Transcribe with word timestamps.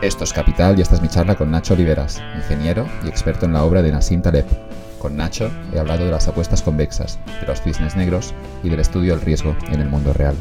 Esto 0.00 0.22
es 0.22 0.32
Capital 0.32 0.78
y 0.78 0.82
esta 0.82 0.94
es 0.94 1.02
mi 1.02 1.08
charla 1.08 1.34
con 1.34 1.50
Nacho 1.50 1.74
Oliveras, 1.74 2.22
ingeniero 2.36 2.86
y 3.04 3.08
experto 3.08 3.46
en 3.46 3.52
la 3.52 3.64
obra 3.64 3.82
de 3.82 3.90
Nassim 3.90 4.22
Taleb. 4.22 4.46
Con 5.00 5.16
Nacho 5.16 5.50
he 5.74 5.78
hablado 5.80 6.04
de 6.04 6.12
las 6.12 6.28
apuestas 6.28 6.62
convexas, 6.62 7.18
de 7.40 7.46
los 7.48 7.60
cisnes 7.60 7.96
negros 7.96 8.32
y 8.62 8.68
del 8.68 8.78
estudio 8.78 9.16
del 9.16 9.24
riesgo 9.24 9.56
en 9.72 9.80
el 9.80 9.88
mundo 9.88 10.12
real. 10.12 10.36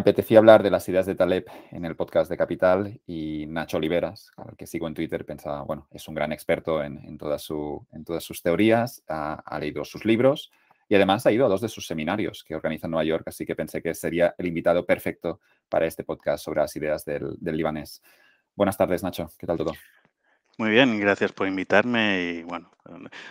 Apetecía 0.00 0.38
hablar 0.38 0.62
de 0.62 0.70
las 0.70 0.88
ideas 0.88 1.06
de 1.06 1.14
Taleb 1.14 1.46
en 1.70 1.84
el 1.84 1.94
podcast 1.94 2.30
de 2.30 2.36
Capital 2.36 3.00
y 3.06 3.46
Nacho 3.46 3.76
Oliveras, 3.76 4.30
al 4.36 4.56
que 4.56 4.66
sigo 4.66 4.88
en 4.88 4.94
Twitter, 4.94 5.24
pensaba, 5.24 5.62
bueno, 5.62 5.88
es 5.90 6.08
un 6.08 6.14
gran 6.14 6.32
experto 6.32 6.82
en, 6.82 6.98
en, 7.04 7.18
todas 7.18 7.42
sus 7.42 8.42
teorías, 8.42 9.02
ha, 9.08 9.34
ha, 9.34 9.58
leído 9.58 9.84
sus 9.84 10.04
libros 10.04 10.50
y 10.88 10.94
además 10.94 11.26
ha 11.26 11.32
ido 11.32 11.46
a 11.46 11.48
dos 11.48 11.60
de 11.60 11.68
sus 11.68 11.86
seminarios 11.86 12.44
que 12.44 12.54
organiza 12.54 12.86
en 12.86 12.92
Nueva 12.92 13.04
York, 13.04 13.24
así 13.26 13.44
que 13.44 13.54
pensé 13.54 13.82
que 13.82 13.94
sería 13.94 14.34
el 14.38 14.46
invitado 14.46 14.86
perfecto 14.86 15.40
para 15.68 15.86
este 15.86 16.02
podcast 16.02 16.44
sobre 16.44 16.60
las 16.60 16.74
ideas 16.76 17.04
del, 17.04 17.36
del 17.38 17.56
libanés. 17.56 18.02
Buenas 18.56 18.76
tardes, 18.76 19.02
Nacho, 19.02 19.30
¿qué 19.38 19.46
tal 19.46 19.58
todo? 19.58 19.72
Muy 20.56 20.70
bien, 20.70 20.98
gracias 20.98 21.32
por 21.32 21.46
invitarme 21.46 22.22
y 22.22 22.42
bueno, 22.42 22.70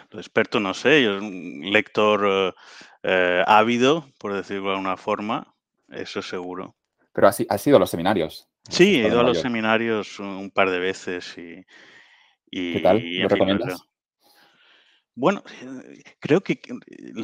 lo 0.10 0.20
experto 0.20 0.60
no 0.60 0.74
sé, 0.74 1.04
yo 1.04 1.18
un 1.18 1.62
lector 1.72 2.56
eh, 3.04 3.44
ávido, 3.46 4.08
por 4.20 4.34
decirlo 4.34 4.70
de 4.70 4.76
alguna 4.76 4.98
forma, 4.98 5.54
eso 5.92 6.22
seguro. 6.22 6.76
Pero 7.14 7.28
has, 7.28 7.44
has 7.50 7.68
ido 7.68 7.78
a 7.78 7.80
los 7.80 7.90
seminarios. 7.90 8.48
Sí, 8.70 9.02
he 9.02 9.08
ido 9.08 9.20
a 9.20 9.24
los 9.24 9.40
seminarios 9.40 10.20
un 10.20 10.52
par 10.52 10.70
de 10.70 10.80
veces 10.80 11.38
y... 11.38 11.66
y 12.52 12.74
¿Qué 12.74 12.80
tal? 12.82 13.02
¿Lo 13.04 13.28
recomiendas? 13.28 13.89
Bueno, 15.20 15.44
eh, 15.62 16.02
creo 16.22 16.40
que 16.40 16.62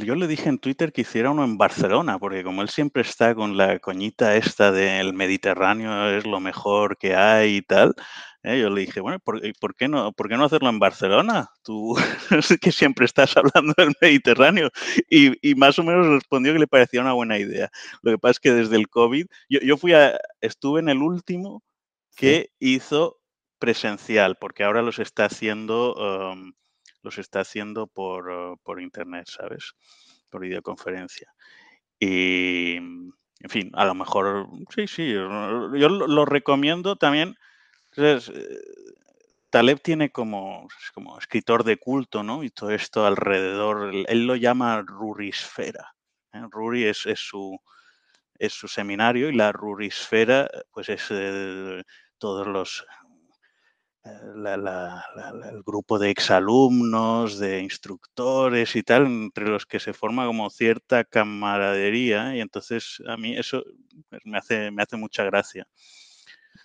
yo 0.04 0.16
le 0.16 0.28
dije 0.28 0.50
en 0.50 0.60
Twitter 0.60 0.92
que 0.92 1.02
hiciera 1.02 1.32
uno 1.32 1.46
en 1.46 1.58
Barcelona, 1.58 2.20
porque 2.20 2.44
como 2.44 2.62
él 2.62 2.68
siempre 2.68 3.04
está 3.04 3.34
con 3.34 3.56
la 3.56 3.80
coñita 3.80 4.36
esta 4.36 4.74
del 4.74 5.14
Mediterráneo 5.14 6.10
es 6.10 6.26
lo 6.26 6.42
mejor 6.42 6.98
que 6.98 7.16
hay 7.16 7.56
y 7.58 7.62
tal, 7.62 7.96
¿eh? 8.44 8.60
yo 8.60 8.70
le 8.70 8.82
dije, 8.82 9.00
bueno, 9.00 9.20
¿por, 9.20 9.42
¿por, 9.62 9.76
qué 9.76 9.88
no, 9.88 10.12
¿por 10.12 10.28
qué 10.28 10.36
no 10.36 10.44
hacerlo 10.44 10.68
en 10.68 10.78
Barcelona? 10.80 11.50
Tú 11.64 11.96
que 12.62 12.74
siempre 12.74 13.06
estás 13.06 13.38
hablando 13.38 13.74
del 13.78 13.94
Mediterráneo. 14.02 14.72
Y, 15.10 15.50
y, 15.50 15.56
más 15.56 15.80
o 15.80 15.84
menos 15.84 16.06
respondió 16.08 16.52
que 16.52 16.60
le 16.60 16.68
parecía 16.68 17.00
una 17.00 17.14
buena 17.14 17.38
idea. 17.40 17.70
Lo 18.02 18.12
que 18.12 18.18
pasa 18.18 18.32
es 18.32 18.40
que 18.42 18.52
desde 18.52 18.76
el 18.76 18.90
COVID, 18.90 19.26
yo, 19.48 19.60
yo 19.62 19.78
fui 19.78 19.94
a, 19.94 20.20
estuve 20.42 20.82
en 20.82 20.90
el 20.90 20.98
último 20.98 21.64
que 22.18 22.50
sí. 22.60 22.76
hizo 22.76 23.22
presencial, 23.58 24.36
porque 24.38 24.66
ahora 24.66 24.82
los 24.82 25.00
está 25.00 25.26
haciendo... 25.26 25.94
Um, 25.96 26.54
los 27.06 27.18
está 27.18 27.40
haciendo 27.40 27.88
por, 27.88 28.30
uh, 28.30 28.58
por 28.64 28.82
internet, 28.82 29.28
¿sabes? 29.30 29.74
Por 30.30 30.42
videoconferencia. 30.42 31.34
Y, 32.00 32.76
en 32.76 33.50
fin, 33.50 33.72
a 33.74 33.86
lo 33.86 33.96
mejor, 33.96 34.48
sí, 34.76 34.88
sí, 34.88 35.14
yo, 35.14 35.30
lo 35.30 36.26
recomiendo 36.26 36.98
también. 36.98 37.38
Entonces, 37.92 38.34
Taleb 39.56 39.80
tiene 39.82 40.12
como, 40.12 40.68
como 40.94 41.18
escritor 41.18 41.64
de 41.64 41.78
culto, 41.78 42.24
¿no? 42.24 42.44
Y 42.44 42.50
todo 42.50 42.72
esto 42.72 43.06
alrededor, 43.06 43.94
él 43.94 44.28
lo 44.28 44.36
llama 44.36 44.82
Rurisfera. 44.82 45.96
¿eh? 46.34 46.42
Ruri 46.52 46.84
es, 46.84 47.06
es, 47.06 47.22
su, 47.22 47.58
es 48.38 48.52
su 48.52 48.68
seminario 48.68 49.30
y 49.30 49.34
la 49.34 49.54
Rurisfera, 49.54 50.50
pues 50.72 50.90
es 50.90 51.08
eh, 51.10 51.84
todos 52.18 52.48
los 52.48 52.86
la, 54.36 54.58
la, 54.58 55.06
la, 55.16 55.50
el 55.50 55.64
grupo 55.64 55.98
de 55.98 56.10
exalumnos, 56.10 57.40
de 57.40 57.62
instructores 57.62 58.76
y 58.76 58.84
tal, 58.84 59.06
entre 59.06 59.48
los 59.48 59.66
que 59.66 59.80
se 59.80 59.94
forma 59.94 60.26
como 60.26 60.50
cierta 60.50 61.04
camaradería 61.04 62.36
y 62.36 62.42
entonces 62.42 63.02
a 63.08 63.18
mí 63.18 63.36
eso 63.36 63.64
pues, 64.10 64.22
me 64.26 64.38
hace, 64.38 64.72
me 64.72 64.84
hace 64.84 64.98
mucha 64.98 65.24
gracia. 65.24 65.68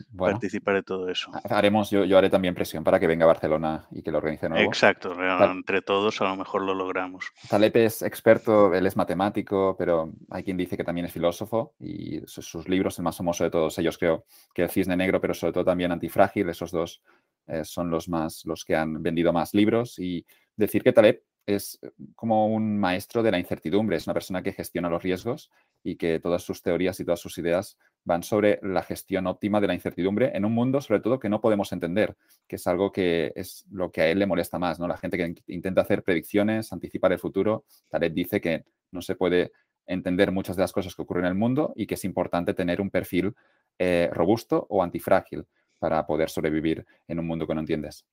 Bueno, 0.08 0.34
participar 0.34 0.76
de 0.76 0.82
todo 0.82 1.08
eso. 1.08 1.30
Haremos, 1.48 1.90
yo, 1.90 2.04
yo, 2.04 2.16
haré 2.16 2.30
también 2.30 2.54
presión 2.54 2.82
para 2.82 2.98
que 2.98 3.06
venga 3.06 3.24
a 3.24 3.28
Barcelona 3.28 3.86
y 3.90 4.02
que 4.02 4.10
lo 4.10 4.18
organice 4.18 4.48
nuevo. 4.48 4.66
Exacto, 4.66 5.14
entre 5.44 5.82
todos 5.82 6.20
a 6.22 6.24
lo 6.24 6.36
mejor 6.36 6.62
lo 6.62 6.74
logramos. 6.74 7.26
Taleb 7.48 7.76
es 7.76 8.00
experto, 8.02 8.72
él 8.72 8.86
es 8.86 8.96
matemático, 8.96 9.76
pero 9.78 10.12
hay 10.30 10.42
quien 10.42 10.56
dice 10.56 10.76
que 10.76 10.84
también 10.84 11.06
es 11.06 11.12
filósofo 11.12 11.74
y 11.80 12.20
sus, 12.26 12.46
sus 12.46 12.68
libros, 12.68 12.98
el 12.98 13.04
más 13.04 13.16
famoso 13.16 13.44
de 13.44 13.50
todos 13.50 13.78
ellos 13.78 13.98
creo 13.98 14.24
que 14.54 14.62
el 14.62 14.70
Cisne 14.70 14.96
Negro, 14.96 15.20
pero 15.20 15.34
sobre 15.34 15.52
todo 15.52 15.64
también 15.64 15.92
Antifrágil, 15.92 16.48
esos 16.48 16.70
dos 16.70 17.02
eh, 17.46 17.64
son 17.64 17.90
los, 17.90 18.08
más, 18.08 18.44
los 18.44 18.64
que 18.64 18.76
han 18.76 19.02
vendido 19.02 19.32
más 19.32 19.54
libros 19.54 19.98
y 19.98 20.24
decir 20.56 20.82
que 20.82 20.92
Taleb 20.92 21.22
es 21.46 21.78
eh, 21.82 21.90
como 22.14 22.46
un 22.48 22.78
maestro 22.78 23.22
de 23.22 23.30
la 23.30 23.38
incertidumbre, 23.38 23.96
es 23.96 24.06
una 24.06 24.14
persona 24.14 24.42
que 24.42 24.52
gestiona 24.52 24.88
los 24.88 25.02
riesgos 25.02 25.50
y 25.82 25.96
que 25.96 26.20
todas 26.20 26.42
sus 26.42 26.62
teorías 26.62 26.98
y 27.00 27.04
todas 27.04 27.20
sus 27.20 27.36
ideas 27.38 27.78
van 28.04 28.22
sobre 28.22 28.60
la 28.62 28.82
gestión 28.82 29.26
óptima 29.26 29.60
de 29.60 29.66
la 29.66 29.74
incertidumbre 29.74 30.30
en 30.34 30.44
un 30.44 30.52
mundo, 30.52 30.80
sobre 30.80 31.00
todo, 31.00 31.18
que 31.18 31.28
no 31.28 31.40
podemos 31.40 31.72
entender, 31.72 32.16
que 32.46 32.56
es 32.56 32.66
algo 32.66 32.92
que 32.92 33.32
es 33.36 33.66
lo 33.70 33.90
que 33.90 34.02
a 34.02 34.08
él 34.08 34.18
le 34.18 34.26
molesta 34.26 34.58
más, 34.58 34.78
¿no? 34.78 34.88
La 34.88 34.96
gente 34.96 35.16
que 35.16 35.34
intenta 35.52 35.82
hacer 35.82 36.02
predicciones, 36.02 36.72
anticipar 36.72 37.12
el 37.12 37.18
futuro, 37.18 37.64
Taleb 37.88 38.12
dice 38.12 38.40
que 38.40 38.64
no 38.90 39.02
se 39.02 39.16
puede 39.16 39.52
entender 39.86 40.30
muchas 40.30 40.56
de 40.56 40.62
las 40.62 40.72
cosas 40.72 40.94
que 40.94 41.02
ocurren 41.02 41.24
en 41.24 41.32
el 41.32 41.38
mundo 41.38 41.72
y 41.76 41.86
que 41.86 41.94
es 41.94 42.04
importante 42.04 42.54
tener 42.54 42.80
un 42.80 42.90
perfil 42.90 43.34
eh, 43.78 44.08
robusto 44.12 44.66
o 44.70 44.82
antifrágil 44.82 45.46
para 45.80 46.06
poder 46.06 46.30
sobrevivir 46.30 46.86
en 47.08 47.18
un 47.18 47.26
mundo 47.26 47.46
que 47.46 47.54
no 47.54 47.60
entiendes. 47.60 48.04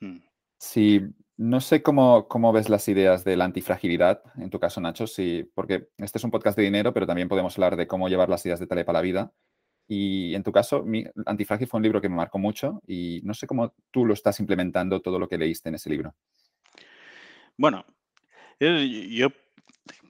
Hmm. 0.00 0.18
Sí, 0.58 1.00
no 1.38 1.60
sé 1.62 1.82
cómo, 1.82 2.28
cómo, 2.28 2.52
ves 2.52 2.68
las 2.68 2.86
ideas 2.88 3.24
de 3.24 3.34
la 3.34 3.46
antifragilidad, 3.46 4.22
en 4.36 4.50
tu 4.50 4.60
caso, 4.60 4.78
Nacho, 4.82 5.06
sí, 5.06 5.50
porque 5.54 5.88
este 5.96 6.18
es 6.18 6.24
un 6.24 6.30
podcast 6.30 6.58
de 6.58 6.64
dinero, 6.64 6.92
pero 6.92 7.06
también 7.06 7.28
podemos 7.28 7.56
hablar 7.56 7.76
de 7.76 7.86
cómo 7.86 8.10
llevar 8.10 8.28
las 8.28 8.44
ideas 8.44 8.60
de 8.60 8.66
Taleb 8.66 8.90
a 8.90 8.92
la 8.92 9.00
vida. 9.00 9.32
Y 9.88 10.34
en 10.34 10.42
tu 10.42 10.52
caso, 10.52 10.84
mi, 10.84 11.04
Antifrágil 11.26 11.66
fue 11.66 11.78
un 11.78 11.82
libro 11.82 12.00
que 12.00 12.08
me 12.08 12.16
marcó 12.16 12.38
mucho 12.38 12.82
y 12.86 13.22
no 13.24 13.34
sé 13.34 13.46
cómo 13.46 13.74
tú 13.90 14.04
lo 14.04 14.14
estás 14.14 14.38
implementando 14.38 15.00
todo 15.00 15.18
lo 15.18 15.28
que 15.28 15.38
leíste 15.38 15.70
en 15.70 15.76
ese 15.76 15.90
libro. 15.90 16.14
Bueno, 17.56 17.84
yo 18.60 19.28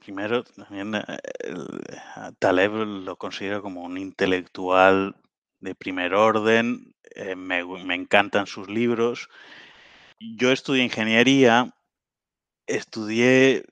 primero 0.01 0.43
también 0.43 0.95
eh, 0.95 1.01
Taleb 2.39 2.73
lo 2.73 3.15
considero 3.15 3.61
como 3.61 3.83
un 3.83 3.97
intelectual 3.97 5.15
de 5.61 5.75
primer 5.75 6.13
orden, 6.13 6.93
eh, 7.15 7.35
me, 7.35 7.63
me, 7.63 7.95
encantan 7.95 8.47
sus 8.47 8.69
libros. 8.69 9.29
Yo 10.19 10.51
estudié 10.51 10.83
ingeniería, 10.83 11.73
estudié 12.67 13.63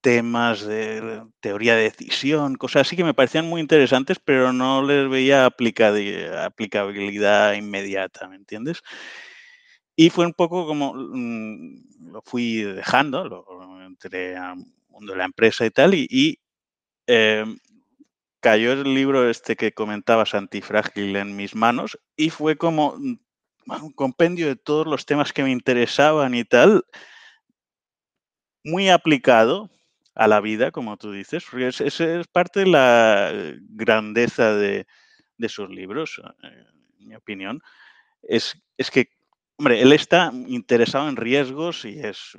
temas 0.00 0.66
de 0.66 1.22
teoría 1.40 1.76
de 1.76 1.84
decisión, 1.84 2.56
cosas 2.56 2.86
así 2.86 2.96
que 2.96 3.04
me 3.04 3.14
parecían 3.14 3.48
muy 3.48 3.60
interesantes, 3.60 4.18
pero 4.22 4.52
no 4.52 4.82
les 4.82 5.08
veía 5.08 5.46
aplicabilidad 5.46 7.54
inmediata, 7.54 8.28
¿me 8.28 8.36
entiendes? 8.36 8.82
Y 9.96 10.10
fue 10.10 10.26
un 10.26 10.34
poco 10.34 10.66
como 10.66 10.92
mmm, 10.94 12.12
lo 12.12 12.22
fui 12.22 12.62
dejando, 12.62 13.24
lo, 13.24 13.86
entré 13.86 14.34
la 14.34 15.24
empresa 15.24 15.64
y 15.64 15.70
tal, 15.70 15.94
y, 15.94 16.38
eh, 17.06 17.44
cayó 18.44 18.72
el 18.72 18.94
libro 18.94 19.30
este 19.30 19.56
que 19.56 19.72
comentabas, 19.72 20.34
Antifrágil, 20.34 21.16
en 21.16 21.34
mis 21.34 21.54
manos 21.54 21.98
y 22.14 22.28
fue 22.28 22.58
como 22.58 22.94
mm, 22.98 23.16
un 23.82 23.92
compendio 23.92 24.48
de 24.48 24.56
todos 24.56 24.86
los 24.86 25.06
temas 25.06 25.32
que 25.32 25.42
me 25.42 25.50
interesaban 25.50 26.34
y 26.34 26.44
tal, 26.44 26.84
muy 28.62 28.90
aplicado 28.90 29.70
a 30.14 30.28
la 30.28 30.42
vida, 30.42 30.72
como 30.72 30.98
tú 30.98 31.10
dices, 31.10 31.42
porque 31.50 31.68
es, 31.68 31.80
es, 31.80 32.26
parte 32.26 32.60
de 32.60 32.66
la 32.66 33.32
grandeza 33.70 34.54
de, 34.54 34.86
de 35.38 35.48
sus 35.48 35.70
libros, 35.70 36.20
eh, 36.42 36.66
en 37.00 37.08
mi 37.08 37.14
opinión. 37.14 37.62
Es, 38.22 38.62
es 38.76 38.90
que, 38.90 39.08
hombre, 39.56 39.80
él 39.80 39.92
está 39.92 40.30
interesado 40.48 41.08
en 41.08 41.16
riesgos 41.16 41.86
y 41.86 41.98
es 41.98 42.36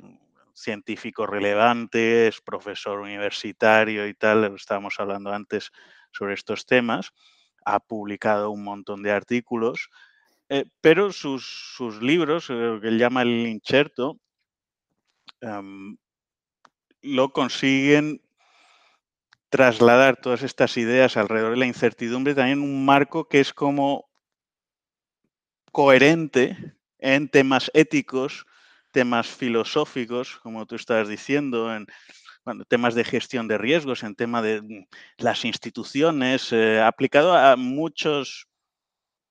científico 0.54 1.26
relevante, 1.26 2.28
es 2.28 2.40
profesor 2.40 3.00
universitario 3.00 4.06
y 4.06 4.14
tal, 4.14 4.54
estábamos 4.54 5.00
hablando 5.00 5.32
antes 5.32 5.72
sobre 6.16 6.34
estos 6.34 6.66
temas, 6.66 7.12
ha 7.64 7.80
publicado 7.80 8.50
un 8.50 8.64
montón 8.64 9.02
de 9.02 9.12
artículos, 9.12 9.90
eh, 10.48 10.64
pero 10.80 11.12
sus, 11.12 11.74
sus 11.76 12.00
libros, 12.00 12.48
lo 12.48 12.80
que 12.80 12.88
él 12.88 12.98
llama 12.98 13.22
el 13.22 13.46
incherto, 13.46 14.20
um, 15.42 15.96
lo 17.02 17.32
consiguen 17.32 18.22
trasladar 19.48 20.16
todas 20.16 20.42
estas 20.42 20.76
ideas 20.76 21.16
alrededor 21.16 21.52
de 21.52 21.56
la 21.58 21.66
incertidumbre 21.66 22.34
también 22.34 22.58
en 22.58 22.64
un 22.64 22.84
marco 22.84 23.28
que 23.28 23.40
es 23.40 23.52
como 23.52 24.08
coherente 25.72 26.74
en 26.98 27.28
temas 27.28 27.70
éticos, 27.74 28.46
temas 28.92 29.28
filosóficos, 29.28 30.36
como 30.38 30.66
tú 30.66 30.74
estabas 30.74 31.08
diciendo, 31.08 31.74
en 31.74 31.86
bueno, 32.46 32.64
temas 32.64 32.94
de 32.94 33.04
gestión 33.04 33.48
de 33.48 33.58
riesgos, 33.58 34.04
en 34.04 34.14
tema 34.14 34.40
de 34.40 34.62
mm, 34.62 34.86
las 35.18 35.44
instituciones, 35.44 36.52
eh, 36.52 36.80
aplicado 36.80 37.34
a 37.34 37.56
muchos 37.56 38.46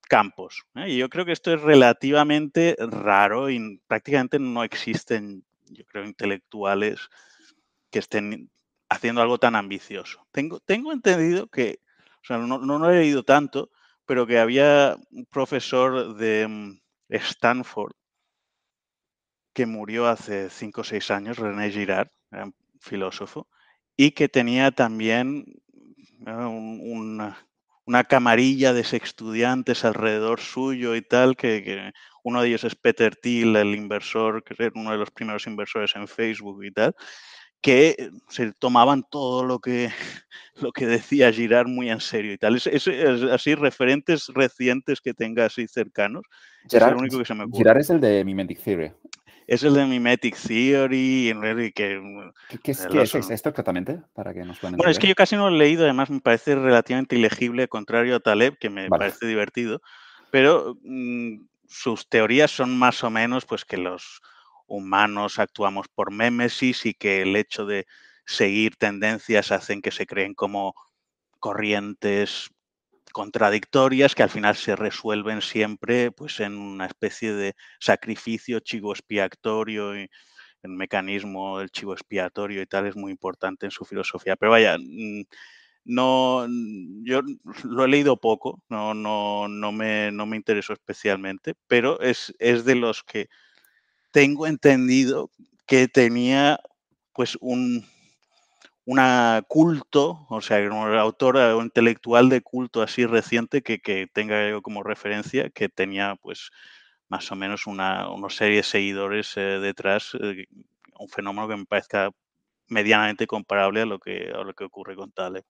campos. 0.02 0.66
¿eh? 0.76 0.90
Y 0.90 0.98
yo 0.98 1.10
creo 1.10 1.26
que 1.26 1.32
esto 1.32 1.54
es 1.54 1.62
relativamente 1.62 2.76
raro 2.78 3.50
y 3.50 3.82
prácticamente 3.88 4.38
no 4.38 4.66
existen, 4.66 5.46
yo 5.70 5.86
creo, 5.86 6.04
intelectuales 6.04 7.10
que 7.90 8.00
estén 8.00 8.52
haciendo 8.90 9.22
algo 9.22 9.40
tan 9.40 9.56
ambicioso. 9.56 10.28
Tengo, 10.32 10.60
tengo 10.60 10.92
entendido 10.92 11.48
que, 11.48 11.80
o 12.22 12.26
sea, 12.26 12.38
no, 12.38 12.60
no, 12.60 12.90
he 12.90 13.00
leído 13.00 13.24
tanto, 13.24 13.72
pero 14.06 14.28
que 14.28 14.40
había 14.40 14.98
un 15.12 15.26
profesor 15.26 16.16
de 16.18 16.48
mm, 16.50 16.80
Stanford 17.10 17.94
que 19.54 19.66
murió 19.66 20.08
hace 20.08 20.50
cinco 20.50 20.82
o 20.82 20.84
seis 20.84 21.10
años, 21.12 21.38
René 21.38 21.72
Girard, 21.72 22.10
filósofo, 22.80 23.48
y 23.98 24.12
que 24.12 24.28
tenía 24.30 24.72
también 24.72 25.46
una, 26.26 28.04
camarilla 28.08 28.74
de 28.74 28.82
estudiantes 28.82 29.86
alrededor 29.86 30.40
suyo 30.40 30.96
y 30.96 31.02
tal, 31.02 31.36
que, 31.36 31.92
uno 32.24 32.42
de 32.42 32.48
ellos 32.48 32.64
es 32.64 32.76
Peter 32.76 33.16
Thiel, 33.16 33.56
el 33.56 33.76
inversor, 33.76 34.44
que 34.44 34.56
es 34.58 34.72
uno 34.74 34.92
de 34.92 34.98
los 34.98 35.12
primeros 35.12 35.46
inversores 35.46 35.96
en 35.96 36.08
Facebook 36.08 36.64
y 36.64 36.72
tal, 36.72 36.96
que 37.62 38.12
se 38.30 38.54
tomaban 38.54 39.04
todo 39.10 39.44
lo 39.44 39.60
que, 39.60 39.90
lo 40.62 40.72
que 40.72 40.86
decía 40.86 41.32
Girard 41.32 41.68
muy 41.68 41.90
en 41.90 42.00
serio 42.00 42.34
y 42.34 42.38
tal. 42.38 42.56
Es, 42.56 42.68
así, 43.32 43.56
referentes 43.56 44.28
recientes 44.28 45.02
que 45.02 45.14
tenga 45.14 45.46
así 45.46 45.68
cercanos. 45.68 46.24
es 46.68 46.74
el 46.76 46.96
único 46.96 47.20
que 47.20 47.26
se 47.26 47.34
me 47.34 47.44
ocurre. 47.44 47.58
Girard 47.58 47.80
es 47.80 47.90
el 47.90 48.00
de 48.02 48.24
Mimetic 48.24 48.62
Theory. 48.62 48.92
Es 49.48 49.64
el 49.64 49.74
de 49.74 49.86
Mimetic 49.86 50.38
Theory. 50.38 51.34
Que, 51.76 52.00
mm, 52.00 52.32
¿Qué, 52.64 52.72
es, 52.72 52.88
¿qué 52.88 53.02
es, 53.02 53.16
esto 53.16 53.50
exactamente? 53.50 54.02
Para 54.14 54.34
que 54.34 54.44
nos 54.44 54.60
bueno, 54.62 54.90
es 54.90 55.00
que 55.00 55.08
yo 55.08 55.16
casi 55.16 55.36
no 55.36 55.50
lo 55.50 55.56
he 55.56 55.60
leído, 55.60 55.84
además 55.84 56.10
me 56.10 56.20
parece 56.20 56.56
relativamente 56.56 57.16
ilegible, 57.16 57.68
contrario 57.68 58.16
a 58.16 58.20
Taleb, 58.20 58.58
que 58.58 58.70
me 58.70 58.90
parece 58.90 59.28
divertido. 59.28 59.82
Pero 60.32 60.78
mm, 60.84 61.46
sus 61.68 62.10
teorías 62.10 62.52
son 62.52 62.78
más 62.78 63.04
o 63.04 63.10
menos 63.10 63.46
pues 63.46 63.66
que 63.66 63.78
los 63.78 64.22
humanos 64.68 65.40
actuamos 65.40 65.88
por 65.88 66.12
mémesis 66.12 66.86
y 66.86 66.94
que 66.94 67.22
el 67.22 67.36
hecho 67.36 67.66
de 67.66 67.86
seguir 68.26 68.76
tendencias 68.76 69.52
hacen 69.52 69.82
que 69.82 69.92
se 69.92 70.08
creen 70.08 70.34
como 70.34 70.74
corrientes 71.40 72.50
contradictorias 73.16 74.14
que 74.14 74.24
al 74.24 74.30
final 74.30 74.58
se 74.58 74.76
resuelven 74.76 75.42
siempre 75.42 76.12
pues 76.12 76.42
en 76.42 76.58
una 76.58 76.86
especie 76.86 77.34
de 77.34 77.56
sacrificio 77.80 78.60
chivo 78.60 78.92
expiatorio 78.92 79.98
y 79.98 80.10
el 80.64 80.72
mecanismo 80.72 81.60
del 81.60 81.70
chivo 81.70 81.94
expiatorio 81.94 82.62
y 82.62 82.66
tal 82.66 82.88
es 82.88 82.98
muy 82.98 83.14
importante 83.14 83.68
en 83.68 83.72
su 83.72 83.86
filosofía. 83.86 84.36
Pero 84.36 84.52
vaya, 84.52 84.78
mm, 84.78 85.22
no, 85.86 86.46
yo 87.06 87.22
lo 87.64 87.86
he 87.86 87.88
leído 87.88 88.18
poco, 88.18 88.62
no, 88.68 88.94
no, 88.94 89.48
no, 89.48 89.72
me, 89.72 90.12
no 90.12 90.26
me 90.26 90.36
interesó 90.36 90.74
especialmente, 90.74 91.54
pero 91.68 92.02
es, 92.02 92.36
es 92.38 92.66
de 92.66 92.76
los 92.76 93.02
que 93.02 93.30
tengo 94.12 94.46
entendido 94.46 95.32
que 95.66 95.88
tenía 95.88 96.60
pues 97.14 97.38
un 97.40 97.86
una 98.86 99.44
culto, 99.48 100.28
o 100.30 100.42
sea, 100.42 100.60
un 100.60 100.96
autor 100.96 101.38
o 101.38 101.62
intelectual 101.62 102.30
de 102.30 102.42
culto 102.42 102.82
así 102.82 103.06
reciente 103.06 103.64
que, 103.64 104.08
tenga 104.14 104.50
yo 104.50 104.62
como 104.62 104.84
referencia, 104.84 105.50
que 105.50 105.70
tenía 105.70 106.16
pues 106.22 106.52
más 107.10 107.32
o 107.32 107.36
menos 107.36 107.68
una, 107.68 108.08
serie 108.30 108.58
de 108.58 108.64
seguidores 108.64 109.36
eh, 109.38 109.60
detrás, 109.60 110.16
eh, 110.22 110.46
un 111.00 111.10
fenómeno 111.10 111.48
que 111.48 111.58
me 111.58 111.66
parezca 111.66 112.12
medianamente 112.68 113.28
comparable 113.28 113.82
a 113.82 113.86
lo 113.86 114.00
que, 114.00 114.32
a 114.34 114.44
lo 114.44 114.54
que 114.54 114.64
ocurre 114.64 114.96
con 114.96 115.12
Taleb. 115.12 115.44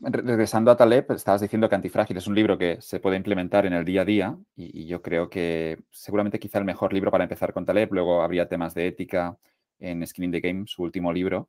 Regresando 0.00 0.70
a 0.70 0.76
Taleb, 0.76 1.10
estabas 1.10 1.40
diciendo 1.40 1.68
que 1.68 1.74
Antifrágil 1.74 2.16
es 2.16 2.28
un 2.28 2.34
libro 2.36 2.56
que 2.56 2.80
se 2.80 3.00
puede 3.00 3.16
implementar 3.16 3.66
en 3.66 3.72
el 3.72 3.84
día 3.84 4.02
a 4.02 4.04
día 4.04 4.38
y, 4.54 4.86
yo 4.86 5.02
creo 5.02 5.28
que 5.28 5.80
seguramente 5.90 6.38
quizá 6.38 6.58
el 6.58 6.64
mejor 6.64 6.92
libro 6.92 7.10
para 7.10 7.24
empezar 7.24 7.52
con 7.52 7.66
Taleb, 7.66 7.92
luego 7.92 8.22
habría 8.22 8.48
temas 8.48 8.74
de 8.74 8.86
ética 8.86 9.36
en 9.80 10.06
Skin 10.06 10.30
the 10.30 10.40
Game, 10.40 10.64
su 10.68 10.84
último 10.84 11.12
libro, 11.12 11.48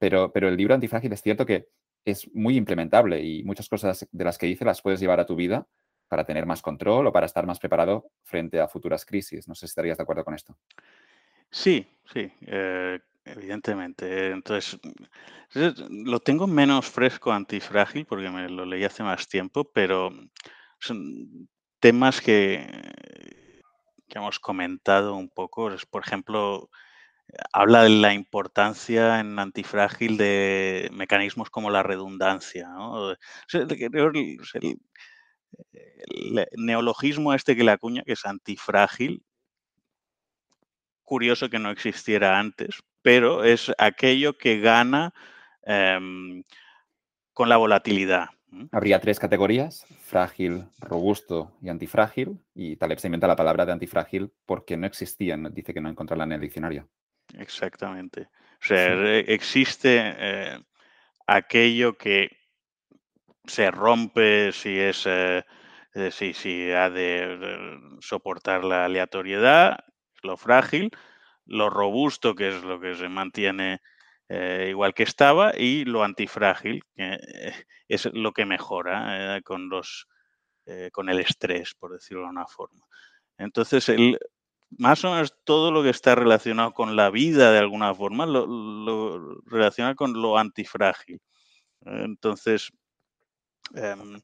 pero, 0.00 0.32
pero 0.32 0.48
el 0.48 0.56
libro 0.56 0.74
Antifrágil 0.74 1.12
es 1.12 1.22
cierto 1.22 1.46
que 1.46 1.68
es 2.04 2.28
muy 2.34 2.56
implementable 2.56 3.22
y 3.22 3.44
muchas 3.44 3.68
cosas 3.68 4.08
de 4.10 4.24
las 4.24 4.38
que 4.38 4.46
dice 4.46 4.64
las 4.64 4.82
puedes 4.82 4.98
llevar 4.98 5.20
a 5.20 5.26
tu 5.26 5.36
vida 5.36 5.68
para 6.08 6.24
tener 6.24 6.46
más 6.46 6.62
control 6.62 7.06
o 7.06 7.12
para 7.12 7.26
estar 7.26 7.46
más 7.46 7.60
preparado 7.60 8.10
frente 8.24 8.58
a 8.58 8.66
futuras 8.66 9.04
crisis. 9.04 9.46
No 9.46 9.54
sé 9.54 9.60
si 9.60 9.66
estarías 9.66 9.98
de 9.98 10.02
acuerdo 10.02 10.24
con 10.24 10.34
esto. 10.34 10.58
Sí, 11.50 11.86
sí. 12.12 12.32
Eh, 12.46 12.98
Evidentemente. 13.24 14.30
Entonces, 14.30 14.78
lo 15.90 16.20
tengo 16.20 16.46
menos 16.46 16.86
fresco 16.88 17.32
antifrágil 17.32 18.06
porque 18.06 18.30
me 18.30 18.48
lo 18.48 18.64
leí 18.64 18.84
hace 18.84 19.02
más 19.02 19.28
tiempo, 19.28 19.64
pero 19.72 20.10
son 20.78 21.48
temas 21.78 22.20
que, 22.20 22.66
que 24.08 24.18
hemos 24.18 24.38
comentado 24.38 25.14
un 25.16 25.28
poco. 25.28 25.70
por 25.90 26.02
ejemplo, 26.02 26.70
habla 27.52 27.82
de 27.82 27.90
la 27.90 28.14
importancia 28.14 29.20
en 29.20 29.38
antifrágil 29.38 30.16
de 30.16 30.88
mecanismos 30.92 31.50
como 31.50 31.70
la 31.70 31.82
redundancia. 31.82 32.68
el, 34.54 34.78
neologismo 36.56 37.34
este 37.34 37.56
que 37.56 37.64
le 37.64 37.72
acuña, 37.72 38.02
que 38.04 38.12
es 38.12 38.24
antifrágil, 38.24 39.22
curioso 41.02 41.50
que 41.50 41.58
no 41.58 41.70
existiera 41.70 42.38
antes, 42.38 42.80
pero 43.02 43.44
es 43.44 43.72
aquello 43.78 44.38
que 44.38 44.60
gana 44.60 45.12
em, 45.62 46.44
con 47.32 47.48
la 47.48 47.56
volatilidad. 47.56 48.28
Habría 48.72 49.00
tres 49.00 49.18
categorías, 49.18 49.86
frágil, 50.00 50.66
robusto 50.78 51.56
y 51.62 51.68
antifrágil, 51.68 52.40
y 52.54 52.76
Taleb 52.76 52.98
se 52.98 53.06
inventa 53.08 53.28
la 53.28 53.36
palabra 53.36 53.64
de 53.64 53.72
antifrágil 53.72 54.32
porque 54.44 54.76
no 54.76 54.86
existían, 54.86 55.52
dice 55.54 55.72
que 55.72 55.80
no 55.80 55.88
encontrarla 55.88 56.24
en 56.24 56.32
el 56.32 56.40
diccionario. 56.40 56.88
Exactamente. 57.38 58.28
O 58.62 58.66
sea, 58.66 59.16
existe 59.20 60.14
eh, 60.18 60.58
aquello 61.26 61.96
que 61.96 62.30
se 63.46 63.70
rompe 63.70 64.52
si 64.52 64.78
es 64.78 65.04
eh, 65.06 65.44
eh, 65.94 66.10
si, 66.10 66.34
si, 66.34 66.70
ha 66.70 66.88
de 66.88 67.78
soportar 68.00 68.64
la 68.64 68.84
aleatoriedad, 68.84 69.78
lo 70.22 70.36
frágil, 70.36 70.90
lo 71.46 71.68
robusto, 71.68 72.34
que 72.34 72.48
es 72.48 72.62
lo 72.62 72.80
que 72.80 72.94
se 72.94 73.08
mantiene 73.08 73.80
eh, 74.28 74.68
igual 74.70 74.94
que 74.94 75.02
estaba, 75.02 75.52
y 75.56 75.84
lo 75.84 76.04
antifrágil, 76.04 76.84
que 76.94 77.18
es 77.88 78.08
lo 78.12 78.32
que 78.32 78.46
mejora 78.46 79.40
con, 79.42 79.68
los, 79.68 80.06
con 80.92 81.08
el 81.08 81.18
estrés, 81.18 81.74
por 81.74 81.92
decirlo 81.92 82.22
de 82.22 82.30
una 82.30 82.46
forma. 82.46 82.84
Entonces, 83.36 83.88
el, 83.88 84.16
más 84.78 85.04
o 85.04 85.12
menos 85.12 85.34
todo 85.44 85.70
lo 85.72 85.82
que 85.82 85.90
está 85.90 86.14
relacionado 86.14 86.72
con 86.72 86.96
la 86.96 87.10
vida 87.10 87.52
de 87.52 87.58
alguna 87.58 87.94
forma 87.94 88.26
lo, 88.26 89.40
relaciona 89.46 89.94
con 89.94 90.12
lo 90.20 90.38
antifrágil. 90.38 91.20
Entonces, 91.84 92.70
em, 93.74 94.20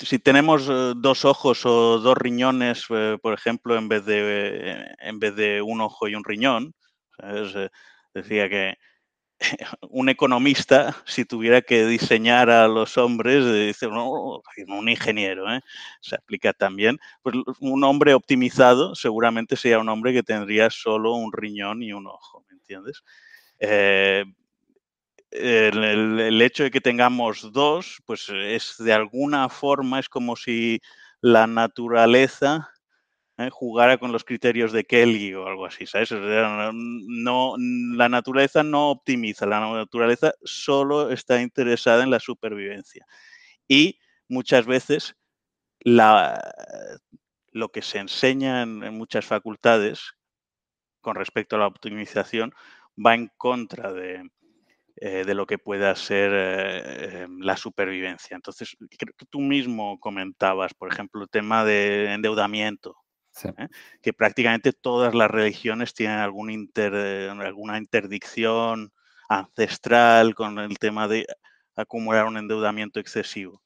si 0.00 0.18
tenemos 0.18 0.68
eh, 0.68 0.92
dos 0.96 1.24
ojos 1.24 1.64
o 1.66 1.98
dos 1.98 2.16
riñones, 2.16 2.84
eh, 2.90 3.18
por 3.22 3.34
ejemplo, 3.34 3.76
en 3.76 3.88
vez 3.88 4.04
de, 4.04 4.86
en 4.98 5.18
vez 5.18 5.34
de 5.36 5.62
un 5.62 5.80
ojo 5.80 6.08
y 6.08 6.14
un 6.14 6.24
riñón, 6.24 6.74
eh, 7.22 7.68
decía 8.14 8.48
que 8.48 8.74
un 9.90 10.08
economista, 10.08 10.96
si 11.06 11.24
tuviera 11.24 11.62
que 11.62 11.86
diseñar 11.86 12.50
a 12.50 12.68
los 12.68 12.98
hombres, 12.98 13.44
dice, 13.52 13.88
no, 13.88 14.42
un 14.68 14.88
ingeniero, 14.88 15.44
se 16.00 16.16
aplica 16.16 16.52
también, 16.52 16.98
pues 17.22 17.36
un 17.60 17.84
hombre 17.84 18.14
optimizado 18.14 18.94
seguramente 18.94 19.56
sería 19.56 19.78
un 19.78 19.88
hombre 19.88 20.12
que 20.12 20.22
tendría 20.22 20.70
solo 20.70 21.14
un 21.14 21.32
riñón 21.32 21.82
y 21.82 21.92
un 21.92 22.06
ojo, 22.06 22.44
¿me 22.48 22.54
entiendes? 22.54 23.02
el, 25.30 26.42
hecho 26.42 26.64
de 26.64 26.70
que 26.70 26.80
tengamos 26.80 27.52
dos, 27.52 28.02
pues 28.04 28.28
es 28.30 28.76
de 28.78 28.92
alguna 28.92 29.48
forma, 29.48 30.00
es 30.00 30.08
como 30.08 30.36
si 30.36 30.80
la 31.20 31.46
naturaleza 31.46 32.70
¿eh? 33.40 33.50
jugara 33.50 33.98
con 33.98 34.12
los 34.12 34.24
criterios 34.24 34.72
de 34.72 34.84
Kelly 34.84 35.34
o 35.34 35.46
algo 35.46 35.66
así, 35.66 35.86
¿sabes? 35.86 36.12
no, 36.12 37.54
la 37.58 38.08
naturaleza 38.08 38.62
no 38.62 38.90
optimiza, 38.90 39.46
la 39.46 39.60
naturaleza 39.60 40.34
solo 40.42 41.10
está 41.10 41.40
interesada 41.40 42.02
en 42.02 42.10
la 42.10 42.20
supervivencia. 42.20 43.06
Y 43.68 43.98
muchas 44.28 44.66
veces 44.66 45.16
lo 45.82 47.68
que 47.72 47.82
se 47.82 47.98
enseña 47.98 48.62
en 48.62 48.96
muchas 48.96 49.24
facultades 49.24 50.14
con 51.00 51.16
respecto 51.16 51.56
a 51.56 51.60
la 51.60 51.66
optimización 51.66 52.52
va 52.96 53.14
en 53.14 53.30
contra 53.36 53.92
de, 53.92 54.30
eh, 55.02 55.24
de 55.24 55.34
lo 55.34 55.46
que 55.46 55.56
pueda 55.56 55.94
ser 55.96 56.30
eh, 56.34 57.22
em, 57.22 57.40
la 57.40 57.56
supervivencia. 57.56 58.34
Entonces, 58.34 58.76
creo 58.98 59.14
que 59.16 59.24
tú 59.24 59.40
mismo 59.40 59.98
comentabas, 59.98 60.74
por 60.74 60.92
ejemplo, 60.92 61.22
el 61.22 61.30
tema 61.30 61.64
de 61.64 62.12
endeudamiento, 62.12 62.96
¿eh? 63.44 63.68
que 64.02 64.12
prácticamente 64.12 64.72
todas 64.72 65.14
las 65.14 65.30
religiones 65.30 65.94
tienen 65.94 66.18
algún 66.18 66.70
alguna 67.40 67.78
interdicción 67.78 68.92
ancestral 69.28 70.34
con 70.34 70.58
el 70.58 70.78
tema 70.78 71.08
de 71.08 71.26
acumular 71.76 72.26
un 72.26 72.36
endeudamiento 72.36 73.00
excesivo. 73.00 73.62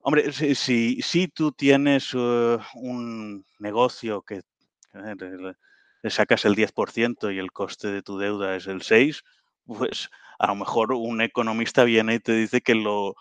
Hombre, 0.00 0.32
si, 0.32 1.02
si, 1.02 1.28
tú 1.28 1.52
tienes 1.52 2.14
uh, 2.14 2.60
un 2.74 3.44
negocio 3.58 4.22
que 4.22 4.36
eh, 4.36 5.54
le 6.02 6.10
sacas 6.10 6.44
el 6.44 6.54
10% 6.54 7.34
y 7.34 7.38
el 7.38 7.50
coste 7.50 7.88
de 7.88 8.02
tu 8.02 8.16
deuda 8.16 8.54
es 8.54 8.66
el 8.68 8.82
6%, 8.82 9.22
pues 9.66 10.08
a 10.38 10.46
lo 10.46 10.54
mejor 10.54 10.92
un 10.92 11.20
economista 11.20 11.82
viene 11.82 12.14
y 12.14 12.20
te 12.20 12.32
dice 12.32 12.60
que 12.60 12.76
lo, 12.76 13.16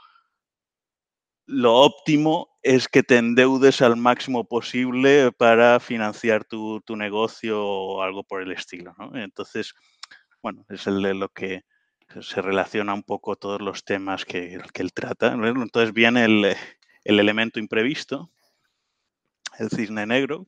lo 1.48 1.76
óptimo 1.76 2.55
es 2.66 2.88
que 2.88 3.04
te 3.04 3.18
endeudes 3.18 3.84
al 3.84 3.96
máximo 3.96 4.48
posible 4.48 5.32
para 5.32 5.80
financiar 5.80 6.46
tu, 6.46 6.82
negocio 6.90 7.64
o 7.64 8.02
algo 8.02 8.24
por 8.24 8.42
el 8.42 8.52
estilo. 8.52 8.96
Entonces, 9.14 9.76
bueno, 10.42 10.66
es 10.70 10.88
el 10.88 11.04
de 11.04 11.14
lo 11.14 11.30
que 11.30 11.64
se 12.22 12.42
relaciona 12.42 12.96
un 12.96 13.04
poco 13.04 13.36
todos 13.36 13.62
los 13.62 13.86
temas 13.86 14.26
que, 14.26 14.60
él 14.74 14.94
trata. 14.94 15.34
Entonces 15.34 15.94
viene 15.94 16.26
el, 16.26 16.56
elemento 17.04 17.60
imprevisto, 17.60 18.32
el 19.60 19.70
cisne 19.70 20.08
negro, 20.08 20.48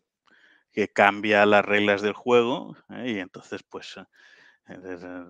que 0.72 0.88
cambia 0.88 1.46
las 1.46 1.64
reglas 1.64 2.02
del 2.02 2.14
juego 2.14 2.76
¿eh? 2.90 3.12
y 3.12 3.20
entonces 3.20 3.62
pues 3.62 3.96
eh, 4.68 5.26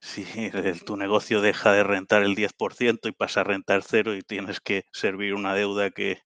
si 0.00 0.24
tu 0.86 0.96
negocio 0.96 1.40
deja 1.40 1.72
de 1.72 1.84
rentar 1.84 2.22
el 2.22 2.34
10% 2.34 3.08
y 3.08 3.12
pasa 3.12 3.40
a 3.40 3.44
rentar 3.44 3.82
cero 3.82 4.14
y 4.14 4.22
tienes 4.22 4.60
que 4.60 4.84
servir 4.92 5.34
una 5.34 5.54
deuda 5.54 5.90
que, 5.90 6.22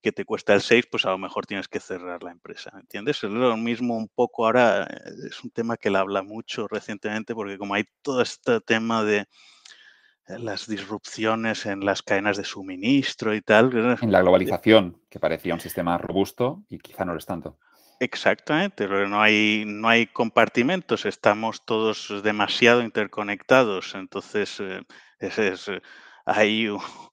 te 0.00 0.24
cuesta 0.24 0.54
el 0.54 0.62
6, 0.62 0.86
pues 0.90 1.04
a 1.04 1.10
lo 1.10 1.18
mejor 1.18 1.44
tienes 1.44 1.68
que 1.68 1.80
cerrar 1.80 2.22
la 2.22 2.30
empresa, 2.30 2.72
¿entiendes? 2.80 3.22
Es 3.22 3.30
lo 3.30 3.56
mismo 3.58 3.94
un 3.94 4.08
poco 4.08 4.46
ahora, 4.46 4.84
eh, 4.84 5.10
es 5.28 5.44
un 5.44 5.50
tema 5.50 5.76
que 5.76 5.90
le 5.90 5.98
habla 5.98 6.22
mucho 6.22 6.66
recientemente 6.66 7.34
porque 7.34 7.58
como 7.58 7.74
hay 7.74 7.84
todo 8.00 8.22
este 8.22 8.62
tema 8.62 9.04
de 9.04 9.18
eh, 9.18 10.38
las 10.38 10.66
disrupciones 10.66 11.66
en 11.66 11.84
las 11.84 12.00
cadenas 12.00 12.38
de 12.38 12.44
suministro 12.44 13.34
y 13.34 13.42
tal. 13.42 13.98
En 14.00 14.10
la 14.10 14.22
globalización, 14.22 14.98
que 15.10 15.20
parecía 15.20 15.52
un 15.52 15.60
sistema 15.60 15.98
robusto 15.98 16.64
y 16.70 16.78
quizá 16.78 17.04
no 17.04 17.12
lo 17.12 17.18
es 17.18 17.26
tanto. 17.26 17.58
Exactamente, 18.00 18.86
no 18.86 19.20
hay, 19.20 19.64
no 19.66 19.88
hay 19.88 20.06
compartimentos, 20.06 21.04
estamos 21.04 21.64
todos 21.64 22.22
demasiado 22.22 22.82
interconectados, 22.82 23.96
entonces 23.96 24.60
eh, 24.60 24.82
eh, 25.18 25.80
hay 26.24 26.68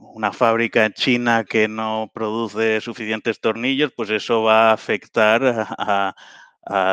una 0.00 0.32
fábrica 0.32 0.84
en 0.84 0.94
China 0.94 1.44
que 1.44 1.68
no 1.68 2.10
produce 2.12 2.80
suficientes 2.80 3.40
tornillos, 3.40 3.92
pues 3.96 4.10
eso 4.10 4.42
va 4.42 4.70
a 4.70 4.72
afectar 4.72 5.42
a, 5.78 6.14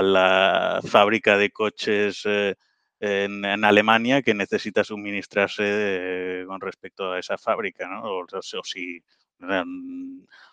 la 0.01 0.79
fábrica 0.87 1.37
de 1.37 1.51
coches 1.51 2.21
eh, 2.25 2.55
en, 2.99 3.45
Alemania 3.65 4.21
que 4.21 4.33
necesita 4.35 4.83
suministrarse 4.83 6.43
con 6.47 6.61
respecto 6.61 7.11
a 7.13 7.19
esa 7.19 7.37
fábrica, 7.37 7.87
¿no? 7.87 8.03
o 8.03 8.25
si 8.63 9.03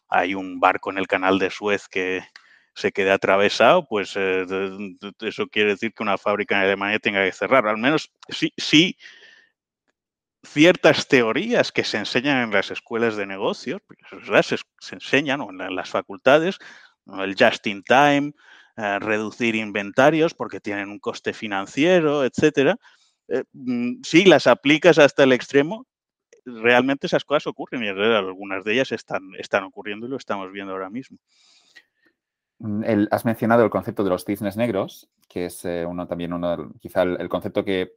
hay 0.09 0.35
un 0.35 0.61
barco 0.61 0.91
en 0.91 0.99
el 0.99 1.07
canal 1.07 1.39
de 1.39 1.51
Suez 1.51 1.89
que, 1.89 2.23
se 2.75 2.93
quede 2.93 3.13
atravesado, 3.13 3.87
pues 3.87 4.15
eh, 4.17 4.45
eso 5.21 5.47
quiere 5.49 5.71
decir 5.71 5.93
que 5.95 6.03
una 6.03 6.19
fábrica 6.19 6.57
en 6.57 6.65
Alemania 6.65 6.99
tenga 6.99 7.25
que 7.25 7.33
cerrar. 7.33 7.67
Al 7.67 7.79
menos 7.79 8.11
sí, 8.29 8.97
ciertas 10.43 11.09
teorías 11.09 11.73
que 11.73 11.85
se 11.85 11.99
enseñan 11.99 12.45
en 12.45 12.51
las 12.51 12.71
escuelas 12.71 13.17
de 13.17 13.27
negocios, 13.27 13.81
se, 14.43 14.57
se 14.79 14.95
enseñan 14.95 15.41
en, 15.43 15.75
las 15.75 15.89
facultades, 15.89 16.59
el 17.07 17.35
just 17.39 17.67
in 17.67 17.83
time, 17.83 18.33
eh, 18.77 18.99
reducir 18.99 19.55
inventarios 19.55 20.35
porque 20.35 20.61
tienen 20.61 20.89
un 20.89 20.99
coste 20.99 21.33
financiero, 21.33 22.25
etcétera. 22.25 22.77
Eh, 23.29 23.45
mm, 23.53 24.03
si 24.03 24.25
las 24.25 24.47
aplicas 24.47 24.99
hasta 24.99 25.23
el 25.23 25.33
extremo, 25.33 25.87
realmente 26.45 27.07
esas 27.07 27.25
cosas 27.25 27.47
ocurren 27.47 27.85
y 27.85 27.89
algunas 27.89 28.65
de 28.65 28.75
ellas 28.75 28.93
están, 28.93 29.23
están 29.39 29.65
ocurriendo 29.65 30.07
y 30.07 30.11
lo 30.11 30.17
estamos 30.17 30.51
viendo 30.53 30.73
ahora 30.73 30.91
mismo. 30.91 31.19
Mm, 32.59 33.07
has 33.11 33.25
mencionado 33.25 33.65
el 33.65 33.71
concepto 33.71 34.05
de 34.05 34.11
los 34.11 34.25
cisnes 34.25 34.57
negros, 34.57 35.09
que 35.29 35.47
es 35.47 35.65
eh, 35.65 35.85
uno 35.85 36.07
también 36.07 36.33
uno, 36.33 36.73
quizá 36.81 37.03
el, 37.03 37.29
concepto 37.29 37.65
que, 37.65 37.95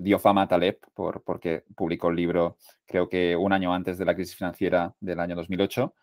dio 0.00 0.18
fama 0.18 0.42
a 0.42 0.48
Taleb 0.48 0.78
por, 0.92 1.22
porque 1.22 1.64
publicó 1.74 2.10
el 2.10 2.16
libro, 2.16 2.58
creo 2.86 3.08
que 3.08 3.34
un 3.36 3.52
año 3.52 3.72
antes 3.72 3.98
de 3.98 4.04
la 4.04 4.14
crisis 4.14 4.36
financiera 4.36 4.94
del 5.00 5.20
año 5.20 5.36
2008. 5.36 5.94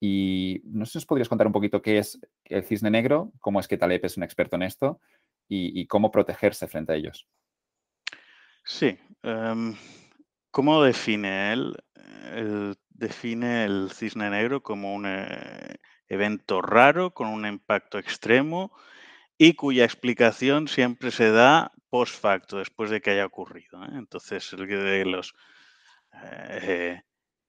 Y 0.00 0.60
no 0.64 0.84
sé 0.84 0.92
si 0.92 0.98
os 0.98 1.06
podrías 1.06 1.28
contar 1.28 1.46
un 1.46 1.52
poquito 1.52 1.80
qué 1.80 1.98
es 1.98 2.20
el 2.44 2.64
cisne 2.64 2.90
negro, 2.90 3.32
cómo 3.40 3.60
es 3.60 3.68
que 3.68 3.78
Taleb 3.78 4.04
es 4.04 4.16
un 4.16 4.24
experto 4.24 4.56
en 4.56 4.62
esto 4.62 5.00
y, 5.48 5.86
cómo 5.86 6.10
protegerse 6.10 6.66
frente 6.66 6.92
a 6.92 6.96
ellos. 6.96 7.26
Sí. 8.64 8.98
Em, 9.22 9.74
¿Cómo 10.50 10.82
define 10.82 11.52
él? 11.52 11.76
él? 12.34 12.76
Define 12.90 13.64
el 13.64 13.90
cisne 13.92 14.30
negro 14.30 14.62
como 14.62 14.94
un 14.94 15.06
eh, 15.06 15.76
evento 16.08 16.62
raro 16.62 17.12
con 17.12 17.28
un 17.28 17.46
impacto 17.46 17.98
extremo 17.98 18.72
y 19.38 19.54
cuya 19.54 19.84
explicación 19.84 20.68
siempre 20.68 21.10
se 21.10 21.30
da 21.30 21.72
post 21.90 22.20
facto, 22.20 22.58
después 22.58 22.90
de 22.90 23.00
que 23.00 23.10
haya 23.10 23.26
ocurrido. 23.26 23.84
¿eh? 23.84 23.88
Entonces, 23.92 24.52
los 24.52 25.34
eh, 26.22 27.02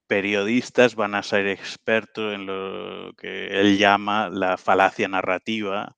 periodistas 0.08 0.96
van 0.96 1.16
a 1.16 1.24
ser 1.24 1.48
expertos 1.48 2.34
en 2.34 2.46
lo 2.46 3.14
que 3.16 3.60
él 3.60 3.78
llama 3.78 4.30
la 4.30 4.58
falacia 4.58 5.08
narrativa, 5.08 5.98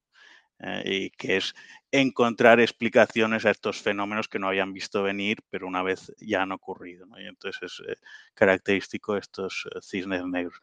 ¿eh? 0.60 0.82
y 0.86 1.10
que 1.12 1.38
es 1.38 1.56
encontrar 1.91 2.60
explicaciones 2.60 3.46
a 3.46 3.51
estos 3.51 3.82
fenómenos 3.82 4.27
que 4.27 4.39
no 4.39 4.48
habían 4.48 4.74
visto 4.74 5.03
venir, 5.03 5.39
pero 5.50 5.67
una 5.67 5.84
vez 5.84 6.13
ya 6.20 6.41
han 6.41 6.51
ocurrido. 6.51 7.08
Y 7.20 7.25
entonces 7.25 7.62
es 7.63 7.88
eh, 7.88 7.96
característico 8.34 9.17
estos 9.17 9.67
eh, 9.74 9.79
cisnes 9.82 10.25
negros. 10.25 10.60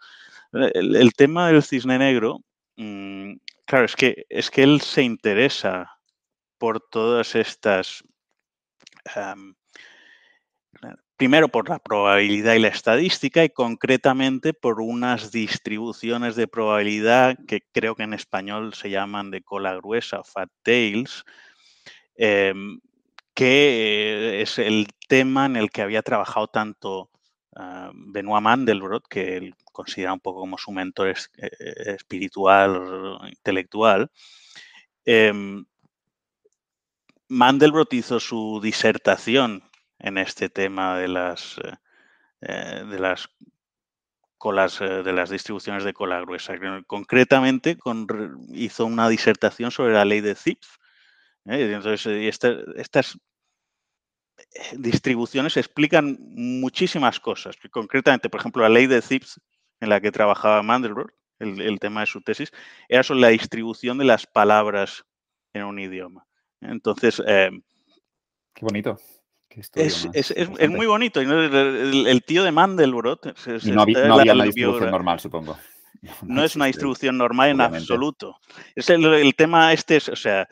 El, 0.53 1.13
tema 1.15 1.49
del 1.49 1.63
cisne 1.63 1.99
negro, 1.99 2.45
mm, 2.77 3.35
claro, 3.65 3.85
es 3.87 3.97
que, 3.97 4.27
es 4.29 4.51
que 4.51 4.63
él 4.63 4.81
se 4.81 5.03
interesa 5.03 5.99
por 6.59 6.81
todas 6.81 7.35
estas 7.35 8.05
primero 11.17 11.49
por 11.49 11.69
la 11.69 11.79
probabilidad 11.79 12.55
y 12.55 12.59
la 12.59 12.69
estadística 12.69 13.45
y 13.45 13.51
concretamente 13.51 14.53
por 14.53 14.81
unas 14.81 15.31
distribuciones 15.31 16.37
de 16.37 16.49
probabilidad 16.49 17.39
que 17.47 17.63
creo 17.73 17.95
que 17.95 18.03
en 18.03 18.15
español 18.15 18.75
se 18.75 18.91
llaman 18.91 19.31
de 19.31 19.43
cola 19.43 19.75
gruesa, 19.77 20.25
fat 20.25 20.51
tails, 20.63 21.25
em, 22.17 22.81
que 23.35 24.43
es 24.43 24.59
el 24.59 24.89
tema 25.09 25.47
en 25.47 25.57
el 25.57 25.71
que 25.71 25.83
había 25.83 26.03
trabajado 26.03 26.49
tanto 26.49 27.11
ah, 27.57 27.91
Benoit 27.95 28.43
Mandelbrot, 28.43 29.07
que 29.09 29.37
él 29.37 29.55
considera 29.73 30.13
un 30.13 30.21
poco 30.21 30.41
como 30.41 30.59
su 30.59 30.73
mentor 30.73 31.09
eh, 31.09 31.51
espiritual, 31.87 33.19
intelectual. 33.29 34.11
Em, 35.05 35.65
Mandelbrot 37.29 37.93
hizo 37.95 38.21
su 38.21 38.61
disertación 38.63 39.63
en 39.99 40.19
este 40.19 40.49
tema 40.49 40.99
de 40.99 41.09
las, 41.09 41.59
eh, 41.59 41.75
eh, 42.43 42.85
de 42.89 42.99
las 42.99 43.29
colas, 44.39 44.81
eh, 44.81 45.03
de 45.03 45.13
las 45.13 45.31
distribuciones 45.31 45.85
de 45.85 45.93
cola 45.93 46.21
gruesa. 46.21 46.55
Concretamente 46.87 47.77
con, 47.77 48.07
hizo 48.53 48.87
una 48.87 49.09
disertación 49.09 49.71
sobre 49.71 49.95
la 49.95 50.05
ley 50.05 50.21
de 50.21 50.35
Zipf. 50.35 50.77
Entonces, 51.47 52.07
estas 52.77 53.19
distribuciones 54.73 55.57
explican 55.57 56.17
muchísimas 56.21 57.21
cosas. 57.21 57.57
Concretamente, 57.71 58.31
por 58.31 58.41
ejemplo, 58.41 58.63
la 58.63 58.71
ley 58.71 58.87
de 58.87 59.03
Zipf, 59.03 59.37
en 59.81 59.91
la 59.91 60.01
que 60.01 60.11
trabajaba 60.11 60.63
Mandelbrot, 60.63 61.11
el, 61.39 61.79
tema 61.81 62.01
de 62.01 62.07
su 62.07 62.23
tesis, 62.23 62.51
era 62.89 63.03
sobre 63.03 63.21
la 63.21 63.29
distribución 63.29 63.99
de 63.99 64.07
las 64.07 64.27
palabras 64.27 65.05
en 65.53 65.65
un 65.65 65.79
idioma. 65.79 66.27
Entonces... 66.63 67.23
Qué 68.55 68.65
bonito. 68.65 68.97
Es, 69.75 70.69
muy 70.69 70.87
bonito. 70.87 71.21
El, 71.21 72.23
tío 72.25 72.43
de 72.43 72.53
Mandelbrot. 72.53 73.25
no, 73.67 73.83
había, 73.83 74.35
una 74.35 74.45
distribución 74.45 74.91
normal, 74.91 75.21
supongo. 75.21 75.59
No, 76.23 76.45
es 76.45 76.55
una 76.55 76.67
distribución 76.67 77.17
normal 77.17 77.51
en 77.51 77.61
absoluto. 77.63 78.37
Es 78.75 78.91
el, 78.91 79.35
tema 79.37 79.73
este, 79.73 79.97
es, 79.97 80.11
o 80.11 80.17
sea, 80.17 80.47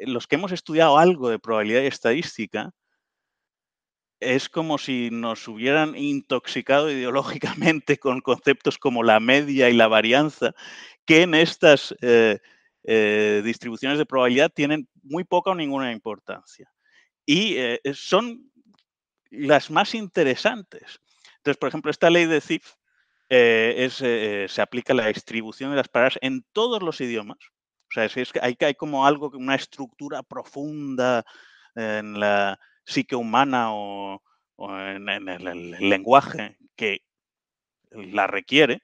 los 0.00 0.26
que 0.26 0.34
hemos 0.34 0.50
estudiado 0.50 0.98
algo 0.98 1.28
de 1.28 1.38
probabilidad 1.38 1.82
y 1.82 1.86
estadística, 1.86 2.72
es 4.18 4.48
como 4.48 4.78
si 4.78 5.10
nos 5.12 5.46
hubieran 5.46 5.94
intoxicado 5.96 6.90
ideológicamente 6.90 7.98
con 7.98 8.22
conceptos 8.22 8.76
como 8.76 9.04
la 9.04 9.20
media 9.20 9.70
y 9.70 9.74
la 9.74 9.86
varianza, 9.86 10.52
que 11.04 11.22
en 11.22 11.34
estas 11.34 11.94
eh, 12.00 12.40
eh, 12.82 13.42
distribuciones 13.44 13.98
de 13.98 14.06
probabilidad 14.06 14.50
tienen 14.52 14.88
muy 15.04 15.22
poca 15.22 15.50
o 15.50 15.54
ninguna 15.54 15.92
importancia 15.92 16.68
y 17.26 17.56
eh, 17.56 17.80
son 17.94 18.50
las 19.30 19.70
más 19.70 19.94
interesantes. 19.94 21.00
Entonces, 21.38 21.56
por 21.58 21.68
ejemplo, 21.68 21.90
esta 21.90 22.10
ley 22.10 22.26
de 22.26 22.40
Zipf 22.40 22.74
eh, 23.28 23.88
eh, 24.00 24.46
se 24.48 24.62
aplica 24.62 24.92
a 24.92 24.96
la 24.96 25.06
distribución 25.06 25.70
de 25.70 25.76
las 25.76 25.88
palabras 25.88 26.18
en 26.20 26.44
todos 26.52 26.82
los 26.82 27.00
idiomas. 27.00 27.38
O 27.90 27.94
sea, 27.94 28.04
es, 28.04 28.32
que 28.32 28.40
hay, 28.42 28.56
hay 28.60 28.74
como 28.74 29.06
algo, 29.06 29.30
una 29.34 29.54
estructura 29.54 30.22
profunda 30.22 31.24
en 31.74 32.18
la 32.18 32.58
psique 32.84 33.16
humana 33.16 33.72
o, 33.72 34.20
en, 34.58 35.08
el, 35.08 35.70
lenguaje 35.88 36.56
que 36.76 37.02
la 37.90 38.26
requiere 38.26 38.80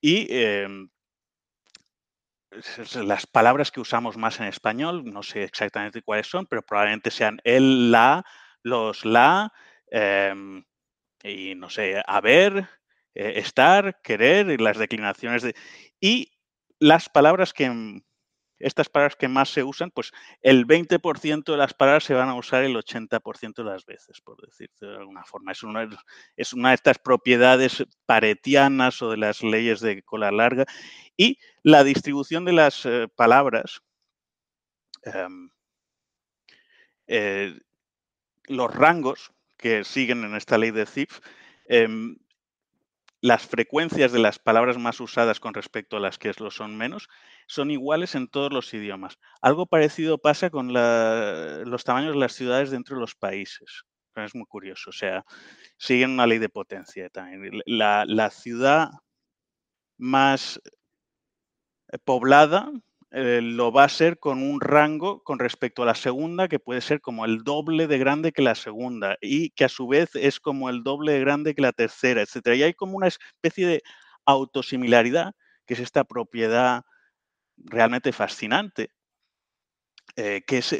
y 0.00 0.26
em, 0.30 0.88
las 2.94 3.26
palabras 3.26 3.70
que 3.70 3.80
usamos 3.80 4.16
más 4.16 4.40
en 4.40 4.46
español, 4.46 5.04
no 5.04 5.22
sé 5.22 5.44
exactamente 5.44 6.02
cuáles 6.02 6.26
son, 6.26 6.46
pero 6.46 6.62
probablemente 6.62 7.10
sean 7.10 7.40
el, 7.44 7.90
la, 7.90 8.24
los, 8.62 9.04
la, 9.04 9.52
em, 9.90 10.64
y 11.22 11.54
no 11.54 11.68
sé, 11.70 12.02
haber, 12.06 12.68
eh, 13.14 13.34
estar, 13.36 14.00
querer, 14.02 14.50
y 14.50 14.56
las 14.56 14.78
declinaciones 14.78 15.42
de... 15.42 15.54
Y 16.00 16.32
las 16.78 17.08
palabras 17.08 17.52
que, 17.52 18.00
estas 18.58 18.88
palabras 18.88 19.16
que 19.16 19.28
más 19.28 19.50
se 19.50 19.62
usan, 19.62 19.90
pues 19.90 20.12
el 20.42 20.66
20% 20.66 21.52
de 21.52 21.56
las 21.56 21.74
palabras 21.74 22.04
se 22.04 22.14
van 22.14 22.28
a 22.28 22.34
usar 22.34 22.64
el 22.64 22.76
80% 22.76 23.54
de 23.62 23.64
las 23.64 23.84
veces, 23.86 24.20
por 24.20 24.40
decirte 24.40 24.86
de 24.86 24.96
alguna 24.96 25.24
forma. 25.24 25.52
Es 25.52 25.62
una, 25.62 25.86
de 25.86 26.74
estas 26.74 26.98
propiedades 26.98 27.84
paretianas 28.06 29.00
o 29.02 29.10
de 29.10 29.16
las 29.16 29.42
leyes 29.42 29.80
de 29.80 30.02
cola 30.02 30.30
larga. 30.30 30.66
Y 31.16 31.38
la 31.62 31.84
distribución 31.84 32.44
de 32.44 32.52
las 32.52 32.84
eh, 32.86 33.08
palabras, 33.14 33.80
em, 35.02 35.50
eh, 37.06 37.58
los 38.48 38.74
rangos 38.74 39.32
que 39.56 39.84
siguen 39.84 40.24
en 40.24 40.36
esta 40.36 40.58
ley 40.58 40.70
de 40.70 40.86
Zipf, 40.86 41.20
em, 41.66 42.16
las 43.20 43.46
frecuencias 43.46 44.12
de 44.12 44.20
las 44.20 44.38
palabras 44.38 44.78
más 44.78 45.00
usadas 45.00 45.40
con 45.40 45.54
respecto 45.54 45.96
a 45.96 46.00
las 46.00 46.18
que 46.18 46.32
lo 46.38 46.50
son 46.50 46.76
menos 46.76 47.08
son 47.46 47.70
iguales 47.70 48.14
en 48.14 48.28
todos 48.28 48.52
los 48.52 48.72
idiomas. 48.74 49.18
Algo 49.42 49.66
parecido 49.66 50.18
pasa 50.18 50.50
con 50.50 50.72
los 50.72 51.84
tamaños 51.84 52.14
de 52.14 52.20
las 52.20 52.34
ciudades 52.34 52.70
dentro 52.70 52.96
de 52.96 53.00
los 53.00 53.14
países. 53.14 53.84
Es 54.14 54.34
muy 54.34 54.46
curioso. 54.46 54.90
O 54.90 54.92
sea, 54.92 55.24
siguen 55.76 56.10
una 56.10 56.26
ley 56.26 56.38
de 56.38 56.48
potencia 56.48 57.08
también. 57.08 57.60
La, 57.66 58.30
ciudad 58.30 58.90
más 59.96 60.60
eh, 61.92 61.98
poblada 61.98 62.70
eh, 63.10 63.40
lo 63.42 63.72
va 63.72 63.84
a 63.84 63.88
ser 63.88 64.18
con 64.18 64.42
un 64.42 64.60
rango 64.60 65.22
con 65.22 65.38
respecto 65.38 65.82
a 65.82 65.86
la 65.86 65.94
segunda 65.94 66.46
que 66.46 66.58
puede 66.58 66.82
ser 66.82 67.00
como 67.00 67.24
el 67.24 67.42
doble 67.42 67.86
de 67.86 67.96
grande 67.96 68.32
que 68.32 68.42
la 68.42 68.54
segunda 68.54 69.16
y 69.22 69.48
que 69.50 69.64
a 69.64 69.70
su 69.70 69.88
vez 69.88 70.10
es 70.14 70.40
como 70.40 70.68
el 70.68 70.82
doble 70.82 71.12
de 71.12 71.20
grande 71.20 71.54
que 71.54 71.62
la 71.62 71.72
tercera, 71.72 72.20
etcétera. 72.20 72.56
Y 72.56 72.64
hay 72.64 72.74
como 72.74 72.98
una 72.98 73.06
especie 73.06 73.66
de 73.66 73.82
autosimilaridad, 74.26 75.32
que 75.64 75.72
es 75.72 75.80
esta 75.80 76.04
propiedad 76.04 76.82
realmente 77.56 78.12
fascinante. 78.12 78.90
Eh, 80.16 80.42
que 80.46 80.58
es, 80.58 80.76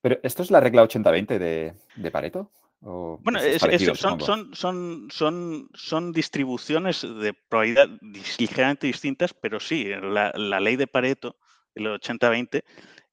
Pero 0.00 0.18
esto 0.24 0.42
es 0.42 0.50
la 0.50 0.58
regla 0.58 0.82
80-20 0.82 1.38
de, 1.38 1.74
de, 1.96 2.10
Pareto. 2.10 2.50
bueno, 2.80 3.38
son, 3.94 4.20
son, 4.20 4.54
son, 4.54 5.08
son, 5.10 5.68
son, 5.74 6.12
distribuciones 6.12 7.02
de 7.02 7.32
probabilidad 7.48 7.88
ligeramente 8.38 8.86
distintas, 8.86 9.34
pero 9.34 9.60
sí, 9.60 9.84
la, 9.84 10.32
la 10.34 10.60
ley 10.60 10.76
de 10.76 10.86
Pareto 10.86 11.36
el 11.74 11.86
80-20. 11.86 12.62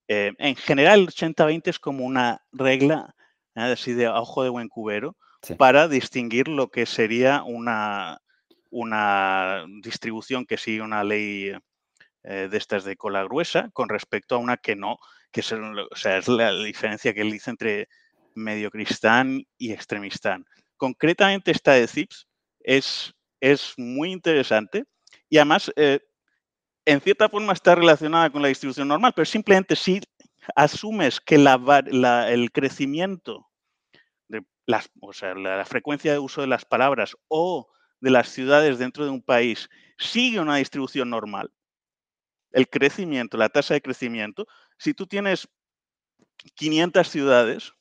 Eh, 0.07 0.33
en 0.37 0.55
general, 0.55 1.01
el 1.01 1.07
80-20 1.07 1.67
es 1.67 1.79
como 1.79 2.05
una 2.05 2.41
regla 2.51 3.15
¿eh? 3.55 3.61
así 3.61 3.93
de 3.93 4.07
ojo 4.07 4.43
de 4.43 4.49
buen 4.49 4.69
cubero 4.69 5.17
para 5.57 5.87
distinguir 5.87 6.47
lo 6.47 6.69
que 6.69 6.85
sería 6.85 7.43
una, 7.43 8.19
una 8.69 9.65
distribución 9.81 10.45
que 10.45 10.57
sigue 10.57 10.81
una 10.81 11.03
ley 11.03 11.51
eh, 12.23 12.47
de 12.49 12.57
estas 12.57 12.83
de 12.83 12.95
cola 12.95 13.23
gruesa 13.23 13.69
con 13.73 13.89
respecto 13.89 14.35
a 14.35 14.39
una 14.39 14.57
que 14.57 14.75
no, 14.75 14.97
que 15.31 15.41
es, 15.41 15.51
o 15.51 15.95
sea, 15.95 16.17
es 16.17 16.27
la 16.27 16.51
diferencia 16.53 17.13
que 17.13 17.21
él 17.21 17.31
dice 17.31 17.51
entre 17.51 17.87
medio 18.35 18.71
cristán 18.71 19.43
y 19.57 19.71
extremistán. 19.71 20.45
Concretamente 20.77 21.51
esta 21.51 21.73
de 21.73 21.87
CIPS 21.87 22.27
es, 22.61 23.13
es 23.39 23.73
muy 23.77 24.11
interesante 24.11 24.83
y 25.29 25.37
además 25.37 25.71
en 26.87 27.01
cierta 27.01 27.27
forma 27.27 27.51
está 27.51 27.75
relacionada 27.75 28.29
con 28.29 28.41
la 28.41 28.47
distribución 28.47 28.87
normal, 28.87 29.11
pero 29.13 29.25
simplemente 29.25 29.75
si 29.75 29.99
asumes 30.55 31.19
que 31.19 31.35
el 31.35 32.51
crecimiento 32.53 33.45
de 34.29 34.41
o 35.01 35.11
sea, 35.11 35.35
la, 35.35 35.65
frecuencia 35.65 36.13
de 36.13 36.19
uso 36.19 36.39
de 36.39 36.47
las 36.47 36.63
palabras 36.63 37.17
o 37.27 37.69
de 37.99 38.09
las 38.09 38.29
ciudades 38.29 38.79
dentro 38.79 39.03
de 39.03 39.11
un 39.11 39.21
país 39.21 39.69
sigue 39.97 40.39
una 40.39 40.55
distribución 40.57 41.09
normal, 41.09 41.51
el 42.51 42.69
crecimiento, 42.69 43.35
la 43.35 43.49
tasa 43.49 43.73
de 43.73 43.81
crecimiento, 43.81 44.47
si 44.77 44.93
tú 44.93 45.07
tienes 45.07 45.49
500 46.55 47.09
ciudades 47.09 47.73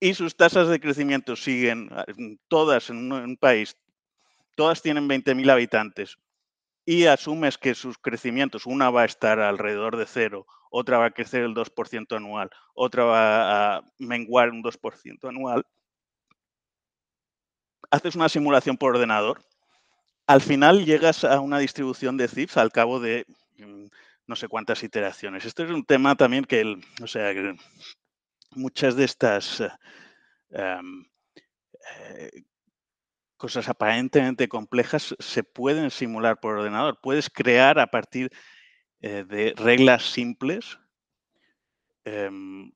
y 0.00 0.14
sus 0.14 0.36
tasas 0.36 0.66
de 0.68 0.80
crecimiento 0.80 1.36
siguen 1.36 1.88
todas 2.48 2.90
en 2.90 3.12
un 3.12 3.36
país, 3.36 3.76
todas 4.56 4.82
tienen 4.82 5.08
20.000 5.08 5.52
habitantes 5.52 6.18
y 6.86 7.06
asumes 7.06 7.58
que 7.58 7.74
sus 7.74 7.98
crecimientos, 7.98 8.64
una 8.64 8.90
va 8.90 9.02
a 9.02 9.06
estar 9.06 9.40
alrededor 9.40 9.96
de 9.96 10.06
cero, 10.06 10.46
otra 10.70 10.98
va 10.98 11.06
a 11.06 11.10
crecer 11.10 11.42
el 11.42 11.52
2% 11.52 12.16
anual, 12.16 12.48
otra 12.74 13.04
va 13.04 13.76
a 13.76 13.82
menguar 13.98 14.50
un 14.50 14.62
2% 14.62 15.28
anual, 15.28 15.66
haces 17.90 18.14
una 18.14 18.28
simulación 18.28 18.76
por 18.76 18.94
ordenador, 18.94 19.42
al 20.28 20.40
final 20.40 20.84
llegas 20.84 21.24
a 21.24 21.40
una 21.40 21.58
distribución 21.58 22.16
de 22.16 22.28
CIFs 22.28 22.56
al 22.56 22.70
cabo 22.70 23.00
de 23.00 23.26
mm, 23.58 23.86
no 24.28 24.36
sé 24.36 24.48
cuántas 24.48 24.82
iteraciones. 24.82 25.44
Este 25.44 25.64
es 25.64 25.70
un 25.70 25.84
tema 25.84 26.14
también 26.14 26.44
que, 26.44 26.76
o 27.02 27.06
sea, 27.06 27.32
muchas 28.52 28.96
de 28.96 29.04
estas 29.04 29.62
eh, 30.50 30.80
cosas 33.36 33.68
aparentemente 33.68 34.48
complejas 34.48 35.14
se 35.18 35.42
pueden 35.44 35.90
simular 35.90 36.40
por 36.40 36.58
ordenador. 36.58 36.98
Puedes 37.02 37.30
crear 37.30 37.78
a 37.78 37.86
partir 37.86 38.30
eh, 39.00 39.24
de 39.28 39.54
reglas 39.56 40.10
simples. 40.10 40.78
Em, 42.04 42.72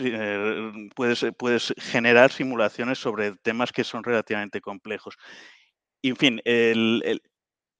eh, 0.00 0.88
puedes, 0.94 1.24
puedes, 1.38 1.74
generar 1.78 2.30
simulaciones 2.30 2.98
sobre 2.98 3.32
temas 3.36 3.72
que 3.72 3.84
son 3.84 4.04
relativamente 4.04 4.60
complejos. 4.60 5.16
en 6.02 6.16
fin, 6.16 6.40
el, 6.44 7.22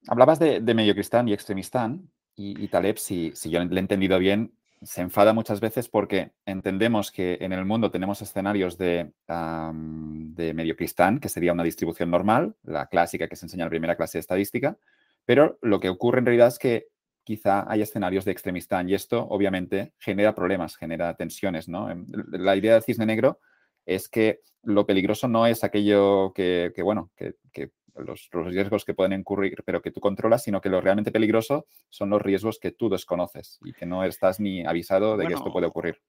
Hablabas 0.06 0.38
de, 0.38 0.60
de 0.60 0.74
mediocristán 0.74 1.28
y 1.28 1.32
extremistán, 1.32 2.10
y, 2.34 2.62
y 2.62 2.68
Taleb, 2.68 2.98
si, 2.98 3.32
si 3.34 3.50
yo 3.50 3.62
le 3.62 3.76
he 3.76 3.78
entendido 3.80 4.18
bien, 4.18 4.57
se 4.82 5.00
enfada 5.00 5.32
muchas 5.32 5.60
veces 5.60 5.88
porque 5.88 6.32
entendemos 6.46 7.10
que 7.10 7.38
en 7.40 7.52
el 7.52 7.64
mundo 7.64 7.90
tenemos 7.90 8.22
escenarios 8.22 8.78
de, 8.78 9.12
de 9.26 10.54
medio 10.54 10.76
cristán, 10.76 11.18
que 11.18 11.28
sería 11.28 11.52
una 11.52 11.64
distribución 11.64 12.10
normal, 12.10 12.54
la 12.62 12.86
clásica 12.86 13.28
que 13.28 13.36
se 13.36 13.46
enseña 13.46 13.64
en 13.64 13.66
la 13.66 13.70
primera 13.70 13.96
clase 13.96 14.18
de 14.18 14.20
estadística, 14.20 14.78
pero 15.24 15.58
lo 15.62 15.80
que 15.80 15.88
ocurre 15.88 16.20
en 16.20 16.26
realidad 16.26 16.48
es 16.48 16.58
que 16.58 16.88
quizá 17.24 17.70
hay 17.70 17.82
escenarios 17.82 18.24
de 18.24 18.32
extremistán 18.32 18.88
y 18.88 18.94
esto 18.94 19.26
obviamente 19.28 19.92
genera 19.98 20.34
problemas, 20.34 20.76
genera 20.76 21.14
tensiones. 21.14 21.68
¿no? 21.68 21.90
Em, 21.90 22.06
la 22.30 22.56
idea 22.56 22.72
del 22.72 22.82
cisne 22.82 23.04
negro 23.04 23.40
es 23.84 24.08
que 24.08 24.40
lo 24.62 24.86
peligroso 24.86 25.28
no 25.28 25.46
es 25.46 25.64
aquello 25.64 26.32
que, 26.32 26.72
bueno, 26.82 27.10
que, 27.16 27.34
que 27.52 27.70
los, 27.98 28.28
riesgos 28.32 28.84
que 28.84 28.94
pueden 28.94 29.12
incurrir, 29.12 29.62
pero 29.64 29.82
que 29.82 29.90
tú 29.90 30.00
controlas, 30.00 30.42
sino 30.42 30.60
que 30.60 30.68
lo 30.68 30.80
realmente 30.80 31.12
peligroso 31.12 31.66
son 31.88 32.10
los 32.10 32.22
riesgos 32.22 32.58
que 32.58 32.72
tú 32.72 32.88
desconoces 32.88 33.58
y 33.64 33.72
que 33.72 33.86
no 33.86 34.04
estás 34.04 34.40
ni 34.40 34.64
avisado 34.64 35.16
de 35.16 35.26
que 35.26 35.34
esto 35.34 35.52
puede 35.52 35.66
ocurrir. 35.66 36.00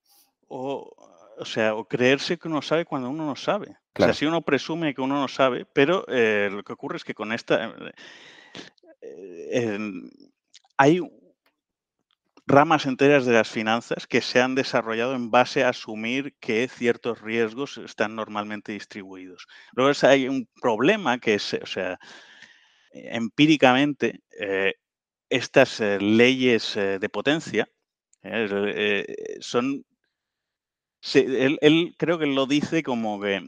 O, 0.47 0.91
o 1.38 1.45
sea, 1.45 1.75
o 1.75 1.86
creerse 1.86 2.38
que 2.38 2.47
uno 2.47 2.62
sabe 2.62 2.86
cuando 2.86 3.10
uno 3.10 3.25
no 3.25 3.36
sabe. 3.36 3.78
O 3.97 4.04
sea, 4.04 4.13
si 4.13 4.25
uno 4.25 4.41
presume 4.41 4.93
que 4.93 5.02
uno 5.02 5.19
no 5.19 5.28
sabe, 5.28 5.65
pero 5.65 6.06
eh, 6.08 6.49
lo 6.52 6.63
que 6.63 6.73
ocurre 6.73 6.97
es 6.97 7.04
que 7.04 7.13
con 7.13 7.32
esta... 7.32 7.73
Eh, 9.02 9.78
hay 10.78 11.02
ramas 12.50 12.88
enteras 12.88 13.26
de 13.26 13.34
las 13.34 13.48
finanzas 13.48 14.08
que 14.08 14.22
se 14.22 14.42
han 14.42 14.56
desarrollado 14.56 15.14
en 15.14 15.30
base 15.30 15.64
a 15.64 15.70
asumir 15.70 16.36
que 16.40 16.68
ciertos 16.68 17.22
riesgos 17.22 17.78
están 17.78 18.16
normalmente 18.16 18.72
distribuidos. 18.72 19.48
Luego 19.74 19.94
hay 20.02 20.28
un 20.28 20.50
problema 20.60 21.20
que 21.20 21.36
es, 21.36 21.54
o 21.54 21.66
sea, 21.68 22.00
empíricamente, 22.92 24.22
eh, 24.40 24.74
estas 25.30 25.80
eh, 25.80 26.00
leyes 26.02 26.76
eh, 26.76 26.98
de 27.00 27.10
potencia 27.10 27.70
son, 29.40 29.86
él, 31.14 31.58
él 31.62 31.96
creo 31.98 32.18
que 32.18 32.26
lo 32.26 32.48
dice 32.48 32.84
como 32.84 33.22
que 33.22 33.42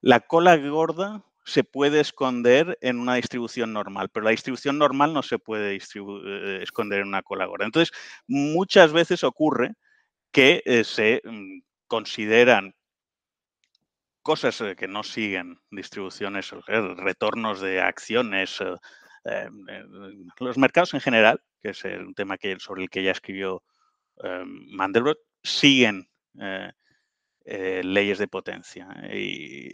la 0.00 0.20
cola 0.20 0.56
gorda 0.56 1.24
se 1.44 1.64
puede 1.64 2.00
esconder 2.00 2.78
en 2.80 2.98
una 2.98 3.14
distribución 3.14 3.72
normal, 3.72 4.10
pero 4.10 4.24
la 4.24 4.30
distribución 4.30 4.78
normal 4.78 5.12
no 5.12 5.22
se 5.22 5.38
puede 5.38 5.76
eh, 5.76 6.62
esconder 6.62 7.00
en 7.00 7.08
una 7.08 7.22
cola 7.22 7.46
gorda. 7.46 7.64
Entonces, 7.64 7.92
muchas 8.26 8.92
veces 8.92 9.24
ocurre 9.24 9.74
que 10.32 10.62
eh, 10.64 10.84
se 10.84 11.22
mm, 11.24 11.60
consideran 11.86 12.74
cosas 14.22 14.60
eh, 14.60 14.76
que 14.76 14.88
no 14.88 15.02
siguen 15.02 15.58
distribuciones, 15.70 16.50
retornos 16.66 17.60
de 17.60 17.80
acciones, 17.80 18.58
los 20.38 20.58
mercados 20.58 20.94
en 20.94 21.00
general, 21.00 21.42
que 21.62 21.70
es 21.70 21.84
un 21.84 22.14
tema 22.14 22.38
que, 22.38 22.58
sobre 22.58 22.82
el 22.82 22.90
que 22.90 23.02
ya 23.02 23.10
escribió 23.10 23.62
Mandelbrot, 24.22 25.18
siguen 25.42 26.08
leyes 27.44 28.18
de 28.18 28.28
potencia. 28.28 28.88
Y, 29.12 29.72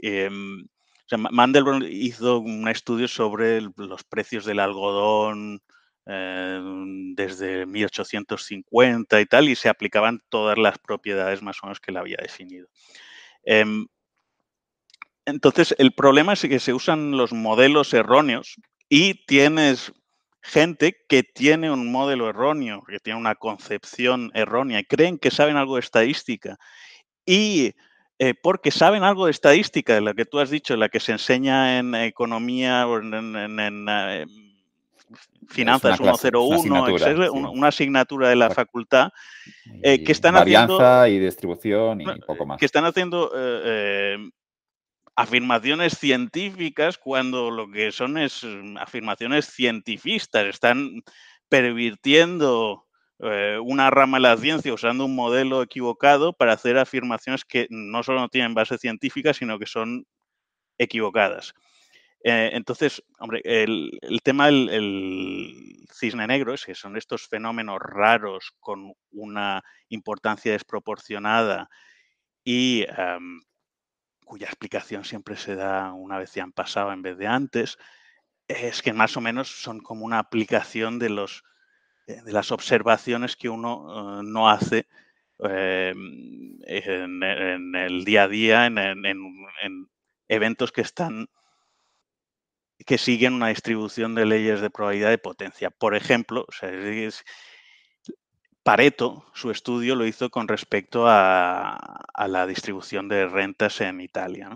Mandelbrot 1.10 1.84
hizo 1.88 2.38
un 2.38 2.68
estudio 2.68 3.08
sobre 3.08 3.60
los 3.60 4.04
precios 4.04 4.44
del 4.44 4.58
algodón 4.58 5.60
eh, 6.06 6.60
desde 7.14 7.66
1850 7.66 9.20
y 9.20 9.26
tal, 9.26 9.48
y 9.48 9.56
se 9.56 9.68
aplicaban 9.68 10.20
todas 10.28 10.58
las 10.58 10.78
propiedades 10.78 11.42
más 11.42 11.58
o 11.62 11.66
menos 11.66 11.80
que 11.80 11.90
él 11.90 11.96
había 11.96 12.18
definido. 12.20 12.68
Em, 13.44 13.86
entonces, 15.24 15.74
el 15.78 15.92
problema 15.92 16.32
es 16.34 16.42
que 16.42 16.60
se 16.60 16.72
usan 16.72 17.12
los 17.12 17.32
modelos 17.32 17.92
erróneos 17.94 18.56
y 18.88 19.26
tienes 19.26 19.92
gente 20.40 20.96
que 21.08 21.24
tiene 21.24 21.70
un 21.72 21.90
modelo 21.90 22.28
erróneo, 22.28 22.84
que 22.88 23.00
tiene 23.00 23.18
una 23.18 23.34
concepción 23.34 24.30
errónea 24.34 24.80
y 24.80 24.84
creen 24.84 25.18
que 25.18 25.32
saben 25.32 25.56
algo 25.56 25.74
de 25.74 25.80
estadística. 25.80 26.56
Y 27.26 27.74
eh, 28.18 28.34
porque 28.34 28.70
saben 28.70 29.02
algo 29.02 29.26
de 29.26 29.30
estadística, 29.30 29.94
de 29.94 30.00
la 30.00 30.14
que 30.14 30.24
tú 30.24 30.38
has 30.38 30.50
dicho, 30.50 30.76
la 30.76 30.88
que 30.88 31.00
se 31.00 31.12
enseña 31.12 31.78
en 31.78 31.94
economía 31.94 32.86
o 32.86 32.98
en, 32.98 33.86
eh, 33.88 34.26
finanzas 35.48 35.98
101, 35.98 36.60
una, 36.60 37.30
una, 37.30 37.68
asignatura 37.68 38.30
de 38.30 38.36
la 38.36 38.50
facultad, 38.50 39.10
eh, 39.82 40.02
que 40.02 40.12
están 40.12 40.36
haciendo... 40.36 41.06
y 41.06 41.18
distribución 41.18 42.00
y 42.00 42.06
poco 42.26 42.46
más. 42.46 42.58
Que 42.58 42.66
están 42.66 42.84
haciendo 42.84 43.30
afirmaciones 45.16 45.98
científicas 45.98 46.98
cuando 46.98 47.50
lo 47.50 47.70
que 47.70 47.90
son 47.90 48.18
es 48.18 48.44
mm, 48.44 48.76
afirmaciones 48.76 49.50
cientifistas, 49.50 50.46
están 50.46 51.02
pervirtiendo 51.48 52.85
eh, 53.20 53.58
una 53.62 53.90
rama 53.90 54.18
de 54.18 54.22
la 54.22 54.36
ciencia 54.36 54.74
usando 54.74 55.04
un 55.06 55.14
modelo 55.14 55.62
equivocado 55.62 56.32
para 56.32 56.52
hacer 56.52 56.78
afirmaciones 56.78 57.44
que 57.44 57.66
no 57.70 58.02
solo 58.02 58.20
no 58.20 58.28
tienen 58.28 58.54
base 58.54 58.78
científica, 58.78 59.32
sino 59.32 59.58
que 59.58 59.66
son 59.66 60.06
equivocadas. 60.78 61.54
Eh, 62.24 62.50
entonces, 62.54 63.02
hombre, 63.18 63.40
el, 63.44 63.90
tema 64.22 64.46
del 64.46 65.86
cisne 65.92 66.26
negro 66.26 66.54
es 66.54 66.64
que 66.64 66.74
son 66.74 66.96
estos 66.96 67.28
fenómenos 67.28 67.78
raros 67.80 68.52
con 68.60 68.92
una 69.12 69.62
importancia 69.88 70.52
desproporcionada 70.52 71.68
y 72.44 72.84
cuya 74.26 74.48
explicación 74.48 75.04
siempre 75.04 75.36
se 75.36 75.54
da 75.54 75.92
una 75.92 76.18
vez 76.18 76.34
ya 76.34 76.42
han 76.42 76.52
pasado 76.52 76.92
en 76.92 77.00
vez 77.00 77.16
de 77.16 77.28
antes, 77.28 77.78
es 78.48 78.82
que 78.82 78.92
más 78.92 79.16
o 79.16 79.20
menos 79.20 79.48
son 79.48 79.80
como 79.80 80.04
una 80.04 80.18
aplicación 80.18 80.98
de, 80.98 81.10
los, 81.10 81.44
de 82.06 82.32
las 82.32 82.52
observaciones 82.52 83.36
que 83.36 83.48
uno 83.48 84.20
eh, 84.20 84.22
no 84.24 84.48
hace 84.48 84.86
eh, 85.44 85.92
en, 86.66 87.74
el 87.74 88.04
día 88.04 88.24
a 88.24 88.28
día, 88.28 88.66
en, 88.66 89.88
eventos 90.28 90.72
que 90.72 90.80
están 90.80 91.28
que 92.84 92.98
siguen 92.98 93.34
una 93.34 93.48
distribución 93.48 94.14
de 94.14 94.26
leyes 94.26 94.60
de 94.60 94.70
probabilidad 94.70 95.10
de 95.10 95.18
potencia. 95.18 95.70
Por 95.70 95.94
ejemplo, 95.94 96.46
Pareto, 98.62 99.24
su 99.32 99.50
estudio 99.50 99.94
lo 99.94 100.06
hizo 100.06 100.28
con 100.28 100.48
respecto 100.48 101.04
a, 101.06 102.04
la 102.28 102.46
distribución 102.46 103.08
de 103.08 103.26
rentas 103.26 103.80
en 103.80 104.00
Italia. 104.00 104.50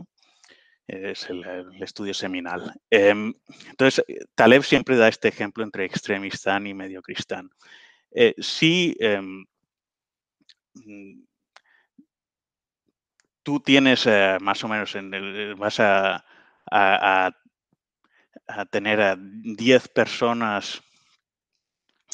Es 0.93 1.31
el, 1.31 1.45
estudio 1.81 2.13
seminal. 2.13 2.75
Em, 2.91 3.33
entonces, 3.69 4.05
Taleb 4.35 4.65
siempre 4.65 4.97
da 4.97 5.07
este 5.07 5.29
ejemplo 5.29 5.63
entre 5.63 5.85
extremistán 5.85 6.67
y 6.67 6.75
mediocristán. 6.75 7.49
Eh, 8.11 8.35
si 8.39 8.97
em, 8.99 9.47
tú 13.45 13.61
tienes 13.61 14.05
eh, 14.07 14.39
más 14.41 14.65
o 14.65 14.69
menos, 14.69 14.97
en 14.97 15.11
vas 15.57 15.79
a, 15.79 16.25
a, 16.67 17.31
tener 18.71 19.01
a 19.01 19.17
10 19.17 19.89
personas 19.89 20.83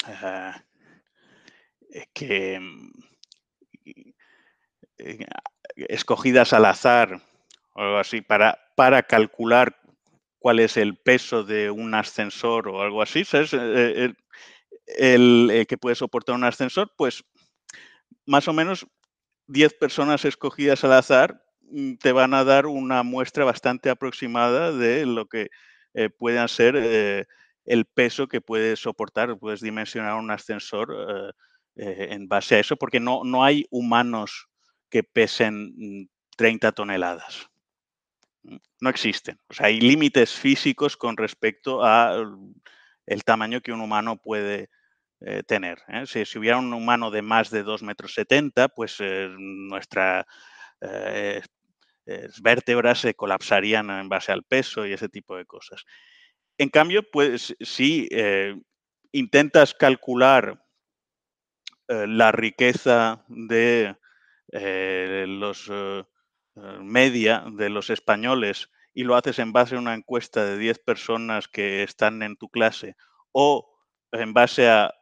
eh, 0.07 0.53
eh, 1.93 2.07
que 2.13 2.61
mm, 2.61 2.91
eh, 4.99 5.27
escogidas 5.77 6.53
al 6.53 6.65
azar 6.67 7.23
o 7.77 7.83
algo 7.83 7.99
así 7.99 8.21
para, 8.21 8.59
para 8.75 9.03
calcular 9.03 9.79
cuál 10.39 10.61
es 10.61 10.77
el 10.77 10.97
peso 10.97 11.45
de 11.45 11.71
un 11.71 11.95
ascensor 11.95 12.69
o 12.69 12.83
algo 12.83 13.03
así, 13.03 13.25
¿sabes? 13.25 13.53
Eh, 13.53 14.13
el, 14.87 15.67
que 15.69 15.79
puede 15.79 15.97
soportar 15.97 16.35
un 16.35 16.45
ascensor, 16.45 16.93
pues 16.97 17.25
más 18.25 18.49
o 18.49 18.53
menos 18.53 18.87
10 19.49 19.75
personas 19.75 20.25
escogidas 20.25 20.85
al 20.85 20.93
azar 20.93 21.45
mm, 21.63 21.95
te 21.95 22.13
van 22.13 22.35
a 22.35 22.45
dar 22.45 22.67
una 22.67 23.03
muestra 23.03 23.45
bastante 23.45 23.91
aproximada 23.91 24.73
de 24.73 25.07
lo 25.07 25.27
que 25.27 25.49
puedan 26.19 26.47
ser 26.47 27.27
el 27.65 27.85
peso 27.87 28.29
que 28.29 28.43
puede 28.43 28.77
soportar, 28.77 29.39
puedes 29.39 29.63
dimensionar 29.63 30.17
un 30.17 30.31
ascensor 30.31 31.35
eh, 31.79 32.09
en 32.11 32.27
base 32.27 32.55
a 32.55 32.61
eso, 32.61 32.77
porque 32.77 33.01
no, 33.01 33.23
no 33.23 33.45
hay 33.45 33.67
humanos 33.71 34.49
que 34.89 35.03
pesen 35.03 36.09
30 36.37 36.71
mm, 36.71 36.73
toneladas. 36.73 37.51
Mm, 38.47 38.57
no 38.81 38.91
existen. 38.91 39.39
O 39.49 39.55
sea, 39.55 39.67
hay 39.67 39.81
límites 39.81 40.33
físicos 40.33 40.97
con 40.97 41.17
respecto 41.17 41.85
al 41.85 42.37
el 43.07 43.23
tamaño 43.25 43.61
que 43.61 43.73
un 43.73 43.81
humano 43.81 44.17
puede 44.17 44.69
eh, 45.21 45.43
tener. 45.45 45.83
¿eh? 45.89 46.07
Si, 46.07 46.39
hubiera 46.39 46.59
un 46.59 46.73
humano 46.73 47.11
de 47.11 47.23
más 47.23 47.51
de 47.51 47.65
2,70 47.65 47.83
metros, 47.85 48.17
pues 48.75 48.99
nuestras 49.39 50.25
vértebras 52.43 52.99
se 53.01 53.15
colapsarían 53.15 53.91
en 53.91 54.09
base 54.09 54.33
al 54.33 54.43
peso 54.43 54.87
y 54.87 54.93
ese 54.93 55.09
tipo 55.09 55.37
de 55.37 55.47
cosas. 55.47 55.85
En 56.59 56.69
cambio, 56.69 57.09
pues 57.11 57.55
si 57.61 58.09
intentas 59.13 59.75
calcular 59.75 60.67
eh, 61.89 62.07
la 62.09 62.33
riqueza 62.33 63.25
de 63.29 63.97
eh, 64.51 65.25
los 65.29 65.71
eh, 65.71 66.05
media 66.81 67.45
de 67.53 67.69
los 67.69 67.91
españoles 67.91 68.71
y 68.95 69.05
lo 69.05 69.15
haces 69.15 69.39
en 69.39 69.53
base 69.53 69.77
a 69.77 69.79
una 69.79 69.95
encuesta 69.95 70.45
de 70.45 70.57
10 70.59 70.79
personas 70.79 71.49
que 71.49 71.83
están 71.83 72.23
en 72.23 72.37
tu 72.37 72.49
clase 72.49 72.97
o 73.33 73.71
en 74.13 74.33
base 74.33 74.69
a 74.69 74.95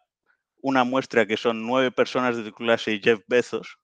una 0.56 0.84
muestra 0.84 1.26
que 1.26 1.36
son 1.36 1.66
9 1.66 1.92
personas 1.92 2.36
de 2.36 2.44
tu 2.44 2.52
clase 2.52 2.92
y 2.92 3.00
Jeff 3.00 3.20
Bezos, 3.28 3.78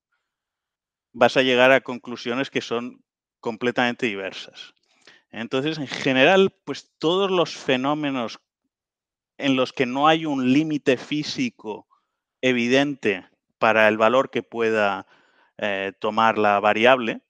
vas 1.12 1.36
a 1.36 1.42
llegar 1.42 1.70
a 1.72 1.80
conclusiones 1.80 2.50
que 2.50 2.60
son 2.60 3.04
completamente 3.38 4.06
diversas. 4.06 4.74
Entonces, 5.30 5.78
en 5.78 5.86
general, 5.86 6.54
pues 6.64 6.92
todos 6.98 7.30
los 7.30 7.56
fenómenos 7.56 8.40
en 9.38 9.56
los 9.56 9.72
que 9.72 9.86
no 9.86 10.08
hay 10.08 10.26
un 10.26 10.52
límite 10.52 10.96
físico 10.96 11.86
evidente 12.40 13.28
para 13.58 13.88
el 13.88 13.96
valor 13.96 14.30
que 14.30 14.42
pueda 14.42 15.06
eh, 15.58 15.92
tomar 16.00 16.38
la 16.38 16.58
variable, 16.60 17.22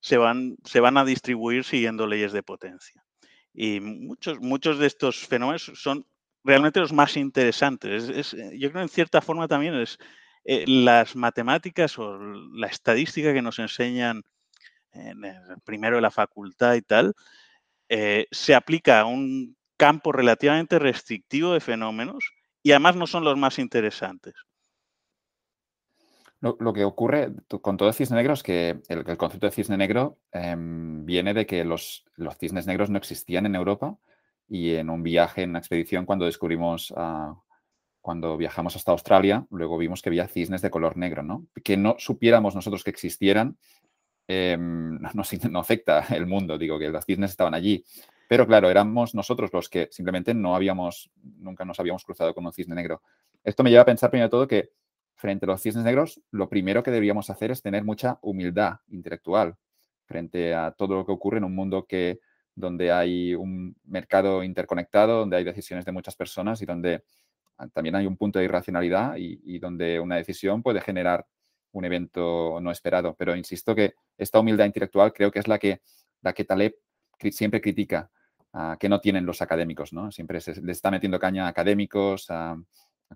se 0.00 0.16
van, 0.16 0.56
se 0.64 0.80
van 0.80 0.96
a 0.96 1.04
distribuir 1.04 1.64
siguiendo 1.64 2.06
leyes 2.06 2.32
de 2.32 2.42
potencia. 2.42 3.04
Y 3.52 3.80
muchos, 3.80 4.40
muchos 4.40 4.78
de 4.78 4.86
estos 4.86 5.26
fenómenos 5.26 5.72
son 5.74 6.06
realmente 6.44 6.80
los 6.80 6.92
más 6.92 7.16
interesantes. 7.16 8.08
Es, 8.08 8.36
yo 8.52 8.70
creo 8.70 8.82
en 8.82 8.88
cierta 8.88 9.20
forma 9.20 9.48
también 9.48 9.74
es 9.74 9.98
eh, 10.44 10.64
las 10.66 11.16
matemáticas 11.16 11.98
o 11.98 12.18
la 12.18 12.68
estadística 12.68 13.32
que 13.32 13.42
nos 13.42 13.58
enseñan 13.58 14.22
en 14.92 15.22
primero 15.64 15.96
de 15.96 16.02
la 16.02 16.10
facultad 16.10 16.74
y 16.74 16.82
tal, 16.82 17.14
eh, 17.88 18.26
se 18.30 18.54
aplica 18.54 19.00
a 19.00 19.04
un 19.06 19.56
campo 19.76 20.12
relativamente 20.12 20.78
restrictivo 20.78 21.52
de 21.52 21.60
fenómenos 21.60 22.32
y 22.62 22.72
además 22.72 22.96
no 22.96 23.06
son 23.06 23.24
los 23.24 23.36
más 23.36 23.58
interesantes. 23.58 24.34
Lo, 26.40 26.72
que 26.72 26.84
ocurre 26.84 27.32
con 27.62 27.76
todo 27.76 27.88
el 27.88 27.94
cisne 27.94 28.16
negro 28.16 28.34
es 28.34 28.44
que 28.44 28.80
el, 28.88 29.16
concepto 29.16 29.46
de 29.46 29.52
cisne 29.52 29.76
negro 29.76 30.18
em, 30.30 31.04
viene 31.04 31.34
de 31.34 31.46
que 31.46 31.64
los, 31.64 32.04
los, 32.14 32.36
cisnes 32.38 32.64
negros 32.64 32.90
no 32.90 32.98
existían 32.98 33.46
en 33.46 33.56
Europa 33.56 33.98
y 34.48 34.74
en 34.74 34.88
un 34.88 35.02
viaje, 35.02 35.42
en 35.42 35.50
una 35.50 35.58
expedición, 35.58 36.06
cuando 36.06 36.26
descubrimos, 36.26 36.94
cuando 38.00 38.36
viajamos 38.36 38.76
hasta 38.76 38.92
Australia, 38.92 39.46
luego 39.50 39.76
vimos 39.78 40.00
que 40.00 40.10
había 40.10 40.28
cisnes 40.28 40.62
de 40.62 40.70
color 40.70 40.96
negro, 40.96 41.24
¿no? 41.24 41.44
Que 41.64 41.76
no 41.76 41.96
supiéramos 41.98 42.54
nosotros 42.54 42.84
que 42.84 42.90
existieran 42.90 43.58
em, 44.28 44.96
no, 45.00 45.10
no, 45.50 45.58
afecta 45.58 46.06
el 46.10 46.26
mundo, 46.26 46.56
digo 46.56 46.78
que 46.78 46.88
los 46.88 47.04
cisnes 47.04 47.32
estaban 47.32 47.54
allí. 47.54 47.84
Pero 48.28 48.46
claro, 48.46 48.70
éramos 48.70 49.14
nosotros 49.14 49.50
los 49.52 49.68
que 49.68 49.88
simplemente 49.90 50.34
no 50.34 50.54
habíamos, 50.54 51.10
nunca 51.38 51.64
nos 51.64 51.80
habíamos 51.80 52.04
cruzado 52.04 52.32
con 52.32 52.46
un 52.46 52.52
cisne 52.52 52.76
negro. 52.76 53.02
Esto 53.42 53.64
me 53.64 53.70
lleva 53.70 53.82
a 53.82 53.86
pensar 53.86 54.10
primero 54.10 54.28
de 54.28 54.30
todo 54.30 54.46
que 54.46 54.70
frente 55.18 55.46
a 55.46 55.48
los 55.48 55.60
cisnes 55.60 55.84
negros, 55.84 56.22
lo 56.30 56.48
primero 56.48 56.82
que 56.82 56.92
deberíamos 56.92 57.28
hacer 57.28 57.50
es 57.50 57.60
tener 57.60 57.84
mucha 57.84 58.18
humildad 58.22 58.76
intelectual 58.88 59.56
frente 60.06 60.54
a 60.54 60.70
todo 60.70 60.94
lo 60.94 61.04
que 61.04 61.12
ocurre 61.12 61.38
en 61.38 61.44
un 61.44 61.54
mundo 61.54 61.86
que, 61.86 62.20
donde 62.54 62.92
hay 62.92 63.34
un 63.34 63.76
mercado 63.84 64.44
interconectado, 64.44 65.18
donde 65.18 65.36
hay 65.36 65.44
decisiones 65.44 65.84
de 65.84 65.92
muchas 65.92 66.14
personas 66.14 66.62
y 66.62 66.66
donde 66.66 67.02
también 67.72 67.96
hay 67.96 68.06
un 68.06 68.16
punto 68.16 68.38
de 68.38 68.44
irracionalidad 68.44 69.16
y, 69.16 69.58
donde 69.58 69.98
una 69.98 70.14
decisión 70.14 70.62
puede 70.62 70.80
generar 70.80 71.26
un 71.72 71.84
evento 71.84 72.60
no 72.62 72.70
esperado. 72.70 73.16
Pero 73.18 73.34
insisto 73.34 73.74
que 73.74 73.94
esta 74.16 74.38
humildad 74.38 74.66
intelectual 74.66 75.12
creo 75.12 75.32
que 75.32 75.40
es 75.40 75.48
la 75.48 75.58
que, 75.58 75.82
la 76.22 76.32
que 76.32 76.44
Taleb 76.44 76.76
siempre 77.32 77.60
critica 77.60 78.08
que 78.78 78.88
no 78.88 79.00
tienen 79.00 79.26
los 79.26 79.42
académicos, 79.42 79.92
¿no? 79.92 80.10
Siempre 80.10 80.40
se, 80.40 80.60
le 80.62 80.72
está 80.72 80.90
metiendo 80.90 81.18
caña 81.18 81.46
a 81.46 81.48
académicos, 81.48 82.30
a, 82.30 82.56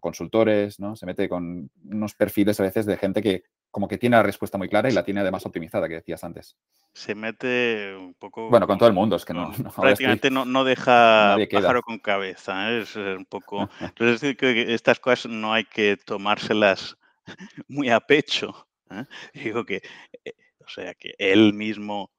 consultores, 0.01 0.81
¿no? 0.81 0.97
Se 0.97 1.07
mete 1.07 1.29
con 1.29 1.71
unos 1.85 2.15
perfiles 2.15 2.59
a 2.61 2.63
veces 2.63 2.87
de 2.87 2.97
gente 2.97 3.23
que 3.23 3.45
como 3.71 3.89
que 3.89 3.97
tiene 3.97 4.17
la 4.17 4.23
respuesta 4.23 4.59
muy 4.59 4.69
clara 4.69 4.91
y 4.91 4.93
la 4.93 5.03
tiene 5.03 5.21
además 5.21 5.47
optimizada, 5.47 5.89
que 5.89 5.95
decías 5.95 6.23
antes. 6.25 6.57
Se 6.93 7.15
mete 7.15 7.97
un 7.97 8.13
poco... 8.15 8.51
Bueno, 8.51 8.67
con 8.67 8.77
todo 8.77 8.89
el 8.89 8.95
mundo, 8.95 9.17
es 9.17 9.25
que 9.25 9.33
no... 9.33 9.51
prácticamente 9.77 10.31
no, 10.31 10.45
no, 10.45 10.63
deja 10.63 11.37
pájaro 11.51 11.81
con 11.81 11.99
cabeza, 11.99 12.71
¿eh? 12.71 12.83
es 12.83 12.95
un 12.97 13.25
poco... 13.25 13.71
es 13.99 14.21
decir, 14.21 14.37
que 14.37 14.75
estas 14.75 15.01
cosas 15.01 15.33
no 15.33 15.55
hay 15.55 15.65
que 15.65 15.97
tomárselas 15.97 16.99
muy 17.69 17.89
a 17.89 18.01
pecho. 18.01 18.69
¿eh? 18.91 19.05
Digo 19.33 19.65
que, 19.65 19.81
eh, 20.23 20.35
o 20.61 20.69
sea, 20.69 20.93
que 20.95 21.15
él 21.19 21.55
mismo 21.55 22.11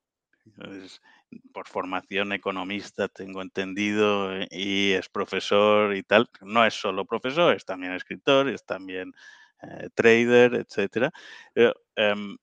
por 1.53 1.67
formación 1.67 2.33
economista, 2.33 3.07
tengo 3.07 3.41
entendido, 3.41 4.35
eh, 4.35 4.47
y 4.51 4.91
es 4.91 5.09
profesor 5.09 5.95
y 5.95 6.03
tal. 6.03 6.29
No 6.41 6.65
es 6.65 6.73
solo 6.73 7.05
profesor, 7.05 7.55
es 7.55 7.65
también 7.65 7.93
escritor, 7.93 8.49
es 8.49 8.65
también 8.65 9.13
eh, 9.61 9.89
trader, 9.95 10.55
etcétera. 10.55 11.11
Em, 11.95 12.37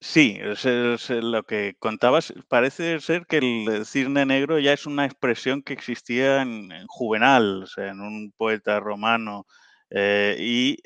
sí, 0.00 0.38
lo 1.08 1.42
que 1.44 1.76
contabas. 1.78 2.32
Parece 2.48 3.00
ser 3.00 3.26
que 3.26 3.38
el 3.38 3.86
cisne 3.86 4.26
negro 4.26 4.58
ya 4.58 4.72
es 4.72 4.86
una 4.86 5.06
expresión 5.06 5.62
que 5.62 5.72
existía 5.72 6.42
en, 6.42 6.70
Juvenal, 6.88 7.64
o 7.64 7.66
sea, 7.66 7.88
en 7.90 8.00
un 8.00 8.32
poeta 8.36 8.80
romano, 8.80 9.46
eh, 9.90 10.36
y 10.38 10.76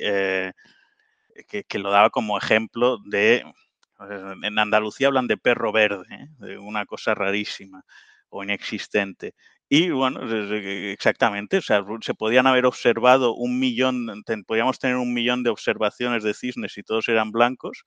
que, 1.47 1.79
lo 1.79 1.91
daba 1.91 2.11
como 2.11 2.39
ejemplo 2.39 2.99
de 3.05 3.45
en 4.01 4.59
Andalucía 4.59 5.09
hablan 5.09 5.27
de 5.27 5.37
perro 5.37 5.73
verde, 5.73 6.07
¿eh? 6.11 6.27
de 6.39 6.59
una 6.59 6.87
cosa 6.87 7.15
rarísima 7.15 7.85
o 8.29 8.45
inexistente. 8.45 9.35
Y 9.69 9.91
bueno, 9.91 10.21
exactamente, 10.93 11.59
o 11.59 11.63
sea, 11.63 11.85
se 12.01 12.15
podían 12.15 12.47
haber 12.47 12.65
observado 12.65 13.35
un 13.35 13.59
millón, 13.59 14.25
podíamos 14.47 14.79
tener 14.79 14.97
un 14.97 15.13
millón 15.13 15.43
de 15.43 15.51
observaciones 15.51 16.23
de 16.23 16.33
cisnes 16.33 16.79
y 16.79 16.83
todos 16.83 17.09
eran 17.09 17.33
blancos, 17.33 17.85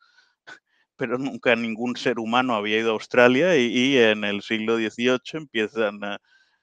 pero 0.95 1.17
nunca 1.17 1.55
ningún 1.55 1.95
ser 1.95 2.19
humano 2.19 2.55
había 2.55 2.77
ido 2.79 2.91
a 2.91 2.93
Australia 2.93 3.57
y, 3.57 3.97
en 3.97 4.23
el 4.23 4.43
siglo 4.43 4.77
XVIII 4.77 5.19
empiezan 5.33 6.03
eh, 6.03 6.17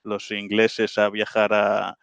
los 0.04 0.30
ingleses 0.30 0.98
a 0.98 1.11
viajar 1.11 1.52
a, 1.52 1.96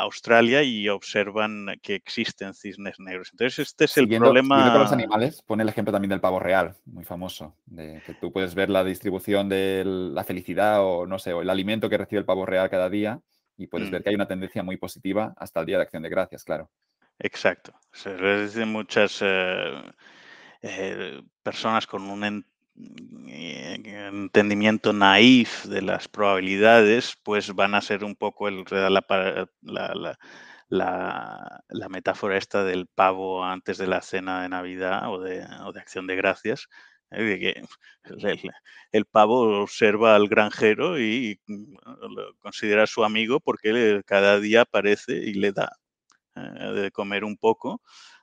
Australia 0.00 0.62
y 0.62 0.88
observan 0.88 1.78
que 1.82 1.94
existen 1.94 2.54
cisnes 2.54 2.98
negros. 2.98 3.30
Entonces, 3.32 3.58
este 3.68 3.86
es 3.86 3.96
el 3.96 4.08
problema. 4.08 4.70
con 4.72 4.80
los 4.80 4.92
animales, 4.92 5.42
pone 5.42 5.62
el 5.62 5.68
ejemplo 5.68 5.92
también 5.92 6.10
del 6.10 6.20
pavo 6.20 6.38
real, 6.38 6.76
muy 6.84 7.04
famoso, 7.04 7.56
de 7.66 8.02
que 8.06 8.14
tú 8.14 8.32
puedes 8.32 8.54
ver 8.54 8.70
la 8.70 8.84
distribución 8.84 9.48
de 9.48 9.82
la 9.86 10.24
felicidad 10.24 10.84
o 10.84 11.06
no 11.06 11.18
sé, 11.18 11.32
o 11.32 11.42
el 11.42 11.50
alimento 11.50 11.88
que 11.88 11.98
recibe 11.98 12.20
el 12.20 12.24
pavo 12.24 12.46
real 12.46 12.70
cada 12.70 12.88
día 12.88 13.20
y 13.56 13.66
puedes 13.66 13.90
ver 13.90 14.00
mm. 14.00 14.04
que 14.04 14.08
hay 14.10 14.14
una 14.14 14.28
tendencia 14.28 14.62
muy 14.62 14.76
positiva 14.76 15.34
hasta 15.36 15.60
el 15.60 15.66
Día 15.66 15.76
de 15.78 15.84
Acción 15.84 16.02
de 16.02 16.08
Gracias, 16.08 16.44
claro. 16.44 16.70
Exacto. 17.18 17.72
Se 17.92 18.14
dicen 18.14 18.70
muchas 18.70 19.20
eh, 19.22 19.82
eh, 20.62 21.22
personas 21.42 21.86
con 21.86 22.02
un 22.02 22.44
entendimiento 23.28 24.92
naif 24.92 25.64
de 25.66 25.82
las 25.82 26.08
probabilidades, 26.08 27.16
pues 27.22 27.54
van 27.54 27.74
a 27.74 27.80
ser 27.80 28.04
un 28.04 28.16
poco 28.16 28.48
el, 28.48 28.64
la, 28.70 29.04
la, 29.62 30.18
la, 31.68 31.88
metáfora 31.88 32.36
esta 32.36 32.64
del 32.64 32.86
pavo 32.86 33.44
antes 33.44 33.78
de 33.78 33.86
la 33.86 34.02
cena 34.02 34.42
de 34.42 34.48
Navidad 34.48 35.10
o 35.12 35.20
de, 35.20 35.42
acción 35.78 36.06
de 36.06 36.16
gracias. 36.16 36.68
¿eh? 37.10 37.64
el, 38.92 39.04
pavo 39.06 39.62
observa 39.62 40.16
al 40.16 40.28
granjero 40.28 40.98
y 40.98 41.40
lo 41.46 42.34
considera 42.40 42.86
su 42.86 43.04
amigo 43.04 43.40
porque 43.40 44.02
cada 44.06 44.40
día 44.40 44.62
aparece 44.62 45.14
y 45.14 45.34
le 45.34 45.52
da 45.52 45.70
eh, 46.36 46.72
de 46.72 46.90
comer 46.90 47.24
un 47.24 47.36
poco, 47.36 47.82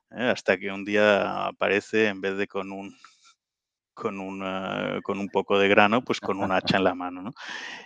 hasta 0.10 0.58
que 0.58 0.72
un 0.72 0.86
día 0.86 1.48
aparece 1.48 2.08
en 2.08 2.22
vez 2.22 2.38
de 2.38 2.48
con 2.48 2.72
un 2.72 2.96
con, 3.93 4.19
una, 4.19 4.99
con 5.03 5.19
un 5.19 5.29
poco 5.29 5.60
de 5.60 5.67
grano, 5.67 6.03
pues 6.03 6.19
con 6.19 6.39
un 6.39 6.51
hacha 6.51 6.77
en 6.77 6.84
la 6.84 6.95
mano. 6.95 7.21
¿no? 7.21 7.34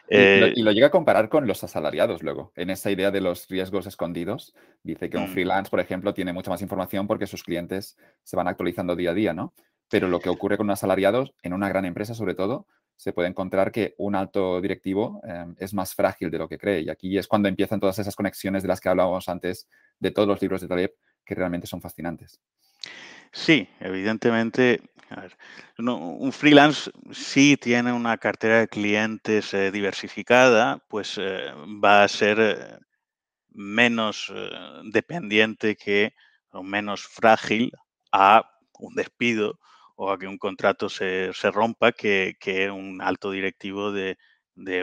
Eh, 0.09 0.53
y, 0.55 0.63
lo, 0.63 0.71
llega 0.71 0.87
a 0.87 0.91
comparar 0.91 1.27
con 1.27 1.47
los 1.47 1.65
asalariados 1.65 2.23
luego, 2.23 2.53
en 2.55 2.69
esa 2.69 2.89
idea 2.89 3.11
de 3.11 3.19
los 3.19 3.49
riesgos 3.49 3.87
escondidos. 3.87 4.55
Dice 4.81 5.09
que 5.09 5.17
un 5.17 5.25
mm. 5.25 5.33
freelance, 5.33 5.69
por 5.69 5.81
ejemplo, 5.81 6.13
tiene 6.13 6.31
mucha 6.31 6.49
más 6.49 6.61
información 6.61 7.07
porque 7.07 7.27
sus 7.27 7.43
clientes 7.43 7.97
se 8.23 8.37
van 8.37 8.47
actualizando 8.47 8.95
día 8.95 9.11
a 9.11 9.13
día, 9.13 9.33
¿no? 9.33 9.53
Pero 9.89 10.07
lo 10.07 10.21
que 10.21 10.29
ocurre 10.29 10.55
con 10.55 10.67
un 10.67 10.71
asalariado, 10.71 11.25
en 11.43 11.51
una 11.51 11.67
gran 11.67 11.83
empresa 11.83 12.13
sobre 12.13 12.35
todo, 12.35 12.67
se 12.97 13.13
puede 13.13 13.29
encontrar 13.29 13.71
que 13.71 13.93
un 13.97 14.15
alto 14.15 14.59
directivo 14.59 15.21
em, 15.23 15.55
es 15.59 15.73
más 15.73 15.93
frágil 15.93 16.31
de 16.31 16.39
lo 16.39 16.49
que 16.49 16.57
cree. 16.57 16.81
Y 16.81 16.89
aquí 16.89 17.17
es 17.17 17.27
cuando 17.27 17.47
empiezan 17.47 17.79
todas 17.79 17.99
esas 17.99 18.15
conexiones 18.15 18.63
de 18.63 18.69
las 18.69 18.81
que 18.81 18.89
hablábamos 18.89 19.29
antes 19.29 19.67
de 19.99 20.11
todos 20.11 20.27
los 20.27 20.41
libros 20.41 20.61
de 20.61 20.67
Taleb, 20.67 20.93
que 21.23 21.35
realmente 21.35 21.67
son 21.67 21.79
fascinantes. 21.79 22.39
Sí, 23.31 23.67
evidentemente, 23.79 24.81
un 25.77 26.31
freelance 26.31 26.91
sí 27.11 27.57
tiene 27.57 27.91
una 27.91 28.17
cartera 28.17 28.59
de 28.59 28.67
clientes 28.67 29.53
eh, 29.53 29.71
diversificada, 29.71 30.83
pues 30.87 31.17
eh, 31.17 31.51
va 31.83 32.03
a 32.03 32.07
ser 32.07 32.39
eh, 32.39 32.79
menos 33.49 34.31
dependiente 34.83 35.75
que 35.75 36.13
o 36.51 36.63
menos 36.63 37.01
frágil 37.03 37.71
a 38.11 38.49
un 38.79 38.95
despido 38.95 39.59
o 39.95 40.11
a 40.11 40.19
que 40.19 40.27
un 40.27 40.37
contrato 40.37 40.89
se, 40.89 41.31
rompa 41.51 41.91
que, 41.91 42.35
un 42.71 43.01
alto 43.01 43.31
directivo 43.31 43.91
de, 43.91 44.17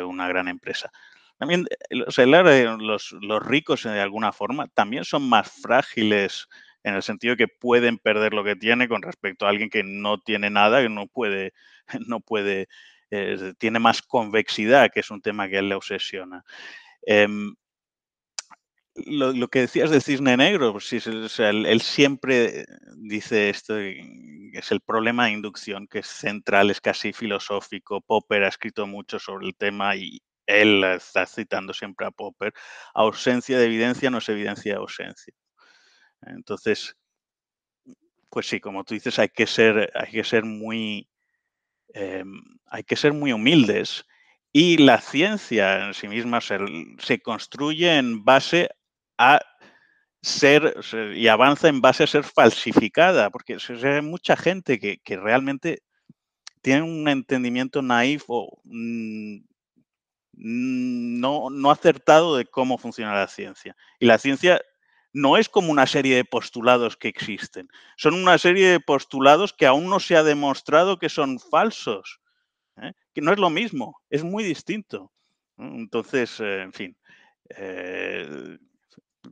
una 0.04 0.28
gran 0.28 0.48
empresa. 0.48 0.90
También 1.38 1.66
los, 1.90 3.12
los 3.12 3.46
ricos 3.46 3.84
de 3.84 4.00
alguna 4.00 4.32
forma 4.32 4.66
también 4.68 5.04
son 5.04 5.28
más 5.28 5.50
frágiles 5.50 6.48
en 6.84 6.94
el 6.94 7.02
sentido 7.02 7.36
que 7.36 7.48
pueden 7.48 7.98
perder 7.98 8.34
lo 8.34 8.44
que 8.44 8.56
tiene 8.56 8.88
con 8.88 9.02
respecto 9.02 9.46
a 9.46 9.48
alguien 9.48 9.70
que 9.70 9.82
no 9.82 10.20
tiene 10.20 10.50
nada, 10.50 10.82
que 10.82 10.88
no 10.88 11.06
puede, 11.06 11.52
no 12.06 12.20
puede, 12.20 12.68
eh, 13.10 13.54
tiene 13.58 13.78
más 13.78 14.02
convexidad, 14.02 14.90
que 14.92 15.00
es 15.00 15.10
un 15.10 15.22
tema 15.22 15.48
que 15.48 15.58
él 15.58 15.68
le 15.68 15.74
obsesiona. 15.74 16.44
Em, 17.06 17.54
lo, 18.96 19.48
que 19.48 19.60
decías 19.60 19.90
de 19.90 20.00
cisne 20.00 20.36
negro, 20.36 20.72
pues 20.72 20.92
él, 20.92 21.80
siempre 21.80 22.64
dice 22.96 23.50
esto, 23.50 23.76
es 23.78 24.70
el 24.70 24.80
problema 24.80 25.26
de 25.26 25.32
inducción, 25.32 25.88
que 25.88 26.00
es 26.00 26.06
central, 26.06 26.70
es 26.70 26.80
casi 26.80 27.12
filosófico. 27.12 28.00
Popper 28.02 28.44
ha 28.44 28.48
escrito 28.48 28.86
mucho 28.86 29.18
sobre 29.18 29.46
el 29.46 29.56
tema 29.56 29.96
y 29.96 30.22
él 30.46 30.84
está 30.84 31.26
citando 31.26 31.72
siempre 31.72 32.06
a 32.06 32.10
Popper. 32.12 32.52
Ausencia 32.94 33.58
de 33.58 33.64
evidencia 33.66 34.10
no 34.10 34.18
es 34.18 34.28
evidencia 34.28 34.74
de 34.74 34.78
ausencia. 34.78 35.34
Entonces, 36.26 36.96
pues 38.30 38.48
sí, 38.48 38.60
como 38.60 38.84
tú 38.84 38.94
dices, 38.94 39.18
hay 39.18 39.28
que 39.28 39.46
ser, 39.46 39.92
hay 39.94 40.10
que 40.10 40.24
ser 40.24 40.44
muy, 40.44 41.08
em, 41.94 42.42
hay 42.66 42.84
que 42.84 42.96
ser 42.96 43.12
muy 43.12 43.32
humildes. 43.32 44.04
Y 44.52 44.78
la 44.78 45.00
ciencia 45.00 45.86
en 45.86 45.94
sí 45.94 46.08
misma 46.08 46.40
se, 46.40 46.58
construye 47.22 47.96
en 47.96 48.24
base 48.24 48.70
a 49.18 49.40
ser 50.22 50.76
y 51.14 51.28
avanza 51.28 51.68
en 51.68 51.80
base 51.80 52.04
a 52.04 52.06
ser 52.08 52.24
falsificada, 52.24 53.30
porque 53.30 53.58
hay 53.84 54.02
mucha 54.02 54.36
gente 54.36 54.78
que, 54.78 55.16
realmente 55.16 55.82
tiene 56.62 56.82
un 56.82 57.08
entendimiento 57.08 57.82
naif 57.82 58.24
o 58.28 58.60
mm, 58.64 59.38
no, 60.32 61.50
no 61.50 61.70
acertado 61.70 62.36
de 62.36 62.46
cómo 62.46 62.78
funciona 62.78 63.14
la 63.14 63.28
ciencia. 63.28 63.76
Y 64.00 64.06
la 64.06 64.18
ciencia 64.18 64.60
no 65.14 65.36
es 65.38 65.48
como 65.48 65.70
una 65.70 65.86
serie 65.86 66.16
de 66.16 66.24
postulados 66.24 66.96
que 66.96 67.08
existen. 67.08 67.68
Son 67.96 68.14
una 68.14 68.36
serie 68.36 68.68
de 68.68 68.80
postulados 68.80 69.52
que 69.52 69.64
aún 69.64 69.88
no 69.88 70.00
se 70.00 70.16
ha 70.16 70.24
demostrado 70.24 70.98
que 70.98 71.08
son 71.08 71.38
falsos. 71.38 72.20
¿eh? 72.82 72.92
Que 73.14 73.22
no 73.22 73.32
es 73.32 73.38
lo 73.38 73.48
mismo, 73.48 74.02
es 74.10 74.24
muy 74.24 74.42
distinto. 74.44 75.12
Entonces, 75.56 76.40
eh, 76.40 76.62
en 76.62 76.72
fin, 76.72 76.96
eh, 77.56 78.58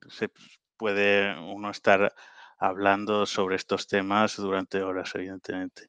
se 0.08 0.30
puede 0.76 1.36
uno 1.38 1.70
estar 1.70 2.14
hablando 2.58 3.26
sobre 3.26 3.56
estos 3.56 3.88
temas 3.88 4.36
durante 4.36 4.82
horas, 4.82 5.12
evidentemente. 5.16 5.88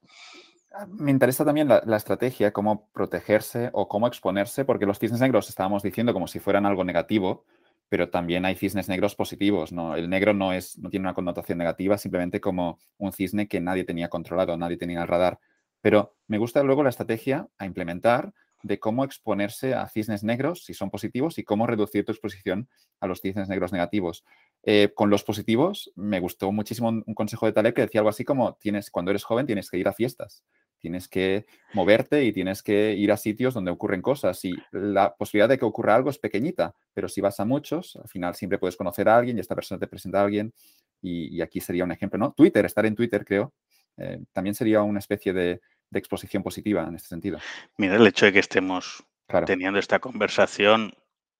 Ah, 0.72 0.88
me 0.88 1.12
interesa 1.12 1.46
también 1.46 1.68
la, 1.68 1.98
estrategia, 1.98 2.52
cómo 2.52 2.90
protegerse 2.94 3.70
o 3.74 3.88
cómo 3.88 4.08
exponerse, 4.08 4.66
porque 4.66 4.88
los 4.88 4.98
cisnes 4.98 5.22
negros 5.22 5.50
estábamos 5.50 5.84
diciendo 5.84 6.14
como 6.14 6.28
si 6.28 6.40
fueran 6.40 6.66
algo 6.66 6.84
negativo, 6.84 7.46
pero 7.94 8.10
también 8.10 8.44
hay 8.44 8.56
cisnes 8.56 8.90
negros 8.90 9.14
positivos. 9.14 9.72
¿no? 9.72 9.96
El 9.96 10.10
negro 10.10 10.34
no, 10.34 10.52
es, 10.52 10.80
no 10.80 10.90
tiene 10.90 11.04
una 11.06 11.14
connotación 11.14 11.60
negativa, 11.60 11.96
simplemente 12.00 12.42
como 12.42 12.80
un 12.98 13.14
cisne 13.14 13.48
que 13.48 13.62
nadie 13.62 13.84
tenía 13.84 14.10
controlado, 14.10 14.58
nadie 14.58 14.78
tenía 14.78 15.04
el 15.04 15.08
radar. 15.08 15.40
Pero 15.80 16.16
me 16.26 16.40
gusta 16.40 16.64
luego 16.64 16.82
la 16.82 16.90
estrategia 16.90 17.48
a 17.60 17.68
implementar 17.68 18.34
de 18.64 18.80
cómo 18.80 19.04
exponerse 19.04 19.76
a 19.76 19.88
cisnes 19.90 20.24
negros 20.24 20.66
si 20.66 20.74
son 20.74 20.90
positivos 20.90 21.38
y 21.38 21.44
cómo 21.44 21.68
reducir 21.68 22.04
tu 22.04 22.12
exposición 22.12 22.68
a 23.00 23.06
los 23.06 23.22
cisnes 23.22 23.48
negros 23.48 23.72
negativos. 23.72 24.26
Eh, 24.64 24.92
con 24.96 25.12
los 25.12 25.24
positivos, 25.24 25.92
me 25.96 26.20
gustó 26.20 26.52
muchísimo 26.52 26.90
un, 26.90 27.04
consejo 27.14 27.46
de 27.46 27.52
Taleb 27.52 27.76
que 27.76 27.82
decía 27.82 28.02
algo 28.02 28.10
así 28.10 28.26
como, 28.26 28.56
tienes, 28.56 28.90
cuando 28.90 29.12
eres 29.12 29.24
joven 29.24 29.46
tienes 29.46 29.70
que 29.70 29.78
ir 29.78 29.88
a 29.88 29.94
fiestas, 29.94 30.44
tienes 30.84 31.08
que 31.08 31.46
moverte 31.72 32.26
y 32.26 32.34
tienes 32.34 32.62
que 32.62 32.92
ir 32.92 33.10
a 33.14 33.18
sitios 33.18 33.54
donde 33.54 33.72
ocurren 33.72 34.02
cosas 34.02 34.44
y 34.44 34.52
la 34.72 35.16
posibilidad 35.16 35.48
de 35.48 35.58
que 35.58 35.64
ocurra 35.64 35.96
algo 35.96 36.10
es 36.10 36.20
pequeñita, 36.20 36.76
pero 36.94 37.08
si 37.08 37.22
vas 37.22 37.40
a 37.40 37.46
muchos, 37.46 37.96
al 37.96 38.10
final 38.10 38.36
siempre 38.36 38.60
puedes 38.60 38.76
conocer 38.76 39.08
a 39.08 39.18
alguien 39.18 39.38
y 39.38 39.40
esta 39.40 39.56
persona 39.56 39.80
te 39.80 39.88
presenta 39.88 40.20
a 40.20 40.26
alguien 40.26 40.54
y, 41.02 41.42
aquí 41.42 41.62
sería 41.62 41.86
un 41.86 41.94
ejemplo, 41.94 42.20
¿no? 42.20 42.34
Twitter, 42.34 42.66
estar 42.66 42.86
en 42.86 42.96
Twitter 42.96 43.24
creo, 43.24 43.54
eh, 43.96 44.20
también 44.34 44.56
sería 44.56 44.82
una 44.82 45.00
especie 45.00 45.32
de, 45.32 45.62
exposición 45.96 46.42
positiva 46.42 46.84
en 46.88 46.96
este 46.96 47.08
sentido. 47.08 47.38
Mira, 47.78 47.96
el 47.98 48.08
hecho 48.08 48.26
de 48.26 48.34
que 48.34 48.40
estemos 48.40 49.04
teniendo 49.46 49.78
esta 49.78 50.00
conversación 50.00 50.92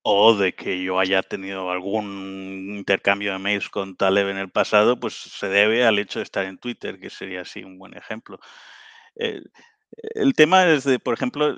o 0.04 0.36
de 0.36 0.54
que 0.54 0.84
yo 0.84 1.00
haya 1.00 1.24
tenido 1.24 1.72
algún 1.72 2.76
intercambio 2.78 3.34
de 3.34 3.40
mails 3.40 3.70
con 3.70 3.96
Taleb 3.96 4.30
en 4.30 4.38
el 4.38 4.52
pasado, 4.52 5.00
pues 5.00 5.16
se 5.16 5.50
debe 5.50 5.86
al 5.86 5.98
hecho 5.98 6.20
de 6.20 6.24
estar 6.24 6.46
en 6.46 6.60
Twitter, 6.60 7.00
que 7.00 7.10
sería 7.10 7.42
así 7.42 7.64
un 7.64 7.80
buen 7.80 7.98
ejemplo. 7.98 8.40
Eh, 9.16 9.42
el 10.16 10.34
tema 10.34 10.68
es 10.68 10.84
de, 10.84 11.00
por 11.00 11.14
ejemplo, 11.14 11.56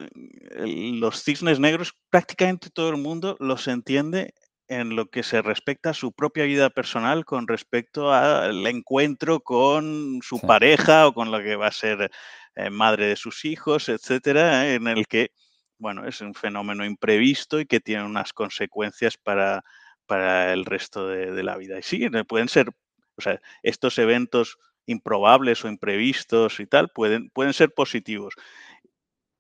los 0.55 1.23
cisnes 1.23 1.59
negros, 1.59 1.95
prácticamente 2.09 2.69
todo 2.69 2.89
el 2.89 2.97
mundo 2.97 3.37
los 3.39 3.67
entiende 3.67 4.33
en 4.67 4.95
lo 4.95 5.09
que 5.09 5.23
se 5.23 5.41
respecta 5.41 5.91
a 5.91 5.93
su 5.93 6.11
propia 6.11 6.43
vida 6.43 6.69
personal 6.69 7.23
con 7.23 7.47
respecto 7.47 8.11
al 8.11 8.65
encuentro 8.67 9.39
con 9.39 10.19
su 10.23 10.41
pareja 10.41 11.07
o 11.07 11.13
con 11.13 11.31
lo 11.31 11.41
que 11.41 11.55
va 11.55 11.67
a 11.67 11.71
ser 11.71 12.11
eh, 12.55 12.69
madre 12.69 13.07
de 13.07 13.15
sus 13.15 13.45
hijos, 13.45 13.89
etcétera, 13.89 14.73
en 14.73 14.87
el 14.87 15.07
que 15.07 15.31
bueno, 15.77 16.07
es 16.07 16.21
un 16.21 16.33
fenómeno 16.33 16.85
imprevisto 16.85 17.59
y 17.59 17.65
que 17.65 17.79
tiene 17.79 18.05
unas 18.05 18.33
consecuencias 18.33 19.17
para, 19.17 19.63
para 20.05 20.53
el 20.53 20.65
resto 20.65 21.07
de, 21.07 21.43
la 21.43 21.57
vida. 21.57 21.77
Y 21.79 21.83
sí, 21.83 22.09
pueden 22.27 22.47
ser, 22.47 22.69
o 23.17 23.21
sea, 23.21 23.41
estos 23.63 23.97
eventos 23.97 24.57
improbables 24.85 25.63
o 25.63 25.67
imprevistos 25.67 26.59
y 26.59 26.67
tal, 26.67 26.89
pueden, 26.89 27.29
pueden 27.29 27.53
ser 27.53 27.73
positivos. 27.73 28.35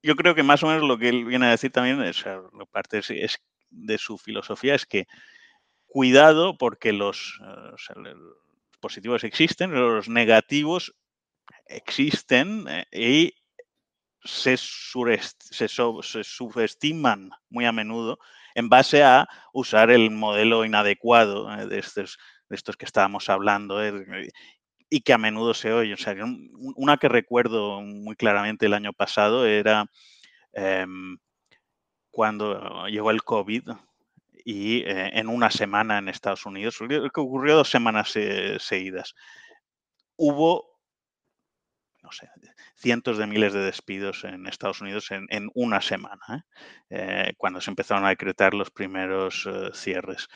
Yo 0.01 0.15
creo 0.15 0.35
que 0.35 0.43
más 0.43 0.63
o 0.63 0.67
menos 0.67 0.83
lo 0.83 0.97
que 0.97 1.09
él 1.09 1.25
viene 1.25 1.47
a 1.47 1.51
decir 1.51 1.71
también, 1.71 2.01
es, 2.03 2.23
parte 2.71 2.99
es, 2.99 3.37
de 3.69 3.97
su 3.97 4.17
filosofía, 4.17 4.75
es 4.75 4.85
que 4.85 5.07
cuidado 5.87 6.57
porque 6.57 6.93
los, 6.93 7.39
eh, 7.43 8.13
positivos 8.79 9.23
existen, 9.23 9.73
los 9.73 10.09
negativos 10.09 10.93
existen 11.67 12.65
eh, 12.67 12.85
y 12.91 13.33
se, 14.23 14.57
subestiman 16.23 17.29
muy 17.49 17.65
a 17.65 17.71
menudo 17.71 18.19
en 18.55 18.69
base 18.69 19.03
a 19.03 19.27
usar 19.53 19.91
el 19.91 20.11
modelo 20.11 20.65
inadecuado 20.65 21.51
eh, 21.53 21.67
de, 21.67 21.79
estos, 21.79 22.17
de 22.49 22.55
estos 22.55 22.77
que 22.77 22.85
estábamos 22.85 23.29
hablando 23.29 23.79
y 24.89 25.01
que 25.01 25.13
a 25.13 25.17
menudo 25.17 25.53
se 25.53 25.73
oye. 25.73 25.95
Una 26.75 26.97
que 26.97 27.09
recuerdo 27.09 27.81
muy 27.81 28.15
claramente 28.15 28.65
el 28.65 28.73
año 28.73 28.93
pasado 28.93 29.45
era 29.45 29.85
em, 30.53 31.17
cuando 32.11 32.87
llegó 32.87 33.11
el 33.11 33.23
COVID 33.23 33.69
y 34.45 34.79
eh, 34.81 35.11
en 35.13 35.27
una 35.27 35.49
semana 35.49 35.97
en 35.97 36.07
Estados 36.07 36.45
Unidos, 36.45 36.77
que 36.87 37.21
ocurrió 37.21 37.55
dos 37.55 37.69
semanas 37.69 38.13
seguidas, 38.59 39.15
hubo 40.15 40.75
no 42.03 42.11
sé, 42.11 42.29
cientos 42.75 43.17
de 43.17 43.25
miles 43.25 43.51
de 43.53 43.61
despidos 43.61 44.23
en 44.25 44.45
Estados 44.45 44.79
Unidos 44.79 45.09
en, 45.09 45.49
una 45.55 45.81
semana, 45.81 46.21
¿eh? 46.29 46.41
Eh, 46.91 47.33
cuando 47.35 47.59
se 47.59 47.71
empezaron 47.71 48.05
a 48.05 48.09
decretar 48.09 48.53
los 48.53 48.69
primeros 48.69 49.49
cierres. 49.73 50.27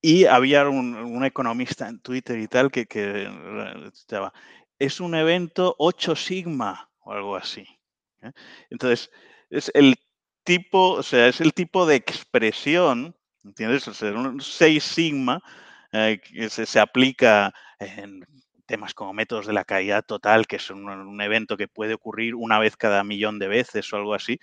Y 0.00 0.26
había 0.26 0.68
un, 0.68 1.24
economista 1.24 1.88
en 1.88 2.00
Twitter 2.00 2.38
y 2.38 2.48
tal 2.48 2.70
que, 2.70 2.86
que 2.86 3.28
estaba, 3.92 4.32
es 4.78 5.00
un 5.00 5.14
evento 5.14 5.74
8 5.78 6.14
sigma 6.16 6.90
o 7.00 7.12
algo 7.12 7.36
así. 7.36 7.66
Entonces, 8.70 9.10
es 9.50 9.70
el 9.74 9.96
tipo, 10.44 10.92
o 10.92 11.02
sea, 11.02 11.28
es 11.28 11.40
el 11.40 11.54
tipo 11.54 11.86
de 11.86 11.96
expresión, 11.96 13.16
¿entiendes? 13.44 13.88
O 13.88 13.94
sea, 13.94 14.12
un 14.12 14.40
6 14.40 14.82
sigma 14.82 15.42
que 15.90 16.48
se, 16.50 16.66
se, 16.66 16.80
aplica 16.80 17.54
en 17.78 18.24
temas 18.66 18.94
como 18.94 19.14
métodos 19.14 19.46
de 19.46 19.52
la 19.52 19.64
caída 19.64 20.02
total, 20.02 20.46
que 20.46 20.56
es 20.56 20.70
un, 20.70 21.20
evento 21.20 21.56
que 21.56 21.68
puede 21.68 21.94
ocurrir 21.94 22.34
una 22.34 22.58
vez 22.58 22.76
cada 22.76 23.04
millón 23.04 23.38
de 23.38 23.48
veces 23.48 23.90
o 23.92 23.96
algo 23.96 24.14
así. 24.14 24.38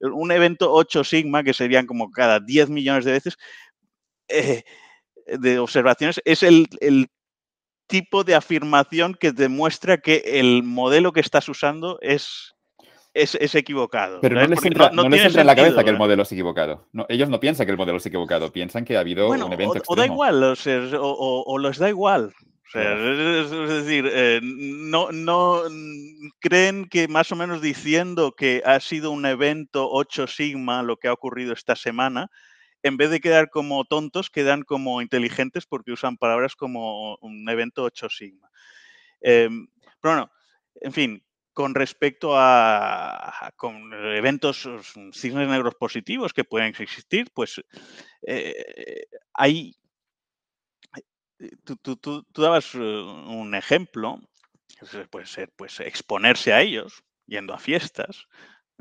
Un 0.00 0.32
evento 0.32 0.72
8 0.72 1.04
sigma, 1.04 1.42
que 1.44 1.54
serían 1.54 1.86
como 1.86 2.10
cada 2.10 2.40
10 2.40 2.70
millones 2.70 3.04
de 3.04 3.12
veces, 3.12 3.38
eh, 4.28 4.64
de 5.38 5.58
observaciones, 5.58 6.20
es 6.24 6.42
el, 6.42 6.68
tipo 7.86 8.22
de 8.22 8.34
afirmación 8.34 9.14
que 9.14 9.32
demuestra 9.32 9.96
que 9.96 10.22
el 10.26 10.62
modelo 10.62 11.10
que 11.12 11.20
estás 11.20 11.48
usando 11.48 11.98
es, 12.02 12.54
es, 13.14 13.54
equivocado. 13.54 14.20
Pero 14.20 14.34
no, 14.34 14.46
les 14.46 14.62
entra, 14.62 14.90
en 14.90 15.46
la 15.46 15.56
cabeza 15.56 15.82
que 15.82 15.88
el 15.88 15.96
modelo 15.96 16.22
es 16.22 16.30
equivocado. 16.30 16.86
ellos 17.08 17.30
no 17.30 17.40
piensan 17.40 17.64
que 17.64 17.72
el 17.72 17.78
modelo 17.78 17.96
es 17.96 18.04
equivocado, 18.04 18.52
piensan 18.52 18.84
que 18.84 18.98
ha 18.98 19.00
habido 19.00 19.30
un 19.30 19.52
evento 19.54 19.82
o, 19.86 19.94
o 19.94 19.96
da 19.96 20.04
igual, 20.04 20.44
o, 20.44 20.52
o, 20.52 21.44
o, 21.46 21.58
les 21.58 21.78
da 21.78 21.88
igual 21.88 22.34
es, 22.74 23.50
decir, 23.50 24.10
eh, 24.12 24.40
no, 24.42 25.10
no 25.10 25.62
creen 26.40 26.86
que 26.88 27.08
más 27.08 27.32
o 27.32 27.36
menos 27.36 27.62
diciendo 27.62 28.32
que 28.36 28.62
ha 28.64 28.80
sido 28.80 29.10
un 29.10 29.24
evento 29.24 29.88
8 29.90 30.26
sigma 30.26 30.82
lo 30.82 30.96
que 30.96 31.08
ha 31.08 31.12
ocurrido 31.12 31.52
esta 31.52 31.76
semana, 31.76 32.30
en 32.82 32.96
vez 32.96 33.10
de 33.10 33.20
quedar 33.20 33.50
como 33.50 33.84
tontos, 33.84 34.30
quedan 34.30 34.62
como 34.62 35.02
inteligentes 35.02 35.66
porque 35.66 35.92
usan 35.92 36.16
palabras 36.16 36.56
como 36.56 37.16
un 37.20 37.48
evento 37.48 37.84
8 37.84 38.08
sigma. 38.08 38.50
Em, 39.20 39.68
pero 40.00 40.14
bueno, 40.14 40.30
en 40.80 40.92
fin, 40.92 41.24
con 41.52 41.74
respecto 41.74 42.32
a, 42.34 43.52
con 43.56 43.92
eventos 44.14 44.68
cisnes 45.12 45.48
negros 45.48 45.74
positivos 45.74 46.32
que 46.32 46.44
pueden 46.44 46.68
existir, 46.68 47.30
pues 47.34 47.60
eh, 48.22 49.06
hay 49.34 49.74
tú, 51.64 52.24
dabas 52.34 52.74
eh, 52.74 52.78
un 52.78 53.54
ejemplo, 53.54 54.20
puede 55.10 55.26
ser 55.26 55.52
pues, 55.56 55.80
exponerse 55.80 56.52
a 56.52 56.60
ellos, 56.60 57.02
yendo 57.26 57.54
a 57.54 57.58
fiestas, 57.58 58.26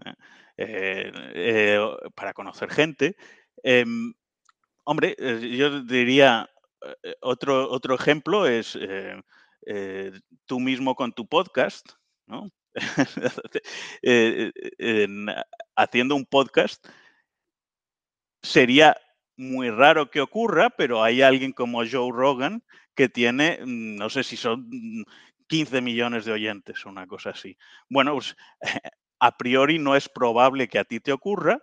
¿eh? 0.06 0.14
Eh, 0.60 1.80
para 2.16 2.34
conocer 2.34 2.72
gente. 2.72 3.16
Em, 3.64 4.14
hombre, 4.86 5.16
yo 5.58 5.82
diría, 5.84 6.50
otro, 7.22 7.70
otro 7.70 7.96
ejemplo 7.96 8.48
es 8.48 8.78
tú 10.46 10.60
mismo 10.60 10.96
con 10.96 11.14
tu 11.14 11.28
podcast, 11.28 11.92
¿no? 12.28 12.50
haciendo 15.76 16.16
un 16.16 16.26
podcast 16.26 16.88
sería 18.42 18.96
muy 19.38 19.70
raro 19.70 20.10
que 20.10 20.22
ocurra, 20.22 20.70
pero 20.72 21.04
hay 21.04 21.22
alguien 21.22 21.52
como 21.54 21.84
Joe 21.90 22.12
Rogan 22.12 22.64
que 22.96 23.10
tiene, 23.10 23.60
mm, 23.64 23.96
no 23.98 24.10
sé 24.10 24.24
si 24.24 24.38
son 24.38 24.70
15 25.48 25.82
millones 25.82 26.26
de 26.26 26.32
oyentes 26.34 26.86
o 26.86 26.90
una 26.90 27.08
cosa 27.08 27.32
así. 27.32 27.58
Bueno, 27.90 28.14
pues 28.14 28.36
a 29.20 29.38
priori 29.38 29.80
no 29.80 29.96
es 29.96 30.10
probable 30.10 30.68
que 30.68 30.80
a 30.80 30.86
ti 30.86 31.00
te 31.00 31.12
ocurra, 31.12 31.62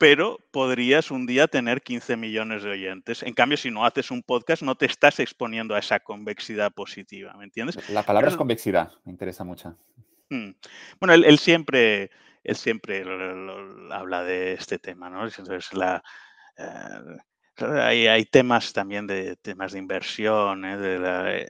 pero 0.00 0.38
podrías 0.50 1.10
un 1.10 1.26
día 1.26 1.46
tener 1.46 1.82
15 1.82 2.16
millones 2.16 2.62
de 2.62 2.70
oyentes. 2.70 3.22
En 3.22 3.34
cambio, 3.34 3.58
si 3.58 3.70
no 3.70 3.84
haces 3.84 4.10
un 4.10 4.22
podcast, 4.22 4.62
no 4.62 4.74
te 4.74 4.86
estás 4.86 5.20
exponiendo 5.20 5.74
a 5.74 5.78
esa 5.78 6.00
convexidad 6.00 6.72
positiva, 6.72 7.34
¿me 7.34 7.44
entiendes? 7.44 7.76
La 7.90 8.02
palabra 8.02 8.30
es 8.30 8.36
convexidad, 8.36 8.92
me 9.04 9.12
interesa 9.12 9.44
mucho. 9.44 9.76
Mm. 10.30 10.52
Bueno, 11.00 11.12
él, 11.12 11.38
siempre, 11.38 12.10
él 12.42 12.56
siempre 12.56 13.04
habla 13.90 14.24
de 14.24 14.54
este 14.54 14.78
tema, 14.78 15.10
¿no? 15.10 15.26
Entonces, 15.26 15.70
la, 15.74 16.02
hay, 17.58 18.24
temas 18.24 18.72
también 18.72 19.06
de 19.06 19.36
temas 19.36 19.72
de 19.72 19.80
inversión, 19.80 20.64
¿eh? 20.64 20.78
de 20.78 20.98
la 20.98 21.36
eh, 21.36 21.48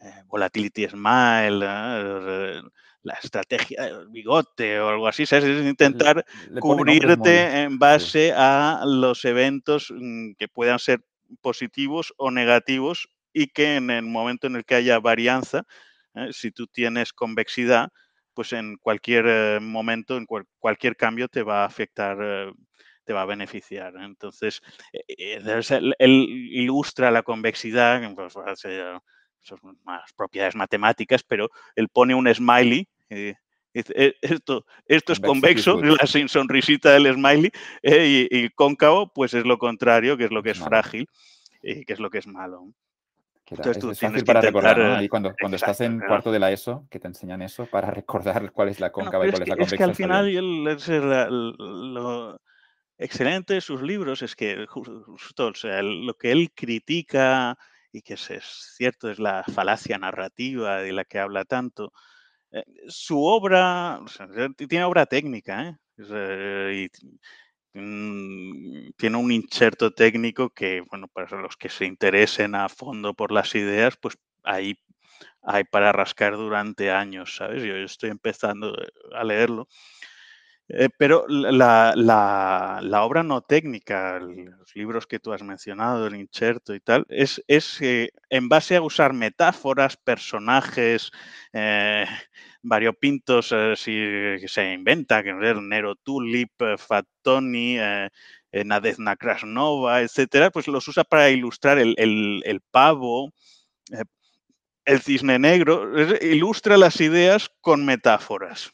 eh, 0.00 0.22
volatility 0.26 0.88
smile, 0.88 1.64
la 3.02 3.14
estrategia 3.14 3.84
del 3.84 4.08
bigote 4.08 4.80
o 4.80 4.88
algo 4.88 5.08
así, 5.08 5.22
Es 5.22 5.32
intentar 5.32 6.24
cubrirte 6.60 7.62
en 7.62 7.78
base 7.78 8.32
a 8.34 8.82
los 8.84 9.24
eventos 9.24 9.92
mm, 9.94 10.32
que 10.38 10.48
puedan 10.48 10.78
ser 10.78 11.00
positivos 11.40 12.12
o 12.16 12.30
negativos 12.30 13.08
y 13.32 13.48
que 13.48 13.76
en 13.76 13.90
el 13.90 14.04
momento 14.04 14.46
en 14.46 14.56
el 14.56 14.64
que 14.64 14.76
haya 14.76 14.98
varianza, 14.98 15.64
si 16.30 16.50
tú 16.50 16.66
tienes 16.66 17.12
convexidad, 17.12 17.90
pues 18.32 18.52
en 18.52 18.76
cualquier 18.78 19.60
momento, 19.60 20.16
en 20.16 20.26
cualquier 20.58 20.96
cambio 20.96 21.28
te 21.28 21.42
va 21.42 21.62
a 21.62 21.66
afectar 21.66 22.54
te 23.06 23.12
va 23.12 23.22
a 23.22 23.26
beneficiar. 23.26 23.94
Entonces, 24.00 24.60
eh, 24.92 25.04
eh, 25.08 25.94
él, 25.98 26.26
ilustra 26.28 27.10
la 27.10 27.22
convexidad, 27.22 28.02
pues, 28.14 28.34
son 29.42 29.58
más 29.84 30.12
propiedades 30.14 30.56
matemáticas, 30.56 31.22
pero 31.22 31.48
él 31.74 31.88
pone 31.88 32.14
un 32.14 32.32
smiley. 32.32 32.88
Eh, 33.10 33.34
esto, 33.72 34.64
esto 34.86 35.12
es 35.12 35.20
convexo, 35.20 35.80
la 35.82 36.06
sonrisita 36.06 36.92
del 36.92 37.12
smiley, 37.14 37.50
y, 37.82 38.48
cóncavo, 38.50 39.12
pues 39.12 39.34
es 39.34 39.44
lo 39.44 39.58
contrario, 39.58 40.16
que 40.16 40.24
es 40.24 40.30
lo 40.30 40.42
que 40.42 40.50
es 40.50 40.58
frágil 40.58 41.06
y 41.62 41.84
que 41.84 41.92
es 41.92 42.00
lo 42.00 42.08
que 42.08 42.18
es 42.18 42.26
malo. 42.26 42.72
es, 43.46 44.00
fácil 44.00 44.24
para 44.24 44.40
recordar, 44.40 44.78
¿no? 44.78 45.02
Y 45.02 45.08
cuando, 45.08 45.34
cuando 45.38 45.56
estás 45.56 45.80
en 45.82 46.00
cuarto 46.00 46.32
de 46.32 46.38
la 46.38 46.50
ESO, 46.52 46.86
que 46.90 46.98
te 46.98 47.08
enseñan 47.08 47.42
eso, 47.42 47.66
para 47.66 47.90
recordar 48.02 48.50
cuál 48.52 48.70
es 48.70 48.80
la 48.80 48.90
cóncava 48.90 49.26
y 49.26 49.30
cuál 49.30 49.42
es, 49.42 49.48
la 49.48 49.56
convexa. 49.56 49.74
Es 49.74 49.78
que 49.78 49.84
al 49.84 49.94
final 49.94 50.32
lo 51.58 52.40
excelente 52.98 53.54
de 53.54 53.60
sus 53.60 53.82
libros 53.82 54.22
es 54.22 54.34
que 54.34 54.66
justo, 54.66 55.48
o 55.48 55.54
sea, 55.54 55.82
lo 55.82 56.14
que 56.14 56.32
él 56.32 56.50
critica 56.54 57.58
y 57.96 58.02
que 58.02 58.14
es, 58.14 58.74
cierto, 58.76 59.10
es 59.10 59.18
la 59.18 59.42
falacia 59.44 59.96
narrativa 59.96 60.78
de 60.82 60.92
la 60.92 61.04
que 61.04 61.18
habla 61.18 61.44
tanto, 61.46 61.92
eh, 62.52 62.62
su 62.88 63.24
obra, 63.24 64.00
tiene 64.68 64.84
obra 64.84 65.06
técnica, 65.06 65.78
¿eh? 65.98 66.88
y, 67.74 67.78
mm, 67.78 68.90
tiene 68.96 69.16
un 69.16 69.32
inserto 69.32 69.92
técnico 69.92 70.50
que, 70.50 70.82
bueno, 70.90 71.08
para 71.08 71.40
los 71.40 71.56
que 71.56 71.70
se 71.70 71.86
interesen 71.86 72.54
a 72.54 72.68
fondo 72.68 73.14
por 73.14 73.32
las 73.32 73.54
ideas, 73.54 73.96
pues 73.96 74.18
ahí 74.44 74.78
hay 75.42 75.64
para 75.64 75.92
rascar 75.92 76.36
durante 76.36 76.90
años, 76.90 77.36
¿sabes? 77.36 77.62
Yo 77.62 77.76
estoy 77.76 78.10
empezando 78.10 78.76
a 79.14 79.24
leerlo. 79.24 79.68
Eh, 80.68 80.88
pero 80.98 81.26
la, 81.28 81.94
obra 83.04 83.22
no 83.22 83.40
técnica, 83.42 84.18
los 84.18 84.74
libros 84.74 85.06
que 85.06 85.20
tú 85.20 85.32
has 85.32 85.42
mencionado, 85.42 86.06
el 86.06 86.16
inserto 86.16 86.74
y 86.74 86.80
tal, 86.80 87.06
es, 87.08 87.42
es 87.46 87.80
eh, 87.82 88.10
en 88.30 88.48
base 88.48 88.74
a 88.74 88.82
usar 88.82 89.12
metáforas, 89.12 89.96
personajes, 89.96 91.12
eh, 91.52 92.04
variopintos 92.62 93.54
si, 93.76 93.92
que 93.92 94.48
se 94.48 94.72
inventa, 94.72 95.22
que 95.22 95.30
el 95.30 95.68
Nero 95.68 95.94
Tulip, 95.94 96.52
Fatoni, 96.78 97.78
Nadezhda 98.52 99.16
Krasnova, 99.16 100.00
etcétera, 100.02 100.50
pues 100.50 100.66
los 100.66 100.88
usa 100.88 101.04
para 101.04 101.30
ilustrar 101.30 101.78
el, 101.78 101.94
el 101.96 102.60
pavo, 102.72 103.32
el 104.84 105.00
cisne 105.00 105.38
negro, 105.38 105.92
ilustra 106.20 106.76
las 106.76 107.00
ideas 107.00 107.50
con 107.60 107.84
metáforas. 107.84 108.72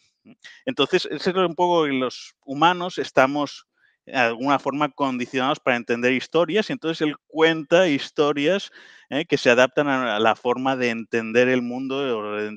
Entonces, 0.64 1.08
es 1.10 1.26
un 1.26 1.54
poco 1.54 1.86
los 1.86 2.34
humanos 2.44 2.98
estamos 2.98 3.66
de 4.06 4.16
alguna 4.16 4.58
forma 4.58 4.90
condicionados 4.90 5.60
para 5.60 5.76
entender 5.76 6.12
historias 6.12 6.68
y 6.68 6.72
entonces 6.72 7.06
él 7.06 7.16
cuenta 7.28 7.88
historias 7.88 8.70
¿eh? 9.10 9.24
que 9.26 9.38
se 9.38 9.50
adaptan 9.50 9.88
a 9.88 10.18
la 10.18 10.34
forma 10.34 10.76
de 10.76 10.90
entender 10.90 11.48
el 11.48 11.62
mundo, 11.62 12.40
eh, 12.40 12.50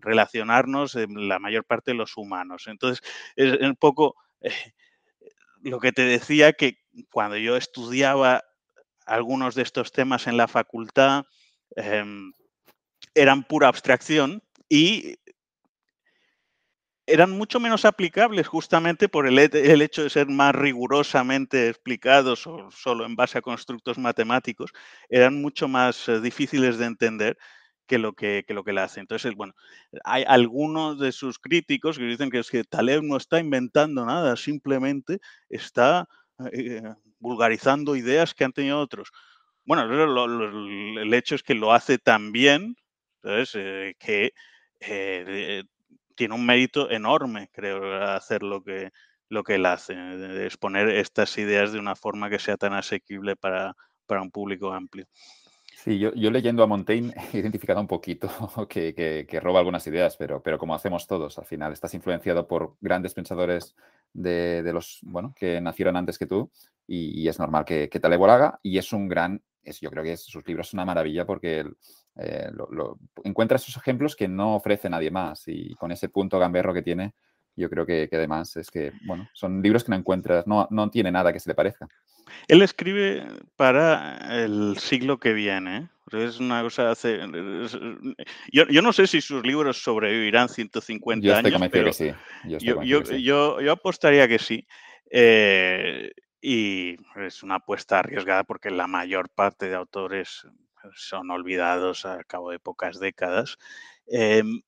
relacionarnos 0.00 0.94
en 0.94 1.28
la 1.28 1.38
mayor 1.38 1.64
parte 1.64 1.90
de 1.90 1.96
los 1.96 2.16
humanos. 2.16 2.64
Entonces, 2.66 3.02
es 3.34 3.60
un 3.60 3.76
poco 3.76 4.14
eh, 4.40 4.52
lo 5.62 5.80
que 5.80 5.92
te 5.92 6.02
decía 6.02 6.52
que 6.52 6.78
cuando 7.10 7.36
yo 7.36 7.56
estudiaba 7.56 8.42
algunos 9.04 9.54
de 9.54 9.62
estos 9.62 9.92
temas 9.92 10.26
en 10.26 10.36
la 10.36 10.48
facultad, 10.48 11.24
em, 11.76 12.32
eran 13.14 13.44
pura 13.44 13.68
abstracción 13.68 14.42
y 14.68 15.16
eran 17.06 17.30
mucho 17.30 17.60
menos 17.60 17.84
aplicables 17.84 18.48
justamente 18.48 19.08
por 19.08 19.26
el, 19.26 19.38
hecho 19.38 20.02
de 20.02 20.10
ser 20.10 20.26
más 20.28 20.54
rigurosamente 20.54 21.68
explicados 21.68 22.46
o 22.46 22.70
solo 22.70 23.06
en 23.06 23.14
base 23.14 23.38
a 23.38 23.42
constructos 23.42 23.96
matemáticos, 23.96 24.72
eran 25.08 25.40
mucho 25.40 25.68
más 25.68 26.08
eh, 26.08 26.20
difíciles 26.20 26.78
de 26.78 26.86
entender 26.86 27.38
que 27.86 27.98
lo 27.98 28.14
que, 28.14 28.44
lo 28.48 28.64
que 28.64 28.72
hace. 28.80 28.98
Entonces, 28.98 29.34
bueno, 29.36 29.54
hay 30.04 30.24
algunos 30.26 30.98
de 30.98 31.12
sus 31.12 31.38
críticos 31.38 31.98
que 31.98 32.04
dicen 32.04 32.30
que 32.30 32.40
es 32.40 32.50
que 32.50 32.64
Taleb 32.64 33.02
no 33.04 33.16
está 33.16 33.38
inventando 33.38 34.04
nada, 34.04 34.36
simplemente 34.36 35.20
está 35.48 36.08
eh, 36.52 36.82
vulgarizando 37.20 37.94
ideas 37.94 38.34
que 38.34 38.44
han 38.44 38.52
tenido 38.52 38.80
otros. 38.80 39.12
Bueno, 39.64 39.82
el 39.82 41.14
hecho 41.14 41.36
es 41.36 41.42
que 41.44 41.54
lo 41.54 41.72
hace 41.72 41.98
tan 41.98 42.32
bien, 42.32 42.76
eh, 43.22 43.94
que 43.98 44.32
tiene 46.16 46.34
un 46.34 46.44
mérito 46.44 46.90
enorme, 46.90 47.48
creo, 47.52 48.02
hacer 48.02 48.42
lo 48.42 48.62
que, 48.64 48.90
lo 49.28 49.44
que 49.44 49.56
él 49.56 49.66
hace, 49.66 49.94
exponer 50.44 50.88
estas 50.88 51.36
ideas 51.38 51.72
de 51.72 51.78
una 51.78 51.94
forma 51.94 52.30
que 52.30 52.38
sea 52.38 52.56
tan 52.56 52.72
asequible 52.72 53.36
para, 53.36 53.74
un 54.08 54.30
público 54.30 54.72
amplio. 54.72 55.06
Sí, 55.76 55.98
yo, 55.98 56.10
leyendo 56.12 56.62
a 56.62 56.66
Montaigne 56.66 57.14
he 57.32 57.38
identificado 57.38 57.80
un 57.80 57.86
poquito 57.86 58.28
que, 58.68 59.40
roba 59.42 59.60
algunas 59.60 59.86
ideas, 59.86 60.16
pero, 60.16 60.42
pero 60.42 60.58
como 60.58 60.74
hacemos 60.74 61.06
todos, 61.06 61.38
al 61.38 61.44
final 61.44 61.72
estás 61.72 61.94
influenciado 61.94 62.48
por 62.48 62.76
grandes 62.80 63.14
pensadores 63.14 63.76
de, 64.12 64.62
los, 64.72 65.00
bueno, 65.02 65.34
que 65.36 65.60
nacieron 65.60 65.96
antes 65.96 66.18
que 66.18 66.26
tú 66.26 66.50
y, 66.86 67.28
es 67.28 67.38
normal 67.38 67.64
que, 67.64 67.88
que 67.88 68.00
Taleb 68.00 68.20
lo 68.20 68.32
haga 68.32 68.58
y 68.62 68.78
es 68.78 68.92
un 68.92 69.08
gran, 69.08 69.42
es, 69.62 69.80
yo 69.80 69.90
creo 69.90 70.04
que 70.04 70.16
sus 70.16 70.46
libros 70.46 70.68
son 70.68 70.78
una 70.78 70.86
maravilla 70.86 71.26
porque 71.26 71.64
eh, 72.18 72.50
lo, 72.52 72.98
encuentra 73.24 73.56
esos 73.56 73.76
ejemplos 73.76 74.16
que 74.16 74.28
no 74.28 74.56
ofrece 74.56 74.88
nadie 74.88 75.10
más 75.10 75.44
y 75.46 75.74
con 75.74 75.92
ese 75.92 76.08
punto 76.08 76.38
gamberro 76.38 76.72
que 76.72 76.82
tiene, 76.82 77.12
yo 77.56 77.70
creo 77.70 77.86
que, 77.86 78.08
además 78.12 78.56
es 78.56 78.70
que, 78.70 78.92
bueno, 79.04 79.28
son 79.32 79.62
libros 79.62 79.84
que 79.84 79.90
no 79.90 79.96
encuentras, 79.96 80.46
no, 80.46 80.68
no 80.70 80.90
tiene 80.90 81.10
nada 81.10 81.32
que 81.32 81.40
se 81.40 81.50
le 81.50 81.54
parezca. 81.54 81.88
Él 82.48 82.62
escribe 82.62 83.26
para 83.56 84.44
el 84.44 84.76
siglo 84.78 85.18
que 85.18 85.32
viene. 85.32 85.76
¿eh? 85.78 85.88
Es 86.12 86.38
una 86.38 86.62
cosa 86.62 86.90
hace. 86.90 87.20
Yo, 88.52 88.66
yo, 88.68 88.82
no 88.82 88.92
sé 88.92 89.06
si 89.06 89.20
sus 89.20 89.44
libros 89.44 89.82
sobrevivirán 89.82 90.48
150 90.48 91.26
yo 91.26 91.34
estoy 91.34 91.54
años. 91.54 91.68
Pero 91.70 91.86
que 91.86 91.92
sí. 91.92 92.12
Yo, 92.44 92.82
yo, 92.82 93.00
que 93.00 93.06
sí. 93.06 93.22
yo, 93.22 93.58
apostaría 93.70 94.28
que 94.28 94.38
sí. 94.38 94.66
Eh, 95.10 96.12
y 96.40 96.96
es 97.16 97.42
una 97.42 97.56
apuesta 97.56 97.98
arriesgada 97.98 98.44
porque 98.44 98.70
la 98.70 98.86
mayor 98.86 99.30
parte 99.30 99.68
de 99.68 99.74
autores 99.74 100.46
son 100.94 101.30
olvidados 101.30 102.04
al 102.06 102.26
cabo 102.26 102.50
de 102.50 102.58
pocas 102.58 103.00
décadas. 103.00 103.56
Em, 104.06 104.62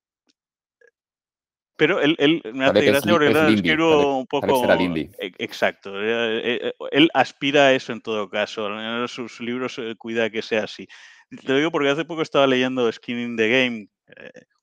pero 1.78 2.00
él, 2.00 2.42
me 2.54 2.64
hace 2.64 2.86
gracia 2.86 3.12
porque 3.12 3.54
escribo 3.54 4.18
un 4.18 4.26
poco. 4.26 4.64
E, 4.68 5.32
exacto. 5.38 6.02
Eh, 6.02 6.38
eh, 6.38 6.60
eh, 6.64 6.72
él 6.90 7.08
aspira 7.14 7.66
a 7.66 7.72
eso 7.72 7.92
en 7.92 8.00
todo 8.00 8.28
caso. 8.28 8.68
En 8.80 9.06
sus 9.06 9.40
libros 9.40 9.80
cuida 9.96 10.28
que 10.28 10.42
sea 10.42 10.64
así. 10.64 10.88
Te 11.30 11.52
lo 11.52 11.56
digo 11.56 11.70
porque 11.70 11.90
hace 11.90 12.04
poco 12.04 12.22
estaba 12.22 12.48
leyendo 12.48 12.90
Skin 12.90 13.20
in 13.20 13.36
the 13.36 13.48
Game, 13.48 13.88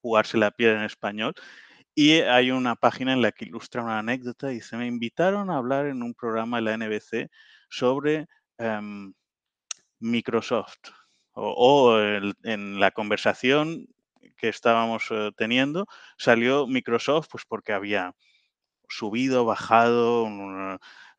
Jugarse 0.02 0.38
la 0.38 0.52
piel 0.52 0.76
en 0.76 0.84
español, 0.84 1.34
y 1.96 2.20
hay 2.20 2.52
una 2.52 2.76
página 2.76 3.14
en 3.14 3.22
la 3.22 3.32
que 3.32 3.46
ilustra 3.46 3.82
una 3.82 4.00
anécdota 4.00 4.52
y 4.52 4.60
se 4.60 4.76
me 4.76 4.86
invitaron 4.86 5.50
a 5.50 5.58
hablar 5.58 5.86
en 5.86 6.04
un 6.04 6.14
programa 6.14 6.58
de 6.58 6.64
la 6.64 6.78
NBC 6.78 7.30
sobre 7.70 8.28
em, 8.58 9.14
Microsoft 10.00 10.90
o, 11.36 12.00
en 12.00 12.80
la 12.80 12.92
conversación 12.92 13.88
que 14.38 14.50
estábamos 14.50 15.08
eh, 15.12 15.32
teniendo 15.36 15.88
salió 16.18 16.68
Microsoft 16.68 17.28
pues 17.32 17.46
porque 17.48 17.74
había 17.74 18.14
subido, 18.90 19.46
bajado 19.46 20.30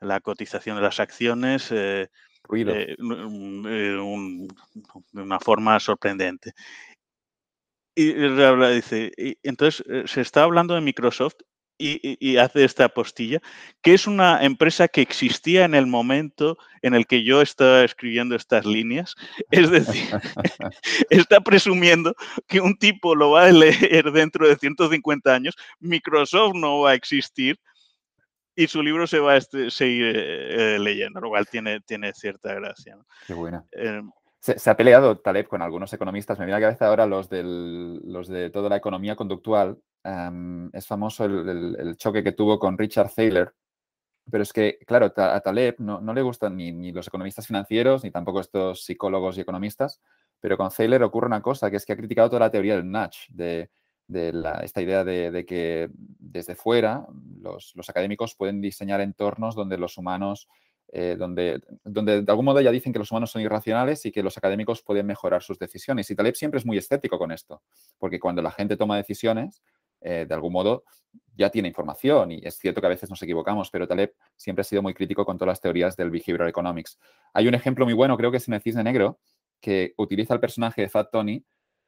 la 0.00 0.20
cotización 0.20 0.76
de 0.76 0.82
las 0.82 1.00
acciones 1.00 1.70
eh, 1.72 2.08
eh, 2.54 2.96
de 2.98 3.96
una 5.12 5.40
forma 5.40 5.80
sorprendente. 5.80 6.52
Y, 7.94 8.12
dice, 8.12 9.10
y 9.16 9.38
entonces 9.42 9.82
se 10.06 10.20
está 10.20 10.42
hablando 10.42 10.74
de 10.74 10.82
Microsoft 10.82 11.36
y, 11.78 12.36
hace 12.36 12.64
esta 12.64 12.88
postilla, 12.88 13.40
que 13.82 13.94
es 13.94 14.06
una 14.06 14.42
empresa 14.44 14.88
que 14.88 15.02
existía 15.02 15.64
en 15.64 15.74
el 15.74 15.86
momento 15.86 16.56
en 16.82 16.94
el 16.94 17.06
que 17.06 17.22
yo 17.22 17.42
estaba 17.42 17.84
escribiendo 17.84 18.34
estas 18.34 18.64
líneas. 18.64 19.14
Es 19.50 19.70
decir, 19.70 20.04
está 21.10 21.40
presumiendo 21.40 22.14
que 22.46 22.60
un 22.60 22.76
tipo 22.76 23.14
lo 23.14 23.32
va 23.32 23.46
a 23.46 23.52
leer 23.52 24.10
dentro 24.12 24.48
de 24.48 24.56
150 24.56 25.34
años, 25.34 25.54
Microsoft 25.80 26.54
no 26.54 26.80
va 26.80 26.90
a 26.90 26.94
existir 26.94 27.58
y 28.54 28.66
su 28.68 28.82
libro 28.82 29.06
se 29.06 29.20
va 29.20 29.32
a 29.32 29.36
este, 29.36 29.70
seguir 29.70 30.14
eh, 30.16 30.78
leyendo, 30.78 31.20
lo 31.20 31.28
cual 31.28 31.46
tiene, 31.46 31.80
tiene 31.80 32.12
cierta 32.14 32.54
gracia. 32.54 32.96
Qué 33.26 33.34
buena. 33.34 33.64
Em, 33.72 34.10
se, 34.40 34.70
ha 34.70 34.76
peleado 34.76 35.18
Taleb 35.18 35.48
con 35.48 35.60
algunos 35.60 35.92
economistas. 35.92 36.38
Me 36.38 36.46
viene 36.46 36.56
a 36.56 36.60
la 36.60 36.66
cabeza 36.66 36.86
ahora 36.86 37.06
los, 37.06 37.28
del, 37.28 37.98
los 38.04 38.28
de 38.28 38.50
toda 38.50 38.68
la 38.68 38.76
economía 38.76 39.16
conductual, 39.16 39.78
es 40.72 40.86
famoso 40.86 41.24
el, 41.24 41.96
choque 41.96 42.22
que 42.22 42.32
tuvo 42.32 42.58
con 42.58 42.78
Richard 42.78 43.10
Thaler, 43.14 43.54
pero 44.30 44.42
es 44.42 44.52
que, 44.52 44.78
claro, 44.86 45.12
a 45.16 45.40
Taleb 45.40 45.76
no, 45.78 46.12
le 46.12 46.22
gustan 46.22 46.56
ni, 46.56 46.92
los 46.92 47.06
economistas 47.06 47.46
financieros, 47.46 48.02
ni 48.04 48.10
tampoco 48.10 48.40
estos 48.40 48.84
psicólogos 48.84 49.38
y 49.38 49.42
economistas, 49.42 50.00
pero 50.40 50.56
con 50.56 50.70
Thaler 50.70 51.02
ocurre 51.02 51.26
una 51.26 51.42
cosa, 51.42 51.70
que 51.70 51.76
es 51.76 51.86
que 51.86 51.92
ha 51.92 51.96
criticado 51.96 52.28
toda 52.28 52.40
la 52.40 52.50
teoría 52.50 52.76
del 52.76 52.90
nudge, 52.90 53.26
de, 53.28 53.70
esta 54.62 54.82
idea 54.82 55.04
de, 55.04 55.44
que 55.46 55.90
desde 55.92 56.54
fuera 56.54 57.06
los, 57.40 57.74
académicos 57.88 58.34
pueden 58.34 58.60
diseñar 58.60 59.00
entornos 59.00 59.54
donde 59.54 59.78
los 59.78 59.96
humanos, 59.96 60.48
eh, 60.92 61.16
donde, 61.18 61.60
donde 61.82 62.22
de 62.22 62.30
algún 62.30 62.44
modo 62.44 62.60
ya 62.60 62.70
dicen 62.70 62.92
que 62.92 63.00
los 63.00 63.10
humanos 63.10 63.30
son 63.30 63.42
irracionales 63.42 64.06
y 64.06 64.12
que 64.12 64.22
los 64.22 64.36
académicos 64.38 64.82
pueden 64.82 65.06
mejorar 65.06 65.42
sus 65.42 65.58
decisiones. 65.58 66.08
Y 66.10 66.14
Taleb 66.14 66.36
siempre 66.36 66.58
es 66.58 66.66
muy 66.66 66.78
escéptico 66.78 67.18
con 67.18 67.32
esto, 67.32 67.62
porque 67.98 68.20
cuando 68.20 68.42
la 68.42 68.52
gente 68.52 68.76
toma 68.76 68.96
decisiones, 68.96 69.62
eh, 70.00 70.26
de 70.28 70.34
algún 70.34 70.52
modo 70.52 70.84
ya 71.36 71.50
tiene 71.50 71.68
información 71.68 72.32
y 72.32 72.40
es 72.42 72.58
cierto 72.58 72.80
que 72.80 72.86
a 72.86 72.90
veces 72.90 73.10
nos 73.10 73.22
equivocamos, 73.22 73.70
pero 73.70 73.86
Taleb 73.86 74.14
siempre 74.36 74.62
ha 74.62 74.64
sido 74.64 74.82
muy 74.82 74.94
crítico 74.94 75.24
con 75.24 75.36
todas 75.36 75.52
las 75.52 75.60
teorías 75.60 75.96
del 75.96 76.10
behavioral 76.10 76.48
economics. 76.48 76.98
Hay 77.34 77.46
un 77.46 77.54
ejemplo 77.54 77.84
muy 77.84 77.94
bueno, 77.94 78.16
creo 78.16 78.30
que 78.30 78.38
es 78.38 78.48
en 78.48 78.54
el 78.54 78.62
Cisne 78.62 78.82
Negro, 78.82 79.18
que 79.60 79.94
utiliza 79.96 80.34
el 80.34 80.40
personaje 80.40 80.82
de 80.82 80.88
Fat 80.88 81.10
Tony 81.10 81.44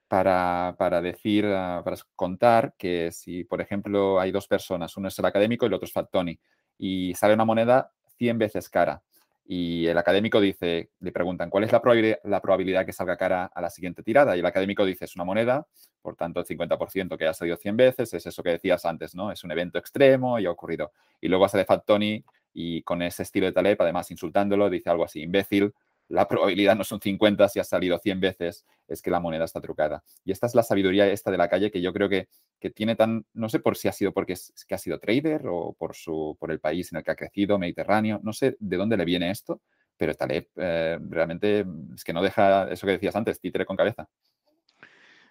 para, 0.06 1.00
decir, 1.02 1.46
ah, 1.46 1.82
para 1.84 1.96
contar 2.16 2.74
que 2.78 3.12
si, 3.12 3.44
por 3.44 3.60
ejemplo, 3.60 4.18
hay 4.18 4.30
dos 4.30 4.46
personas, 4.46 4.96
uno 4.96 5.08
es 5.08 5.18
el 5.18 5.24
académico 5.24 5.64
y 5.64 5.68
el 5.68 5.74
otro 5.74 5.86
es 5.86 5.92
Fat 5.92 6.10
Tony, 6.10 6.38
y 6.78 7.14
sale 7.14 7.34
una 7.34 7.44
moneda 7.44 7.92
100 8.16 8.38
veces 8.38 8.68
cara. 8.68 9.02
Y 9.50 9.86
el 9.86 9.96
académico 9.96 10.42
dice, 10.42 10.90
le 11.00 11.10
preguntan, 11.10 11.48
¿cuál 11.48 11.64
es 11.64 11.72
la 11.72 11.80
probabilidad, 11.80 12.18
la 12.24 12.42
probabilidad 12.42 12.84
que 12.84 12.92
salga 12.92 13.16
cara 13.16 13.46
a 13.46 13.62
la 13.62 13.70
siguiente 13.70 14.02
tirada? 14.02 14.36
Y 14.36 14.40
el 14.40 14.46
académico 14.46 14.84
dice, 14.84 15.06
es 15.06 15.16
una 15.16 15.24
moneda, 15.24 15.66
por 16.02 16.16
tanto 16.16 16.40
el 16.40 16.46
50% 16.46 17.16
que 17.16 17.26
ha 17.26 17.32
salido 17.32 17.56
100 17.56 17.74
veces, 17.78 18.12
es 18.12 18.26
eso 18.26 18.42
que 18.42 18.50
decías 18.50 18.84
antes, 18.84 19.14
¿no? 19.14 19.32
Es 19.32 19.44
un 19.44 19.50
evento 19.50 19.78
extremo 19.78 20.38
y 20.38 20.44
ha 20.44 20.50
ocurrido. 20.50 20.92
Y 21.18 21.28
luego 21.28 21.48
sale 21.48 21.64
Fat 21.64 21.86
Tony 21.86 22.22
y 22.52 22.82
con 22.82 23.00
ese 23.00 23.22
estilo 23.22 23.46
de 23.46 23.52
Taleb, 23.52 23.80
además 23.80 24.10
insultándolo, 24.10 24.68
dice 24.68 24.90
algo 24.90 25.04
así, 25.04 25.22
imbécil, 25.22 25.72
la 26.08 26.26
probabilidad 26.26 26.76
no 26.76 26.84
son 26.84 27.00
50 27.00 27.48
si 27.48 27.60
ha 27.60 27.64
salido 27.64 27.98
100 27.98 28.20
veces, 28.20 28.66
es 28.86 29.02
que 29.02 29.10
la 29.10 29.20
moneda 29.20 29.44
está 29.44 29.60
trucada. 29.60 30.02
Y 30.24 30.32
esta 30.32 30.46
es 30.46 30.54
la 30.54 30.62
sabiduría 30.62 31.06
esta 31.06 31.30
de 31.30 31.38
la 31.38 31.48
calle 31.48 31.70
que 31.70 31.80
yo 31.80 31.92
creo 31.92 32.08
que, 32.08 32.28
que 32.58 32.70
tiene 32.70 32.96
tan, 32.96 33.26
no 33.34 33.48
sé 33.48 33.60
por 33.60 33.76
si 33.76 33.88
ha 33.88 33.92
sido 33.92 34.12
porque 34.12 34.32
es, 34.32 34.52
que 34.66 34.74
ha 34.74 34.78
sido 34.78 34.98
trader 34.98 35.42
o 35.46 35.74
por, 35.74 35.94
su, 35.94 36.36
por 36.40 36.50
el 36.50 36.60
país 36.60 36.90
en 36.92 36.98
el 36.98 37.04
que 37.04 37.10
ha 37.10 37.16
crecido, 37.16 37.58
Mediterráneo, 37.58 38.20
no 38.22 38.32
sé 38.32 38.56
de 38.58 38.76
dónde 38.76 38.96
le 38.96 39.04
viene 39.04 39.30
esto, 39.30 39.60
pero 39.96 40.14
Taleb 40.14 40.48
eh, 40.56 40.98
realmente 41.08 41.66
es 41.94 42.04
que 42.04 42.12
no 42.12 42.22
deja 42.22 42.70
eso 42.70 42.86
que 42.86 42.92
decías 42.92 43.16
antes, 43.16 43.40
títere 43.40 43.66
con 43.66 43.76
cabeza. 43.76 44.08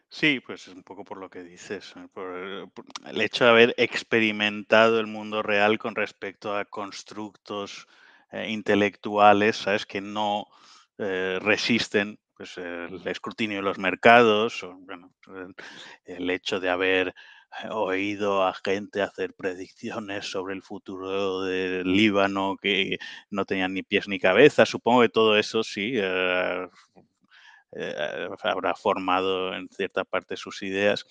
Sí, 0.10 0.40
pues 0.40 0.68
es 0.68 0.74
un 0.74 0.84
poco 0.84 1.04
por 1.04 1.18
lo 1.18 1.30
que 1.30 1.44
dices, 1.44 1.94
por, 2.14 2.70
el 3.06 3.22
hecho 3.22 3.44
de 3.44 3.50
haber 3.50 3.76
experimentado 3.78 5.00
el 5.00 5.08
mundo 5.08 5.44
real 5.44 5.78
con 5.78 5.96
respecto 5.96 6.56
a 6.56 6.64
constructos 6.64 7.88
eh, 8.32 8.50
intelectuales, 8.50 9.58
¿sabes? 9.58 9.86
Que 9.86 10.00
no 10.00 10.48
eh, 10.98 11.40
resisten 11.42 12.20
pues, 12.36 12.58
el 12.58 13.02
escrutinio 13.06 13.58
de 13.58 13.64
los 13.64 13.78
mercados, 13.78 14.64
o, 14.64 14.76
bueno, 14.80 15.14
el, 16.06 16.30
hecho 16.30 16.60
de 16.60 16.70
haber 16.70 17.08
eh, 17.10 17.70
oído 17.70 18.46
a 18.46 18.54
gente 18.54 19.02
hacer 19.02 19.34
predicciones 19.34 20.26
sobre 20.26 20.54
el 20.56 20.64
futuro 20.64 21.42
del 21.42 21.92
Líbano 21.92 22.58
que 22.62 22.98
no 23.30 23.46
tenían 23.46 23.74
ni 23.74 23.84
pies 23.84 24.08
ni 24.08 24.20
cabeza. 24.20 24.66
Supongo 24.66 25.02
que 25.02 25.10
todo 25.10 25.38
eso 25.38 25.64
sí 25.64 25.94
habrá 28.44 28.74
formado 28.76 29.54
en 29.54 29.70
cierta 29.70 30.04
parte 30.04 30.38
sus 30.38 30.62
ideas. 30.64 31.06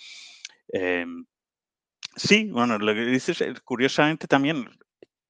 Em, 0.69 1.27
sí, 2.17 2.51
bueno, 2.51 2.79
lo 2.79 2.95
que 2.95 3.05
dices, 3.05 3.43
curiosamente 3.65 4.27
también 4.27 4.69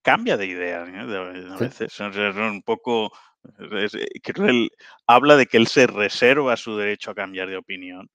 cambia 0.02 0.36
de 0.36 0.46
idea 0.46 0.84
¿eh? 0.86 1.50
a 1.50 1.56
veces. 1.56 1.98
un 2.00 2.62
poco. 2.62 3.12
Él 3.58 4.70
habla 5.06 5.36
de 5.36 5.46
que 5.46 5.56
él 5.56 5.66
se 5.66 5.86
reserva 5.86 6.56
su 6.56 6.76
derecho 6.76 7.10
a 7.10 7.14
cambiar 7.14 7.48
de 7.48 7.56
opinión. 7.56 8.10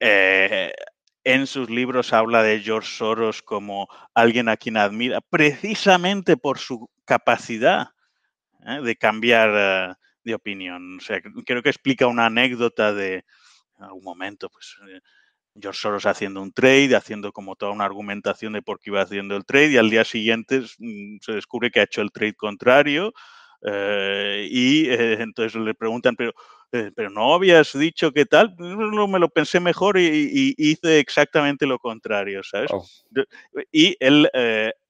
Eh, 0.00 0.72
en 1.24 1.46
sus 1.46 1.68
libros 1.68 2.12
habla 2.12 2.42
de 2.42 2.60
George 2.60 2.88
Soros 2.96 3.42
como 3.42 3.88
alguien 4.14 4.48
a 4.48 4.56
quien 4.56 4.76
admira 4.76 5.20
precisamente 5.20 6.36
por 6.36 6.58
su 6.58 6.88
capacidad 7.04 7.88
¿eh? 8.66 8.80
de 8.82 8.96
cambiar 8.96 9.96
de 10.24 10.34
opinión. 10.34 10.98
O 10.98 11.00
sea, 11.00 11.20
creo 11.20 11.62
que 11.62 11.70
explica 11.70 12.06
una 12.06 12.26
anécdota 12.26 12.92
de 12.92 13.24
en 13.78 13.84
algún 13.84 14.04
momento, 14.04 14.48
pues 14.50 14.76
George 15.60 15.80
Soros 15.80 16.06
haciendo 16.06 16.42
un 16.42 16.52
trade, 16.52 16.96
haciendo 16.96 17.32
como 17.32 17.56
toda 17.56 17.72
una 17.72 17.84
argumentación 17.84 18.52
de 18.52 18.62
por 18.62 18.78
qué 18.80 18.90
iba 18.90 19.02
haciendo 19.02 19.36
el 19.36 19.44
trade 19.44 19.72
y 19.72 19.76
al 19.76 19.90
día 19.90 20.04
siguiente 20.04 20.62
mm, 20.78 21.18
se 21.20 21.32
descubre 21.32 21.70
que 21.70 21.80
ha 21.80 21.84
hecho 21.84 22.02
el 22.02 22.12
trade 22.12 22.34
contrario 22.34 23.08
eh, 23.08 23.12
y 23.62 24.88
eh, 24.88 25.20
entonces 25.20 25.60
le 25.60 25.74
preguntan, 25.74 26.16
pero, 26.16 26.32
eh, 26.72 26.90
pero 26.94 27.10
no 27.10 27.34
habías 27.34 27.76
dicho 27.76 28.12
qué 28.12 28.26
tal, 28.26 28.54
no, 28.58 29.08
me 29.08 29.18
lo 29.18 29.28
pensé 29.28 29.60
mejor 29.60 29.98
y, 29.98 30.54
hice 30.56 30.98
exactamente 30.98 31.66
lo 31.66 31.78
contrario, 31.78 32.42
¿sabes? 32.42 32.70
Y 33.72 33.96
él 34.00 34.28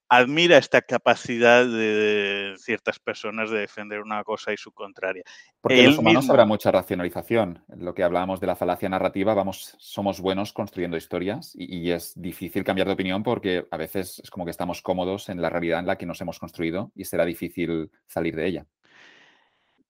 admira 0.08 0.56
esta 0.56 0.82
capacidad 0.82 1.66
de, 1.66 2.54
ciertas 2.58 2.98
personas 2.98 3.50
de 3.50 3.60
defender 3.60 4.00
una 4.00 4.24
cosa 4.24 4.52
y 4.52 4.56
su 4.56 4.72
contraria. 4.72 5.22
Porque 5.60 5.80
en 5.80 5.86
los 5.90 5.98
humanos 5.98 6.30
habrá 6.30 6.46
mucha 6.46 6.70
racionalización. 6.70 7.62
Lo 7.76 7.94
que 7.94 8.02
hablábamos 8.02 8.40
de 8.40 8.46
la 8.46 8.56
falacia 8.56 8.88
narrativa, 8.88 9.34
vamos, 9.34 9.76
somos 9.78 10.20
buenos 10.20 10.52
construyendo 10.52 10.96
historias 10.96 11.52
y, 11.54 11.88
es 11.88 12.12
difícil 12.20 12.64
cambiar 12.64 12.86
de 12.86 12.94
opinión 12.94 13.22
porque 13.22 13.66
a 13.70 13.76
veces 13.76 14.20
es 14.22 14.30
como 14.30 14.44
que 14.44 14.50
estamos 14.50 14.82
cómodos 14.82 15.28
en 15.28 15.40
la 15.40 15.48
realidad 15.48 15.80
en 15.80 15.86
la 15.86 15.96
que 15.96 16.06
nos 16.06 16.20
hemos 16.20 16.38
construido 16.38 16.92
y 16.94 17.04
será 17.04 17.24
difícil 17.24 17.90
salir 18.06 18.36
de 18.36 18.46
ella. 18.46 18.66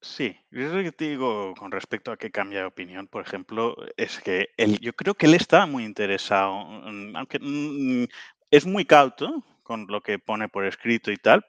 Sí, 0.00 0.36
yo 0.52 0.68
lo 0.68 0.82
que 0.84 0.92
te 0.92 1.08
digo 1.08 1.54
con 1.58 1.72
respecto 1.72 2.12
a 2.12 2.16
que 2.16 2.30
cambia 2.30 2.60
de 2.60 2.66
opinión, 2.66 3.08
por 3.08 3.26
ejemplo, 3.26 3.76
es 3.96 4.20
que 4.20 4.50
él, 4.56 4.78
yo 4.78 4.92
creo 4.92 5.14
que 5.14 5.26
él 5.26 5.34
está 5.34 5.66
muy 5.66 5.84
interesado, 5.84 6.52
aunque 7.14 7.40
mm, 7.40 8.04
es 8.50 8.64
muy 8.64 8.84
cauto, 8.84 9.42
con 9.68 9.86
lo 9.86 10.00
que 10.00 10.18
pone 10.18 10.48
por 10.48 10.64
escrito 10.64 11.12
y 11.12 11.18
tal. 11.18 11.44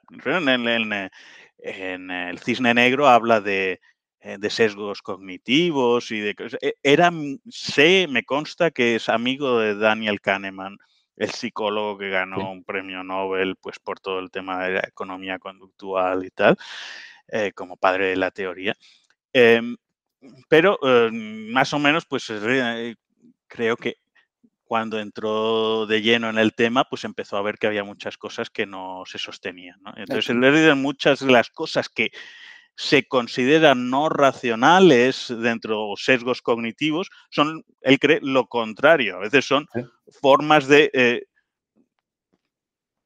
En, 1.62 2.10
el 2.10 2.38
Cisne 2.38 2.74
Negro 2.74 3.08
habla 3.08 3.40
de, 3.40 3.80
eh, 4.20 4.50
sesgos 4.50 5.00
cognitivos 5.00 6.10
y 6.10 6.20
de 6.20 6.34
e, 6.60 6.74
era 6.82 7.10
sé 7.48 8.06
me 8.10 8.22
consta 8.24 8.70
que 8.70 8.96
es 8.96 9.08
amigo 9.08 9.58
de 9.58 9.74
Daniel 9.74 10.20
Kahneman 10.20 10.76
el 11.16 11.30
psicólogo 11.30 11.96
que 11.96 12.10
ganó 12.10 12.52
un 12.52 12.62
premio 12.64 13.02
Nobel 13.02 13.56
pues 13.56 13.78
por 13.78 14.00
todo 14.00 14.18
el 14.18 14.30
tema 14.30 14.62
de 14.64 14.72
la 14.72 14.80
economía 14.80 15.38
conductual 15.38 16.24
y 16.26 16.30
tal 16.30 16.56
eh, 17.28 17.52
como 17.52 17.78
padre 17.78 18.08
de 18.08 18.16
la 18.16 18.30
teoría 18.30 18.76
em, 19.32 19.76
pero 20.48 20.78
eh, 20.82 21.10
más 21.12 21.72
o 21.72 21.78
menos 21.78 22.04
pues 22.04 22.30
creo 23.48 23.76
que 23.76 23.96
cuando 24.70 25.00
entró 25.00 25.84
de 25.86 26.00
lleno 26.00 26.30
en 26.30 26.38
el 26.38 26.54
tema, 26.54 26.84
pues 26.84 27.02
empezó 27.02 27.36
a 27.36 27.42
ver 27.42 27.58
que 27.58 27.66
había 27.66 27.82
muchas 27.82 28.16
cosas 28.16 28.50
que 28.50 28.66
no 28.66 29.02
se 29.04 29.18
sostenían. 29.18 29.80
Entonces, 29.96 30.30
el 30.30 30.76
muchas 30.76 31.18
de 31.18 31.32
las 31.32 31.50
cosas 31.50 31.88
que 31.88 32.12
se 32.76 33.08
consideran 33.08 33.90
no 33.90 34.08
racionales 34.08 35.26
dentro 35.42 35.88
de 35.88 35.94
sesgos 35.96 36.40
cognitivos, 36.40 37.10
son, 37.30 37.64
él 37.80 37.98
cree, 37.98 38.20
lo 38.22 38.46
contrario. 38.46 39.16
A 39.16 39.18
veces 39.18 39.44
son 39.44 39.66
formas 40.22 40.68
de 40.68 40.88
eh, 40.94 41.24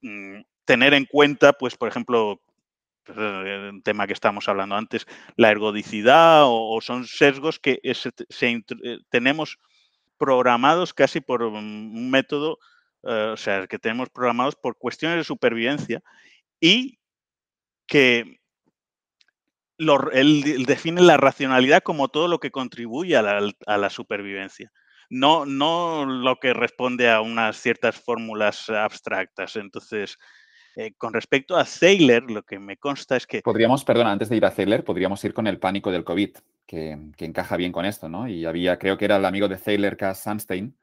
mm, 0.02 0.42
tener 0.66 0.92
en 0.92 1.06
cuenta, 1.06 1.54
pues, 1.54 1.78
por 1.78 1.88
ejemplo, 1.88 2.42
eh, 3.06 3.70
un 3.72 3.80
tema 3.80 4.06
que 4.06 4.12
estábamos 4.12 4.50
hablando 4.50 4.76
antes, 4.76 5.06
la 5.36 5.50
ergodicidad, 5.50 6.42
o, 6.44 6.78
son 6.82 7.06
sesgos 7.06 7.58
que 7.58 7.80
eh, 7.82 8.98
tenemos 9.08 9.58
programados 10.18 10.94
casi 10.94 11.20
por 11.20 11.42
un 11.42 12.10
método, 12.10 12.58
eh, 13.02 13.30
o 13.32 13.36
sea, 13.36 13.66
que 13.66 13.78
tenemos 13.78 14.08
programados 14.10 14.56
por 14.56 14.78
cuestiones 14.78 15.18
de 15.18 15.24
supervivencia 15.24 16.02
y 16.60 16.98
que 17.86 18.40
él, 19.78 20.64
define 20.66 21.02
la 21.02 21.16
racionalidad 21.16 21.82
como 21.82 22.08
todo 22.08 22.28
lo 22.28 22.38
que 22.38 22.50
contribuye 22.50 23.16
a 23.16 23.22
la, 23.78 23.90
supervivencia, 23.90 24.70
no, 25.10 25.46
no 25.46 26.06
lo 26.06 26.36
que 26.36 26.54
responde 26.54 27.10
a 27.10 27.20
unas 27.20 27.56
ciertas 27.56 28.00
fórmulas 28.00 28.70
abstractas. 28.70 29.56
Entonces, 29.56 30.18
eh, 30.76 30.92
con 30.98 31.12
respecto 31.12 31.56
a 31.56 31.64
Thaler, 31.64 32.24
lo 32.30 32.42
que 32.42 32.58
me 32.58 32.76
consta 32.76 33.16
es 33.16 33.26
que... 33.26 33.42
Podríamos, 33.42 33.84
perdón, 33.84 34.08
antes 34.08 34.28
de 34.28 34.36
ir 34.36 34.44
a 34.44 34.50
Thaler, 34.50 34.82
podríamos 34.82 35.24
ir 35.24 35.32
con 35.32 35.46
el 35.46 35.58
pánico 35.58 35.92
del 35.92 36.04
COVID 36.04 36.36
que, 36.66 36.98
encaja 37.18 37.56
bien 37.56 37.72
con 37.72 37.84
esto, 37.84 38.08
¿no? 38.08 38.28
Y 38.28 38.44
había, 38.44 38.78
creo 38.78 38.98
que 38.98 39.04
era 39.04 39.16
el 39.16 39.24
amigo 39.24 39.46
de 39.46 39.56
Thaler, 39.56 39.96
Cass 39.96 40.22
Sunstein, 40.22 40.76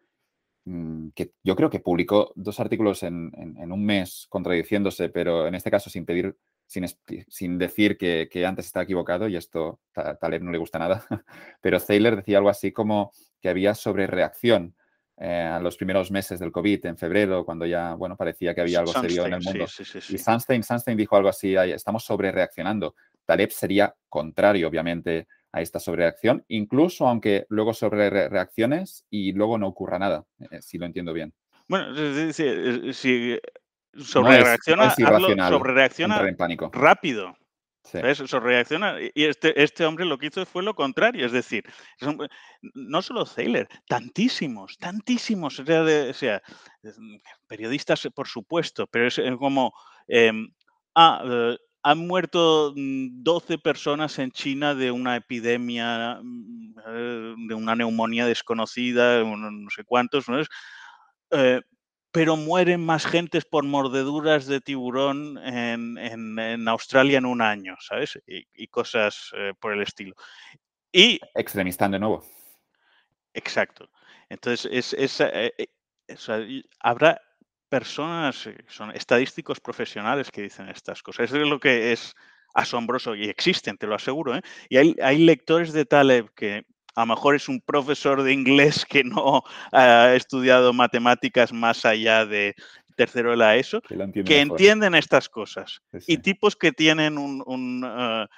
mm, 0.66 1.10
que 1.10 1.34
yo 1.44 1.56
creo 1.56 1.70
que 1.70 1.80
publicó 1.80 2.32
dos 2.36 2.60
artículos 2.60 3.04
en, 3.04 3.32
un 3.72 3.86
mes 3.86 4.28
contradiciéndose, 4.30 5.10
pero 5.10 5.48
en 5.48 5.56
este 5.56 5.72
caso 5.72 5.89
sin 5.89 6.06
pedir, 6.06 6.38
sin, 6.68 6.86
sin 7.28 7.58
decir 7.58 7.98
que, 7.98 8.46
antes 8.46 8.68
estaba 8.68 8.84
equivocado, 8.84 9.28
y 9.28 9.36
esto 9.36 9.82
a 9.96 10.16
Taleb 10.16 10.44
no 10.44 10.52
le 10.52 10.58
gusta 10.58 10.80
nada, 10.80 11.06
pero 11.62 11.82
Thaler 11.82 12.16
decía 12.16 12.38
algo 12.38 12.50
así 12.50 12.72
como 12.72 13.12
que 13.42 13.50
había 13.50 13.76
sobrereacción 13.76 14.76
eh, 15.24 15.44
a 15.44 15.60
los 15.60 15.78
primeros 15.78 16.10
meses 16.10 16.40
del 16.40 16.52
COVID, 16.52 16.88
en 16.88 16.98
febrero, 16.98 17.46
cuando 17.46 17.64
ya, 17.68 17.94
bueno, 17.94 18.18
parecía 18.18 18.56
que 18.56 18.62
había 18.62 18.80
algo 18.80 18.92
serio 18.92 19.28
en 19.28 19.34
el 19.34 19.44
mundo. 19.44 19.66
y 20.10 20.18
Sunstein, 20.18 20.64
Sunstein 20.64 20.98
dijo 20.98 21.16
algo 21.16 21.30
así, 21.30 21.54
estamos 21.56 22.04
sobrereaccionando. 22.04 22.96
Taleb 23.24 23.52
sería 23.52 23.94
contrario, 24.10 24.68
obviamente, 24.68 25.28
a 25.52 25.62
esta 25.62 25.80
sobrereacción, 25.80 26.44
incluso 26.48 27.08
aunque 27.08 27.46
luego 27.50 27.72
sobre 27.76 28.10
reacciones 28.30 29.06
y 29.12 29.34
luego 29.34 29.60
no 29.60 29.68
ocurra 29.68 30.00
nada, 30.00 30.26
eh, 30.40 30.60
si 30.60 30.80
lo 30.80 30.88
entiendo 30.88 31.14
bien. 31.14 31.32
Bueno, 31.68 31.94
si, 32.34 33.38
sobre 33.96 34.44
reacciona, 34.44 34.90
sobre 34.90 35.74
reacciona 35.74 36.28
en 36.28 36.36
pánico. 36.36 36.72
rápido. 36.74 37.38
Sí. 37.86 38.00
reacciona. 38.40 38.96
Y 39.14 39.24
este, 39.26 39.62
este 39.62 39.86
hombre 39.86 40.06
lo 40.06 40.18
que 40.18 40.28
hizo 40.28 40.46
fue 40.46 40.64
lo 40.64 40.76
contrario. 40.76 41.26
Es 41.26 41.32
decir, 41.32 41.64
no 42.74 43.02
solo 43.02 43.26
Thaler, 43.26 43.68
tantísimos, 43.88 44.78
tantísimos. 44.78 45.60
O 45.60 45.66
sea, 46.14 46.42
periodistas, 47.48 48.08
por 48.16 48.28
supuesto, 48.28 48.88
pero 48.88 49.08
es 49.08 49.20
como, 49.40 49.74
em, 50.08 50.50
ah, 50.96 51.22
eh, 51.26 51.58
han 51.84 52.06
muerto 52.08 52.74
12 52.76 53.58
mm, 53.58 53.62
personas 53.62 54.20
en 54.20 54.32
China 54.32 54.76
de 54.76 54.92
una 54.92 55.16
epidemia, 55.16 56.20
mm, 56.22 56.76
eh, 56.88 57.36
de 57.48 57.56
una 57.56 57.76
neumonía 57.76 58.28
desconocida, 58.28 59.24
no 59.24 59.70
sé 59.76 59.84
cuántos, 59.84 60.30
¿no? 60.30 60.40
Eh, 61.32 61.62
pero 62.12 62.36
mueren 62.36 62.86
más 62.86 63.05
gentes 63.05 63.45
por 63.45 63.64
mordeduras 63.64 64.45
de 64.45 64.62
tiburón 64.62 65.38
en, 65.38 66.68
Australia 66.68 67.18
en 67.18 67.26
un 67.26 67.41
año, 67.41 67.76
¿sabes? 67.80 68.20
Y, 68.28 68.68
cosas 68.68 69.32
eh, 69.36 69.53
por 69.59 69.74
el 69.74 69.82
estilo. 69.82 70.16
Y, 70.91 71.20
Extremistán 71.36 71.91
de 71.91 71.99
nuevo. 71.99 72.24
Exacto. 73.34 73.89
Entonces, 74.30 74.93
es, 74.93 75.24
habrá 76.80 77.22
personas, 77.70 78.47
eh, 78.47 78.57
son 78.68 78.91
estadísticos 78.91 79.62
profesionales 79.62 80.30
que 80.30 80.41
dicen 80.41 80.68
estas 80.68 81.01
cosas. 81.01 81.26
Eso 81.26 81.38
es 81.38 81.47
lo 81.47 81.59
que 81.59 81.93
es 81.93 82.14
asombroso 82.53 83.16
y 83.16 83.30
existen, 83.30 83.78
te 83.78 83.88
lo 83.88 83.95
aseguro. 83.95 84.36
¿eh? 84.36 84.41
Y 84.70 84.78
hay, 84.78 85.18
lectores 85.20 85.72
de 85.72 85.86
Taleb 85.86 86.34
que 86.34 86.66
a 86.96 87.02
lo 87.02 87.08
mejor 87.08 87.36
es 87.36 87.48
un 87.48 87.62
profesor 87.62 88.24
de 88.24 88.34
inglés 88.34 88.86
que 88.86 89.04
no 89.04 89.44
ha 89.72 90.14
estudiado 90.14 90.74
matemáticas 90.74 91.54
más 91.54 91.86
allá 91.86 92.26
de 92.26 92.56
tercero 92.96 93.32
de 93.32 93.38
la 93.38 93.56
ESO, 93.56 93.82
que, 93.82 94.42
entienden 94.42 94.96
estas 94.96 95.30
cosas. 95.30 95.82
Y 96.08 96.18
tipos 96.18 96.56
que 96.56 96.72
tienen 96.72 97.18
un, 97.18 97.84
ah, 97.84 98.30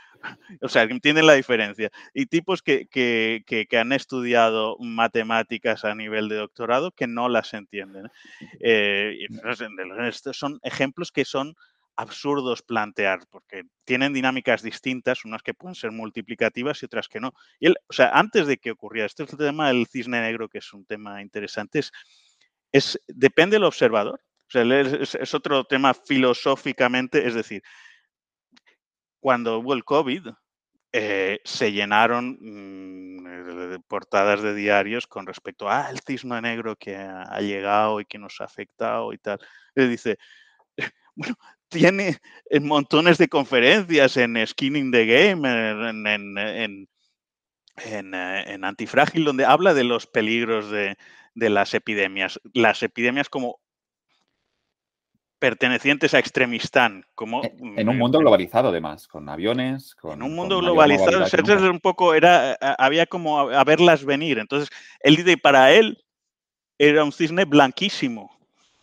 o 0.61 0.69
sea, 0.69 0.87
que 0.87 0.93
entienden 0.93 1.27
la 1.27 1.33
diferencia. 1.33 1.91
Y 2.13 2.27
tipos 2.27 2.61
que, 2.61 3.67
han 3.77 3.91
estudiado 3.91 4.77
matemáticas 4.79 5.83
a 5.83 5.95
nivel 5.95 6.29
de 6.29 6.37
doctorado 6.37 6.91
que 6.91 7.07
no 7.07 7.29
las 7.29 7.53
entienden. 7.53 8.09
Eh, 8.59 9.27
estos 10.07 10.37
son 10.37 10.59
ejemplos 10.63 11.11
que 11.11 11.25
son 11.25 11.55
absurdos 11.95 12.61
plantear, 12.61 13.21
porque 13.29 13.63
tienen 13.85 14.13
dinámicas 14.13 14.61
distintas, 14.61 15.25
unas 15.25 15.43
que 15.43 15.53
pueden 15.53 15.75
ser 15.75 15.91
multiplicativas 15.91 16.81
y 16.81 16.85
otras 16.85 17.07
que 17.07 17.19
no. 17.19 17.33
Y 17.59 17.69
o 17.69 17.73
sea, 17.89 18.09
antes 18.09 18.47
de 18.47 18.57
que 18.57 18.71
ocurriera, 18.71 19.05
este 19.05 19.23
es 19.23 19.31
el 19.31 19.37
tema 19.37 19.67
del 19.67 19.87
cisne 19.87 20.21
negro, 20.21 20.49
que 20.49 20.59
es 20.59 20.73
un 20.73 20.85
tema 20.85 21.21
interesante, 21.21 21.81
es, 22.71 22.99
depende 23.07 23.55
del 23.55 23.65
observador. 23.65 24.19
O 24.47 24.51
sea, 24.53 24.63
es 24.63 25.33
otro 25.33 25.63
tema 25.63 25.93
filosóficamente, 25.93 27.25
es 27.25 27.33
decir, 27.33 27.63
cuando 29.19 29.59
hubo 29.59 29.73
el 29.73 29.83
COVID, 29.83 30.27
eh, 30.95 31.39
se 31.43 31.71
llenaron 31.71 32.37
mm, 32.39 33.81
portadas 33.87 34.43
de 34.43 34.53
diarios 34.53 35.07
con 35.07 35.25
respecto 35.25 35.67
a 35.67 35.87
ah, 35.87 35.93
cisne 36.05 36.39
negro 36.39 36.75
que 36.75 36.95
ha 36.95 37.39
llegado 37.41 37.99
y 37.99 38.05
que 38.05 38.19
nos 38.19 38.39
ha 38.41 38.43
afectado 38.43 39.11
y 39.11 39.17
tal. 39.17 39.39
Y 39.75 39.87
dice, 39.87 40.19
bueno, 41.15 41.35
tiene 41.73 42.17
montones 42.61 43.17
de 43.17 43.27
conferencias 43.27 44.17
en 44.17 44.45
Skinning 44.45 44.91
the 44.91 45.05
Game, 45.05 45.47
en, 45.49 46.07
en, 46.07 46.87
en, 47.77 48.13
eh, 48.13 48.59
Antifrágil, 48.61 49.25
donde 49.25 49.45
habla 49.45 49.73
de 49.73 49.83
los 49.83 50.07
peligros 50.07 50.69
de, 50.69 50.95
de 51.35 51.49
las 51.49 51.73
epidemias. 51.73 52.39
Las 52.53 52.83
epidemias 52.83 53.29
como 53.29 53.59
pertenecientes 55.43 56.13
a 56.13 56.19
Extremistán. 56.19 57.05
Como, 57.15 57.43
e, 57.43 57.53
en 57.59 57.89
un 57.89 57.97
mundo 57.97 58.17
globalizado, 58.19 58.69
además, 58.69 59.09
con 59.09 59.27
aviones. 59.27 59.93
Con, 59.95 60.13
en 60.13 60.23
un 60.23 60.35
mundo 60.35 60.59
globalizado, 60.59 61.25
un 61.69 61.81
poco, 61.81 62.13
era, 62.13 62.53
había 62.77 63.05
como 63.05 63.41
a, 63.41 63.63
verlas 63.65 64.05
venir. 64.05 64.39
Entonces, 64.39 64.69
él 65.01 65.17
dice, 65.17 65.35
para 65.35 65.73
él 65.73 66.01
era 66.77 67.03
un 67.03 67.11
cisne 67.11 67.43
blanquísimo. 67.43 68.31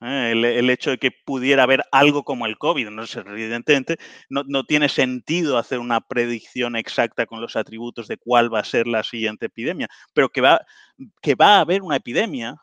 ¿Eh? 0.01 0.33
El, 0.33 0.71
hecho 0.71 0.91
de 0.91 0.99
que 0.99 1.11
pudiera 1.11 1.63
haber 1.63 1.85
algo 1.93 2.25
como 2.25 2.47
el 2.47 2.59
COVID, 2.59 2.89
¿no? 2.91 3.05
evidentemente 3.27 3.97
no, 4.29 4.43
no, 4.47 4.65
tiene 4.65 4.89
sentido 4.89 5.59
hacer 5.59 5.79
una 5.79 6.01
predicción 6.01 6.77
exacta 6.77 7.27
con 7.27 7.41
los 7.41 7.57
atributos 7.57 8.09
de 8.09 8.17
cuál 8.17 8.53
va 8.53 8.61
a 8.61 8.65
ser 8.65 8.87
la 8.87 9.03
siguiente 9.03 9.47
epidemia, 9.47 9.89
pero 10.13 10.29
que 10.31 10.41
va, 10.41 10.61
que 11.23 11.35
va 11.35 11.57
a 11.57 11.61
haber 11.61 11.83
una 11.83 11.97
epidemia 11.97 12.57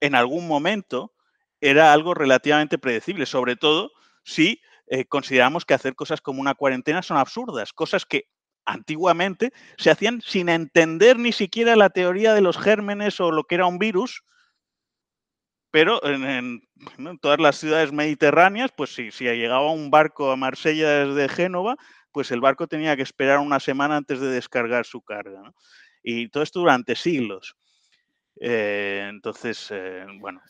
en 0.00 0.14
algún 0.14 0.46
momento 0.46 1.12
era 1.60 1.92
algo 1.92 2.14
relativamente 2.14 2.78
predecible, 2.78 3.26
sobre 3.26 3.56
todo 3.56 3.90
si 4.24 4.60
eh, 4.88 5.04
consideramos 5.06 5.64
que 5.64 5.74
hacer 5.74 5.94
cosas 5.94 6.20
como 6.20 6.40
una 6.40 6.54
cuarentena 6.54 7.02
son 7.02 7.16
absurdas, 7.16 7.72
cosas 7.72 8.04
que 8.04 8.24
antiguamente 8.64 9.52
se 9.78 9.90
hacían 9.90 10.20
sin 10.20 10.48
entender 10.48 11.18
ni 11.18 11.32
siquiera 11.32 11.76
la 11.76 11.90
teoría 11.90 12.34
de 12.34 12.40
los 12.40 12.58
gérmenes 12.58 13.20
o 13.20 13.30
lo 13.30 13.44
que 13.44 13.54
era 13.54 13.66
un 13.66 13.78
virus, 13.78 14.22
pero 15.76 16.02
en, 16.06 16.62
todas 17.20 17.38
las 17.38 17.56
ciudades 17.56 17.92
mediterráneas, 17.92 18.72
pues 18.74 18.94
si, 18.94 19.10
si, 19.10 19.24
llegaba 19.24 19.70
un 19.70 19.90
barco 19.90 20.30
a 20.30 20.36
Marsella 20.36 21.04
desde 21.04 21.28
Génova, 21.28 21.76
pues 22.12 22.30
el 22.30 22.40
barco 22.40 22.66
tenía 22.66 22.96
que 22.96 23.02
esperar 23.02 23.40
una 23.40 23.60
semana 23.60 23.98
antes 23.98 24.18
de 24.18 24.28
descargar 24.28 24.86
su 24.86 25.02
carga. 25.02 25.52
Y 26.02 26.30
todo 26.30 26.42
esto 26.42 26.60
durante 26.60 26.96
siglos. 26.96 27.56
Eh, 28.40 29.06
entonces, 29.10 29.68
eh, 29.70 30.06
bueno, 30.18 30.40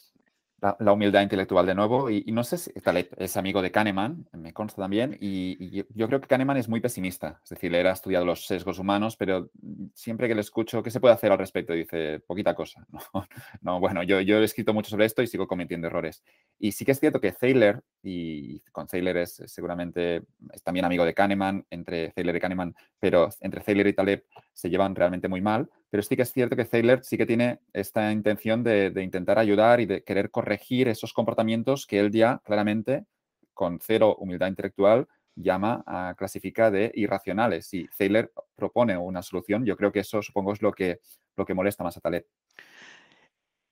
la, 0.60 0.92
humildad 0.92 1.22
intelectual 1.22 1.66
de 1.66 1.74
nuevo. 1.74 2.10
Y, 2.10 2.24
no 2.32 2.44
sé 2.44 2.58
si 2.58 2.72
Taleb 2.72 3.08
es 3.18 3.36
amigo 3.36 3.62
de 3.62 3.70
Kahneman, 3.70 4.26
me 4.32 4.52
consta 4.52 4.82
también, 4.82 5.16
y, 5.20 5.84
yo 5.94 6.06
creo 6.08 6.20
que 6.20 6.28
Kahneman 6.28 6.56
es 6.56 6.68
muy 6.68 6.80
pesimista. 6.80 7.40
Es 7.44 7.50
decir, 7.50 7.74
él 7.74 7.86
ha 7.86 7.92
estudiado 7.92 8.24
los 8.24 8.46
sesgos 8.46 8.78
humanos, 8.78 9.16
pero 9.16 9.50
siempre 9.94 10.28
que 10.28 10.34
le 10.34 10.40
escucho, 10.40 10.82
¿qué 10.82 10.90
se 10.90 11.00
puede 11.00 11.14
hacer 11.14 11.32
al 11.32 11.38
respecto? 11.38 11.72
Dice, 11.72 12.20
poquita 12.20 12.54
cosa. 12.54 12.86
No, 13.62 13.80
bueno, 13.80 14.02
yo, 14.02 14.20
yo 14.20 14.38
he 14.38 14.44
escrito 14.44 14.72
mucho 14.72 14.90
sobre 14.90 15.06
esto 15.06 15.22
y 15.22 15.26
sigo 15.26 15.46
cometiendo 15.48 15.86
errores. 15.86 16.22
Y 16.58 16.72
sí 16.72 16.84
que 16.84 16.92
es 16.92 17.00
cierto 17.00 17.20
que 17.20 17.32
Thaler, 17.32 17.82
y 18.02 18.60
con 18.72 18.86
Thaler 18.86 19.16
es 19.18 19.42
seguramente, 19.46 20.22
es 20.52 20.62
también 20.62 20.84
amigo 20.84 21.04
de 21.04 21.14
Kahneman, 21.14 21.64
entre 21.70 22.10
Thaler 22.10 22.36
y 22.36 22.40
Kahneman, 22.40 22.74
pero 23.00 23.28
entre 23.40 23.60
Thaler 23.60 23.86
y 23.88 23.92
Taleb 23.92 24.24
se 24.52 24.70
llevan 24.70 24.94
realmente 24.94 25.28
muy 25.28 25.40
mal. 25.40 25.68
Pero 25.96 26.04
sí 26.04 26.14
que 26.14 26.24
es 26.24 26.32
cierto 26.34 26.56
que 26.56 26.66
Thaler 26.66 27.02
sí 27.02 27.16
que 27.16 27.24
tiene 27.24 27.60
esta 27.72 28.12
intención 28.12 28.62
de, 28.62 28.92
intentar 29.02 29.38
ayudar 29.38 29.80
y 29.80 29.86
de 29.86 30.04
querer 30.04 30.30
corregir 30.30 30.88
esos 30.88 31.14
comportamientos 31.14 31.86
que 31.86 31.98
él 31.98 32.10
ya 32.10 32.42
claramente, 32.44 33.06
con 33.54 33.78
cero 33.80 34.14
humildad 34.18 34.48
intelectual, 34.48 35.08
llama 35.34 35.82
a 35.86 36.14
clasificar 36.14 36.70
de 36.70 36.92
irracionales. 36.94 37.68
Si 37.68 37.88
Thaler 37.96 38.30
propone 38.54 38.98
una 38.98 39.22
solución, 39.22 39.64
yo 39.64 39.74
creo 39.74 39.90
que 39.90 40.00
eso 40.00 40.20
supongo 40.20 40.52
es 40.52 40.60
lo 40.60 40.70
que, 40.70 41.00
lo 41.34 41.46
que 41.46 41.54
molesta 41.54 41.82
más 41.82 41.96
a 41.96 42.00
Taleb. 42.02 42.26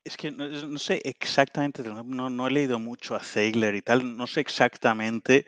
Es 0.02 0.16
que 0.16 0.30
no, 0.30 0.78
sé 0.78 1.02
exactamente, 1.04 1.82
no, 1.82 2.46
he 2.46 2.50
leído 2.50 2.78
mucho 2.78 3.16
a 3.16 3.20
Thaler 3.20 3.74
y 3.74 3.82
tal, 3.82 4.16
no 4.16 4.26
sé 4.26 4.40
exactamente 4.40 5.44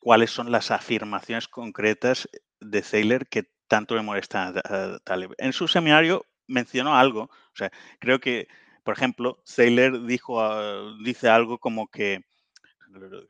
cuáles 0.00 0.32
son 0.32 0.50
las 0.50 0.72
afirmaciones 0.72 1.46
concretas 1.46 2.28
de 2.58 2.82
Thaler 2.82 3.28
que 3.28 3.48
tanto 3.70 3.94
me 3.94 4.02
molesta 4.02 4.48
a 4.48 4.98
Taleb. 5.04 5.32
En 5.38 5.52
su 5.52 5.68
seminario 5.68 6.26
mencionó 6.48 6.96
algo, 6.96 7.22
o 7.22 7.54
sea, 7.54 7.70
creo 8.00 8.18
que, 8.18 8.48
por 8.82 8.94
ejemplo, 8.96 9.38
Thaler 9.54 10.02
dijo, 10.02 10.40
ah, 10.42 10.96
dice 11.04 11.28
algo 11.28 11.58
como 11.58 11.86
que, 11.86 12.24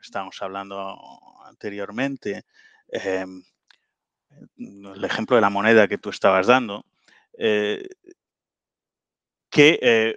estábamos 0.03 0.41
hablando 0.41 0.99
anteriormente, 1.45 2.47
em, 2.89 3.43
el 4.57 5.05
ejemplo 5.05 5.37
de 5.37 5.43
la 5.43 5.51
moneda 5.51 5.89
que 5.89 5.99
tú 5.99 6.09
estabas 6.09 6.47
dando, 6.47 6.87
eh, 7.37 7.87
que, 9.51 9.79
eh, 9.83 10.17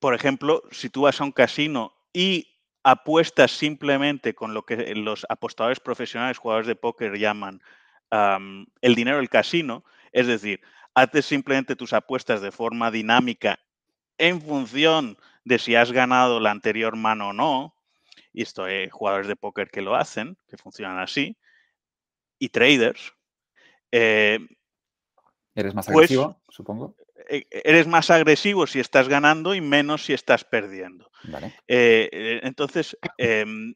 por 0.00 0.14
ejemplo, 0.14 0.62
si 0.70 0.90
tú 0.90 1.02
vas 1.02 1.18
a 1.18 1.24
un 1.24 1.32
casino 1.32 1.94
y 2.12 2.58
apuestas 2.82 3.52
simplemente 3.52 4.34
con 4.34 4.52
lo 4.52 4.66
que 4.66 4.94
los 4.94 5.24
apostadores 5.30 5.80
profesionales, 5.80 6.36
jugadores 6.36 6.66
de 6.66 6.76
póker 6.76 7.18
llaman 7.18 7.62
el 8.10 8.94
dinero 8.94 9.18
del 9.18 9.28
casino, 9.28 9.84
es 10.12 10.26
decir, 10.26 10.60
haces 10.94 11.24
simplemente 11.24 11.76
tus 11.76 11.92
apuestas 11.92 12.40
de 12.40 12.50
forma 12.50 12.90
dinámica 12.90 13.60
en 14.18 14.40
función 14.40 15.16
de 15.44 15.58
si 15.58 15.74
has 15.74 15.92
ganado 15.92 16.40
la 16.40 16.50
anterior 16.50 16.96
mano 16.96 17.28
o 17.28 17.32
no, 17.32 17.74
y 18.32 18.42
esto 18.42 18.64
hay 18.64 18.88
jugadores 18.88 19.26
de 19.26 19.36
póker 19.36 19.70
que 19.70 19.82
lo 19.82 19.96
hacen, 19.96 20.36
que 20.48 20.56
funcionan 20.56 20.98
así, 20.98 21.36
y 22.38 22.48
traders. 22.48 23.12
Eh, 23.90 24.38
¿Eres 25.54 25.74
más 25.74 25.86
pues, 25.86 26.10
agresivo, 26.10 26.40
supongo? 26.48 26.96
E, 27.28 27.46
eres 27.50 27.86
más 27.86 28.10
agresivo 28.10 28.66
si 28.66 28.80
estás 28.80 29.08
ganando 29.08 29.54
y 29.54 29.60
menos 29.60 30.04
si 30.04 30.12
estás 30.12 30.44
perdiendo. 30.44 31.10
Eh, 31.66 32.08
eh, 32.12 32.40
entonces, 32.42 32.96
em, 33.18 33.74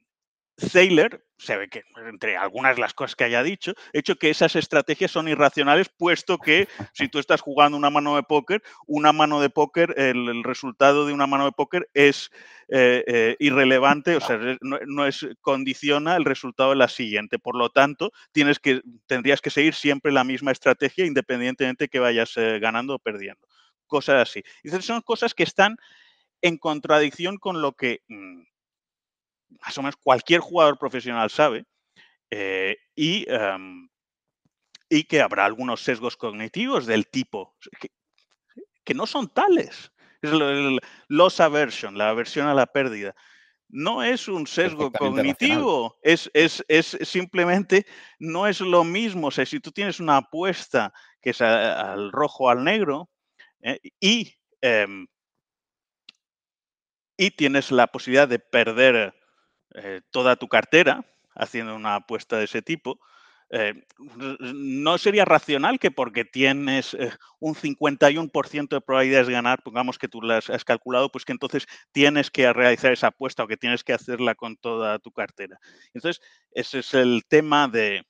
Thaler 0.57 1.24
se 1.45 1.57
ve 1.57 1.68
que 1.68 1.84
entre 2.09 2.36
algunas 2.36 2.76
de 2.76 2.80
las 2.80 2.95
cosas 2.95 3.14
que 3.16 3.24
haya 3.24 3.42
dicho, 3.42 3.74
hecho 3.92 4.16
que 4.16 4.30
esas 4.30 4.57
estrategias 4.57 5.11
son 5.11 5.28
irracionales, 5.28 5.88
puesto 5.88 6.38
que 6.38 6.68
si 6.92 7.09
tú 7.09 7.18
estás 7.18 7.40
jugando 7.40 7.76
una 7.76 7.90
mano 7.90 8.16
de 8.16 8.22
póker, 8.22 8.62
una 8.86 9.12
mano 9.12 9.40
de 9.40 9.51
póker, 9.51 9.95
el, 9.97 10.42
resultado 10.42 11.07
de 11.07 11.12
una 11.12 11.26
mano 11.26 11.45
de 11.45 11.53
póker 11.53 11.88
es 11.95 12.30
eh, 12.68 13.05
eh, 13.07 13.36
irrelevante, 13.38 14.16
o 14.16 14.20
sea, 14.20 14.38
no, 14.61 15.07
es 15.07 15.26
condiciona 15.40 16.16
el 16.16 16.24
resultado 16.24 16.70
de 16.70 16.76
la 16.76 16.88
siguiente. 16.88 17.38
Por 17.38 17.57
lo 17.57 17.70
tanto, 17.70 18.12
tienes 18.32 18.59
que, 18.59 18.82
tendrías 19.07 19.40
que 19.40 19.51
seguir 19.51 19.74
siempre 19.74 20.12
la 20.12 20.24
misma 20.24 20.53
estrategia, 20.53 21.07
independientemente 21.07 21.88
que 21.88 21.99
vayas 21.99 22.36
eh, 22.36 22.59
ganando 22.59 22.95
o 22.95 22.99
perdiendo. 22.99 23.47
Cosas 23.86 24.28
así. 24.28 24.42
Y 24.62 24.70
son 24.70 25.03
cosas 25.03 25.34
que 25.34 25.42
están 25.42 25.76
en 26.40 26.59
contradicción 26.59 27.38
con 27.38 27.62
lo 27.62 27.72
que 27.72 28.01
mm, 28.09 28.42
más 29.49 29.76
o 29.78 29.82
menos 29.82 29.97
cualquier 29.97 30.40
jugador 30.40 30.78
profesional 30.78 31.30
sabe, 31.30 31.64
y, 32.97 33.24
em, 33.28 33.88
y 34.88 35.05
que 35.05 35.20
habrá 35.20 35.45
algunos 35.45 35.82
sesgos 35.82 36.16
cognitivos 36.16 36.86
del 36.86 37.07
tipo 37.07 37.55
que, 38.84 38.95
no 38.95 39.07
son 39.07 39.32
tales. 39.32 39.92
Es 40.20 40.32
el, 40.32 40.80
loss 41.09 41.40
aversion, 41.40 41.97
la 41.97 42.11
aversión 42.11 42.49
a 42.49 42.55
la 42.55 42.66
pérdida 42.66 43.14
no 43.74 44.05
es 44.05 44.28
un 44.28 44.47
sesgo 44.47 44.92
cognitivo, 44.92 45.99
es, 46.01 46.30
es, 46.32 46.64
es, 46.68 46.97
simplemente, 47.03 47.86
no 48.20 48.47
es 48.47 48.61
lo 48.61 48.84
mismo. 48.84 49.26
O 49.26 49.30
sea, 49.32 49.45
si 49.45 49.59
tú 49.59 49.72
tienes 49.72 49.99
una 49.99 50.18
apuesta 50.18 50.92
que 51.20 51.30
es 51.30 51.40
al 51.40 52.12
rojo 52.12 52.45
o 52.45 52.51
al 52.51 52.62
negro 52.62 53.11
eh, 53.62 53.80
y, 53.99 54.32
em, 54.61 55.09
y 57.16 57.30
tienes 57.32 57.72
la 57.72 57.88
posibilidad 57.88 58.28
de 58.28 58.38
perder 58.38 59.12
eh, 59.75 60.01
toda 60.11 60.37
tu 60.37 60.49
cartera 60.49 61.05
haciendo 61.35 61.75
una 61.75 61.97
apuesta 61.97 62.39
de 62.39 62.45
ese 62.45 62.62
tipo, 62.62 63.01
eh, 63.51 63.85
no 64.41 64.99
sería 64.99 65.25
racional 65.25 65.79
que 65.79 65.91
porque 65.91 66.25
tienes 66.25 66.95
eh, 66.95 67.12
un 67.39 67.55
51% 67.55 68.77
de 68.77 68.81
probabilidades 68.81 69.27
de 69.27 69.35
ganar, 69.35 69.62
pongamos 69.62 69.99
que 69.99 70.09
tú 70.09 70.22
las 70.22 70.49
has 70.51 70.64
calculado, 70.64 71.11
pues 71.11 71.25
que 71.25 71.33
entonces 71.33 71.66
tienes 71.93 72.31
que 72.31 72.53
realizar 72.53 72.93
esa 72.93 73.09
apuesta 73.09 73.45
o 73.45 73.47
que 73.47 73.57
tienes 73.57 73.85
que 73.85 73.93
hacerla 73.93 74.35
con 74.35 74.57
toda 74.57 74.99
tu 74.99 75.12
cartera. 75.12 75.61
Entonces, 75.93 76.22
ese 76.53 76.81
es 76.81 76.95
el 76.95 77.25
tema 77.29 77.68
de, 77.68 78.05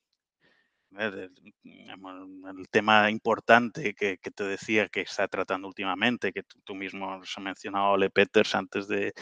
eh, 0.99 1.29
el 1.65 2.69
tema 2.71 3.11
importante 3.11 3.95
que, 3.95 4.17
te 4.17 4.45
decía 4.45 4.89
que 4.89 5.03
está 5.03 5.29
tratando 5.29 5.69
últimamente, 5.69 6.33
que 6.33 6.43
tú, 6.43 6.75
mismo 6.75 7.13
has 7.13 7.39
mencionado, 7.39 7.93
Ole 7.93 8.11
Peters, 8.11 8.55
antes 8.55 8.89
de, 8.89 9.13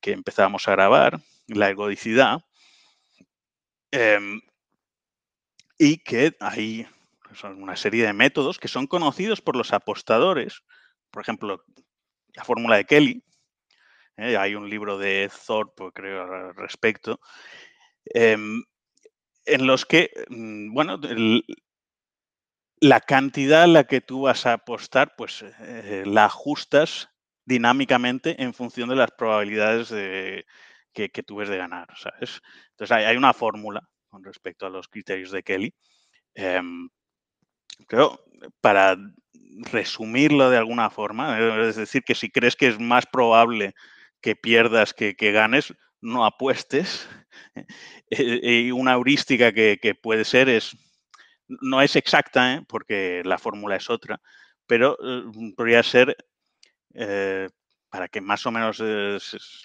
que 0.00 0.12
empezáramos 0.12 0.68
a 0.68 0.72
grabar, 0.72 1.20
la 1.46 1.68
ergodicidad. 1.68 2.40
Em, 3.90 4.40
y 5.78 5.98
que 5.98 6.36
hay 6.40 6.86
una 7.56 7.76
serie 7.76 8.06
de 8.06 8.12
métodos 8.12 8.58
que 8.58 8.68
son 8.68 8.86
conocidos 8.86 9.40
por 9.40 9.56
los 9.56 9.72
apostadores. 9.72 10.62
Por 11.10 11.22
ejemplo, 11.22 11.64
la 12.34 12.44
fórmula 12.44 12.76
de 12.76 12.84
Kelly. 12.84 13.24
¿eh? 14.16 14.36
hay 14.36 14.54
un 14.54 14.68
libro 14.68 14.98
de 14.98 15.30
Thorpe, 15.46 15.90
creo, 15.94 16.22
al 16.22 16.54
respecto. 16.54 17.20
Em, 18.04 18.62
en 19.48 19.66
los 19.66 19.86
que, 19.86 20.10
mm, 20.28 20.72
bueno, 20.72 21.00
la 22.80 23.00
cantidad 23.00 23.64
a 23.64 23.66
la 23.66 23.84
que 23.84 24.00
tú 24.00 24.22
vas 24.22 24.46
a 24.46 24.54
apostar, 24.54 25.14
pues 25.16 25.44
eh, 25.60 26.04
la 26.06 26.26
ajustas 26.26 27.08
dinámicamente 27.44 28.42
en 28.42 28.54
función 28.54 28.88
de 28.88 28.96
las 28.96 29.10
probabilidades 29.10 29.88
que, 30.92 31.22
tú 31.26 31.36
ves 31.36 31.48
de 31.48 31.56
ganar. 31.56 31.88
Entonces 32.70 32.90
hay 32.90 33.16
una 33.16 33.32
fórmula 33.32 33.88
con 34.08 34.22
respecto 34.22 34.66
a 34.66 34.70
los 34.70 34.88
criterios 34.88 35.30
de 35.30 35.42
Kelly. 35.42 35.74
Creo, 37.86 38.20
para 38.60 38.96
resumirlo 39.72 40.50
de 40.50 40.58
alguna 40.58 40.90
forma, 40.90 41.38
es 41.68 41.76
decir, 41.76 42.02
que 42.02 42.14
si 42.14 42.30
crees 42.30 42.56
que 42.56 42.68
es 42.68 42.78
más 42.78 43.06
probable 43.06 43.74
que 44.20 44.36
pierdas 44.36 44.94
que, 44.94 45.14
ganes, 45.32 45.74
no 46.00 46.24
apuestes. 46.24 47.08
Y 48.10 48.70
una 48.70 48.92
heurística 48.92 49.52
que, 49.52 49.98
puede 50.00 50.24
ser 50.24 50.48
es, 50.48 50.76
no 51.48 51.82
es 51.82 51.96
exacta, 51.96 52.54
¿eh? 52.54 52.62
porque 52.68 53.22
la 53.24 53.38
fórmula 53.38 53.76
es 53.76 53.90
otra, 53.90 54.20
pero 54.66 54.96
eh, 55.02 55.52
podría 55.56 55.82
ser, 55.82 56.16
eh, 56.94 57.48
para 57.90 58.08
que 58.08 58.20
más 58.20 58.46
o 58.46 58.50
menos 58.50 58.82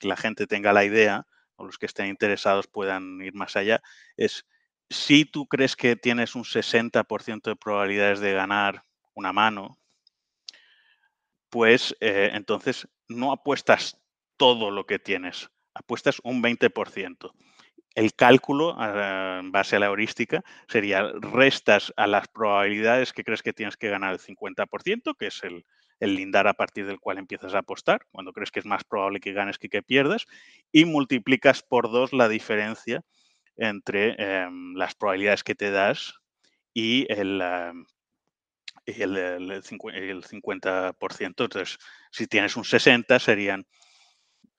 la 0.02 0.16
gente 0.18 0.48
tenga 0.48 0.74
la 0.74 0.86
idea, 0.86 1.26
o 1.56 1.66
los 1.66 1.78
que 1.78 1.86
estén 1.86 2.08
interesados 2.08 2.68
puedan 2.68 3.22
ir 3.22 3.34
más 3.34 3.56
allá, 3.56 3.82
es 4.18 4.46
si 4.90 5.26
tú 5.26 5.48
crees 5.48 5.76
que 5.76 5.96
tienes 5.96 6.36
un 6.36 6.44
60% 6.44 7.50
de 7.50 7.56
probabilidades 7.56 8.20
de 8.20 8.34
ganar 8.34 8.84
una 9.14 9.34
mano, 9.34 9.80
pues 11.50 11.96
eh, 12.00 12.32
entonces 12.34 12.88
no 13.08 13.32
apuestas 13.32 14.00
todo 14.38 14.72
lo 14.72 14.86
que 14.86 15.00
tienes, 15.00 15.50
apuestas 15.74 16.20
un 16.24 16.42
20%. 16.42 17.32
El 17.96 18.14
cálculo, 18.14 18.76
en 18.80 19.52
base 19.52 19.76
a 19.76 19.80
la 19.80 19.86
heurística, 19.88 20.44
sería 20.68 21.12
restas 21.22 21.94
a 21.96 22.08
las 22.08 22.28
probabilidades 22.28 23.14
que 23.14 23.24
crees 23.24 23.44
que 23.44 23.54
tienes 23.54 23.78
que 23.78 23.90
ganar 23.90 24.14
el 24.14 24.20
50%, 24.20 25.16
que 25.16 25.28
es 25.28 25.44
el, 25.44 25.66
el 26.00 26.16
lindar 26.16 26.48
a 26.48 26.54
partir 26.54 26.88
del 26.88 27.00
cual 27.00 27.18
empiezas 27.18 27.54
a 27.54 27.60
apostar, 27.60 28.06
cuando 28.12 28.34
crees 28.34 28.52
que 28.52 28.60
es 28.60 28.66
más 28.66 28.84
probable 28.84 29.20
que 29.20 29.34
ganes 29.34 29.58
que 29.58 29.70
que 29.70 29.84
pierdas, 29.84 30.26
y 30.72 30.86
multiplicas 30.86 31.62
por 31.62 31.92
dos 31.92 32.14
la 32.14 32.28
diferencia 32.28 33.02
entre 33.56 34.16
em, 34.18 34.74
las 34.76 34.96
probabilidades 34.96 35.44
que 35.44 35.56
te 35.56 35.70
das 35.72 36.16
y 36.74 37.06
el, 37.10 37.42
em, 37.42 37.86
el, 38.86 39.18
el, 39.18 40.24
50%. 40.24 41.46
Entonces, 41.46 41.78
si 42.12 42.28
tienes 42.28 42.58
un 42.58 42.66
60, 42.66 43.20
serían 43.20 43.66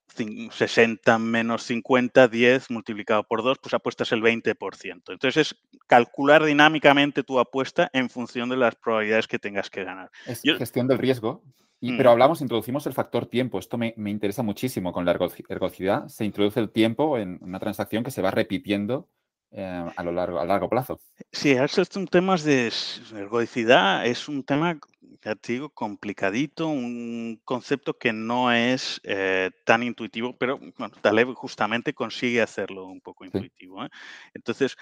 60 0.08 1.18
menos 1.18 1.64
50, 1.64 2.28
10 2.28 2.70
multiplicado 2.70 3.24
por 3.24 3.42
2, 3.42 3.58
pues 3.58 3.74
apuestas 3.74 4.12
el 4.12 4.22
20%. 4.22 5.02
Entonces 5.08 5.36
es 5.36 5.56
calcular 5.86 6.44
dinámicamente 6.44 7.22
tu 7.22 7.38
apuesta 7.38 7.90
en 7.92 8.10
función 8.10 8.48
de 8.48 8.56
las 8.56 8.74
probabilidades 8.76 9.26
que 9.26 9.38
tengas 9.38 9.70
que 9.70 9.84
ganar. 9.84 10.10
Es 10.26 10.42
gestión 10.42 10.86
del 10.88 10.98
riesgo. 10.98 11.42
Mm. 11.80 11.98
pero 11.98 12.12
hablamos, 12.12 12.40
introducimos 12.40 12.86
el 12.86 12.94
factor 12.94 13.26
tiempo. 13.26 13.58
Esto 13.58 13.76
me, 13.76 13.92
me 13.98 14.10
interesa 14.10 14.42
muchísimo. 14.42 14.92
Con 14.92 15.04
la 15.04 15.12
ergodicidad 15.48 16.08
se 16.08 16.24
introduce 16.24 16.58
el 16.58 16.70
tiempo 16.70 17.18
en 17.18 17.38
una 17.42 17.58
transacción 17.58 18.04
que 18.04 18.10
se 18.10 18.22
va 18.22 18.30
repitiendo 18.30 19.08
eh, 19.56 19.84
a 19.94 20.02
lo 20.02 20.10
largo, 20.10 20.40
a 20.40 20.44
largo 20.44 20.68
plazo. 20.68 20.98
Sí, 21.30 21.52
estos 21.52 21.94
un 21.94 22.08
temas 22.08 22.42
de 22.42 22.72
ergodicidad, 23.14 24.04
es 24.04 24.28
un 24.28 24.42
tema, 24.42 24.80
ya 25.24 25.34
te 25.34 25.54
digo, 25.54 25.70
complicadito, 25.70 26.68
un 26.68 27.40
concepto 27.44 27.96
que 27.96 28.12
no 28.12 28.52
es 28.52 29.00
eh, 29.04 29.50
tan 29.64 29.82
intuitivo, 29.82 30.36
pero 30.36 30.58
bueno, 30.58 30.94
Taleb 31.00 31.32
justamente 31.34 31.94
consigue 31.94 32.42
hacerlo 32.42 32.86
un 32.86 33.00
poco 33.00 33.24
intuitivo. 33.24 33.84
¿eh? 33.84 33.88
Entonces, 34.34 34.76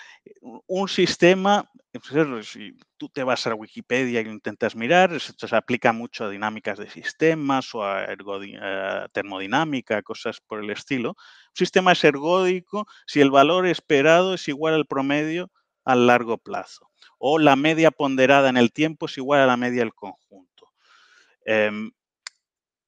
un 0.67 0.89
sistema, 0.89 1.71
si 2.43 2.77
tú 2.97 3.09
te 3.09 3.23
vas 3.23 3.47
a 3.47 3.55
Wikipedia 3.55 4.21
y 4.21 4.25
lo 4.25 4.33
intentas 4.33 4.75
mirar, 4.75 5.13
esto 5.13 5.47
se 5.47 5.55
aplica 5.55 5.93
mucho 5.93 6.25
a 6.25 6.31
dinámicas 6.31 6.77
de 6.79 6.91
sistemas 6.91 7.73
o 7.75 7.85
a, 7.85 8.05
a 8.05 9.09
termodinámica, 9.13 10.03
cosas 10.03 10.41
por 10.41 10.59
el 10.59 10.71
estilo 10.71 11.17
un 11.53 11.57
sistema 11.57 11.93
es 11.93 12.03
ergódico 12.03 12.87
si 13.07 13.21
el 13.21 13.31
valor 13.31 13.67
esperado 13.67 14.35
es 14.35 14.49
igual 14.49 14.73
al 14.75 14.87
promedio 14.87 15.51
a 15.85 15.95
largo 15.95 16.39
plazo 16.39 16.91
o 17.19 17.39
la 17.39 17.57
media 17.57 17.91
ponderada 17.91 18.49
en 18.49 18.57
el 18.57 18.73
tiempo 18.73 19.07
es 19.07 19.17
igual 19.17 19.41
a 19.41 19.47
la 19.47 19.57
media 19.57 19.81
del 19.81 19.95
conjunto. 19.95 20.73
Em, 21.45 21.93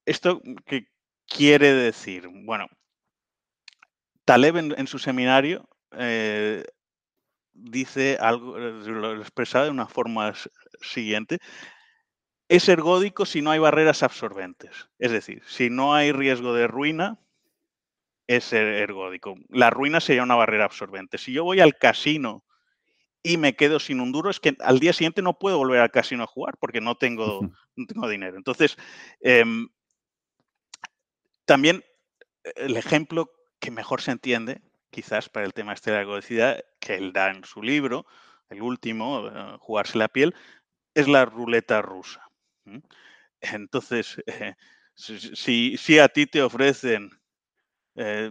¿Esto 0.05 0.41
qué 0.67 0.89
quiere 1.27 1.73
decir? 1.73 2.29
Bueno, 2.29 2.67
Taleb 4.25 4.57
en, 4.57 4.87
su 4.87 4.99
seminario 4.99 5.69
eh, 5.93 6.65
dice 7.53 8.19
algo, 8.21 8.59
lo 8.59 9.21
expresado 9.21 9.67
de 9.67 9.71
una 9.71 9.87
forma 9.87 10.33
siguiente, 10.81 11.39
es 12.49 12.69
ergódico 12.69 13.27
si 13.27 13.41
no 13.41 13.51
hay 13.51 13.61
barreras 13.61 14.03
absorbentes. 14.03 14.89
Es 14.99 15.13
decir, 15.13 15.43
si 15.47 15.71
no 15.71 15.95
hay 15.95 16.13
riesgo 16.13 16.55
de 16.55 16.67
ruina, 16.67 17.19
es 18.27 18.53
ergódico. 18.53 19.37
La 19.49 19.71
ruina 19.71 20.01
sería 20.01 20.23
una 20.23 20.35
barrera 20.35 20.65
absorbente. 20.65 21.19
Si 21.19 21.33
yo 21.33 21.45
voy 21.45 21.61
al 21.61 21.77
casino 21.77 22.45
y 23.27 23.39
me 23.39 23.57
quedo 23.57 23.81
sin 23.81 24.01
un 24.01 24.13
duro, 24.13 24.31
es 24.31 24.39
que 24.39 24.55
al 24.61 24.79
día 24.79 24.93
siguiente 24.93 25.23
no 25.23 25.39
puedo 25.39 25.57
volver 25.57 25.81
al 25.81 25.91
casino 25.91 26.23
a 26.23 26.29
jugar 26.29 26.59
porque 26.61 26.83
no 26.83 26.97
tengo, 26.97 27.41
no 27.75 27.87
tengo 27.87 28.07
dinero. 28.07 28.37
Entonces, 28.37 28.77
em, 29.21 29.69
también 31.47 31.83
eh, 32.45 32.53
el 32.57 32.77
ejemplo 32.77 33.31
que 33.59 33.71
mejor 33.71 34.03
se 34.03 34.11
entiende, 34.11 34.61
quizás 34.91 35.31
para 35.31 35.47
el 35.47 35.55
tema 35.55 35.73
este 35.73 35.91
de 35.91 36.05
la 36.05 36.63
que 36.79 36.95
él 36.95 37.15
da 37.15 37.31
en 37.31 37.45
su 37.45 37.63
libro, 37.63 38.05
el 38.51 38.61
último, 38.61 39.27
eh, 39.27 39.57
Jugarse 39.59 39.97
la 39.97 40.09
piel, 40.09 40.35
es 40.93 41.09
la 41.09 41.25
ruleta 41.25 41.81
rusa. 41.81 42.31
Entonces, 43.41 44.23
eh, 44.27 44.55
si, 44.95 45.79
si, 45.79 45.99
a 45.99 46.09
ti 46.09 46.27
te 46.27 46.43
ofrecen 46.43 47.11
eh, 47.97 48.31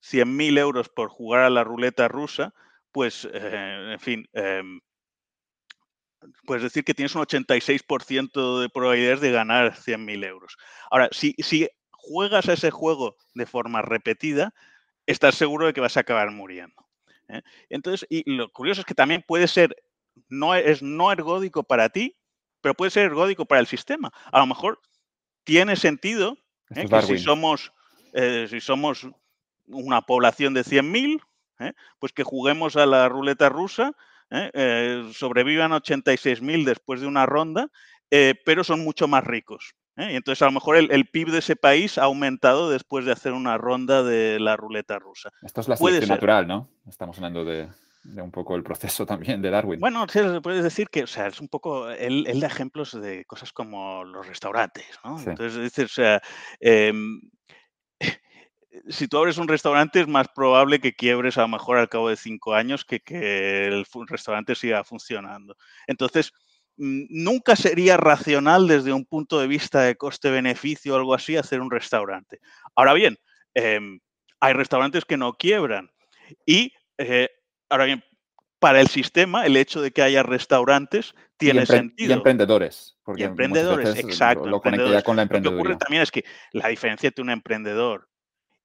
100.000 0.00 0.56
euros 0.56 0.88
por 0.88 1.08
jugar 1.08 1.42
a 1.42 1.50
la 1.50 1.64
ruleta 1.64 2.06
rusa, 2.06 2.54
pues, 2.92 3.28
eh, 3.32 3.90
en 3.92 4.00
fin, 4.00 4.28
em, 4.32 4.80
puedes 6.44 6.62
decir 6.62 6.84
que 6.84 6.94
tienes 6.94 7.14
un 7.14 7.22
86% 7.22 8.60
de 8.60 8.68
probabilidades 8.68 9.20
de 9.20 9.32
ganar 9.32 9.74
100.000 9.74 10.24
euros. 10.24 10.56
Ahora, 10.90 11.08
si, 11.12 11.34
si 11.38 11.68
juegas 11.92 12.48
a 12.48 12.54
ese 12.54 12.70
juego 12.70 13.16
de 13.34 13.46
forma 13.46 13.82
repetida, 13.82 14.52
estás 15.06 15.34
seguro 15.34 15.66
de 15.66 15.72
que 15.72 15.80
vas 15.80 15.96
a 15.96 16.00
acabar 16.00 16.30
muriendo. 16.30 16.86
¿eh? 17.28 17.42
Entonces, 17.68 18.06
y 18.10 18.30
lo 18.30 18.50
curioso 18.50 18.82
es 18.82 18.86
que 18.86 18.94
también 18.94 19.24
puede 19.26 19.48
ser, 19.48 19.74
no 20.28 20.54
es 20.54 20.82
no 20.82 21.12
ergódico 21.12 21.62
para 21.62 21.88
ti, 21.88 22.16
pero 22.60 22.74
puede 22.74 22.90
ser 22.90 23.04
ergódico 23.06 23.46
para 23.46 23.60
el 23.60 23.66
sistema. 23.66 24.12
A 24.30 24.38
lo 24.38 24.46
mejor 24.46 24.80
tiene 25.44 25.76
sentido 25.76 26.36
¿eh? 26.74 26.86
que 26.86 27.02
si 27.02 27.18
somos 27.18 27.72
eh, 28.12 28.46
si 28.48 28.60
somos 28.60 29.06
una 29.66 30.02
población 30.02 30.54
de 30.54 30.62
100.000, 30.62 31.22
¿eh? 31.60 31.72
pues 31.98 32.12
que 32.12 32.24
juguemos 32.24 32.76
a 32.76 32.86
la 32.86 33.08
ruleta 33.08 33.48
rusa, 33.48 33.92
¿eh? 34.30 34.50
Eh, 34.52 35.10
sobrevivan 35.14 35.72
86.000 35.72 36.64
después 36.64 37.00
de 37.00 37.06
una 37.06 37.26
ronda, 37.26 37.68
pero 38.44 38.64
son 38.64 38.82
mucho 38.82 39.06
más 39.06 39.22
ricos. 39.22 39.74
Y 39.96 40.16
entonces 40.16 40.40
a 40.42 40.46
lo 40.46 40.52
mejor 40.52 40.76
el, 40.76 41.06
PIB 41.06 41.30
de 41.30 41.38
ese 41.38 41.56
país 41.56 41.98
ha 41.98 42.04
aumentado 42.04 42.70
después 42.70 43.04
de 43.04 43.12
hacer 43.12 43.32
una 43.32 43.58
ronda 43.58 44.02
de 44.02 44.40
la 44.40 44.56
ruleta 44.56 44.98
rusa. 44.98 45.30
Esto 45.42 45.60
es 45.60 45.68
la 45.68 45.76
selección 45.76 46.08
natural, 46.08 46.46
¿no? 46.46 46.70
Estamos 46.88 47.16
hablando 47.18 47.44
de, 47.44 47.68
un 48.04 48.30
poco 48.30 48.56
el 48.56 48.62
proceso 48.62 49.04
también 49.04 49.42
de 49.42 49.50
Darwin. 49.50 49.80
Bueno, 49.80 50.06
puedes 50.42 50.64
decir 50.64 50.88
que, 50.88 51.04
o 51.04 51.06
sea, 51.06 51.26
es 51.26 51.40
un 51.40 51.48
poco, 51.48 51.90
él, 51.90 52.24
da 52.40 52.46
ejemplos 52.46 52.98
de 52.98 53.24
cosas 53.26 53.52
como 53.52 54.04
los 54.04 54.26
restaurantes, 54.26 54.86
¿no? 55.04 55.18
Entonces, 55.18 55.60
dices, 55.60 55.84
o 55.84 55.94
sea, 55.94 56.22
em, 56.60 57.20
si 58.88 59.08
tú 59.08 59.18
abres 59.18 59.38
un 59.38 59.48
restaurante 59.48 60.00
es 60.00 60.08
más 60.08 60.28
probable 60.28 60.80
que 60.80 60.94
quiebres 60.94 61.38
a 61.38 61.42
lo 61.42 61.48
mejor 61.48 61.78
al 61.78 61.88
cabo 61.88 62.08
de 62.08 62.16
cinco 62.16 62.54
años 62.54 62.84
que 62.84 63.00
que 63.00 63.66
el 63.66 63.84
restaurante 64.08 64.54
siga 64.54 64.84
funcionando. 64.84 65.56
Entonces, 65.86 66.32
mm, 66.76 67.04
nunca 67.10 67.56
sería 67.56 67.96
racional 67.96 68.68
desde 68.68 68.92
un 68.92 69.04
punto 69.04 69.40
de 69.40 69.48
vista 69.48 69.82
de 69.82 69.96
coste-beneficio 69.96 70.94
o 70.94 70.96
algo 70.96 71.14
así 71.14 71.36
hacer 71.36 71.60
un 71.60 71.70
restaurante. 71.70 72.40
Ahora 72.76 72.94
bien, 72.94 73.18
em, 73.54 74.00
hay 74.40 74.52
restaurantes 74.52 75.04
que 75.04 75.16
no 75.16 75.34
quiebran 75.34 75.90
y, 76.46 76.72
eh, 76.98 77.28
ahora 77.68 77.86
bien, 77.86 78.04
para 78.60 78.80
el 78.80 78.88
sistema, 78.88 79.46
el 79.46 79.56
hecho 79.56 79.80
de 79.80 79.90
que 79.90 80.02
haya 80.02 80.22
restaurantes 80.22 81.14
tiene 81.38 81.64
sentido. 81.64 82.10
Y 82.10 82.12
emprendedores. 82.12 82.98
Porque 83.02 83.22
y 83.22 83.24
emprendedores, 83.24 83.96
exacto. 83.96 84.46
Lo, 84.46 84.60
con 84.60 84.76
la 84.76 85.02
Lo 85.02 85.42
que 85.42 85.48
ocurre 85.48 85.76
también 85.76 86.02
es 86.02 86.10
que 86.10 86.24
la 86.52 86.68
diferencia 86.68 87.08
entre 87.08 87.22
un 87.22 87.30
emprendedor 87.30 88.09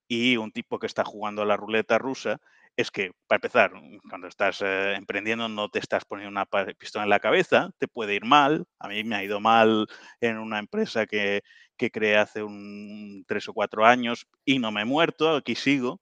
y 0.07 0.37
un 0.37 0.51
tipo 0.51 0.79
que 0.79 0.87
está 0.87 1.03
jugando 1.03 1.41
a 1.41 1.45
la 1.45 1.57
ruleta 1.57 1.97
rusa 1.97 2.39
es 2.77 2.91
que, 2.91 3.11
para 3.27 3.37
empezar, 3.37 3.71
cuando 4.09 4.27
estás 4.27 4.61
eh, 4.61 4.95
emprendiendo 4.95 5.47
no 5.47 5.69
te 5.69 5.79
estás 5.79 6.03
poniendo 6.03 6.29
una 6.29 6.45
pistola 6.77 7.03
en 7.03 7.09
la 7.09 7.21
cabeza, 7.21 7.71
te 7.77 7.87
puede 7.87 8.15
ir 8.15 8.25
mal. 8.25 8.65
A 8.79 8.89
mí 8.89 9.03
me 9.03 9.15
ha 9.15 9.23
ido 9.23 9.39
mal 9.39 9.87
en 10.19 10.37
una 10.37 10.59
empresa 10.59 11.05
que, 11.05 11.41
que 11.77 11.89
creé 11.89 12.17
hace 12.17 12.43
un 12.43 13.23
tres 13.27 13.47
o 13.47 13.53
cuatro 13.53 13.85
años 13.85 14.27
y 14.43 14.59
no 14.59 14.71
me 14.71 14.81
he 14.81 14.85
muerto, 14.85 15.35
aquí 15.35 15.55
sigo. 15.55 16.01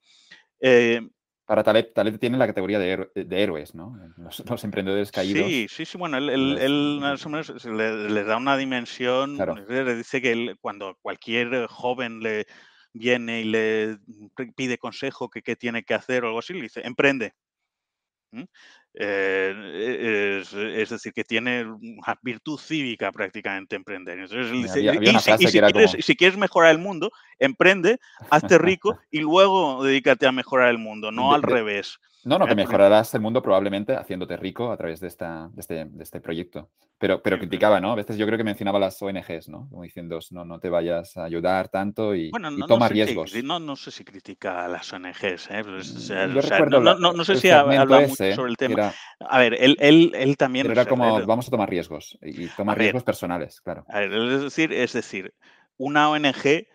Eh, 0.59 1.01
para 1.45 1.63
Taleb, 1.63 1.93
Taleb 1.93 2.17
tiene 2.19 2.37
la 2.37 2.47
categoría 2.47 2.79
de, 2.79 3.09
héroes, 3.29 3.75
¿no? 3.75 3.99
Los, 4.17 4.63
emprendedores 4.63 5.11
caídos. 5.11 5.45
Sí, 5.45 5.67
sí, 5.69 5.85
sí. 5.85 5.97
Bueno, 5.97 6.17
él, 6.17 6.99
más 7.01 7.25
o 7.25 7.29
menos 7.29 7.65
les 7.65 8.25
da 8.25 8.37
una 8.37 8.55
dimensión. 8.55 9.37
Le 9.67 9.95
dice 9.95 10.21
que 10.21 10.55
cuando 10.61 10.97
cualquier 11.01 11.67
joven 11.67 12.21
le, 12.21 12.45
viene 12.93 13.41
y 13.41 13.45
le 13.45 13.97
pide 14.55 14.77
consejo 14.77 15.29
que 15.29 15.41
qué 15.41 15.55
tiene 15.55 15.83
que 15.83 15.93
hacer 15.93 16.23
o 16.23 16.27
algo 16.27 16.39
así, 16.39 16.53
le 16.53 16.61
dice, 16.61 16.81
emprende. 16.85 17.33
Eh, 18.95 20.41
es, 20.41 20.89
decir, 20.89 21.13
que 21.13 21.23
tiene 21.23 21.65
una 21.65 22.19
virtud 22.21 22.59
cívica 22.59 23.11
prácticamente 23.11 23.75
emprender. 23.75 24.19
y, 24.19 24.67
si, 24.67 26.15
quieres, 26.15 26.37
mejorar 26.37 26.71
el 26.71 26.77
mundo, 26.77 27.11
emprende, 27.45 27.99
hazte 28.29 28.57
rico 28.57 28.99
y 29.11 29.19
luego 29.19 29.83
dedícate 29.83 30.27
a 30.27 30.31
mejorar 30.31 30.69
el 30.69 30.77
mundo, 30.77 31.11
no 31.11 31.33
al 31.33 31.43
revés. 31.43 31.99
No, 32.25 32.39
no, 32.39 32.47
que 32.47 32.55
mejorarás 32.55 33.13
el 33.15 33.21
mundo 33.21 33.41
probablemente 33.41 33.95
haciéndote 33.95 34.37
rico 34.37 34.71
a 34.71 34.77
través 34.77 35.01
de, 35.01 35.07
esta, 35.07 35.49
de, 35.53 35.59
este, 35.59 35.85
de 35.85 36.03
este 36.03 36.21
proyecto. 36.21 36.69
Pero, 36.97 37.21
pero 37.21 37.37
criticaba, 37.37 37.81
¿no? 37.81 37.91
A 37.91 37.95
veces 37.95 38.15
yo 38.17 38.25
creo 38.25 38.37
que 38.37 38.45
mencionaba 38.45 38.79
las 38.79 39.01
ONGs, 39.01 39.49
¿no? 39.49 39.67
Como 39.69 39.83
diciendo, 39.83 40.19
no, 40.31 40.45
no 40.45 40.59
te 40.59 40.69
vayas 40.69 41.17
a 41.17 41.25
ayudar 41.25 41.67
tanto 41.67 42.15
y, 42.15 42.31
toma 42.65 42.87
riesgos. 42.87 43.33
no, 43.43 43.59
no 43.59 43.75
sé 43.75 43.91
si 43.91 44.05
critica 44.05 44.63
a 44.63 44.69
las 44.69 44.93
ONGs, 44.93 45.49
¿eh? 45.51 45.63
no, 45.65 47.25
sé 47.25 47.35
si 47.35 47.49
habla 47.49 47.85
mucho 48.07 48.33
sobre 48.35 48.51
el 48.51 48.57
tema. 48.57 48.93
a 49.19 49.39
ver, 49.39 49.55
él, 49.59 49.75
él, 49.81 50.13
él 50.15 50.37
también... 50.37 50.71
era 50.71 50.85
como, 50.85 51.25
vamos 51.25 51.47
a 51.49 51.51
tomar 51.51 51.69
riesgos 51.69 52.17
y 52.21 52.47
tomar 52.47 52.77
riesgos 52.77 53.03
personales, 53.03 53.59
claro. 53.59 53.83
A 53.89 53.99
ver, 53.99 54.13
es 54.13 54.41
decir, 54.43 54.71
es 54.71 54.93
decir, 54.93 55.33
una 55.75 56.09
ONG 56.09 56.67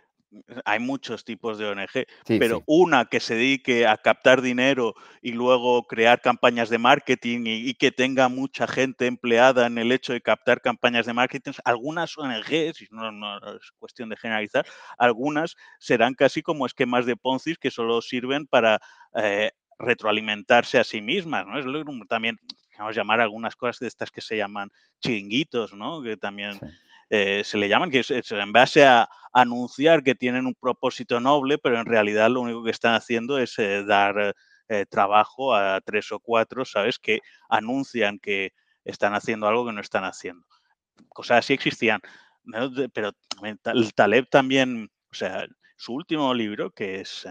hay 0.64 0.78
muchos 0.78 1.24
tipos 1.24 1.58
de 1.58 1.66
ONG, 1.66 2.06
pero 2.26 2.62
una 2.66 3.06
que 3.06 3.20
se 3.20 3.34
dedique 3.34 3.86
a 3.86 3.96
captar 3.96 4.42
dinero 4.42 4.94
y 5.22 5.32
luego 5.32 5.84
crear 5.84 6.20
campañas 6.20 6.68
de 6.68 6.78
marketing 6.78 7.44
y, 7.46 7.74
que 7.74 7.92
tenga 7.92 8.28
mucha 8.28 8.66
gente 8.66 9.06
empleada 9.06 9.66
en 9.66 9.78
el 9.78 9.92
hecho 9.92 10.12
de 10.12 10.20
captar 10.20 10.60
campañas 10.60 11.06
de 11.06 11.14
marketing, 11.14 11.52
algunas 11.64 12.16
ONGs, 12.18 12.82
y 12.82 12.86
no, 12.90 13.38
es 13.56 13.70
cuestión 13.78 14.08
de 14.08 14.16
generalizar, 14.16 14.66
algunas 14.98 15.56
serán 15.78 16.14
casi 16.14 16.42
como 16.42 16.66
esquemas 16.66 17.06
de 17.06 17.16
Ponzi 17.16 17.56
que 17.56 17.70
solo 17.70 18.02
sirven 18.02 18.46
para 18.46 18.80
eh, 19.14 19.52
retroalimentarse 19.78 20.78
a 20.78 20.84
sí 20.84 21.00
mismas, 21.00 21.46
¿no? 21.46 21.58
Es 21.58 21.66
también, 22.08 22.38
vamos 22.76 22.96
a 22.96 23.00
llamar 23.00 23.20
algunas 23.20 23.56
cosas 23.56 23.78
de 23.78 23.86
estas 23.86 24.10
que 24.10 24.20
se 24.20 24.36
llaman 24.36 24.70
chiringuitos, 25.00 25.72
¿no? 25.74 26.02
Que 26.02 26.16
también... 26.16 26.58
Eh, 27.10 27.42
se 27.44 27.56
le 27.56 27.68
llaman, 27.68 27.90
que 27.90 28.00
es, 28.00 28.10
en 28.10 28.52
base 28.52 28.84
a 28.84 29.08
anunciar 29.32 30.02
que 30.02 30.14
tienen 30.14 30.46
un 30.46 30.54
propósito 30.54 31.20
noble, 31.20 31.58
pero 31.58 31.78
en 31.78 31.86
realidad 31.86 32.30
lo 32.30 32.40
único 32.40 32.64
que 32.64 32.70
están 32.70 32.94
haciendo 32.94 33.38
es 33.38 33.58
eh, 33.58 33.84
dar 33.84 34.34
eh, 34.68 34.86
trabajo 34.86 35.54
a 35.54 35.80
tres 35.80 36.12
o 36.12 36.20
cuatro, 36.20 36.64
¿sabes? 36.64 36.98
Que 36.98 37.20
anuncian 37.48 38.18
que 38.18 38.52
están 38.84 39.14
haciendo 39.14 39.48
algo 39.48 39.66
que 39.66 39.72
no 39.72 39.80
están 39.80 40.04
haciendo. 40.04 40.46
Cosas 41.08 41.38
así 41.38 41.54
existían. 41.54 42.00
Pero 42.92 43.12
el 43.74 43.94
Taleb 43.94 44.28
también, 44.28 44.90
o 45.10 45.14
sea, 45.14 45.46
su 45.76 45.94
último 45.94 46.32
libro, 46.34 46.70
que 46.70 47.00
es 47.00 47.26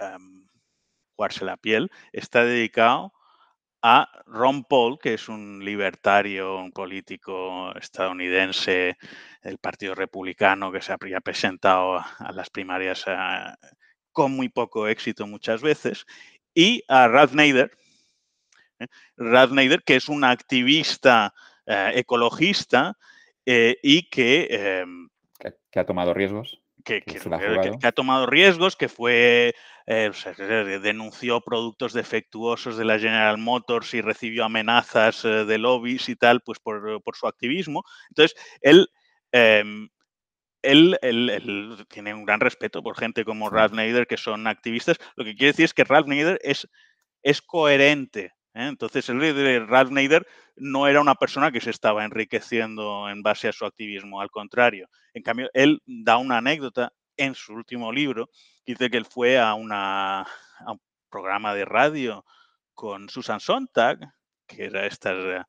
um, 0.00 0.46
Jugarse 1.16 1.44
la 1.44 1.56
piel, 1.56 1.90
está 2.12 2.44
dedicado 2.44 3.12
a 3.82 4.08
Ron 4.26 4.64
Paul, 4.64 4.98
que 4.98 5.14
es 5.14 5.28
un 5.28 5.64
libertario, 5.64 6.58
un 6.58 6.72
político 6.72 7.74
estadounidense 7.76 8.96
del 9.42 9.58
Partido 9.58 9.94
Republicano 9.94 10.70
que 10.70 10.80
se 10.80 10.92
habría 10.92 11.20
presentado 11.20 11.96
a 11.96 12.32
las 12.32 12.48
primarias 12.48 13.04
eh, 13.08 13.16
con 14.12 14.32
muy 14.32 14.48
poco 14.48 14.86
éxito 14.86 15.26
muchas 15.26 15.62
veces, 15.62 16.06
y 16.54 16.84
a 16.86 17.08
Ralph 17.08 17.32
Nader, 17.32 17.72
¿eh? 18.78 19.78
Que 19.84 19.96
es 19.96 20.08
un 20.08 20.24
activista 20.24 21.34
eh, 21.66 21.92
ecologista 21.96 22.96
y 23.44 24.08
em, 24.16 25.08
que, 25.38 25.54
que 25.70 25.80
ha 25.80 25.86
tomado 25.86 26.14
riesgos 26.14 26.61
que, 26.82 27.02
ha 27.82 27.92
tomado 27.92 28.26
riesgos, 28.26 28.76
que 28.76 28.88
fue 28.88 29.54
eh, 29.86 30.10
denunció 30.82 31.40
productos 31.40 31.92
defectuosos 31.92 32.76
de 32.76 32.84
la 32.84 32.98
General 32.98 33.38
Motors 33.38 33.94
y 33.94 34.00
recibió 34.00 34.44
amenazas 34.44 35.24
eh, 35.24 35.44
de 35.44 35.58
lobbies 35.58 36.08
y 36.08 36.16
tal, 36.16 36.40
pues 36.42 36.58
por, 36.58 37.02
su 37.14 37.26
activismo. 37.26 37.84
Entonces, 38.10 38.36
em, 39.32 39.88
él, 40.62 40.98
él, 41.02 41.84
tiene 41.88 42.14
un 42.14 42.24
gran 42.24 42.40
respeto 42.40 42.82
por 42.82 42.96
gente 42.96 43.24
como 43.24 43.50
Ralph 43.50 43.72
Nader, 43.72 44.06
que 44.06 44.16
son 44.16 44.46
activistas. 44.46 44.98
Lo 45.16 45.24
que 45.24 45.34
quiere 45.34 45.52
decir 45.52 45.64
es 45.64 45.74
que 45.74 45.84
Ralph 45.84 46.06
Nader 46.06 46.38
es, 46.42 46.68
es 47.22 47.42
coherente 47.42 48.32
¿eh? 48.54 48.66
Entonces, 48.66 49.08
el 49.08 49.18
de 49.20 49.60
Ralph 49.60 49.90
Nader 49.90 50.26
no 50.56 50.86
era 50.86 51.00
una 51.00 51.14
persona 51.14 51.50
que 51.50 51.60
se 51.60 51.70
estaba 51.70 52.04
enriqueciendo 52.04 53.08
en 53.08 53.22
base 53.22 53.48
a 53.48 53.52
su 53.52 53.64
activismo, 53.64 54.20
al 54.20 54.30
contrario. 54.30 54.88
En 55.14 55.22
cambio, 55.22 55.50
él 55.54 55.80
da 55.86 56.16
una 56.18 56.38
anécdota 56.38 56.92
en 57.16 57.34
su 57.34 57.52
último 57.54 57.92
libro, 57.92 58.30
dice 58.66 58.90
que 58.90 58.96
él 58.96 59.06
fue 59.06 59.38
a, 59.38 59.54
una, 59.54 60.26
un 60.66 60.80
programa 61.10 61.54
de 61.54 61.64
radio 61.64 62.24
con 62.74 63.08
Susan 63.08 63.40
Sontag, 63.40 63.98
que 64.46 64.64
era 64.64 64.86
esta 64.86 65.46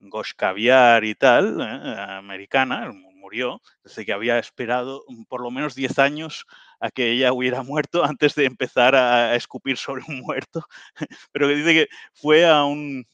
Gosh 0.00 0.32
Caviar 0.36 1.04
y 1.04 1.14
tal, 1.14 1.60
¿eh? 1.60 1.96
americana, 2.18 2.90
murió, 3.24 3.60
desde 3.82 4.04
que 4.04 4.12
había 4.12 4.38
esperado 4.38 5.04
por 5.28 5.40
lo 5.40 5.50
menos 5.50 5.74
10 5.74 5.98
años 5.98 6.46
a 6.84 6.90
que 6.90 7.12
ella 7.12 7.32
hubiera 7.32 7.62
muerto 7.62 8.04
antes 8.04 8.34
de 8.34 8.44
empezar 8.44 8.94
a, 8.94 9.34
escupir 9.36 9.78
sobre 9.78 10.04
un 10.06 10.20
muerto. 10.20 10.66
Pero 11.32 11.48
que 11.48 11.54
dice 11.54 11.72
que 11.72 11.88
fue 12.12 12.46
a 12.46 12.64
un, 12.64 13.06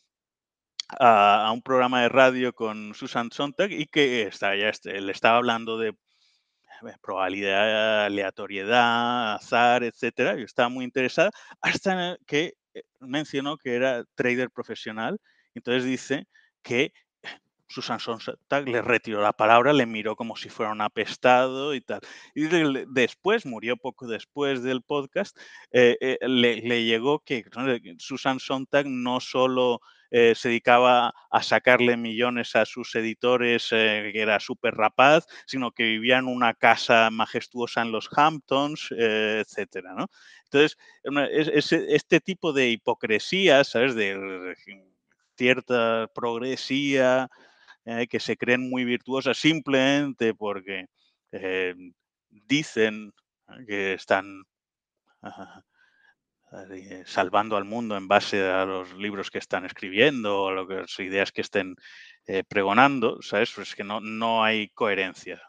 a, 0.99 1.51
un 1.53 1.63
programa 1.63 2.03
de 2.03 2.09
radio 2.09 2.53
con 2.53 2.95
Susan 2.95 3.31
Sontag 3.31 3.71
y 3.71 3.87
que 3.87 4.23
está, 4.23 4.57
ya 4.57 4.73
le 4.85 5.13
estaba 5.13 5.37
hablando 5.37 5.79
de 5.79 5.91
eh, 5.91 6.97
probabilidad, 7.01 8.07
aleatoriedad, 8.07 9.35
azar, 9.35 9.85
etcétera. 9.85 10.35
Yo 10.35 10.45
estaba 10.45 10.69
muy 10.69 10.85
interesada 10.85 11.31
hasta 11.61 12.17
que 12.27 12.55
eh, 12.75 12.83
mencionó 12.99 13.57
que 13.57 13.77
era 13.77 14.05
trader 14.17 14.51
profesional. 14.51 15.21
Entonces 15.55 15.85
dice 15.85 16.27
que 16.63 16.93
Susan 17.71 18.01
Sontag 18.01 18.69
le 18.69 18.83
retiró 18.83 19.23
la 19.23 19.33
palabra, 19.33 19.73
le 19.73 19.87
miró 19.87 20.17
como 20.17 20.37
si 20.37 20.49
fuera 20.49 20.73
un 20.73 20.81
apestado 20.81 21.73
y 21.73 21.81
tal. 21.81 22.01
Y 22.35 22.49
después, 22.89 23.47
murió 23.47 23.77
poco 23.77 24.09
después 24.09 24.63
del 24.63 24.83
podcast, 24.83 25.39
eh, 25.71 25.97
eh, 26.01 26.19
le, 26.29 26.85
llegó 26.85 27.21
que 27.21 27.45
Susan 27.99 28.41
Sontag 28.41 28.87
no 28.87 29.21
solo 29.21 29.81
eh, 30.11 30.35
se 30.35 30.49
dedicaba 30.49 31.15
a 31.31 31.43
sacarle 31.45 31.97
millones 31.97 32.57
a 32.57 32.67
sus 32.67 32.93
editores, 32.97 33.69
que 33.69 34.21
era 34.21 34.41
súper 34.41 34.75
rapaz, 34.75 35.27
sino 35.47 35.71
que 35.71 35.85
vivía 35.85 36.19
en 36.19 36.27
una 36.27 36.55
casa 36.55 37.09
majestuosa 37.11 37.83
en 37.83 37.93
los 37.93 38.09
Hamptons, 38.17 38.89
etcétera. 38.91 39.95
Entonces, 40.45 40.77
este 41.63 42.21
tipo 42.21 42.53
de 42.53 42.71
hipocresía, 42.71 43.63
¿sabes? 43.63 43.95
De 43.95 44.57
cierta 45.37 46.11
progresía, 46.13 47.31
que 47.85 48.21
se 48.21 48.37
creen 48.37 48.69
muy 48.69 48.85
virtuosas 48.85 49.39
simplemente 49.39 50.35
porque 50.35 50.87
dicen 52.47 53.13
que 53.67 53.95
están 53.95 54.45
eh, 56.73 57.05
salvando 57.07 57.57
al 57.57 57.65
mundo 57.65 57.97
en 57.97 58.09
base 58.09 58.43
a 58.43 58.65
los 58.65 58.93
libros 58.95 59.31
que 59.31 59.39
están 59.39 59.65
escribiendo 59.65 60.43
o 60.43 60.49
a 60.49 60.55
las 60.55 60.99
ideas 60.99 61.31
que 61.31 61.43
estén 61.43 61.77
eh, 62.27 62.43
pregonando, 62.43 63.23
¿sabes? 63.23 63.53
Pues 63.55 63.77
que 63.77 63.85
no, 63.85 64.01
no 64.01 64.43
hay 64.43 64.69
coherencia. 64.71 65.41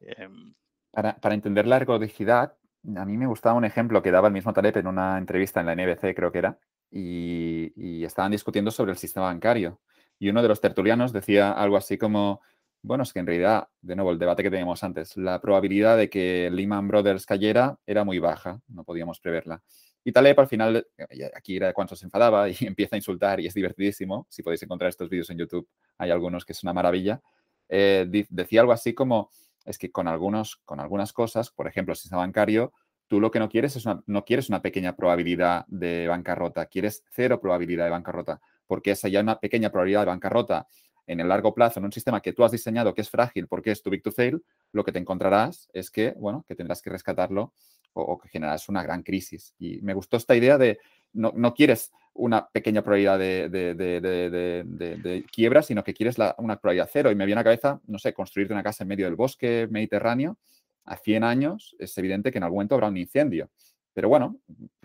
Em, 0.00 0.54
para, 0.90 1.34
entender 1.34 1.66
la 1.66 1.76
ergodicidad, 1.76 2.56
a 2.96 3.04
mí 3.04 3.18
me 3.18 3.26
gustaba 3.26 3.56
un 3.56 3.66
ejemplo 3.66 4.02
que 4.02 4.10
daba 4.10 4.28
el 4.28 4.32
mismo 4.32 4.54
Taleb 4.54 4.78
en 4.78 4.86
una 4.86 5.18
entrevista 5.18 5.60
en 5.60 5.66
la 5.66 5.74
NBC, 5.74 6.14
creo 6.14 6.32
que 6.32 6.38
era, 6.38 6.58
y, 6.90 7.72
y 7.76 8.04
estaban 8.04 8.32
discutiendo 8.32 8.70
sobre 8.70 8.92
el 8.92 8.98
sistema 8.98 9.26
bancario. 9.26 9.80
Y 10.22 10.28
uno 10.28 10.40
de 10.40 10.46
los 10.46 10.60
tertulianos 10.60 11.12
decía 11.12 11.50
algo 11.50 11.76
así 11.76 11.98
como, 11.98 12.42
bueno, 12.80 13.02
es 13.02 13.12
que 13.12 13.18
en 13.18 13.26
realidad, 13.26 13.66
de 13.80 13.96
nuevo, 13.96 14.12
el 14.12 14.20
debate 14.20 14.44
que 14.44 14.50
teníamos 14.50 14.84
antes, 14.84 15.16
la 15.16 15.40
probabilidad 15.40 15.96
de 15.96 16.08
que 16.08 16.48
Lehman 16.48 16.86
Brothers 16.86 17.26
cayera 17.26 17.76
era 17.84 18.04
muy 18.04 18.20
baja, 18.20 18.60
no 18.68 18.84
podíamos 18.84 19.18
preverla. 19.18 19.64
Y 20.04 20.12
Taleb 20.12 20.38
al 20.38 20.46
final, 20.46 20.86
eh, 20.96 21.28
aquí 21.34 21.56
era 21.56 21.72
cuando 21.72 21.96
se 21.96 22.04
enfadaba 22.04 22.48
y 22.48 22.54
empieza 22.60 22.94
a 22.94 22.98
insultar 22.98 23.40
y 23.40 23.48
es 23.48 23.54
divertidísimo. 23.54 24.28
Si 24.30 24.44
podéis 24.44 24.62
encontrar 24.62 24.90
estos 24.90 25.10
vídeos 25.10 25.28
en 25.30 25.38
YouTube, 25.38 25.68
hay 25.98 26.12
algunos 26.12 26.44
que 26.44 26.52
es 26.52 26.62
una 26.62 26.72
maravilla. 26.72 27.20
Eh, 27.68 28.06
decía 28.30 28.60
algo 28.60 28.70
así 28.70 28.94
como, 28.94 29.28
es 29.64 29.76
que 29.76 29.90
con, 29.90 30.06
algunos, 30.06 30.54
con 30.64 30.78
algunas 30.78 31.12
cosas, 31.12 31.50
por 31.50 31.66
ejemplo, 31.66 31.94
el 31.94 31.98
sistema 31.98 32.22
bancario, 32.22 32.72
tú 33.08 33.18
lo 33.20 33.32
que 33.32 33.40
no 33.40 33.48
quieres 33.48 33.74
es 33.74 33.88
no 34.06 34.24
quieres 34.24 34.50
una 34.50 34.62
pequeña 34.62 34.94
probabilidad 34.94 35.64
de 35.66 36.06
bancarrota, 36.06 36.66
quieres 36.66 37.02
cero 37.10 37.40
probabilidad 37.40 37.86
de 37.86 37.90
bancarrota, 37.90 38.40
porque 38.72 38.92
esa 38.92 39.06
ya 39.06 39.20
una 39.20 39.38
pequeña 39.38 39.68
probabilidad 39.68 40.00
de 40.00 40.06
bancarrota 40.06 40.66
en 41.06 41.20
el 41.20 41.28
largo 41.28 41.52
plazo 41.52 41.78
en 41.78 41.84
un 41.84 41.92
sistema 41.92 42.22
que 42.22 42.32
tú 42.32 42.42
has 42.42 42.52
diseñado 42.52 42.94
que 42.94 43.02
es 43.02 43.10
frágil 43.10 43.46
porque 43.46 43.70
es 43.70 43.82
too 43.82 43.90
big 43.90 44.02
to 44.02 44.10
fail, 44.10 44.42
lo 44.72 44.82
que 44.82 44.92
te 44.92 44.98
encontrarás 44.98 45.68
es 45.74 45.90
que, 45.90 46.14
bueno, 46.16 46.42
que 46.48 46.54
tendrás 46.54 46.80
que 46.80 46.88
rescatarlo 46.88 47.52
o, 47.92 48.18
que 48.18 48.30
generarás 48.30 48.70
una 48.70 48.82
gran 48.82 49.02
crisis. 49.02 49.54
Y 49.58 49.82
me 49.82 49.92
gustó 49.92 50.16
esta 50.16 50.34
idea 50.34 50.56
de 50.56 50.78
no, 51.12 51.34
no 51.36 51.52
quieres 51.52 51.92
una 52.14 52.48
pequeña 52.48 52.80
probabilidad 52.80 53.18
de, 53.18 53.50
de, 53.50 55.26
quiebra, 55.30 55.60
sino 55.60 55.84
que 55.84 55.92
quieres 55.92 56.16
una 56.38 56.58
probabilidad 56.58 56.88
cero. 56.90 57.10
Y 57.10 57.14
me 57.14 57.26
viene 57.26 57.40
a 57.40 57.42
la 57.42 57.44
cabeza, 57.44 57.78
no 57.86 57.98
sé, 57.98 58.14
construirte 58.14 58.54
una 58.54 58.62
casa 58.62 58.84
en 58.84 58.88
medio 58.88 59.04
del 59.04 59.16
bosque 59.16 59.68
mediterráneo 59.70 60.38
a 60.86 60.96
100 60.96 61.24
años, 61.24 61.76
es 61.78 61.98
evidente 61.98 62.32
que 62.32 62.38
en 62.38 62.44
algún 62.44 62.56
momento 62.56 62.76
habrá 62.76 62.88
un 62.88 62.96
incendio. 62.96 63.50
Pero 63.94 64.08
bueno, 64.08 64.38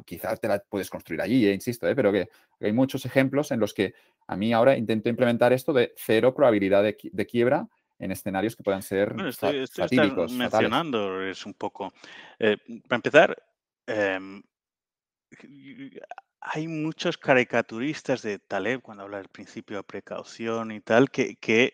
quizás 0.05 0.39
te 0.39 0.47
la 0.47 0.59
puedes 0.59 0.89
construir 0.89 1.21
allí, 1.21 1.47
eh, 1.47 1.53
insisto, 1.53 1.87
eh, 1.87 1.95
pero 1.95 2.11
que 2.11 2.29
hay 2.59 2.73
muchos 2.73 3.05
ejemplos 3.05 3.51
en 3.51 3.59
los 3.59 3.73
que 3.73 3.93
a 4.27 4.35
mí 4.35 4.53
ahora 4.53 4.77
intento 4.77 5.09
implementar 5.09 5.53
esto 5.53 5.71
de 5.71 5.93
cero 5.95 6.33
probabilidad 6.33 6.83
de, 6.83 7.25
quiebra 7.25 7.67
en 7.99 8.11
escenarios 8.11 8.55
que 8.55 8.63
puedan 8.63 8.81
ser 8.81 9.13
bueno, 9.13 9.29
estoy, 9.29 9.65
mencionando 10.31 11.21
es 11.21 11.45
un 11.45 11.53
poco. 11.53 11.93
Eh, 12.37 12.57
para 12.87 12.97
empezar, 12.97 13.43
em, 13.87 14.43
hay 16.41 16.67
muchos 16.67 17.17
caricaturistas 17.17 18.21
de 18.21 18.39
Taleb 18.39 18.81
cuando 18.81 19.03
habla 19.03 19.17
del 19.17 19.29
principio 19.29 19.77
de 19.77 19.83
precaución 19.83 20.71
y 20.71 20.81
tal, 20.81 21.09
que, 21.09 21.35
que 21.37 21.71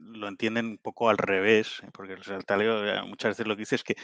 lo 0.00 0.28
entienden 0.28 0.66
un 0.66 0.78
poco 0.78 1.08
al 1.08 1.18
revés, 1.18 1.82
porque 1.92 2.14
el 2.14 2.44
Taleb 2.44 3.06
muchas 3.06 3.30
veces 3.30 3.46
lo 3.46 3.54
que 3.54 3.62
dice 3.62 3.76
es 3.76 3.84
que 3.84 3.96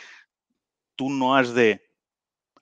tú 0.97 1.11
no 1.11 1.37
has 1.37 1.55
de 1.55 1.89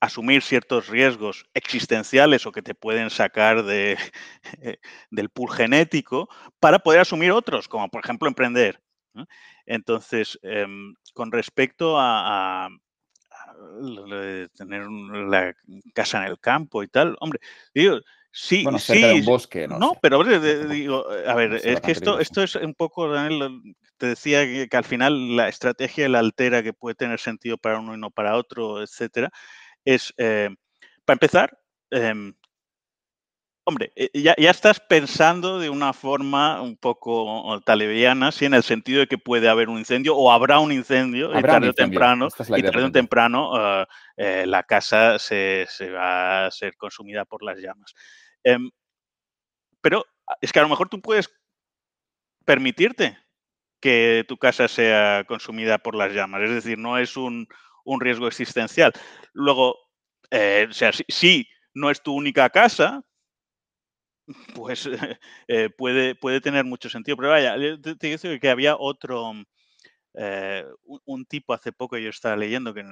asumir 0.01 0.43
ciertos 0.43 0.89
riesgos 0.89 1.45
existenciales 1.55 2.47
o 2.47 2.53
que 2.53 2.63
te 2.63 2.75
pueden 2.75 3.11
sacar 3.11 3.65
de, 3.65 3.99
del 5.11 5.31
pool 5.31 5.51
genético 5.51 6.29
para 6.61 6.79
poder 6.79 7.01
asumir 7.01 7.33
otros, 7.33 7.69
como 7.69 7.89
por 7.89 8.05
ejemplo 8.05 8.29
emprender. 8.29 8.81
Entonces, 9.67 10.39
em, 10.43 10.95
con 11.15 11.33
respecto 11.33 11.97
a, 11.99 12.69
tener 14.57 14.87
la 14.89 15.55
casa 15.95 16.19
en 16.19 16.31
el 16.31 16.39
campo 16.39 16.83
y 16.83 16.89
tal, 16.89 17.17
hombre, 17.21 17.41
digo, 17.75 17.99
sí, 18.31 18.65
sí, 18.79 19.03
un 19.05 19.25
bosque, 19.25 19.67
no, 19.67 19.95
pero 20.01 20.23
digo, 20.23 21.05
a 21.27 21.35
ver, 21.35 21.55
es 21.55 21.81
que 21.81 21.93
esto, 21.93 22.21
esto 22.21 22.43
es 22.43 22.55
un 22.57 22.75
poco, 22.75 23.11
Daniel, 23.11 23.61
te 23.97 24.09
decía 24.09 24.45
que, 24.45 24.69
que, 24.69 24.77
al 24.77 24.85
final 24.85 25.37
la 25.37 25.49
estrategia 25.49 26.09
la 26.09 26.21
altera 26.21 26.63
que 26.63 26.73
puede 26.73 26.95
tener 26.95 27.19
sentido 27.19 27.59
para 27.59 27.81
uno 27.81 27.95
y 27.95 27.99
no 27.99 28.11
para 28.11 28.37
otro, 28.37 28.83
etcétera 28.83 29.33
es, 29.95 30.13
eh, 30.19 30.51
para 31.07 31.15
empezar, 31.15 31.59
em, 31.91 32.35
hombre, 33.65 33.91
eh, 33.97 34.11
ya, 34.13 34.35
estás 34.51 34.81
pensando 34.81 35.59
de 35.59 35.71
una 35.71 35.95
forma 35.95 36.61
un 36.61 36.77
poco 36.77 37.59
talebiana, 37.65 38.31
sí, 38.31 38.45
en 38.45 38.53
el 38.53 38.63
sentido 38.63 39.01
de 39.01 39.07
que 39.07 39.17
puede 39.17 39.49
haber 39.49 39.71
un 39.71 39.79
incendio 39.79 40.15
o 40.15 40.31
habrá 40.31 40.59
un 40.59 40.73
incendio 40.73 41.31
y 41.39 41.43
tarde 41.43 41.71
o 41.71 41.73
temprano, 41.73 42.29
y 42.29 42.63
tarde 42.63 42.85
o 42.85 42.93
temprano 42.93 43.57
ah, 43.57 43.89
eh, 44.17 44.45
la 44.47 44.63
casa 44.63 45.19
se, 45.19 45.67
va 45.91 46.47
a 46.47 46.51
ser 46.51 46.77
consumida 46.77 47.25
por 47.25 47.43
las 47.43 47.59
llamas. 47.59 47.95
Em, 48.45 48.71
pero 49.81 50.05
ah, 50.27 50.37
es 50.43 50.53
que 50.53 50.59
a 50.59 50.63
lo 50.63 50.69
mejor 50.69 50.91
tú 50.91 51.01
puedes 51.01 51.31
permitirte 52.45 53.17
que 53.81 54.25
tu 54.29 54.37
casa 54.37 54.69
sea 54.69 55.25
consumida 55.27 55.79
por 55.79 55.95
las 55.95 56.13
llamas. 56.13 56.43
Es 56.43 56.51
decir, 56.51 56.79
no 56.79 56.99
es 56.99 57.17
un, 57.17 57.49
un 57.89 58.01
riesgo 58.01 58.29
existencial. 58.29 58.93
Luego, 59.39 59.79
eh, 60.33 60.67
o 60.69 60.73
sea, 60.73 60.91
si, 60.93 61.49
no 61.73 61.91
es 61.91 62.03
tu 62.03 62.13
única 62.13 62.51
casa, 62.51 63.05
pues 64.53 64.87
eh, 65.49 65.71
puede, 65.71 66.17
puede 66.17 66.41
tener 66.41 66.65
mucho 66.65 66.91
sentido. 66.91 67.17
Pero 67.17 67.31
vaya, 67.31 67.55
te, 67.81 67.95
te 67.95 68.41
que 68.41 68.51
había 68.51 68.77
otro, 68.77 69.33
eh, 70.15 70.65
un, 71.05 71.25
tipo 71.25 71.55
hace 71.55 71.71
poco 71.71 71.97
yo 71.99 72.11
estaba 72.11 72.37
leyendo 72.37 72.75
que 72.75 72.83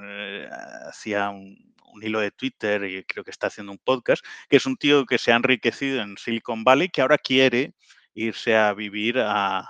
hacía 0.87 1.31
un, 1.31 1.57
hilo 2.01 2.21
de 2.21 2.31
Twitter 2.31 2.83
y 2.85 3.03
creo 3.03 3.25
que 3.25 3.31
está 3.31 3.47
haciendo 3.47 3.73
un 3.73 3.79
podcast, 3.79 4.23
que 4.47 4.55
es 4.55 4.65
un 4.65 4.77
tío 4.77 5.05
que 5.05 5.17
se 5.17 5.33
ha 5.33 5.35
enriquecido 5.35 6.01
en 6.01 6.15
Silicon 6.17 6.63
Valley, 6.63 6.89
que 6.89 7.01
ahora 7.01 7.17
quiere 7.17 7.73
irse 8.13 8.55
a 8.55 8.73
vivir 8.73 9.19
a, 9.19 9.67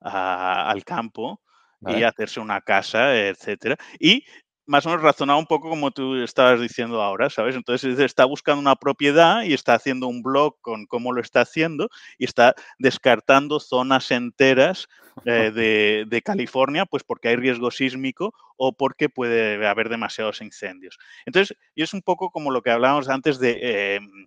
al 0.00 0.84
campo 0.84 1.40
y 1.86 2.02
hacerse 2.02 2.40
una 2.40 2.60
casa, 2.60 3.16
etcétera. 3.16 3.76
Y 3.98 4.24
más 4.66 4.86
o 4.86 4.90
menos 4.90 5.02
razonado 5.02 5.38
un 5.38 5.46
poco 5.46 5.68
como 5.68 5.90
tú 5.90 6.16
estabas 6.16 6.60
diciendo 6.60 7.02
ahora, 7.02 7.30
¿sabes? 7.30 7.54
Entonces 7.54 7.98
está 7.98 8.24
buscando 8.24 8.60
una 8.60 8.76
propiedad 8.76 9.42
y 9.42 9.52
está 9.52 9.74
haciendo 9.74 10.06
un 10.08 10.22
blog 10.22 10.60
con 10.60 10.86
cómo 10.86 11.12
lo 11.12 11.20
está 11.20 11.42
haciendo 11.42 11.88
y 12.18 12.24
está 12.24 12.54
descartando 12.78 13.60
zonas 13.60 14.10
enteras 14.10 14.88
eh, 15.24 15.50
de, 16.08 16.22
California, 16.22 16.86
pues 16.86 17.04
porque 17.04 17.28
hay 17.28 17.36
riesgo 17.36 17.70
sísmico 17.70 18.34
o 18.56 18.72
porque 18.72 19.08
puede 19.08 19.66
haber 19.66 19.88
demasiados 19.88 20.40
incendios. 20.40 20.98
Entonces, 21.26 21.56
y 21.74 21.82
es 21.82 21.92
un 21.92 22.02
poco 22.02 22.30
como 22.30 22.50
lo 22.50 22.62
que 22.62 22.70
hablábamos 22.70 23.08
antes 23.08 23.38
de, 23.38 23.96
em, 23.96 24.26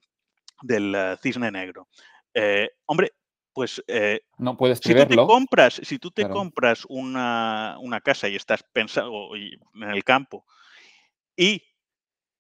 del 0.62 0.94
eh, 0.96 1.18
cisne 1.22 1.52
negro. 1.52 1.88
Eh, 2.34 2.70
hombre, 2.86 3.14
pues 3.58 3.82
no 4.38 4.56
puedes 4.56 4.78
si 4.78 4.94
tú 4.94 5.08
te 5.08 5.16
compras, 5.16 5.82
si 5.82 5.98
tú 5.98 6.12
te 6.12 6.30
compras 6.30 6.86
una, 6.88 7.76
casa 8.04 8.28
y 8.28 8.36
estás 8.36 8.62
pensando 8.72 9.36
en 9.36 9.90
el 9.90 10.04
campo 10.04 10.46
y 11.36 11.64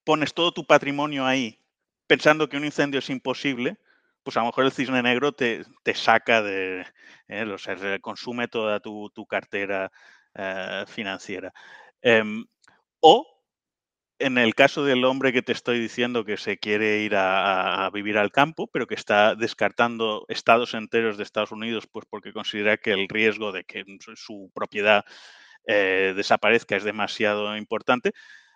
pones 0.03 0.35
todo 0.35 0.51
tu 0.51 0.63
patrimonio 0.63 1.25
ahí 1.25 1.59
pensando 2.05 2.47
que 2.47 2.57
un 2.57 2.65
incendio 2.65 2.99
es 2.99 3.09
imposible, 3.09 3.79
pues 4.21 4.37
a 4.37 4.41
lo 4.41 4.45
mejor 4.45 4.65
el 4.65 4.71
cisne 4.71 5.01
negro 5.01 5.31
te, 5.31 5.65
saca 5.95 6.43
de, 6.43 6.85
eh, 7.29 7.43
o 7.45 7.57
sea, 7.57 7.75
consume 7.97 8.47
toda 8.47 8.79
tu, 8.79 9.25
cartera 9.27 9.91
eh, 10.35 10.85
financiera. 10.87 11.51
Em, 11.99 12.45
o 12.99 13.36
en 14.19 14.37
el 14.37 14.55
caso 14.55 14.83
del 14.83 15.05
hombre 15.05 15.31
que 15.31 15.41
te 15.41 15.51
estoy 15.51 15.79
diciendo 15.79 16.25
que 16.25 16.37
se 16.37 16.57
quiere 16.57 17.01
ir 17.01 17.15
a, 17.15 17.89
vivir 17.93 18.17
al 18.17 18.31
campo, 18.31 18.67
pero 18.67 18.87
que 18.87 18.95
está 18.95 19.35
descartando 19.35 20.25
estados 20.29 20.73
enteros 20.73 21.17
de 21.17 21.23
Estados 21.23 21.51
Unidos, 21.51 21.87
pues 21.87 22.05
porque 22.09 22.33
considera 22.33 22.77
que 22.77 22.91
el 22.91 23.07
riesgo 23.09 23.51
de 23.51 23.63
que 23.63 23.85
su 24.15 24.51
propiedad 24.53 25.05
eh, 25.67 26.13
desaparezca 26.15 26.75
es 26.75 26.83
demasiado 26.83 27.55
importante. 27.57 28.11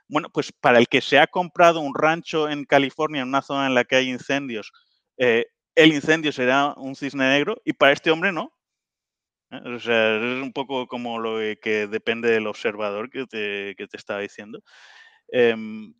Bueno, 0.07 0.29
pues 0.29 0.51
para 0.51 0.79
el 0.79 0.87
que 0.87 1.01
se 1.01 1.19
ha 1.19 1.27
comprado 1.27 1.79
un 1.79 1.93
rancho 1.95 2.49
en 2.49 2.65
California, 2.65 3.21
en 3.21 3.29
una 3.29 3.41
zona 3.41 3.67
en 3.67 3.75
la 3.75 3.85
que 3.85 3.97
hay 3.97 4.09
incendios, 4.09 4.71
eh, 5.17 5.45
el 5.75 5.93
incendio 5.93 6.31
será 6.31 6.73
un 6.77 6.95
cisne 6.95 7.29
negro 7.29 7.61
y 7.65 7.73
para 7.73 7.93
este 7.93 8.11
hombre 8.11 8.31
no. 8.31 8.53
¿eh? 9.51 9.61
O 9.75 9.79
sea, 9.79 10.17
es 10.17 10.41
un 10.43 10.51
poco 10.53 10.87
como 10.87 11.19
lo 11.19 11.37
que 11.61 11.87
depende 11.87 12.29
del 12.31 12.47
observador 12.47 13.09
que 13.09 13.25
te, 13.27 13.75
que 13.77 13.87
te 13.87 13.97
estaba 13.97 14.19
diciendo. 14.19 14.61
Em, 15.31 15.93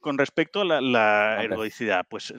con 0.00 0.18
respecto 0.18 0.60
a 0.60 0.80
la, 0.80 1.42
ergodicidad, 1.42 2.06
pues 2.08 2.34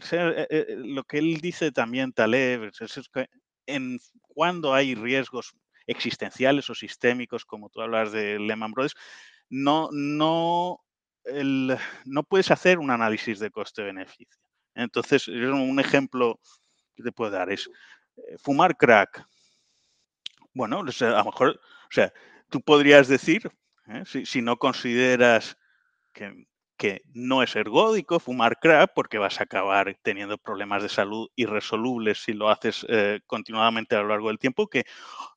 lo 0.69 1.03
que 1.03 1.17
él 1.17 1.39
dice 1.39 1.71
también, 1.71 2.11
Taleb, 2.11 2.63
es, 2.65 3.09
que 3.09 3.29
en, 3.65 3.99
cuando 4.21 4.73
hay 4.73 4.95
riesgos 4.95 5.55
existenciales 5.87 6.69
o 6.69 6.75
sistémicos, 6.75 7.45
como 7.45 7.69
tú 7.69 7.81
hablas 7.81 8.11
de 8.11 8.37
Lehman 8.39 8.71
Brothers, 8.71 8.95
no, 9.49 9.89
no, 9.91 10.81
no 12.05 12.23
puedes 12.23 12.51
hacer 12.51 12.79
un 12.79 12.91
análisis 12.91 13.39
de 13.39 13.51
coste-beneficio. 13.51 14.37
Entonces, 14.75 15.27
un 15.27 15.79
ejemplo 15.79 16.39
que 16.95 17.03
te 17.03 17.11
puedo 17.11 17.31
dar 17.31 17.51
es 17.51 17.69
eh, 18.17 18.37
fumar 18.37 18.75
crack. 18.77 19.25
Bueno, 20.53 20.79
a 20.79 20.83
lo 20.83 21.25
mejor, 21.25 21.59
o 21.59 21.91
sea, 21.91 22.13
tú 22.49 22.61
podrías 22.61 23.07
decir, 23.07 23.51
¿eh? 23.87 24.03
si, 24.05 24.41
no 24.41 24.57
consideras 24.57 25.57
que, 26.13 26.45
no 27.13 27.41
es 27.43 27.55
ergódico 27.55 28.19
fumar 28.19 28.59
crack 28.59 28.91
porque 28.93 29.17
vas 29.17 29.39
a 29.39 29.43
acabar 29.43 29.97
teniendo 30.01 30.37
problemas 30.37 30.83
de 30.83 30.89
salud 30.89 31.29
irresolubles 31.35 32.21
si 32.21 32.33
lo 32.33 32.49
haces 32.49 32.85
eh, 32.89 33.21
continuadamente 33.25 33.95
a 33.95 34.01
lo 34.01 34.09
largo 34.09 34.27
del 34.27 34.39
tiempo, 34.39 34.67
que 34.67 34.83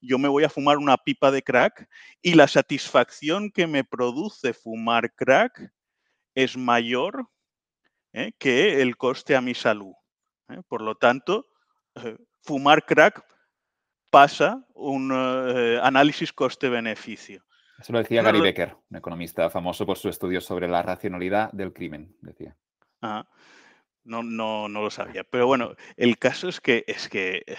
yo 0.00 0.18
me 0.18 0.26
voy 0.28 0.42
a 0.42 0.48
fumar 0.48 0.78
una 0.78 0.96
pipa 0.96 1.30
de 1.30 1.42
crack 1.42 1.88
y 2.20 2.34
la 2.34 2.48
satisfacción 2.48 3.52
que 3.52 3.68
me 3.68 3.84
produce 3.84 4.54
fumar 4.54 5.14
crack 5.14 5.72
es 6.34 6.56
mayor 6.56 7.28
¿eh? 8.12 8.32
que 8.38 8.82
el 8.82 8.96
coste 8.96 9.36
a 9.36 9.40
mi 9.40 9.54
salud. 9.54 9.94
¿eh? 10.48 10.60
Por 10.66 10.82
lo 10.82 10.96
tanto, 10.96 11.46
fumar 12.42 12.84
crack 12.84 13.24
pasa 14.10 14.66
un 14.74 15.12
análisis 15.12 16.32
coste-beneficio. 16.32 17.45
Eso 17.78 17.92
lo 17.92 17.98
decía 17.98 18.22
Gary 18.22 18.40
Becker, 18.40 18.76
un 18.90 18.96
economista 18.96 19.50
famoso 19.50 19.84
por 19.84 19.98
su 19.98 20.08
estudio 20.08 20.40
sobre 20.40 20.68
la 20.68 20.82
racionalidad 20.82 21.52
del 21.52 21.72
crimen, 21.72 22.16
decía. 22.20 22.56
No, 23.00 24.22
no, 24.22 24.68
no 24.68 24.82
lo 24.82 24.90
sabía. 24.90 25.24
Pero 25.24 25.46
bueno, 25.46 25.74
el 25.96 26.18
caso 26.18 26.48
es 26.48 26.60
que 26.60 26.84
es 26.86 27.08
que 27.08 27.42
eh, 27.46 27.56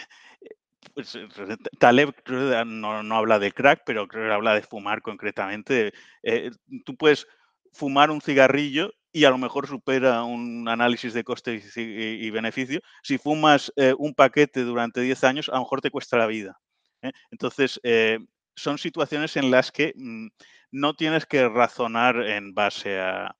pues, 0.93 1.15
eh, 1.15 1.27
Taleb 1.77 2.15
no, 2.65 3.03
no, 3.03 3.15
habla 3.15 3.37
de 3.37 3.51
crack, 3.51 3.83
pero 3.85 4.07
creo 4.07 4.27
que 4.27 4.33
habla 4.33 4.55
de 4.55 4.61
fumar 4.61 5.01
concretamente. 5.01 5.93
Eh, 6.23 6.51
tú 6.85 6.95
puedes 6.95 7.27
fumar 7.73 8.09
un 8.09 8.21
cigarrillo 8.21 8.93
y 9.11 9.25
a 9.25 9.29
lo 9.29 9.37
mejor 9.37 9.67
supera 9.67 10.23
un 10.23 10.67
análisis 10.67 11.13
de 11.13 11.23
coste 11.23 11.61
y, 11.75 12.29
beneficio. 12.31 12.81
Si 13.03 13.17
fumas 13.17 13.71
un 13.97 14.13
paquete 14.13 14.61
durante 14.61 15.01
10 15.01 15.23
años, 15.23 15.49
a 15.49 15.53
lo 15.53 15.61
mejor 15.61 15.81
te 15.81 15.91
cuesta 15.91 16.17
la 16.17 16.27
vida. 16.27 16.59
Entonces, 17.31 17.79
son 18.57 18.77
situaciones 18.77 19.37
en 19.37 19.51
las 19.51 19.71
que 19.71 19.93
mm, 19.95 20.27
no 20.71 20.95
tienes 20.95 21.25
que 21.25 21.47
razonar 21.47 22.17
en 22.17 22.53
base 22.53 22.99
a, 22.99 23.37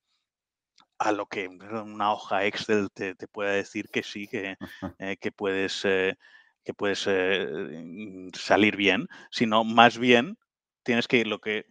a 0.99 1.11
lo 1.11 1.26
que 1.26 1.47
una 1.47 2.13
hoja 2.13 2.45
Excel 2.45 2.89
te, 2.93 3.15
te 3.15 3.28
pueda 3.28 3.51
decir 3.51 3.89
que 3.89 4.03
sí, 4.03 4.28
que, 4.28 4.57
eh, 4.99 5.18
que 5.18 5.32
puedes, 5.32 5.84
eh, 5.86 6.15
que 6.63 6.74
puedes 6.74 7.05
eh, 7.07 8.30
salir 8.34 8.76
bien, 8.76 9.07
sino 9.32 9.63
más 9.63 9.97
bien 9.97 10.38
tienes 10.84 11.07
que, 11.07 11.26
lo 11.26 11.39
que 11.39 11.65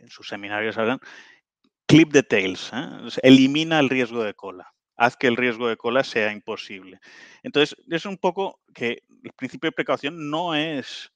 en 0.00 0.08
sus 0.08 0.28
seminarios 0.28 0.78
hablan, 0.78 1.00
clip 1.86 2.12
the 2.12 2.22
tails, 2.22 2.72
elimina 3.22 3.80
el 3.80 3.90
riesgo 3.90 4.22
de 4.22 4.34
cola, 4.34 4.72
haz 4.96 5.16
que 5.16 5.26
el 5.26 5.36
riesgo 5.36 5.68
de 5.68 5.76
cola 5.76 6.04
sea 6.04 6.32
imposible. 6.32 7.00
Entonces, 7.42 7.76
es 7.90 8.06
un 8.06 8.16
poco 8.16 8.60
que 8.74 9.02
el 9.22 9.32
principio 9.32 9.68
de 9.68 9.72
precaución 9.72 10.30
no 10.30 10.54
es 10.54 11.11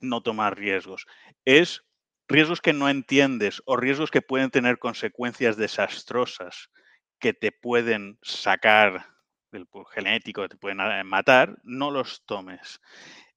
no 0.00 0.22
tomar 0.22 0.58
riesgos. 0.58 1.06
Es 1.44 1.84
riesgos 2.28 2.60
que 2.60 2.72
no 2.72 2.88
entiendes 2.88 3.62
o 3.66 3.76
riesgos 3.76 4.10
que 4.10 4.22
pueden 4.22 4.50
tener 4.50 4.78
consecuencias 4.78 5.56
desastrosas 5.56 6.70
que 7.18 7.34
te 7.34 7.52
pueden 7.52 8.18
sacar 8.22 9.06
del 9.52 9.66
genético, 9.92 10.42
que 10.42 10.50
te 10.50 10.56
pueden 10.56 10.80
eh, 10.80 11.04
matar, 11.04 11.58
no 11.64 11.90
los 11.90 12.24
tomes. 12.24 12.80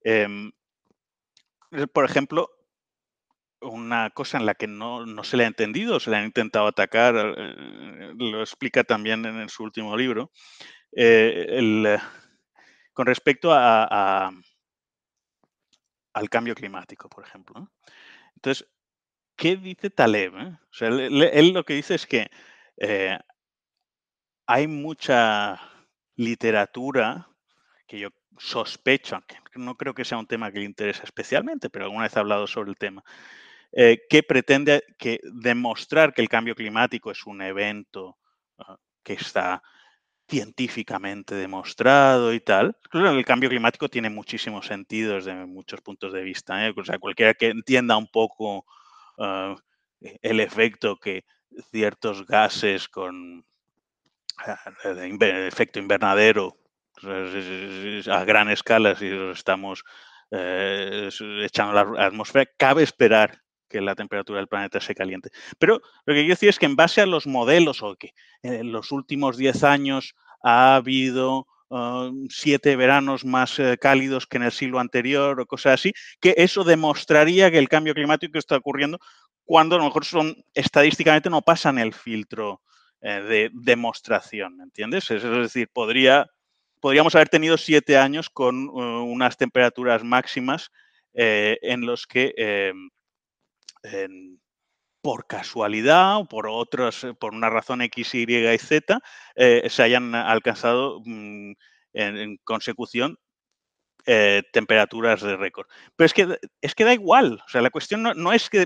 Em, 0.04 0.52
eh, 1.72 1.88
por 1.88 2.06
ejemplo, 2.06 2.50
una 3.62 4.12
cosa 4.12 4.38
en 4.38 4.46
la 4.46 4.56
que 4.56 4.68
no, 4.68 5.06
se 5.24 5.38
le 5.38 5.46
ha 5.46 5.48
entendido, 5.48 6.00
se 6.00 6.12
le 6.12 6.18
han 6.18 6.26
intentado 6.26 6.68
atacar, 6.68 7.16
eh, 7.16 8.14
lo 8.16 8.42
explica 8.42 8.84
también 8.84 9.26
en, 9.26 9.50
su 9.50 9.64
último 9.64 9.98
libro, 9.98 10.32
con 12.94 13.06
respecto 13.08 13.52
a 13.52 14.32
al 16.14 16.30
cambio 16.30 16.56
climático, 16.56 17.10
por 17.10 17.24
ejemplo. 17.24 17.72
Entonces, 18.36 18.68
¿qué 19.36 19.58
dice 19.58 19.90
Taleb? 19.90 20.34
Eh? 20.38 20.58
él, 21.34 21.54
lo 21.54 21.64
que 21.64 21.74
dice 21.74 21.96
es 21.96 22.08
que 22.08 22.30
eh, 22.78 23.18
hay 24.46 24.68
mucha 24.68 25.60
literatura 26.16 27.28
que 27.88 28.00
yo 28.00 28.10
sospecho, 28.38 29.22
que 29.28 29.38
no 29.56 29.76
creo 29.76 29.94
que 29.94 30.06
sea 30.06 30.18
un 30.18 30.28
tema 30.28 30.52
que 30.52 30.60
le 30.60 30.66
interese 30.66 31.04
especialmente, 31.04 31.70
pero 31.70 31.86
alguna 31.86 32.04
vez 32.04 32.18
ha 32.18 32.22
hablado 32.22 32.48
sobre 32.48 32.72
el 32.72 32.78
tema, 32.78 33.04
eh, 33.72 34.06
que 34.10 34.24
pretende 34.24 34.84
que 34.98 35.20
demostrar 35.24 36.14
que 36.14 36.22
el 36.22 36.30
cambio 36.30 36.56
climático 36.56 37.12
es 37.12 37.26
un 37.26 37.42
evento 37.42 38.18
ah, 38.60 38.78
que 39.04 39.14
está 39.14 39.64
científicamente 40.34 41.36
demostrado 41.36 42.34
y 42.34 42.40
tal. 42.40 42.76
el 42.92 43.24
cambio 43.24 43.50
climático 43.50 43.88
tiene 43.88 44.10
muchísimos 44.10 44.66
sentidos 44.66 45.26
desde 45.26 45.46
muchos 45.46 45.80
puntos 45.82 46.12
de 46.12 46.24
vista. 46.24 46.66
¿eh? 46.66 46.74
O 46.76 46.84
sea, 46.84 46.98
cualquiera 46.98 47.36
que 47.36 47.50
entienda 47.50 47.96
un 47.98 48.08
poco 48.08 48.66
ah, 49.20 49.56
el 50.02 50.40
efecto 50.40 50.98
que 50.98 51.24
ciertos 51.70 52.26
gases 52.26 52.90
con 52.90 53.46
ah, 54.40 54.58
efecto 55.22 55.78
invernadero 55.78 56.58
a 58.10 58.24
gran 58.24 58.50
escala, 58.50 58.96
si 58.96 59.10
estamos 59.32 59.84
eh, 60.32 61.10
echando 61.44 61.74
la 61.74 62.06
atmósfera, 62.08 62.50
cabe 62.58 62.82
esperar 62.82 63.44
que 63.74 63.82
la 63.82 63.96
temperatura 63.96 64.38
del 64.38 64.48
planeta 64.48 64.80
se 64.80 64.94
caliente. 64.94 65.32
Pero 65.58 65.82
lo 66.06 66.14
que 66.14 66.22
quiero 66.22 66.36
decir 66.36 66.50
es 66.50 66.60
que 66.60 66.68
en 66.68 66.76
base 66.76 67.02
a 67.02 67.08
los 67.08 67.26
modelos 67.26 67.82
o 67.82 67.96
que 67.96 68.14
en 68.44 68.72
los 68.72 68.92
últimos 68.92 69.36
10 69.36 69.64
años 69.64 70.16
ha 70.44 70.76
habido 70.76 71.48
ah, 71.72 72.12
siete 72.30 72.76
veranos 72.76 73.26
más 73.26 73.58
eh, 73.58 73.78
cálidos 73.80 74.28
que 74.28 74.38
en 74.38 74.44
el 74.44 74.52
siglo 74.52 74.80
anterior 74.80 75.40
o 75.40 75.46
cosas 75.48 75.76
así, 75.76 75.94
que 76.20 76.36
eso 76.38 76.64
demostraría 76.64 77.50
que 77.50 77.58
el 77.58 77.70
cambio 77.70 77.96
climático 77.96 78.38
está 78.38 78.58
ocurriendo 78.58 79.00
cuando 79.46 79.76
a 79.76 79.80
lo 79.80 79.86
mejor 79.86 80.06
son 80.06 80.36
estadísticamente 80.54 81.30
no 81.30 81.42
pasan 81.42 81.78
el 81.80 81.94
filtro 81.94 82.62
eh, 83.02 83.22
de 83.22 83.50
demostración, 83.54 84.62
¿entiendes? 84.62 85.10
Es, 85.12 85.24
decir, 85.24 85.70
podría, 85.74 86.28
podríamos 86.80 87.16
haber 87.16 87.30
tenido 87.30 87.58
siete 87.58 87.98
años 87.98 88.30
con 88.30 88.70
uh, 88.70 89.04
unas 89.04 89.38
temperaturas 89.38 90.04
máximas 90.04 90.72
eh, 91.14 91.58
en 91.62 91.86
los 91.86 92.08
que 92.08 92.34
por 95.04 95.28
casualidad 95.28 96.18
o 96.18 96.26
por 96.26 96.48
otras, 96.48 97.04
eh, 97.04 97.14
por 97.14 97.34
una 97.34 97.50
razón 97.50 97.82
X, 97.82 98.16
Y 98.16 98.24
y 98.24 98.58
Z, 98.58 99.00
eh, 99.36 99.68
se 99.70 99.84
hayan 99.84 100.16
alcanzado 100.16 101.02
mm, 101.06 101.52
en, 101.94 102.38
consecución 102.46 103.20
eh, 104.06 104.44
temperaturas 104.54 105.22
de 105.22 105.36
récord. 105.36 105.68
Pero 105.98 106.06
es 106.06 106.14
que, 106.14 106.40
es 106.62 106.74
que 106.74 106.86
da 106.86 106.94
igual, 106.94 107.42
o 107.46 107.50
sea, 107.50 107.62
la 107.62 107.70
cuestión 107.70 108.02
no, 108.02 108.34
es 108.34 108.50
que 108.50 108.66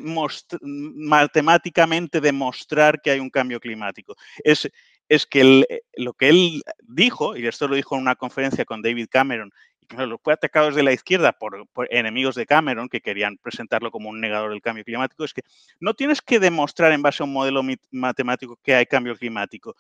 matemáticamente 0.62 2.22
demostrar 2.22 3.02
que 3.02 3.12
hay 3.12 3.20
un 3.20 3.32
cambio 3.32 3.60
climático, 3.60 4.16
es, 4.44 4.70
es 5.10 5.26
que 5.26 5.66
lo 5.96 6.14
que 6.14 6.30
él 6.30 6.62
dijo, 6.84 7.36
y 7.36 7.48
esto 7.48 7.68
lo 7.68 7.76
dijo 7.76 7.96
en 7.96 8.02
una 8.02 8.16
conferencia 8.16 8.64
con 8.66 8.84
David 8.84 9.08
Cameron 9.10 9.52
lo 9.96 10.18
fue 10.18 10.34
atacado 10.34 10.68
desde 10.68 10.84
la 10.84 10.92
izquierda 10.92 11.32
por, 11.32 11.68
enemigos 11.90 12.36
de 12.36 12.46
Cameron 12.46 12.90
que 12.90 13.02
querían 13.02 13.38
presentarlo 13.38 13.92
como 13.92 14.10
un 14.10 14.20
negador 14.20 14.52
del 14.52 14.62
cambio 14.62 14.84
climático, 14.84 15.24
es 15.24 15.34
que 15.34 15.44
no 15.80 15.94
tienes 15.94 16.22
que 16.22 16.40
demostrar 16.40 16.92
en 16.92 17.02
base 17.02 17.24
a 17.24 17.26
un 17.26 17.34
modelo 17.34 17.64
matemático 17.92 18.60
que 18.62 18.76
hay 18.76 18.86
cambio 18.86 19.16
climático. 19.16 19.76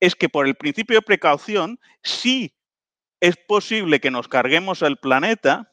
Es 0.00 0.14
que 0.14 0.28
por 0.28 0.46
el 0.46 0.56
principio 0.56 0.96
de 0.96 1.02
precaución, 1.02 1.78
sí 2.02 2.54
es 3.20 3.36
posible 3.36 4.00
que 4.00 4.10
nos 4.10 4.28
carguemos 4.28 4.82
al 4.82 4.98
planeta, 4.98 5.72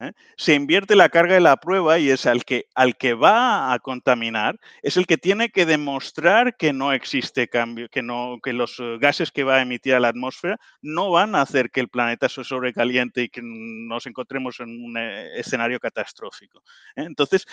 ¿eh? 0.00 0.12
se 0.36 0.54
invierte 0.54 0.96
la 0.96 1.08
carga 1.08 1.34
de 1.34 1.40
la 1.40 1.56
prueba 1.56 1.98
y 1.98 2.10
es 2.10 2.26
al 2.26 2.44
que, 2.44 2.66
al 2.74 2.96
que 2.96 3.14
va 3.14 3.72
a 3.72 3.78
contaminar, 3.78 4.58
es 4.82 4.96
el 4.96 5.06
que 5.06 5.18
tiene 5.18 5.50
que 5.50 5.66
demostrar 5.66 6.56
que 6.56 6.72
no 6.72 6.92
existe 6.92 7.48
cambio, 7.48 7.88
que, 7.88 8.02
no, 8.02 8.38
que 8.42 8.52
los 8.52 8.78
eh, 8.80 8.98
gases 9.00 9.30
que 9.30 9.44
va 9.44 9.56
a 9.56 9.62
emitir 9.62 9.94
a 9.94 10.00
la 10.00 10.08
atmósfera 10.08 10.58
no 10.82 11.10
van 11.10 11.34
a 11.34 11.42
hacer 11.42 11.70
que 11.70 11.80
el 11.80 11.88
planeta 11.88 12.28
se 12.28 12.44
sobrecaliente 12.44 13.22
y 13.22 13.28
que 13.28 13.40
nos 13.42 14.06
encontremos 14.06 14.60
en 14.60 14.84
un 14.84 14.96
eh, 14.96 15.38
escenario 15.38 15.80
catastrófico. 15.80 16.62
Entonces, 16.94 17.46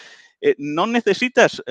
no 0.57 0.87
necesitas 0.87 1.61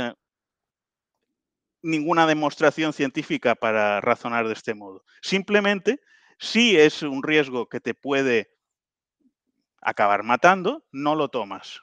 ninguna 1.83 2.27
demostración 2.27 2.93
científica 2.93 3.55
para 3.55 4.01
razonar 4.01 4.47
de 4.47 4.55
este 4.55 4.75
modo. 4.75 5.05
Simplemente, 5.21 6.01
si 6.39 6.77
es 6.77 7.03
un 7.03 7.23
riesgo 7.23 7.69
que 7.69 7.81
te 7.81 7.95
puede 7.95 8.51
acabar 9.83 10.23
matando, 10.23 10.85
no 10.93 11.15
lo 11.15 11.29
tomas. 11.29 11.83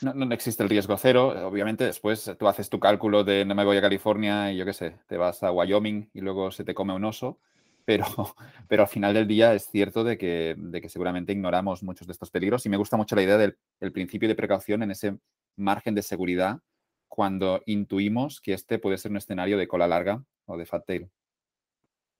No, 0.00 0.32
existe 0.32 0.62
el 0.62 0.68
riesgo 0.68 0.96
cero. 0.96 1.48
Obviamente, 1.48 1.84
después 1.84 2.30
tú 2.38 2.46
haces 2.46 2.68
tu 2.68 2.78
cálculo 2.78 3.24
de 3.24 3.44
no 3.44 3.54
me 3.54 3.64
voy 3.64 3.78
a 3.78 3.80
California 3.80 4.52
y 4.52 4.56
yo 4.56 4.64
qué 4.64 4.72
sé, 4.72 4.96
te 5.06 5.16
vas 5.16 5.42
a 5.42 5.50
Wyoming 5.50 6.10
y 6.12 6.20
luego 6.20 6.50
se 6.50 6.64
te 6.64 6.74
come 6.74 6.94
un 6.94 7.04
oso. 7.04 7.40
Pero, 7.84 8.04
pero 8.68 8.82
al 8.82 8.88
final 8.88 9.14
del 9.14 9.26
día 9.26 9.54
es 9.54 9.66
cierto 9.70 10.04
de 10.04 10.18
que, 10.18 10.54
de 10.56 10.80
que 10.80 10.88
seguramente 10.88 11.32
ignoramos 11.32 11.82
muchos 11.82 12.06
de 12.06 12.12
estos 12.12 12.30
peligros 12.30 12.64
y 12.66 12.68
me 12.68 12.76
gusta 12.76 12.96
mucho 12.96 13.16
la 13.16 13.22
idea 13.22 13.38
del 13.38 13.92
principio 13.92 14.28
de 14.28 14.34
precaución 14.34 14.82
en 14.82 14.90
ese 14.90 15.16
margen 15.56 15.94
de 15.94 16.02
seguridad 16.02 16.60
cuando 17.08 17.62
intuimos 17.66 18.40
que 18.40 18.52
este 18.52 18.78
puede 18.78 18.98
ser 18.98 19.10
un 19.10 19.16
escenario 19.16 19.58
de 19.58 19.66
cola 19.66 19.88
larga 19.88 20.22
o 20.44 20.56
de 20.56 20.66
fat 20.66 20.86
tail. 20.86 21.10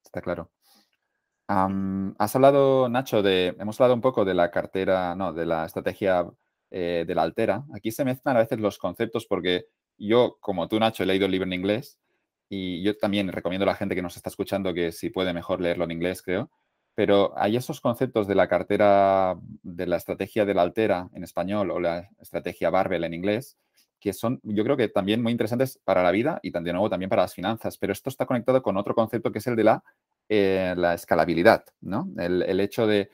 Está 0.02 0.22
claro. 0.22 0.50
Has 1.48 2.36
hablado, 2.36 2.88
Nacho, 2.88 3.22
de. 3.22 3.56
Hemos 3.58 3.80
hablado 3.80 3.94
un 3.94 4.00
poco 4.00 4.24
de 4.24 4.34
la 4.34 4.50
cartera, 4.50 5.14
no, 5.14 5.32
de 5.32 5.46
la 5.46 5.64
estrategia 5.64 6.26
eh, 6.70 7.04
de 7.06 7.14
la 7.14 7.22
altera. 7.22 7.64
Aquí 7.74 7.90
se 7.90 8.04
mezclan 8.04 8.36
a 8.36 8.40
veces 8.40 8.60
los 8.60 8.78
conceptos 8.78 9.26
porque 9.26 9.66
yo, 9.96 10.36
como 10.40 10.68
tú, 10.68 10.78
Nacho, 10.78 11.02
he 11.02 11.06
leído 11.06 11.26
el 11.26 11.32
libro 11.32 11.46
en 11.46 11.54
inglés 11.54 11.98
y 12.48 12.82
yo 12.82 12.96
también 12.96 13.28
recomiendo 13.32 13.64
a 13.64 13.66
la 13.66 13.74
gente 13.74 13.94
que 13.94 14.02
nos 14.02 14.16
está 14.16 14.30
escuchando 14.30 14.74
que 14.74 14.92
si 14.92 15.10
puede 15.10 15.32
mejor 15.32 15.60
leerlo 15.60 15.84
en 15.84 15.92
inglés, 15.92 16.22
creo. 16.22 16.50
Pero 16.94 17.32
hay 17.36 17.56
esos 17.56 17.80
conceptos 17.80 18.26
de 18.26 18.34
la 18.34 18.48
cartera, 18.48 19.38
de 19.62 19.86
la 19.86 19.96
estrategia 19.96 20.44
de 20.44 20.54
la 20.54 20.62
altera 20.62 21.08
en 21.14 21.24
español 21.24 21.70
o 21.70 21.80
la 21.80 22.08
estrategia 22.20 22.70
Barbell 22.70 23.04
en 23.04 23.14
inglés, 23.14 23.56
que 24.00 24.12
son, 24.12 24.40
yo 24.42 24.64
creo 24.64 24.76
que 24.76 24.88
también 24.88 25.22
muy 25.22 25.32
interesantes 25.32 25.80
para 25.84 26.02
la 26.02 26.10
vida 26.10 26.40
y 26.42 26.50
de 26.50 26.72
nuevo 26.72 26.90
también 26.90 27.08
para 27.08 27.22
las 27.22 27.34
finanzas. 27.34 27.78
Pero 27.78 27.92
esto 27.92 28.10
está 28.10 28.26
conectado 28.26 28.62
con 28.62 28.76
otro 28.76 28.94
concepto 28.94 29.32
que 29.32 29.38
es 29.38 29.46
el 29.46 29.56
de 29.56 29.64
la, 29.64 29.84
eh, 30.28 30.74
la 30.76 30.94
escalabilidad, 30.94 31.64
¿no? 31.80 32.08
El, 32.18 32.60
hecho 32.60 32.86
de, 32.86 33.10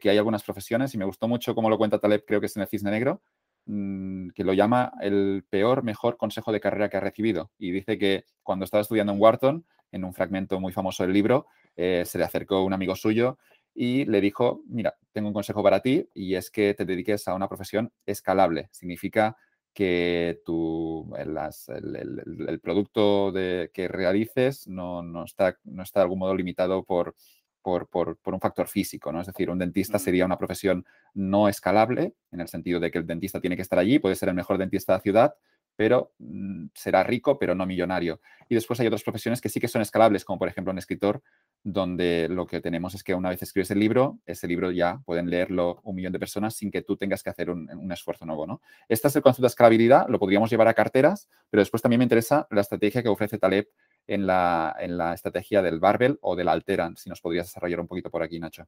que 0.00 0.10
hay 0.10 0.18
algunas 0.18 0.44
profesiones, 0.44 0.94
y 0.94 0.98
me 0.98 1.04
gustó 1.04 1.28
mucho 1.28 1.54
cómo 1.54 1.68
lo 1.68 1.78
cuenta 1.78 1.98
Taleb, 1.98 2.24
creo 2.24 2.40
que 2.40 2.46
es 2.46 2.56
en 2.56 2.62
el 2.62 2.68
Cisne 2.68 2.90
Negro, 2.90 3.22
mm, 3.66 4.30
que 4.30 4.44
lo 4.44 4.52
llama 4.52 4.92
el 5.00 5.44
peor, 5.50 5.82
mejor 5.82 6.16
consejo 6.16 6.52
de 6.52 6.60
carrera 6.60 6.88
que 6.88 6.96
ha 6.96 7.00
recibido. 7.00 7.50
Y 7.58 7.72
dice 7.72 7.98
que 7.98 8.24
cuando 8.42 8.64
estaba 8.64 8.82
estudiando 8.82 9.12
en 9.12 9.20
Wharton, 9.20 9.66
en 9.90 10.04
un 10.04 10.14
fragmento 10.14 10.60
muy 10.60 10.72
famoso 10.72 11.02
del 11.02 11.12
libro, 11.12 11.46
eh, 11.76 12.04
se 12.06 12.18
le 12.18 12.24
acercó 12.24 12.64
un 12.64 12.72
amigo 12.72 12.96
suyo 12.96 13.38
y 13.74 14.04
le 14.04 14.20
dijo, 14.20 14.62
mira, 14.66 14.94
tengo 15.12 15.28
un 15.28 15.34
consejo 15.34 15.62
para 15.62 15.80
ti 15.80 16.08
y 16.14 16.34
es 16.34 16.50
que 16.50 16.74
te 16.74 16.84
dediques 16.84 17.28
a 17.28 17.34
una 17.34 17.48
profesión 17.48 17.92
escalable. 18.06 18.68
Significa 18.72 19.36
que 19.74 20.40
tu, 20.44 21.10
el, 21.16 22.60
producto 22.60 23.32
de, 23.32 23.70
que 23.72 23.88
realices 23.88 24.68
no, 24.68 25.02
no, 25.02 25.24
está, 25.24 25.58
no 25.64 25.82
está 25.82 26.00
de 26.00 26.04
algún 26.04 26.18
modo 26.18 26.34
limitado 26.34 26.84
por, 26.84 27.14
por, 27.62 27.88
por, 27.88 28.34
un 28.34 28.40
factor 28.40 28.68
físico, 28.68 29.12
¿no? 29.12 29.20
Es 29.20 29.26
decir, 29.26 29.48
un 29.48 29.58
dentista 29.58 29.98
sería 29.98 30.26
una 30.26 30.36
profesión 30.36 30.84
no 31.14 31.48
escalable, 31.48 32.14
en 32.30 32.40
el 32.40 32.48
sentido 32.48 32.80
de 32.80 32.90
que 32.90 32.98
el 32.98 33.06
dentista 33.06 33.40
tiene 33.40 33.56
que 33.56 33.62
estar 33.62 33.78
allí, 33.78 33.98
puede 33.98 34.16
ser 34.16 34.28
el 34.28 34.34
mejor 34.34 34.58
dentista 34.58 34.92
de 34.92 34.98
la 34.98 35.02
ciudad, 35.02 35.34
pero 35.76 36.12
mm, 36.18 36.66
será 36.74 37.02
rico, 37.02 37.38
pero 37.38 37.54
no 37.54 37.64
millonario. 37.64 38.20
Y 38.48 38.54
después 38.54 38.78
hay 38.80 38.88
otras 38.88 39.02
profesiones 39.02 39.40
que 39.40 39.48
sí 39.48 39.60
que 39.60 39.68
son 39.68 39.80
escalables, 39.80 40.24
como 40.24 40.38
por 40.38 40.48
ejemplo 40.48 40.72
un 40.72 40.78
escritor 40.78 41.22
donde 41.64 42.28
lo 42.28 42.46
que 42.46 42.60
tenemos 42.60 42.94
es 42.94 43.04
que 43.04 43.14
una 43.14 43.30
vez 43.30 43.42
escribes 43.42 43.70
el 43.70 43.78
libro, 43.78 44.18
ese 44.26 44.48
libro 44.48 44.70
ya 44.70 45.00
pueden 45.04 45.30
leerlo 45.30 45.80
un 45.84 45.94
millón 45.94 46.12
de 46.12 46.18
personas 46.18 46.56
sin 46.56 46.70
que 46.70 46.82
tú 46.82 46.96
tengas 46.96 47.22
que 47.22 47.30
hacer 47.30 47.50
un, 47.50 47.92
esfuerzo 47.92 48.26
nuevo. 48.26 48.46
¿no? 48.46 48.60
Este 48.88 49.08
es 49.08 49.16
el 49.16 49.22
concepto 49.22 49.42
de 49.42 49.48
escalabilidad, 49.48 50.08
lo 50.08 50.18
podríamos 50.18 50.50
llevar 50.50 50.68
a 50.68 50.74
carteras, 50.74 51.28
pero 51.50 51.60
después 51.60 51.82
también 51.82 51.98
me 51.98 52.04
interesa 52.04 52.46
la 52.50 52.62
estrategia 52.62 53.02
que 53.02 53.08
ofrece 53.08 53.38
Taleb 53.38 53.68
en 54.06 54.26
la, 54.26 54.74
en 54.80 54.98
la 54.98 55.14
estrategia 55.14 55.62
del 55.62 55.78
barbell 55.78 56.18
o 56.20 56.34
del 56.34 56.48
alteran, 56.48 56.96
si 56.96 57.08
nos 57.08 57.20
podrías 57.20 57.46
desarrollar 57.46 57.80
un 57.80 57.86
poquito 57.86 58.10
por 58.10 58.22
aquí, 58.22 58.40
Nacho. 58.40 58.66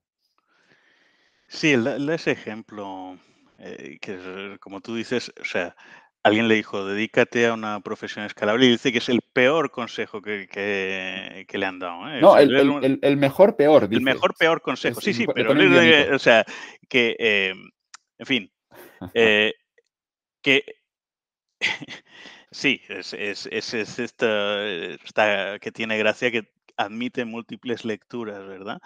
Sí, 1.49 1.73
ese 1.73 2.31
ejemplo, 2.31 3.19
eh, 3.59 3.99
que 4.01 4.57
como 4.61 4.81
tú 4.81 4.95
dices, 4.95 5.33
o 5.41 5.45
sea, 5.45 5.77
alguien 6.25 6.49
le 6.49 6.55
dijo, 6.55 6.87
dedícate 6.87 7.47
a 7.47 7.53
una 7.53 7.81
profesión 7.81 8.25
escalable 8.25 8.65
y 8.65 8.71
dice 8.71 8.91
que 8.91 8.99
es 8.99 9.09
el 9.11 9.21
peor 9.21 9.71
consejo 9.71 10.23
que, 10.23 10.49
que, 10.49 11.59
le 11.59 11.67
han 11.67 11.79
dado. 11.79 12.09
¿eh? 12.09 12.21
No, 12.21 12.37
el, 12.39 12.99
el, 13.03 13.17
mejor 13.19 13.57
peor. 13.57 13.87
El 13.91 14.01
mejor 14.01 14.35
peor 14.35 14.63
consejo, 14.63 15.03
sí, 15.03 15.13
sí, 15.13 15.27
pero 15.33 15.53
o 15.53 16.19
sea, 16.19 16.45
que, 16.89 17.15
eh, 17.19 17.55
en 18.19 18.27
fin, 18.27 18.53
eh, 19.13 19.53
que 20.41 20.65
sí, 22.51 22.81
es, 22.89 23.13
es, 23.13 23.47
es, 23.47 23.99
esta, 23.99 24.67
esta, 24.67 25.59
que 25.59 25.73
tiene 25.73 25.99
gracia 25.99 26.31
que 26.31 26.49
admite 26.79 27.27
múltiples 27.27 27.85
lecturas, 27.85 28.47
¿verdad? 28.47 28.81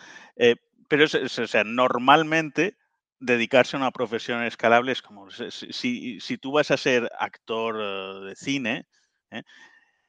pero, 0.88 1.04
o 1.04 1.46
sea, 1.46 1.62
normalmente 1.62 2.76
dedicarse 3.20 3.76
a 3.76 3.80
una 3.80 3.90
profesión 3.90 4.42
escalable 4.44 4.92
es 4.92 5.02
como, 5.02 5.28
si, 5.30 6.20
si 6.20 6.38
tú 6.38 6.52
vas 6.52 6.70
a 6.70 6.76
ser 6.76 7.10
actor 7.18 7.76
eh, 7.80 8.26
de 8.28 8.36
cine, 8.36 8.86
¿eh? 9.30 9.42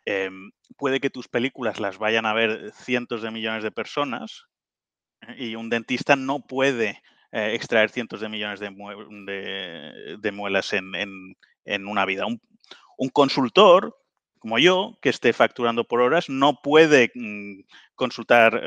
Em, 0.05 0.51
puede 0.77 0.99
que 0.99 1.09
tus 1.09 1.27
películas 1.27 1.79
las 1.79 1.97
vayan 1.97 2.25
a 2.25 2.33
ver 2.33 2.71
cientos 2.73 3.21
de 3.21 3.31
millones 3.31 3.63
de 3.63 3.71
personas 3.71 4.45
¿eh? 5.27 5.35
y 5.37 5.55
un 5.55 5.69
dentista 5.69 6.15
no 6.15 6.39
puede 6.39 7.01
extraer 7.31 7.91
cientos 7.91 8.21
de 8.21 8.29
millones 8.29 8.59
de, 8.59 8.71
muelas 10.31 10.73
en, 10.73 10.95
en, 11.63 11.87
una 11.87 12.05
vida. 12.05 12.25
Un, 12.25 12.41
un, 12.97 13.09
consultor, 13.09 13.95
como 14.39 14.57
yo, 14.57 14.97
que 14.99 15.09
esté 15.09 15.31
facturando 15.31 15.83
por 15.83 16.01
horas, 16.01 16.27
no 16.27 16.59
puede 16.63 17.11
mm, 17.13 17.65
consultar, 17.93 18.59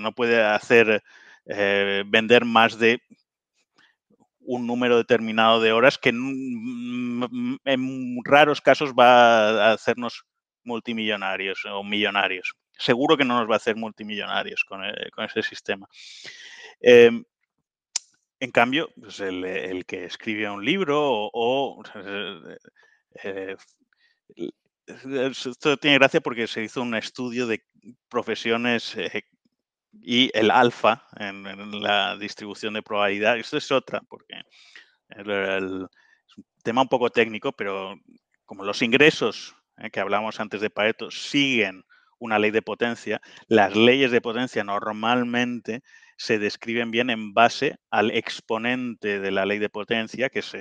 no 0.00 0.12
puede 0.12 0.42
hacer, 0.42 1.02
vender 1.44 2.46
más 2.46 2.78
de 2.78 3.02
un 4.40 4.66
número 4.66 4.96
determinado 4.96 5.60
de 5.60 5.72
horas 5.72 5.98
que 5.98 6.10
en, 6.10 7.20
raros 8.24 8.60
casos 8.60 8.92
va 8.92 9.68
a 9.68 9.72
hacernos 9.72 10.24
multimillonarios 10.64 11.64
o 11.66 11.82
millonarios. 11.84 12.54
Seguro 12.78 13.16
que 13.16 13.24
no 13.24 13.38
nos 13.38 13.48
va 13.48 13.54
a 13.54 13.56
hacer 13.56 13.76
multimillonarios 13.76 14.64
con, 14.64 14.84
eh, 14.84 15.10
ese 15.18 15.42
sistema. 15.42 15.86
Em, 16.80 17.24
en 18.40 18.50
cambio, 18.50 18.88
pues 18.98 19.20
el, 19.20 19.84
que 19.86 20.04
escribe 20.06 20.48
un 20.50 20.64
libro 20.64 21.30
o, 21.32 21.82
eh, 23.22 23.56
esto 24.86 25.76
tiene 25.76 25.98
gracia 25.98 26.20
porque 26.20 26.46
se 26.46 26.62
hizo 26.62 26.82
un 26.82 26.94
estudio 26.94 27.46
de 27.46 27.62
profesiones 28.08 28.96
eh, 28.96 29.24
y 29.92 30.30
el 30.34 30.50
alfa 30.50 31.06
en, 31.16 31.82
la 31.82 32.16
distribución 32.16 32.74
de 32.74 32.82
probabilidad. 32.82 33.38
Esto 33.38 33.56
es 33.56 33.70
otra, 33.70 34.00
porque 34.08 34.34
es 35.08 35.26
un 35.26 35.88
tema 36.62 36.82
un 36.82 36.88
poco 36.88 37.10
técnico, 37.10 37.52
pero 37.52 37.96
como 38.44 38.64
los 38.64 38.82
ingresos 38.82 39.54
eh, 39.78 39.90
que 39.90 40.00
hablamos 40.00 40.40
antes 40.40 40.60
de 40.60 40.70
Pareto 40.70 41.10
siguen 41.10 41.84
una 42.18 42.38
ley 42.38 42.50
de 42.50 42.62
potencia, 42.62 43.20
las 43.48 43.74
leyes 43.74 44.10
de 44.10 44.20
potencia 44.20 44.62
normalmente 44.62 45.82
se 46.20 46.38
describen 46.38 46.90
bien 46.90 47.08
en 47.08 47.32
base 47.32 47.78
al 47.90 48.10
exponente 48.10 49.20
de 49.20 49.30
la 49.30 49.46
ley 49.46 49.58
de 49.58 49.70
potencia, 49.70 50.28
que 50.28 50.40
es, 50.40 50.52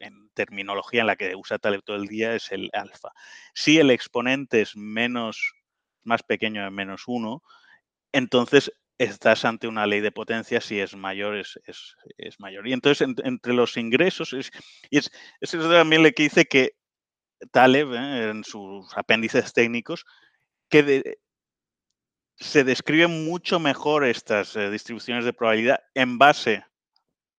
en 0.00 0.28
terminología 0.34 1.00
en 1.00 1.06
la 1.06 1.16
que 1.16 1.34
usa 1.34 1.58
Taleb 1.58 1.82
todo 1.82 1.96
el 1.96 2.08
día, 2.08 2.34
es 2.34 2.52
el 2.52 2.68
alfa. 2.74 3.08
Si 3.54 3.78
el 3.78 3.90
exponente 3.90 4.60
es 4.60 4.76
menos, 4.76 5.54
más 6.04 6.22
pequeño 6.22 6.62
de 6.62 6.70
menos 6.70 7.04
uno, 7.06 7.42
entonces 8.12 8.72
estás 8.98 9.44
ante 9.44 9.68
una 9.68 9.86
ley 9.86 10.00
de 10.00 10.12
potencia, 10.12 10.60
si 10.60 10.78
es 10.78 10.94
mayor, 10.94 11.36
es, 11.36 11.56
mayor. 12.38 12.68
Y 12.68 12.72
entonces, 12.72 13.08
entre 13.24 13.54
los 13.54 13.76
ingresos, 13.76 14.32
es, 14.32 14.50
es, 14.90 15.10
eso 15.40 15.70
también 15.70 16.02
le 16.02 16.12
que 16.12 16.24
dice 16.24 16.44
que 16.44 16.76
Taleb, 17.50 17.92
¿eh? 17.94 18.30
en 18.30 18.44
sus 18.44 18.86
apéndices 18.96 19.52
técnicos, 19.52 20.04
que 20.68 21.18
se 22.36 22.64
describen 22.64 23.24
mucho 23.24 23.58
mejor 23.58 24.04
estas 24.04 24.56
eh, 24.56 24.70
distribuciones 24.70 25.24
de 25.24 25.32
probabilidad 25.32 25.80
en 25.94 26.18
base 26.18 26.64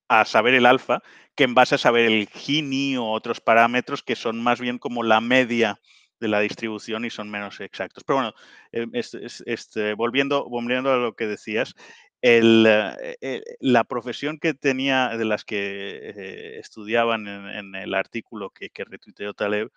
a 0.08 0.26
saber 0.26 0.54
el 0.54 0.66
alfa 0.66 1.02
que 1.36 1.46
en 1.46 1.56
base 1.56 1.76
a 1.76 1.80
saber 1.80 2.06
el 2.06 2.28
Gini 2.28 2.98
o 2.98 3.06
otros 3.06 3.42
parámetros 3.42 4.04
que 4.04 4.16
son 4.16 4.42
más 4.42 4.60
bien 4.60 4.78
como 4.78 5.02
la 5.04 5.20
media 5.20 5.80
de 6.24 6.30
la 6.30 6.40
distribución 6.40 7.04
y 7.06 7.10
son 7.10 7.30
menos 7.30 7.60
exactos. 7.60 8.04
Pero 8.06 8.18
bueno, 8.18 8.34
em, 8.72 8.90
este, 8.94 9.94
volviendo, 9.94 10.48
a 10.92 10.98
lo 10.98 11.16
que 11.16 11.28
decías, 11.28 11.76
eh, 12.22 13.18
eh, 13.22 13.44
la 13.60 13.84
profesión 13.84 14.40
que 14.40 14.54
tenía, 14.54 15.10
de 15.18 15.26
las 15.26 15.44
que 15.44 15.58
eh, 15.60 16.60
estudiaban 16.60 17.28
en, 17.28 17.76
el 17.76 17.94
artículo 17.94 18.50
que, 18.52 18.70
que 18.70 18.86
retuiteó 18.86 19.34
Taleb, 19.34 19.70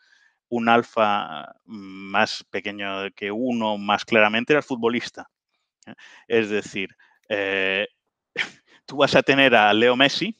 un 0.48 0.68
alfa 0.68 1.52
más 1.64 2.44
pequeño 2.50 3.10
que 3.16 3.32
uno, 3.32 3.76
más 3.76 4.04
claramente, 4.04 4.52
era 4.52 4.60
el 4.60 4.64
futbolista. 4.64 5.28
Es 6.28 6.48
decir, 6.50 6.96
tú 8.86 8.96
vas 8.98 9.16
a 9.16 9.22
tener 9.22 9.56
a 9.56 9.72
Leo 9.74 9.96
Messi 9.96 10.36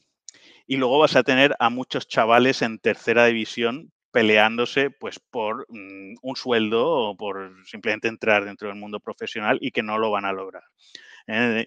y 0.69 0.77
luego 0.77 1.01
vas 1.01 1.17
a 1.17 1.25
tener 1.25 1.57
a 1.59 1.71
muchos 1.71 2.07
chavales 2.07 2.63
en 2.63 2.79
tercera 2.79 3.27
división 3.27 3.93
peleándose 4.17 4.89
pues 4.89 5.19
por 5.19 5.67
mm, 5.69 6.15
un 6.23 6.37
sueldo 6.37 6.89
o 6.89 7.17
por 7.19 7.55
simplemente 7.67 8.09
entrar 8.09 8.47
dentro 8.47 8.67
del 8.67 8.79
mundo 8.79 8.99
profesional 8.99 9.59
y 9.61 9.73
que 9.73 9.83
no 9.83 9.99
lo 9.99 10.11
van 10.11 10.25
a 10.25 10.33
lograr. 10.33 10.63
Eh, 11.27 11.67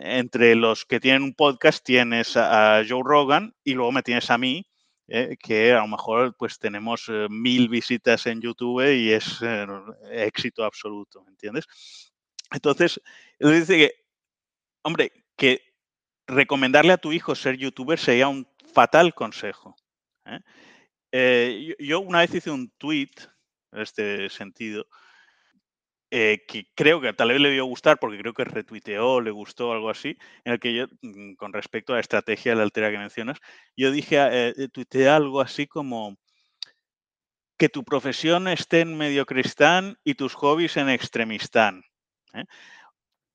entre 0.00 0.54
los 0.54 0.84
que 0.84 1.00
tienen 1.00 1.24
un 1.24 1.34
podcast 1.34 1.84
tienes 1.84 2.36
a, 2.36 2.84
Joe 2.88 3.02
Rogan 3.04 3.56
y 3.64 3.74
luego 3.74 3.90
me 3.90 4.04
tienes 4.04 4.30
a 4.30 4.38
mí 4.38 4.64
eh, 5.08 5.36
que 5.36 5.72
a 5.72 5.80
lo 5.80 5.88
mejor 5.88 6.36
pues 6.38 6.60
tenemos 6.60 7.06
eh, 7.08 7.26
mil 7.28 7.68
visitas 7.68 8.24
en 8.28 8.40
YouTube 8.40 8.88
y 8.94 9.10
es 9.10 9.40
éxito 10.12 10.64
absoluto, 10.64 11.24
¿me 11.24 11.30
entiendes? 11.30 11.64
Entonces, 12.52 13.00
él 13.40 13.52
dice 13.52 13.76
que, 13.76 13.92
hombre, 14.82 15.10
que 15.36 15.60
recomendarle 16.28 16.92
a 16.92 16.98
tu 16.98 17.12
hijo 17.12 17.34
ser 17.34 17.56
youtuber 17.56 17.98
sería 17.98 18.28
un 18.28 18.46
fatal 18.72 19.12
consejo. 19.12 19.74
Yo 21.78 22.00
una 22.00 22.20
vez 22.20 22.34
hice 22.34 22.50
un 22.50 22.70
tweet 22.78 23.10
en 23.72 23.80
este 23.80 24.28
sentido, 24.30 24.86
eh, 26.16 26.44
que 26.46 26.68
creo 26.76 27.00
que 27.00 27.12
tal 27.12 27.30
vez 27.30 27.40
le 27.40 27.50
dio 27.50 27.64
gustar 27.64 27.98
porque 27.98 28.18
creo 28.18 28.34
que 28.34 28.44
retuiteó, 28.44 29.20
le 29.20 29.32
gustó 29.32 29.72
algo 29.72 29.90
así, 29.90 30.16
en 30.44 30.52
el 30.52 30.60
que 30.60 30.72
yo, 30.72 30.86
mm, 31.02 31.34
con 31.34 31.52
respecto 31.52 31.92
a 31.92 31.96
la 31.96 32.00
estrategia 32.00 32.52
de 32.52 32.56
la 32.56 32.62
altera 32.62 32.92
que 32.92 32.98
mencionas, 32.98 33.40
yo 33.76 33.90
dije, 33.90 34.16
eh, 34.18 34.54
eh, 34.56 34.68
tuiteé 34.68 35.08
algo 35.08 35.40
así 35.40 35.66
como 35.66 36.16
que 37.58 37.68
tu 37.68 37.82
profesión 37.82 38.46
esté 38.46 38.82
en 38.82 38.96
medio 38.96 39.26
cristán 39.26 39.98
y 40.04 40.14
tus 40.14 40.34
hobbies 40.34 40.76
en 40.76 40.88
extremistán. 40.88 41.82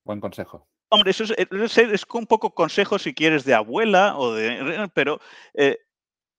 Buen 0.06 0.22
consejo. 0.22 0.66
Hombre, 0.90 1.12
eso 1.12 1.26
es, 1.26 2.06
un 2.14 2.28
poco 2.28 2.54
consejo 2.54 2.98
si 2.98 3.14
quieres 3.14 3.44
de 3.44 3.56
abuela 3.56 4.18
o 4.18 4.34
de... 4.34 4.90
Pero, 4.94 5.20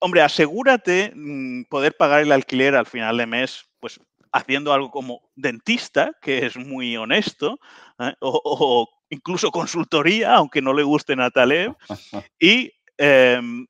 hombre, 0.01 0.22
asegúrate 0.22 1.12
mm, 1.14 1.64
poder 1.64 1.97
pagar 1.97 2.22
el 2.22 2.32
alquiler 2.32 2.74
al 2.74 2.86
final 2.86 3.16
de 3.18 3.27
mes, 3.27 3.64
pues 3.78 4.01
haciendo 4.32 4.72
algo 4.72 4.90
como 4.90 5.22
dentista, 5.35 6.12
que 6.20 6.47
es 6.47 6.56
muy 6.56 6.97
honesto, 6.97 7.59
¿eh? 7.98 8.14
o, 8.20 8.89
incluso 9.10 9.51
consultoría, 9.51 10.35
aunque 10.35 10.62
no 10.62 10.72
le 10.72 10.82
guste 10.82 11.14
a 11.18 11.31
Taleb, 11.31 11.74
y, 12.40 12.72
em, 12.97 13.66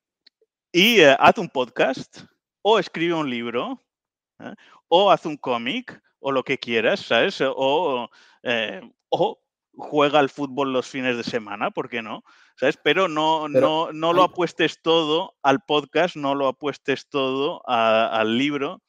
y 0.71 1.01
eh, 1.01 1.15
haz 1.19 1.37
un 1.37 1.49
podcast, 1.49 2.23
o 2.61 2.79
escribe 2.79 3.13
un 3.13 3.29
libro, 3.29 3.81
¿eh? 4.39 4.53
o 4.87 5.11
haz 5.11 5.25
un 5.25 5.37
cómic, 5.37 5.99
o 6.19 6.31
lo 6.31 6.43
que 6.43 6.57
quieras, 6.59 6.99
¿sabes? 6.99 7.41
O, 7.41 8.07
o 9.09 9.40
juega 9.75 10.19
al 10.19 10.29
fútbol 10.29 10.73
los 10.73 10.87
fines 10.87 11.17
de 11.17 11.23
semana, 11.23 11.71
¿por 11.71 11.89
qué 11.89 12.01
no? 12.01 12.23
¿Sabes? 12.55 12.77
Pero 12.83 13.07
no, 13.07 13.47
no, 13.47 13.91
no 13.91 14.13
lo 14.13 14.23
apuestes 14.23 14.81
todo 14.81 15.35
al 15.41 15.61
podcast, 15.61 16.15
no 16.15 16.35
lo 16.35 16.47
apuestes 16.47 17.09
todo 17.09 17.61
al 17.67 18.37
libro, 18.37 18.81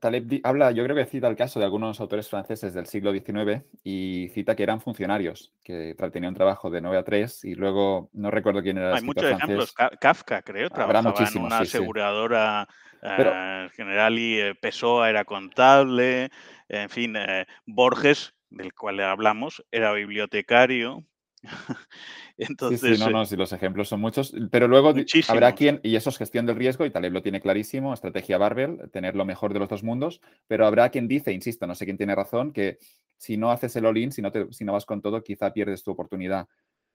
Taleb 0.00 0.40
habla, 0.44 0.70
yo 0.70 0.84
creo 0.84 0.96
que 0.96 1.04
cita 1.04 1.28
el 1.28 1.36
caso 1.36 1.58
de 1.58 1.64
algunos 1.64 2.00
autores 2.00 2.28
franceses 2.28 2.74
del 2.74 2.86
siglo 2.86 3.12
XIX 3.12 3.64
y 3.82 4.28
cita 4.32 4.54
que 4.54 4.62
eran 4.62 4.80
funcionarios, 4.80 5.52
que 5.62 5.94
tenían 6.12 6.32
un 6.32 6.36
trabajo 6.36 6.70
de 6.70 6.80
9 6.80 6.98
a 6.98 7.04
3 7.04 7.44
y 7.44 7.54
luego 7.54 8.10
no 8.12 8.30
recuerdo 8.30 8.62
quién 8.62 8.78
era 8.78 8.90
el 8.90 8.96
Hay 8.96 9.02
muchos 9.02 9.24
ejemplos. 9.24 9.74
Kafka, 10.00 10.42
creo, 10.42 10.70
trabajaba 10.70 11.28
en 11.28 11.42
una 11.42 11.58
aseguradora 11.58 12.68
eh, 13.02 13.68
general 13.74 14.18
y 14.18 14.40
eh, 14.40 14.54
Pessoa 14.54 15.10
era 15.10 15.24
contable, 15.24 16.30
en 16.68 16.88
fin, 16.88 17.16
eh, 17.16 17.46
Borges, 17.66 18.34
del 18.50 18.74
cual 18.74 19.00
hablamos, 19.00 19.64
era 19.70 19.92
bibliotecario. 19.92 21.04
Entonces, 22.36 22.98
sí, 22.98 23.04
no, 23.04 23.10
no, 23.10 23.24
si 23.26 23.36
los 23.36 23.52
ejemplos 23.52 23.88
son 23.88 24.00
muchos, 24.00 24.34
pero 24.50 24.68
luego 24.68 24.92
habrá 25.28 25.54
quien, 25.54 25.80
y 25.82 25.96
eso 25.96 26.10
es 26.10 26.18
gestión 26.18 26.46
del 26.46 26.56
riesgo, 26.56 26.84
y 26.84 26.90
Taleb 26.90 27.12
lo 27.12 27.22
tiene 27.22 27.40
clarísimo, 27.40 27.94
estrategia 27.94 28.38
Barbell, 28.38 28.90
tener 28.92 29.16
lo 29.16 29.24
mejor 29.24 29.52
de 29.52 29.58
los 29.58 29.68
dos 29.68 29.82
mundos, 29.82 30.20
pero 30.46 30.66
habrá 30.66 30.90
quien 30.90 31.08
dice, 31.08 31.32
insisto, 31.32 31.66
no 31.66 31.74
sé 31.74 31.84
quién 31.84 31.96
tiene 31.96 32.14
razón, 32.14 32.52
que 32.52 32.78
si 33.16 33.36
no 33.36 33.50
haces 33.50 33.74
el 33.76 33.86
all-in, 33.86 34.12
si, 34.12 34.22
no 34.22 34.30
si 34.50 34.64
no 34.64 34.72
vas 34.72 34.86
con 34.86 35.02
todo, 35.02 35.22
quizá 35.22 35.52
pierdes 35.52 35.82
tu 35.82 35.90
oportunidad. 35.90 36.46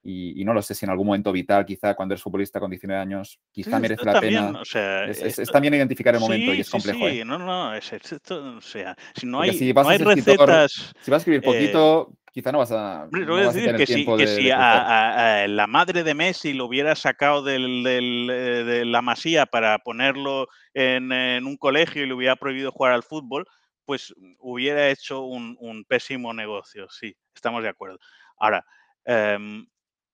Y, 0.06 0.44
no 0.44 0.54
lo 0.54 0.62
sé 0.62 0.76
si 0.76 0.86
en 0.86 0.92
algún 0.92 1.08
momento 1.08 1.32
vital, 1.32 1.66
quizá 1.66 1.96
cuando 1.96 2.14
eres 2.14 2.22
futbolista 2.22 2.60
con 2.60 2.70
19 2.70 3.02
años, 3.02 3.40
quizá 3.52 3.80
merece 3.80 4.04
la 4.04 4.20
pena. 4.20 4.62
es, 5.08 5.50
también 5.50 5.76
identificar 5.76 6.14
el 6.14 6.20
momento 6.20 6.54
y 6.54 6.60
es 6.60 6.70
complejo. 6.70 7.08
Sí, 7.08 7.20
¿eh? 7.22 7.26
no, 7.26 7.40
no, 7.40 7.74
es, 7.74 7.94
o 8.30 8.62
sea, 8.62 8.98
si 9.16 9.26
no 9.26 9.40
hay, 9.40 9.54
si 9.54 9.74
no 9.74 9.88
hay 9.88 9.98
recetas. 10.00 10.94
Si 11.00 11.10
vas 11.10 11.20
a 11.20 11.22
escribir 11.22 11.40
eh, 11.40 11.46
poquito, 11.46 12.12
quizá 12.34 12.52
no 12.52 12.58
vas 12.58 12.74
a. 12.74 13.08
No 13.12 13.36
decir 13.38 13.76
que 13.78 13.86
si, 13.86 14.06
que 14.06 14.28
si 14.28 14.52
a, 14.52 15.46
la 15.48 15.68
madre 15.68 16.04
de 16.04 16.14
Messi 16.14 16.52
lo 16.52 16.66
hubiera 16.66 16.96
sacado 16.96 17.42
del, 17.42 17.86
eh, 17.88 18.64
de 18.66 18.84
la 18.84 19.02
masía 19.02 19.46
para 19.46 19.80
ponerlo 19.80 20.50
en, 20.74 21.14
un 21.46 21.56
colegio 21.56 22.04
y 22.04 22.08
le 22.08 22.14
hubiera 22.14 22.36
prohibido 22.36 22.74
jugar 22.74 22.92
al 22.92 23.04
fútbol, 23.04 23.46
pues 23.86 24.14
hubiera 24.40 24.90
hecho 24.90 25.22
un, 25.22 25.86
pésimo 25.88 26.34
negocio. 26.34 26.88
Sí, 26.90 27.16
estamos 27.34 27.64
de 27.64 27.70
acuerdo. 27.70 28.00
Ahora. 28.38 28.66
Em, 29.06 29.66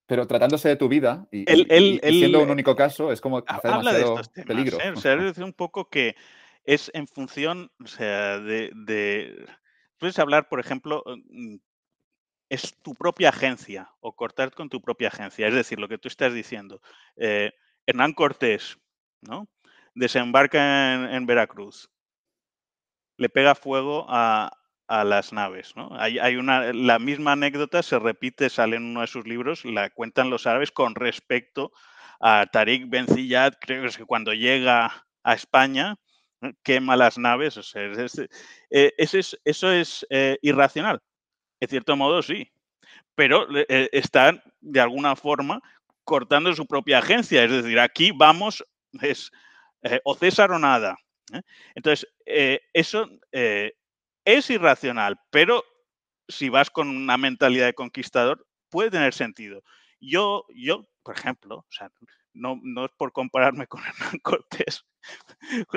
pero 0.10 0.26
tratándose 0.26 0.68
de 0.68 0.76
tu 0.76 0.90
vida 0.90 1.28
y, 1.32 1.46
siendo 2.02 2.42
un 2.42 2.50
único 2.50 2.76
caso, 2.76 3.12
es 3.12 3.22
como 3.22 3.46
quizá 3.46 3.76
habla 3.76 3.94
de 3.94 4.02
estos 4.02 4.30
peligro. 4.30 4.80
¿eh? 4.82 4.90
O 4.90 4.96
sea, 5.00 5.14
es 5.14 5.22
decir 5.22 5.44
un 5.44 5.54
poco 5.54 5.88
que 5.88 6.16
es 6.64 6.90
en 6.96 7.08
función, 7.08 7.70
o 7.80 7.86
sea, 7.86 8.40
de, 8.40 8.72
de 8.74 9.46
puedes 10.00 10.18
hablar, 10.18 10.50
por 10.50 10.60
ejemplo, 10.60 11.04
mm, 11.06 11.58
es 12.50 12.76
tu 12.82 12.96
propia 12.96 13.30
agencia 13.30 13.92
o 14.00 14.16
cortar 14.16 14.52
con 14.52 14.68
tu 14.68 14.82
propia 14.82 15.10
agencia. 15.10 15.48
Es 15.48 15.54
decir, 15.54 15.80
lo 15.80 15.88
que 15.88 16.00
tú 16.00 16.08
estás 16.08 16.34
diciendo. 16.34 16.82
Eh, 17.16 17.52
Hernán 17.86 18.14
Cortés, 18.14 18.80
¿no? 19.22 19.48
Desembarca 19.94 21.16
en, 21.16 21.28
Veracruz. 21.28 21.88
Le 23.18 23.30
pega 23.30 23.54
fuego 23.54 24.08
a, 24.10 24.52
las 24.90 25.32
naves. 25.34 25.76
¿no? 25.76 25.90
Hay, 25.98 26.36
una, 26.36 26.74
la 26.74 27.00
misma 27.00 27.34
anécdota 27.34 27.84
se 27.84 28.00
repite, 28.00 28.50
sale 28.50 28.78
en 28.78 28.86
uno 28.86 29.02
de 29.02 29.08
sus 29.08 29.26
libros, 29.26 29.64
la 29.66 29.90
cuentan 29.90 30.30
los 30.30 30.48
árabes 30.48 30.72
con 30.72 30.96
respecto 30.96 31.72
a 32.20 32.48
Tariq 32.52 32.90
Ben 32.90 33.08
Ziyad, 33.08 33.54
creo 33.62 33.82
que 33.82 33.88
es 33.88 33.98
cuando 34.00 34.34
llega 34.34 35.06
a 35.24 35.34
España, 35.34 35.96
quema 36.64 36.96
las 36.96 37.18
naves. 37.18 37.58
O 37.58 37.64
sea, 37.64 37.82
eh, 38.70 38.94
eso 38.98 39.72
es 39.72 40.08
eh, 40.10 40.38
irracional. 40.42 41.02
En 41.60 41.70
cierto 41.70 41.96
modo, 41.96 42.22
sí. 42.22 42.52
Pero 43.16 43.48
eh, 43.56 43.90
están, 43.92 44.42
de 44.62 44.80
alguna 44.80 45.16
forma, 45.16 45.62
cortando 46.04 46.54
su 46.54 46.66
propia 46.66 47.00
agencia. 47.00 47.44
Es 47.44 47.52
decir, 47.52 47.80
aquí 47.80 48.12
vamos, 48.16 48.64
es 49.02 49.32
eh, 49.84 50.00
o 50.04 50.16
César 50.16 50.52
o 50.52 50.60
nada. 50.60 50.98
¿eh? 51.34 51.42
Entonces, 51.76 52.08
eso 52.74 53.10
es 54.38 54.50
irracional, 54.50 55.20
pero 55.30 55.64
si 56.28 56.50
vas 56.50 56.70
con 56.70 56.90
una 56.90 57.18
mentalidad 57.18 57.66
de 57.66 57.74
conquistador, 57.74 58.46
puede 58.70 58.92
tener 58.92 59.14
sentido. 59.14 59.64
Yo, 60.00 60.46
yo 60.56 60.88
por 61.04 61.18
ejemplo, 61.18 61.66
no, 62.34 62.60
no, 62.62 62.86
es 62.86 62.92
por 62.98 63.12
compararme 63.12 63.68
con 63.68 63.82
Hernán 63.86 64.20
Cortés, 64.22 64.86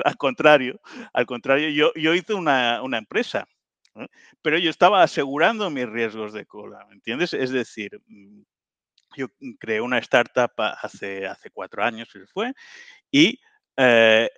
al 0.05 0.17
contrario, 0.17 0.79
al 1.13 1.25
contrario, 1.25 1.69
yo, 1.69 1.91
yo 1.95 2.13
hice 2.13 2.33
una, 2.33 2.81
una 2.83 2.97
empresa 2.97 3.47
pero 4.41 4.57
yo 4.57 4.69
estaba 4.69 5.03
asegurando 5.03 5.69
mis 5.69 5.87
riesgos 5.87 6.33
de 6.33 6.45
cola, 6.45 6.85
¿me 6.87 6.95
entiendes? 6.95 7.33
Es 7.33 7.51
decir, 7.51 8.01
mm, 8.07 8.41
yo 9.15 9.27
creé 9.59 9.81
una 9.81 9.99
startup 9.99 10.51
hace, 10.57 11.27
hace 11.27 11.51
cuatro 11.51 11.83
años, 11.83 12.09
fue, 12.33 12.53
y 13.11 13.39
eh, 13.77 14.29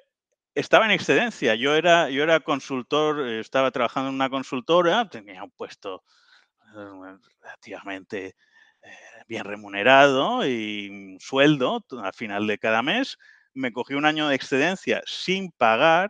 estaba 0.56 0.86
en 0.86 0.92
excedencia. 0.92 1.54
Yo 1.56 1.76
era, 1.76 2.10
yo 2.10 2.24
era 2.24 2.40
consultor, 2.40 3.28
estaba 3.28 3.72
trabajando 3.72 4.10
en 4.10 4.16
una 4.16 4.30
consultora, 4.30 5.08
tenía 5.10 5.44
un 5.44 5.52
puesto 5.52 6.04
eh, 6.76 7.18
relativamente 7.42 8.36
eh, 8.82 8.90
bien 9.28 9.44
remunerado 9.44 10.48
y 10.48 10.90
un 10.90 11.20
sueldo 11.20 11.86
al 12.02 12.14
final 12.14 12.48
de 12.48 12.58
cada 12.58 12.82
mes. 12.82 13.18
Me 13.54 13.72
cogí 13.74 13.94
un 13.94 14.06
año 14.06 14.30
de 14.30 14.36
excedencia 14.36 15.02
sin 15.06 15.52
pagar, 15.52 16.10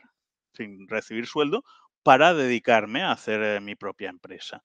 sin 0.53 0.87
recibir 0.87 1.25
sueldo, 1.25 1.63
para 2.03 2.35
dedicarme 2.35 3.01
a 3.01 3.11
hacer 3.11 3.41
eh, 3.41 3.59
mi 3.59 3.75
propia 3.75 4.09
empresa. 4.09 4.63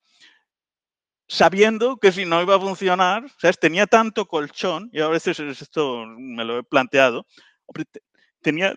Sabiendo 1.26 1.96
que 1.96 2.12
si 2.12 2.26
no 2.26 2.42
iba 2.42 2.56
a 2.56 2.60
funcionar, 2.60 3.30
¿sabes? 3.38 3.58
tenía 3.58 3.86
tanto 3.86 4.26
colchón, 4.26 4.90
y 4.92 5.00
a 5.00 5.08
veces 5.08 5.38
esto 5.38 6.04
me 6.06 6.44
lo 6.44 6.58
he 6.58 6.62
planteado, 6.64 7.24
tenía 8.42 8.74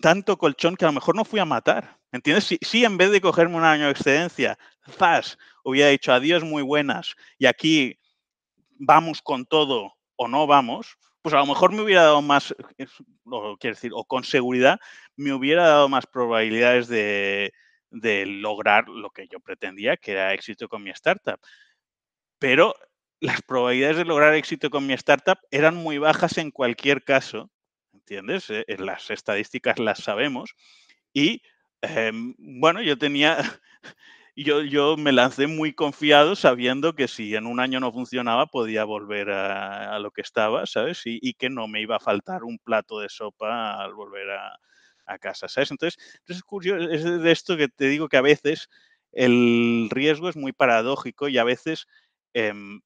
tanto 0.00 0.38
colchón 0.38 0.76
que 0.76 0.84
a 0.84 0.88
lo 0.88 0.94
mejor 0.94 1.16
no 1.16 1.24
fui 1.24 1.40
a 1.40 1.44
matar. 1.44 1.98
¿Entiendes? 2.12 2.58
Si, 2.60 2.84
en 2.84 2.96
vez 2.96 3.10
de 3.10 3.20
cogerme 3.20 3.56
un 3.56 3.64
año 3.64 3.84
de 3.84 3.92
excedencia, 3.92 4.58
¡zas! 4.90 5.38
hubiera 5.62 5.90
dicho 5.90 6.12
adiós 6.12 6.42
muy 6.42 6.62
buenas 6.62 7.14
y 7.38 7.46
aquí 7.46 8.00
vamos 8.78 9.22
con 9.22 9.46
todo 9.46 9.94
o 10.16 10.26
no 10.26 10.46
vamos, 10.46 10.96
pues 11.22 11.34
a 11.34 11.38
lo 11.38 11.46
mejor 11.46 11.72
me 11.72 11.82
hubiera 11.82 12.02
dado 12.02 12.22
más, 12.22 12.54
o, 13.24 13.56
quiero 13.58 13.76
decir, 13.76 13.92
o 13.94 14.04
con 14.04 14.24
seguridad, 14.24 14.80
me 15.16 15.32
hubiera 15.32 15.68
dado 15.68 15.88
más 15.88 16.06
probabilidades 16.06 16.88
de, 16.88 17.52
de 17.90 18.26
lograr 18.26 18.88
lo 18.88 19.10
que 19.10 19.28
yo 19.28 19.38
pretendía, 19.40 19.96
que 19.96 20.12
era 20.12 20.34
éxito 20.34 20.68
con 20.68 20.82
mi 20.82 20.90
startup. 20.90 21.38
Pero 22.38 22.74
las 23.20 23.42
probabilidades 23.42 23.98
de 23.98 24.04
lograr 24.06 24.34
éxito 24.34 24.70
con 24.70 24.86
mi 24.86 24.94
startup 24.94 25.38
eran 25.50 25.76
muy 25.76 25.98
bajas 25.98 26.38
en 26.38 26.50
cualquier 26.50 27.04
caso, 27.04 27.50
¿entiendes? 28.10 28.50
Eh, 28.50 28.64
las 28.78 29.10
estadísticas 29.10 29.78
las 29.78 29.98
sabemos. 30.02 30.54
Y 31.12 31.42
em, 31.82 32.34
bueno, 32.38 32.82
yo 32.82 32.98
tenía, 32.98 33.38
yo, 34.36 34.62
yo 34.62 34.96
me 34.96 35.12
lancé 35.12 35.46
muy 35.46 35.72
confiado 35.72 36.34
sabiendo 36.34 36.94
que 36.94 37.06
si 37.06 37.36
en 37.36 37.46
un 37.46 37.60
año 37.60 37.78
no 37.78 37.92
funcionaba 37.92 38.46
podía 38.46 38.84
volver 38.84 39.30
a, 39.30 39.98
lo 40.00 40.10
que 40.10 40.22
estaba, 40.22 40.66
¿sabes? 40.66 41.02
Y, 41.04 41.34
que 41.34 41.50
no 41.50 41.68
me 41.68 41.80
iba 41.80 41.96
a 41.96 42.00
faltar 42.00 42.42
un 42.44 42.58
plato 42.58 43.00
de 43.00 43.08
sopa 43.08 43.82
al 43.82 43.94
volver 43.94 44.30
a, 44.30 44.58
casa, 45.20 45.48
¿sabes? 45.48 45.72
Entonces, 45.72 46.00
es 46.28 46.40
curioso, 46.44 46.88
es 46.88 47.02
de 47.02 47.32
esto 47.32 47.56
que 47.56 47.66
te 47.66 47.88
digo 47.88 48.08
que 48.08 48.16
a 48.16 48.20
veces 48.20 48.68
el 49.10 49.88
riesgo 49.90 50.28
es 50.28 50.36
muy 50.36 50.52
paradójico 50.52 51.26
y 51.28 51.36
a 51.36 51.42
veces 51.42 51.88
em, 52.32 52.80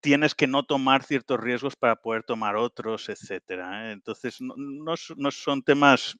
tienes 0.00 0.34
que 0.34 0.46
no 0.46 0.64
tomar 0.64 1.02
ciertos 1.04 1.40
riesgos 1.40 1.76
para 1.76 1.96
poder 1.96 2.22
tomar 2.24 2.56
otros, 2.56 3.08
etcétera. 3.08 3.88
¿eh? 3.90 3.92
Entonces, 3.92 4.36
no, 4.40 4.54
no, 5.16 5.30
son 5.30 5.62
temas 5.62 6.16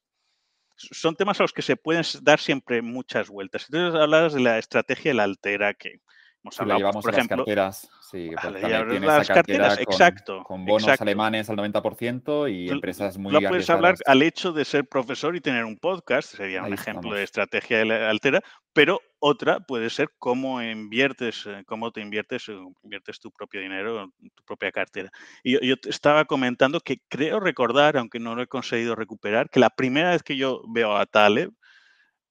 son 0.77 1.15
temas 1.15 1.39
a 1.41 1.45
los 1.45 1.53
que 1.53 1.63
se 1.63 1.77
pueden 1.77 2.05
dar 2.23 2.41
siempre 2.41 2.83
muchas 2.83 3.29
vueltas. 3.29 3.67
Entonces 3.69 4.01
hablabas 4.01 4.33
de 4.33 4.41
la 4.41 4.59
estrategia 4.59 5.11
de 5.11 5.15
la 5.15 5.25
altera 5.25 5.75
que 5.75 6.01
hemos 6.43 6.61
hablado, 6.61 6.91
pues, 6.93 7.05
por 7.05 7.15
ejemplo. 7.15 7.37
Las 7.37 7.47
carteras, 7.47 7.91
sí, 8.01 8.31
las 8.31 9.29
carteras, 9.29 9.75
con, 9.75 9.83
exacto. 9.83 10.43
Con 10.45 10.65
bonos 10.65 11.01
alemanes 11.01 11.51
al 11.51 11.57
90% 11.57 12.53
y 12.53 12.69
empresas 12.69 13.19
muy 13.19 13.33
Lo 13.33 13.41
puedes 13.41 13.69
hablar 13.71 13.97
al 14.07 14.23
hecho 14.23 14.53
de 14.53 14.65
ser 14.65 14.87
profesor 14.87 15.37
y 15.37 15.41
tener 15.41 15.65
un 15.65 15.77
podcast, 15.77 16.37
sería 16.37 16.63
un 16.63 16.73
ejemplo 16.73 17.15
de 17.15 17.23
estrategia 17.23 17.83
altera, 18.09 18.41
pero 18.73 19.01
otra 19.19 19.61
puede 19.61 19.91
ser 19.91 20.09
cómo 20.19 20.63
inviertes, 20.63 21.45
eh, 21.47 21.63
cómo 21.67 21.91
te 21.91 22.01
inviertes, 22.01 22.49
eh, 22.49 22.57
inviertes 22.83 23.21
tu 23.21 23.31
propio 23.31 23.61
dinero, 23.61 24.11
tu 24.35 24.45
propia 24.45 24.73
cartera. 24.73 25.11
Y 25.43 25.67
yo, 25.67 25.75
estaba 25.85 26.25
comentando 26.25 26.81
que 26.81 26.99
creo 27.09 27.41
recordar, 27.41 27.97
aunque 27.97 28.19
no 28.19 28.35
lo 28.35 28.43
he 28.43 28.47
conseguido 28.47 28.95
recuperar, 28.95 29.51
que 29.51 29.61
la 29.61 29.71
primera 29.71 30.11
vez 30.11 30.23
que 30.23 30.37
yo 30.37 30.63
veo 30.69 30.97
a 30.97 31.07
Taleb 31.07 31.53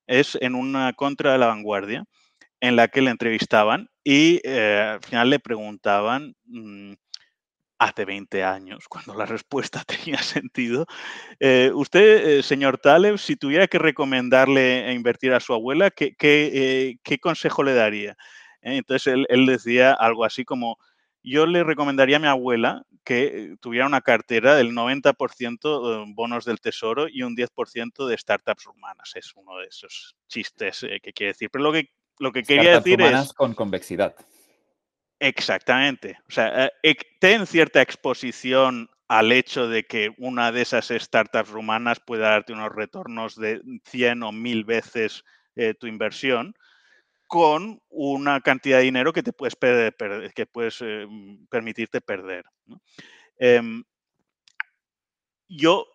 es 0.07 0.37
en 0.41 0.55
una 0.55 0.93
contra 0.93 1.33
de 1.33 1.37
la 1.37 1.47
vanguardia, 1.47 2.05
en 2.61 2.75
la 2.75 2.87
que 2.87 3.01
le 3.01 3.11
entrevistaban 3.11 3.89
y 4.03 4.41
eh, 4.43 4.93
al 4.93 5.03
final 5.03 5.29
le 5.29 5.39
preguntaban 5.39 6.35
mm, 6.45 6.93
hace 7.77 8.05
20 8.05 8.43
años, 8.43 8.85
cuando 8.89 9.13
la 9.13 9.25
respuesta 9.25 9.83
tenía 9.87 10.17
sentido. 10.17 10.85
Eh, 11.39 11.71
usted, 11.73 12.39
eh, 12.39 12.43
señor 12.43 12.77
Taleb, 12.77 13.17
si 13.17 13.35
tuviera 13.35 13.67
que 13.67 13.79
recomendarle 13.79 14.91
invertir 14.93 15.33
a 15.33 15.39
su 15.39 15.53
abuela, 15.53 15.89
¿qué, 15.91 16.15
qué, 16.17 17.19
consejo 17.19 17.63
le 17.63 17.73
daría? 17.73 18.17
entonces 18.61 19.13
él, 19.13 19.25
él, 19.29 19.45
decía 19.45 19.93
algo 19.93 20.25
así 20.25 20.43
como, 20.43 20.77
yo 21.23 21.45
le 21.45 21.63
recomendaría 21.63 22.17
a 22.17 22.19
mi 22.19 22.27
abuela 22.27 22.83
que 23.05 23.55
tuviera 23.61 23.87
una 23.87 24.01
cartera 24.01 24.55
del 24.55 24.71
90% 24.73 26.13
bonos 26.13 26.45
del 26.45 26.59
tesoro 26.59 27.07
y 27.07 27.23
un 27.23 27.35
10% 27.35 28.05
de 28.05 28.17
startups 28.17 28.67
humanas. 28.67 29.13
Es 29.15 29.33
uno 29.35 29.57
de 29.57 29.67
esos 29.67 30.15
chistes 30.27 30.85
que 31.01 31.13
quiere 31.13 31.31
decir. 31.31 31.49
Pero 31.49 31.63
lo 31.63 31.71
que 31.71 31.89
lo 32.19 32.31
que 32.31 32.43
quería 32.43 32.75
decir 32.75 33.01
es... 33.01 33.33
con 33.33 33.53
convexidad. 33.53 34.15
Exactamente. 35.19 36.17
O 36.29 36.31
sea, 36.31 36.71
eh, 36.83 36.95
ten 37.19 37.45
cierta 37.45 37.81
exposición 37.81 38.89
al 39.07 39.31
hecho 39.31 39.67
de 39.67 39.85
que 39.85 40.13
una 40.17 40.51
de 40.51 40.61
esas 40.61 40.89
startups 40.89 41.49
rumanas 41.49 41.99
pueda 41.99 42.29
darte 42.29 42.53
unos 42.53 42.73
retornos 42.73 43.35
de 43.35 43.61
100 43.85 44.23
o 44.23 44.31
1000 44.31 44.63
veces 44.65 45.23
eh, 45.55 45.73
tu 45.73 45.87
inversión 45.87 46.53
con 47.27 47.81
una 47.89 48.41
cantidad 48.41 48.77
de 48.77 48.83
dinero 48.83 49.13
que 49.13 49.23
te 49.23 49.33
puedes, 49.33 49.55
que 49.55 50.45
puedes 50.45 50.81
eh, 50.81 51.07
permitirte 51.49 52.01
perder. 52.01 52.45
Em, 53.37 53.83
yo, 55.47 55.85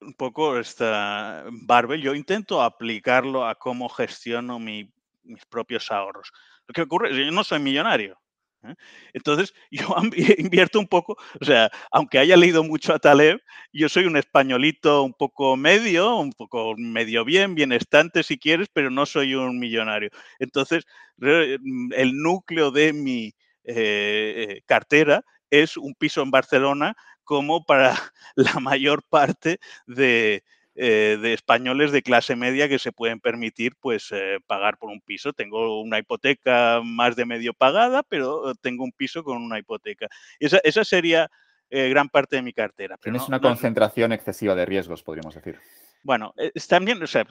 un 0.00 0.14
poco 0.14 0.58
esta 0.58 1.44
Barbel, 1.50 2.00
yo 2.00 2.14
intento 2.14 2.62
aplicarlo 2.62 3.46
a 3.46 3.54
cómo 3.54 3.88
gestiono 3.88 4.58
mi 4.58 4.92
mis 5.28 5.44
propios 5.46 5.90
ahorros. 5.90 6.30
Lo 6.66 6.72
que 6.72 6.82
ocurre 6.82 7.10
es 7.10 7.16
que 7.16 7.26
yo 7.26 7.32
no 7.32 7.44
soy 7.44 7.60
millonario. 7.60 8.18
¿eh? 8.64 8.74
Entonces, 9.12 9.54
yo 9.70 9.94
invierto 10.38 10.78
un 10.78 10.88
poco, 10.88 11.16
o 11.40 11.44
sea, 11.44 11.70
aunque 11.90 12.18
haya 12.18 12.36
leído 12.36 12.64
mucho 12.64 12.92
a 12.92 12.98
Taleb, 12.98 13.40
yo 13.72 13.88
soy 13.88 14.04
un 14.04 14.16
españolito 14.16 15.02
un 15.02 15.14
poco 15.14 15.56
medio, 15.56 16.16
un 16.16 16.32
poco 16.32 16.74
medio 16.76 17.24
bien, 17.24 17.54
bienestante 17.54 18.22
si 18.22 18.38
quieres, 18.38 18.68
pero 18.72 18.90
no 18.90 19.06
soy 19.06 19.34
un 19.34 19.58
millonario. 19.58 20.10
Entonces, 20.38 20.84
mm, 21.18 21.92
el 21.94 22.16
núcleo 22.16 22.70
de 22.70 22.92
mi 22.92 23.34
eh, 23.64 24.62
cartera 24.66 25.24
es 25.50 25.76
un 25.76 25.94
piso 25.94 26.22
en 26.22 26.30
Barcelona 26.30 26.94
como 27.24 27.64
para 27.64 27.94
la 28.36 28.60
mayor 28.60 29.02
parte 29.08 29.58
de, 29.86 30.42
eh, 30.80 31.18
de 31.20 31.32
españoles 31.32 31.90
de 31.90 32.02
clase 32.02 32.36
media 32.36 32.68
que 32.68 32.78
se 32.78 32.92
pueden 32.92 33.18
permitir 33.18 33.74
pues 33.80 34.10
eh, 34.12 34.38
pagar 34.46 34.78
por 34.78 34.90
un 34.90 35.00
piso. 35.00 35.32
Tengo 35.32 35.80
una 35.80 35.98
hipoteca 35.98 36.80
más 36.84 37.16
de 37.16 37.26
medio 37.26 37.52
pagada, 37.52 38.04
pero 38.04 38.54
tengo 38.54 38.84
un 38.84 38.92
piso 38.92 39.24
con 39.24 39.42
una 39.42 39.58
hipoteca. 39.58 40.06
Esa, 40.38 40.60
esa 40.62 40.84
sería 40.84 41.28
eh, 41.68 41.88
gran 41.88 42.08
parte 42.08 42.36
de 42.36 42.42
mi 42.42 42.52
cartera. 42.52 42.96
Tienes 42.96 43.26
una 43.26 43.40
concentración 43.40 44.12
excesiva 44.12 44.54
de 44.54 44.66
riesgos, 44.66 45.02
podríamos 45.02 45.34
decir. 45.34 45.58
Bueno, 46.04 46.32
también, 46.68 47.02
o 47.02 47.08
sea, 47.08 47.26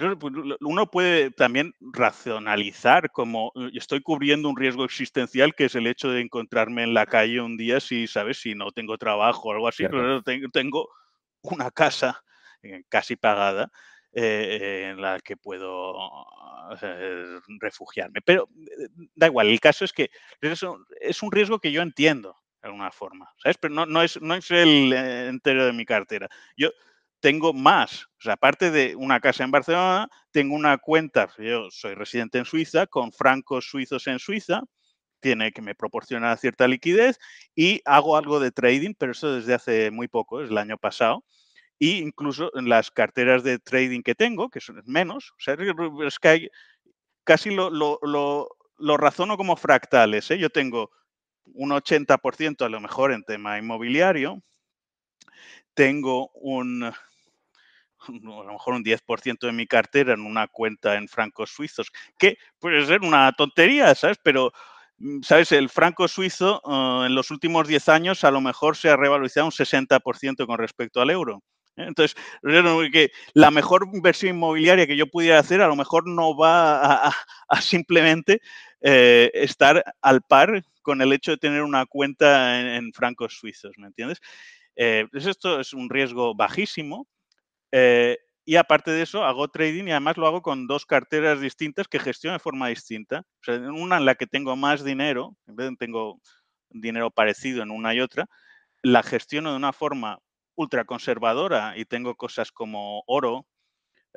uno 0.59 0.91
puede 0.91 1.31
también 1.31 1.73
racionalizar 1.79 3.11
como 3.11 3.53
estoy 3.73 4.01
cubriendo 4.01 4.49
un 4.49 4.57
riesgo 4.57 4.83
existencial 4.83 5.55
que 5.55 5.65
es 5.65 5.75
el 5.75 5.87
hecho 5.87 6.09
de 6.09 6.19
encontrarme 6.19 6.83
en 6.83 6.93
la 6.93 7.05
calle 7.05 7.39
un 7.39 7.55
día 7.55 7.79
si, 7.79 8.07
¿sabes? 8.07 8.41
Si 8.41 8.55
no 8.55 8.71
tengo 8.71 8.97
trabajo 8.97 9.47
o 9.47 9.51
algo 9.53 9.69
así, 9.69 9.87
pero 9.87 10.21
tengo 10.21 10.89
una 11.43 11.71
casa 11.71 12.21
casi 12.89 13.15
pagada, 13.15 13.71
eh, 14.13 14.89
en 14.89 15.01
la 15.01 15.19
que 15.19 15.37
puedo 15.37 15.95
eh, 16.81 17.39
refugiarme. 17.59 18.21
Pero 18.21 18.49
da 19.15 19.27
igual, 19.27 19.47
el 19.47 19.59
caso 19.59 19.85
es 19.85 19.93
que 19.93 20.09
es 20.41 20.63
un, 21.21 21.31
riesgo 21.31 21.59
que 21.59 21.71
yo 21.71 21.81
entiendo 21.81 22.35
de 22.61 22.69
alguna 22.69 22.89
forma, 22.91 23.31
¿sabes? 23.43 23.57
Pero 23.59 23.85
no, 23.85 24.01
es, 24.01 24.19
no 24.21 24.33
es 24.33 24.49
el 24.49 24.91
entero 24.93 25.65
de 25.65 25.73
mi 25.73 25.85
cartera. 25.85 26.29
Yo 26.55 26.71
tengo 27.19 27.53
más, 27.53 28.07
aparte 28.25 28.71
de 28.71 28.95
una 28.95 29.19
casa 29.19 29.43
en 29.43 29.51
Barcelona, 29.51 30.09
tengo 30.31 30.55
una 30.55 30.77
cuenta, 30.79 31.29
yo 31.37 31.69
soy 31.69 31.93
residente 31.93 32.39
en 32.39 32.45
Suiza, 32.45 32.87
con 32.87 33.11
francos 33.11 33.69
suizos 33.69 34.07
en 34.07 34.17
Suiza, 34.17 34.61
tiene 35.19 35.51
que 35.51 35.61
me 35.61 35.75
proporciona 35.75 36.37
cierta 36.37 36.67
liquidez 36.67 37.19
y 37.55 37.81
hago 37.85 38.17
algo 38.17 38.39
de 38.39 38.51
trading, 38.51 38.93
pero 38.97 39.11
eso 39.11 39.35
desde 39.35 39.53
hace 39.53 39.91
muy 39.91 40.07
poco, 40.07 40.41
es 40.41 40.49
el 40.49 40.57
año 40.57 40.77
pasado 40.77 41.23
y 41.79 41.99
incluso 41.99 42.51
en 42.57 42.69
las 42.69 42.91
carteras 42.91 43.43
de 43.43 43.59
trading 43.59 44.01
que 44.01 44.15
tengo, 44.15 44.49
que 44.49 44.61
son 44.61 44.81
menos, 44.85 45.31
o 45.31 45.39
sea, 45.39 45.55
es 46.05 46.19
que 46.19 46.27
hay, 46.27 46.49
casi 47.23 47.51
lo, 47.51 48.97
razono 48.97 49.37
como 49.37 49.55
fractales. 49.55 50.31
¿eh? 50.31 50.39
Yo 50.39 50.49
tengo 50.49 50.91
un 51.45 51.71
80% 51.71 52.65
a 52.65 52.69
lo 52.69 52.79
mejor 52.79 53.11
en 53.11 53.23
tema 53.23 53.57
inmobiliario, 53.57 54.41
tengo 55.73 56.29
un, 56.33 56.83
a 56.83 56.93
lo 58.07 58.53
mejor 58.53 58.73
un 58.73 58.83
10% 58.83 59.45
de 59.45 59.51
mi 59.51 59.67
cartera 59.67 60.13
en 60.13 60.21
una 60.21 60.47
cuenta 60.47 60.95
en 60.95 61.07
francos 61.07 61.51
suizos, 61.51 61.91
que 62.17 62.37
puede 62.59 62.85
ser 62.85 63.01
una 63.01 63.31
tontería, 63.33 63.93
¿sabes? 63.93 64.17
Pero, 64.23 64.51
mm, 64.97 65.21
¿sabes? 65.21 65.51
El 65.51 65.69
franco 65.69 66.07
suizo 66.07 66.61
ah, 66.65 67.05
en 67.05 67.15
los 67.15 67.29
últimos 67.31 67.67
10 67.67 67.89
años 67.89 68.23
a 68.23 68.31
lo 68.31 68.41
mejor 68.41 68.75
se 68.77 68.89
ha 68.89 68.95
revalorizado 68.95 69.45
un 69.45 69.51
60% 69.51 70.45
con 70.47 70.57
respecto 70.57 71.01
al 71.01 71.09
euro. 71.11 71.43
Entonces, 71.77 72.15
que 72.91 73.11
la 73.33 73.51
mejor 73.51 73.87
inversión 73.93 74.35
inmobiliaria 74.35 74.87
que 74.87 74.97
yo 74.97 75.07
pudiera 75.07 75.39
hacer 75.39 75.61
a 75.61 75.67
lo 75.67 75.75
mejor 75.75 76.07
no 76.07 76.35
va 76.35 77.07
a, 77.49 77.61
simplemente 77.61 78.41
eh, 78.81 79.31
estar 79.33 79.83
al 80.01 80.21
par 80.21 80.63
con 80.81 81.01
el 81.01 81.13
hecho 81.13 81.31
de 81.31 81.37
tener 81.37 81.61
una 81.61 81.85
cuenta 81.85 82.75
en, 82.77 82.91
francos 82.93 83.37
suizos, 83.37 83.77
¿me 83.77 83.87
entiendes? 83.87 84.19
Eh, 84.75 85.05
pues 85.11 85.25
esto 85.25 85.59
es 85.59 85.73
un 85.73 85.89
riesgo 85.89 86.35
bajísimo. 86.35 87.07
Eh, 87.71 88.17
y 88.45 88.55
aparte 88.55 88.91
de 88.91 89.01
eso, 89.01 89.25
hago 89.25 89.49
trading 89.49 89.87
y 89.87 89.91
además 89.91 90.15
lo 90.15 90.25
hago 90.25 90.41
con 90.41 90.67
dos 90.67 90.85
carteras 90.85 91.41
distintas 91.41 91.87
que 91.89 91.99
gestiono 91.99 92.33
de 92.33 92.39
forma 92.39 92.69
distinta. 92.69 93.23
O 93.41 93.43
sea, 93.43 93.55
una 93.55 93.97
en 93.97 94.05
la 94.05 94.15
que 94.15 94.25
tengo 94.25 94.55
más 94.55 94.85
dinero, 94.85 95.35
en 95.47 95.57
vez 95.57 95.69
de 95.69 95.75
tengo 95.75 96.21
dinero 96.69 97.11
parecido 97.11 97.61
en 97.61 97.71
una 97.71 97.93
y 97.93 97.99
otra, 97.99 98.27
la 98.81 99.03
gestiono 99.03 99.51
de 99.51 99.57
una 99.57 99.73
forma 99.73 100.19
ultraconservadora 100.57 101.77
y 101.77 101.85
tengo 101.85 102.15
cosas 102.15 102.51
como 102.51 103.03
oro 103.07 103.45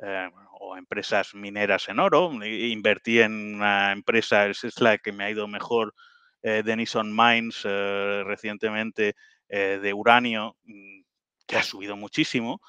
eh, 0.01 0.29
o 0.59 0.75
empresas 0.75 1.33
mineras 1.35 1.87
en 1.87 1.99
oro. 1.99 2.31
Invertí 2.43 3.19
en 3.19 3.55
una 3.55 3.91
empresa, 3.91 4.47
es 4.47 4.81
la 4.81 4.97
que 4.97 5.11
me 5.11 5.23
ha 5.23 5.29
ido 5.29 5.47
mejor, 5.47 5.93
eh, 6.41 6.63
Denison 6.65 7.15
Mines, 7.15 7.61
eh, 7.63 8.23
recientemente, 8.25 9.15
de 9.47 9.93
uranio 9.93 10.55
mm, 10.63 11.01
que 11.45 11.57
ha 11.57 11.63
subido 11.63 11.97
muchísimo, 11.97 12.61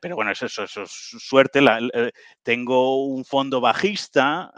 pero 0.00 0.14
bueno, 0.14 0.30
eso, 0.30 0.46
eso, 0.46 0.64
es 0.64 0.90
suerte. 1.18 1.60
tengo 2.44 3.04
un 3.04 3.24
fondo 3.24 3.60
bajista, 3.60 4.52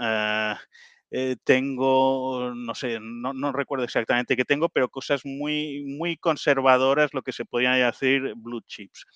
eh, 1.11 1.37
tengo, 1.45 2.53
no 2.55 2.75
sé, 2.75 2.99
no, 3.01 3.53
recuerdo 3.53 3.85
exactamente 3.85 4.37
qué 4.37 4.45
tengo, 4.45 4.69
pero 4.69 4.89
cosas 4.89 5.23
muy, 5.25 5.85
muy 5.85 6.17
conservadoras, 6.17 7.15
lo 7.15 7.23
que 7.23 7.33
se 7.33 7.45
podría 7.45 7.73
decir 7.73 8.35
blue 8.37 8.63
chips. 8.67 9.07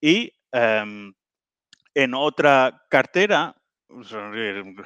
Y 0.00 0.32
em, 0.52 1.12
en 1.94 2.14
otra 2.14 2.82
cartera 2.90 3.54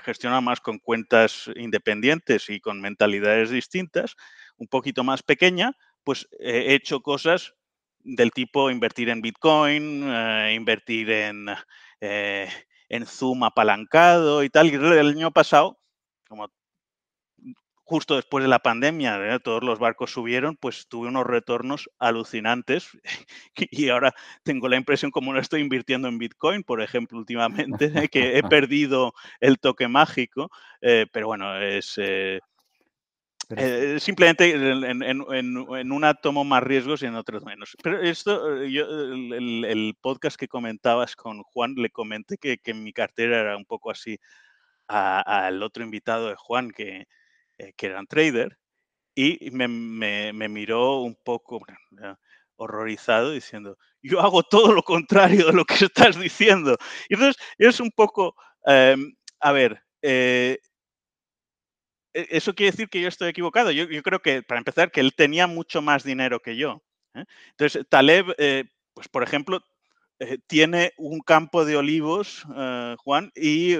gestiona 0.05 0.41
más 0.41 0.61
con 0.61 0.79
cuentas 0.79 1.51
independientes 1.57 2.49
y 2.51 2.61
con 2.61 2.81
mentalidades 2.81 3.51
distintas, 3.51 4.17
un 4.57 4.69
poquito 4.69 5.05
más 5.05 5.23
pequeña, 5.23 5.77
pues 6.05 6.29
he 6.39 6.75
hecho 6.75 7.01
cosas 7.01 7.55
del 8.05 8.31
tipo 8.33 8.71
invertir 8.71 9.09
en 9.09 9.23
Bitcoin, 9.23 10.05
eh, 10.05 10.55
invertir 10.55 11.11
en, 11.11 11.47
eh, 12.01 12.49
en 12.89 13.07
Zoom 13.07 13.45
apalancado 13.45 14.43
y 14.43 14.51
tal. 14.51 14.69
Y 14.69 14.75
el 14.75 15.09
año 15.09 15.31
pasado, 15.31 15.79
como 16.33 16.49
justo 17.85 18.17
después 18.17 18.43
de 18.43 18.49
la 18.49 18.61
pandemia, 18.61 19.35
¿eh? 19.35 19.39
todos 19.39 19.63
los 19.63 19.79
barcos 19.79 20.11
subieron, 20.11 20.57
pues 20.57 20.87
tuve 20.89 21.09
unos 21.09 21.27
retornos 21.27 21.91
alucinantes 21.99 22.89
y 23.71 23.91
ahora 23.91 24.15
tengo 24.45 24.67
la 24.67 24.77
impresión, 24.77 25.11
como 25.11 25.35
no 25.35 25.39
estoy 25.39 25.61
invirtiendo 25.61 26.09
en 26.09 26.17
Bitcoin, 26.17 26.63
por 26.63 26.81
ejemplo, 26.81 27.19
últimamente, 27.19 28.09
que 28.09 28.39
he 28.39 28.43
perdido 28.57 29.13
el 29.41 29.59
toque 29.59 29.89
mágico, 29.89 30.51
pero 30.81 31.27
bueno, 31.27 31.61
es... 31.61 31.99
Eh, 31.99 32.41
simplemente 33.99 34.51
en, 34.55 35.03
en, 35.03 35.93
una 35.93 36.15
tomo 36.15 36.43
más 36.45 36.63
riesgos 36.63 37.03
y 37.03 37.07
en 37.07 37.17
otros 37.17 37.45
menos. 37.45 37.77
Pero 37.83 38.01
esto, 38.01 38.65
yo, 38.65 38.87
el, 38.87 39.95
podcast 40.01 40.39
que 40.39 40.49
comentabas 40.49 41.15
con 41.15 41.43
Juan, 41.43 41.75
le 41.77 41.91
comenté 41.91 42.39
que, 42.39 42.57
que 42.57 42.73
mi 42.73 42.95
cartera 42.95 43.41
era 43.41 43.57
un 43.59 43.67
poco 43.67 43.91
así 43.91 44.19
al 44.93 45.63
otro 45.63 45.83
invitado 45.85 46.29
de 46.29 46.37
Juan, 46.37 46.71
que, 46.71 47.07
eh, 47.59 47.73
que 47.77 47.87
era 47.87 48.01
un 48.01 48.07
trader, 48.07 48.59
y 49.15 49.51
me, 49.53 49.69
miró 50.49 51.03
un 51.03 51.17
poco 51.25 51.61
horrorizado 52.57 53.33
diciendo, 53.33 53.79
yo 54.03 54.21
hago 54.21 54.43
todo 54.43 54.73
lo 54.73 54.83
contrario 54.83 55.47
de 55.47 55.53
lo 55.53 55.65
que 55.65 55.75
estás 55.85 56.19
diciendo. 56.19 56.77
Y 57.09 57.15
entonces 57.15 57.43
es 57.59 57.81
un 57.81 57.91
poco, 57.91 58.35
em, 58.67 59.15
a 59.41 59.53
ver, 59.53 59.83
eh, 60.03 60.59
e, 62.15 62.27
eso 62.31 62.55
quiere 62.55 62.73
decir 62.73 62.89
que 62.89 63.01
yo 63.01 63.09
estoy 63.09 63.29
equivocado. 63.29 63.71
Yo, 63.71 63.87
creo 64.03 64.21
que, 64.21 64.43
para 64.43 64.59
empezar, 64.59 64.91
que 64.91 65.01
él 65.01 65.15
tenía 65.15 65.47
mucho 65.47 65.83
más 65.83 66.05
dinero 66.05 66.41
que 66.41 66.57
yo. 66.57 66.83
¿eh? 67.15 67.25
Entonces, 67.51 67.87
Taleb, 67.89 68.35
eh, 68.39 68.65
pues 68.95 69.09
por 69.09 69.23
ejemplo, 69.23 69.61
eh, 70.23 70.39
tiene 70.47 70.93
un 70.97 71.21
campo 71.21 71.65
de 71.65 71.77
olivos, 71.77 72.45
Juan, 72.99 73.33
y 73.35 73.75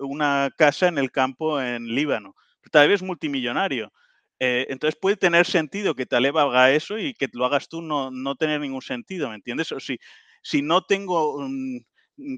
una 0.00 0.50
casa 0.56 0.88
en 0.88 0.98
el 0.98 1.10
campo 1.10 1.60
en 1.60 1.94
Líbano. 1.94 2.34
Taleb 2.70 2.92
es 2.92 3.02
multimillonario. 3.02 3.92
entonces 4.38 4.98
puede 5.00 5.16
tener 5.16 5.46
sentido 5.46 5.94
que 5.94 6.06
Taleb 6.06 6.38
haga 6.38 6.70
eso 6.72 6.98
y 6.98 7.14
que 7.14 7.28
lo 7.32 7.44
hagas 7.46 7.68
tú 7.68 7.82
no, 7.82 8.10
no 8.10 8.36
tener 8.36 8.60
ningún 8.60 8.82
sentido, 8.82 9.28
¿me 9.28 9.36
entiendes? 9.36 9.72
O 9.72 9.80
si, 9.80 9.98
si 10.42 10.62
no 10.62 10.82
tengo... 10.82 11.46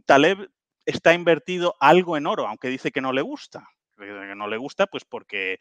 Taleb 0.06 0.48
está 0.86 1.14
invertido 1.14 1.74
algo 1.80 2.16
en 2.16 2.26
oro, 2.26 2.46
aunque 2.46 2.68
dice 2.68 2.90
que 2.90 3.00
no 3.00 3.12
le 3.12 3.22
gusta 3.22 3.68
no 4.36 4.48
le 4.48 4.56
gusta, 4.56 4.86
pues 4.86 5.04
porque 5.04 5.58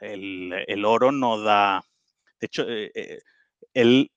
el, 0.00 0.84
oro 0.84 1.12
no 1.12 1.40
da. 1.40 1.82
De 2.40 2.46
hecho, 2.46 2.68
eh, 2.68 2.90
eh, 2.94 3.20
él 3.74 4.10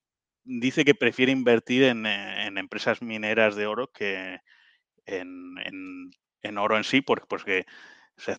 dice 0.44 0.86
que 0.86 0.96
prefiere 0.96 1.32
invertir 1.32 1.84
en, 1.84 2.06
eh, 2.06 2.48
empresas 2.48 3.02
mineras 3.02 3.56
de 3.56 3.68
oro 3.68 3.92
que 3.92 4.40
en, 5.06 6.58
oro 6.58 6.78
en 6.78 6.84
sí, 6.84 7.02
porque, 7.02 7.26
porque 7.28 7.66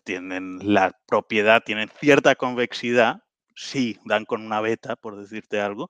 tienen 0.03 0.59
la 0.61 0.97
propiedad, 1.07 1.63
tienen 1.63 1.89
cierta 1.99 2.35
convexidad, 2.35 3.23
sí, 3.55 3.99
dan 4.05 4.25
con 4.25 4.45
una 4.45 4.61
beta, 4.61 4.95
por 4.95 5.17
decirte 5.17 5.59
algo. 5.59 5.89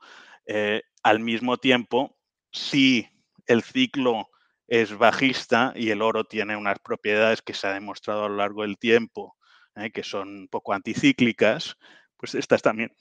al 1.04 1.20
mismo 1.20 1.58
tiempo, 1.58 2.18
si 2.52 3.08
el 3.48 3.64
ciclo 3.64 4.30
es 4.68 4.98
bajista 4.98 5.74
y 5.76 5.90
el 5.90 6.02
oro 6.02 6.24
tiene 6.24 6.56
unas 6.56 6.80
propiedades 6.80 7.42
que 7.42 7.54
se 7.54 7.68
ha 7.68 7.74
demostrado 7.74 8.26
a 8.26 8.30
lo 8.30 8.38
largo 8.38 8.62
del 8.62 8.78
tiempo, 8.78 9.36
¿eh? 9.76 9.92
que 9.92 10.04
son 10.04 10.30
un 10.30 10.48
poco 10.48 10.74
anticíclicas, 10.74 11.78
pues 12.18 12.36
estás 12.36 12.62
también 12.62 12.92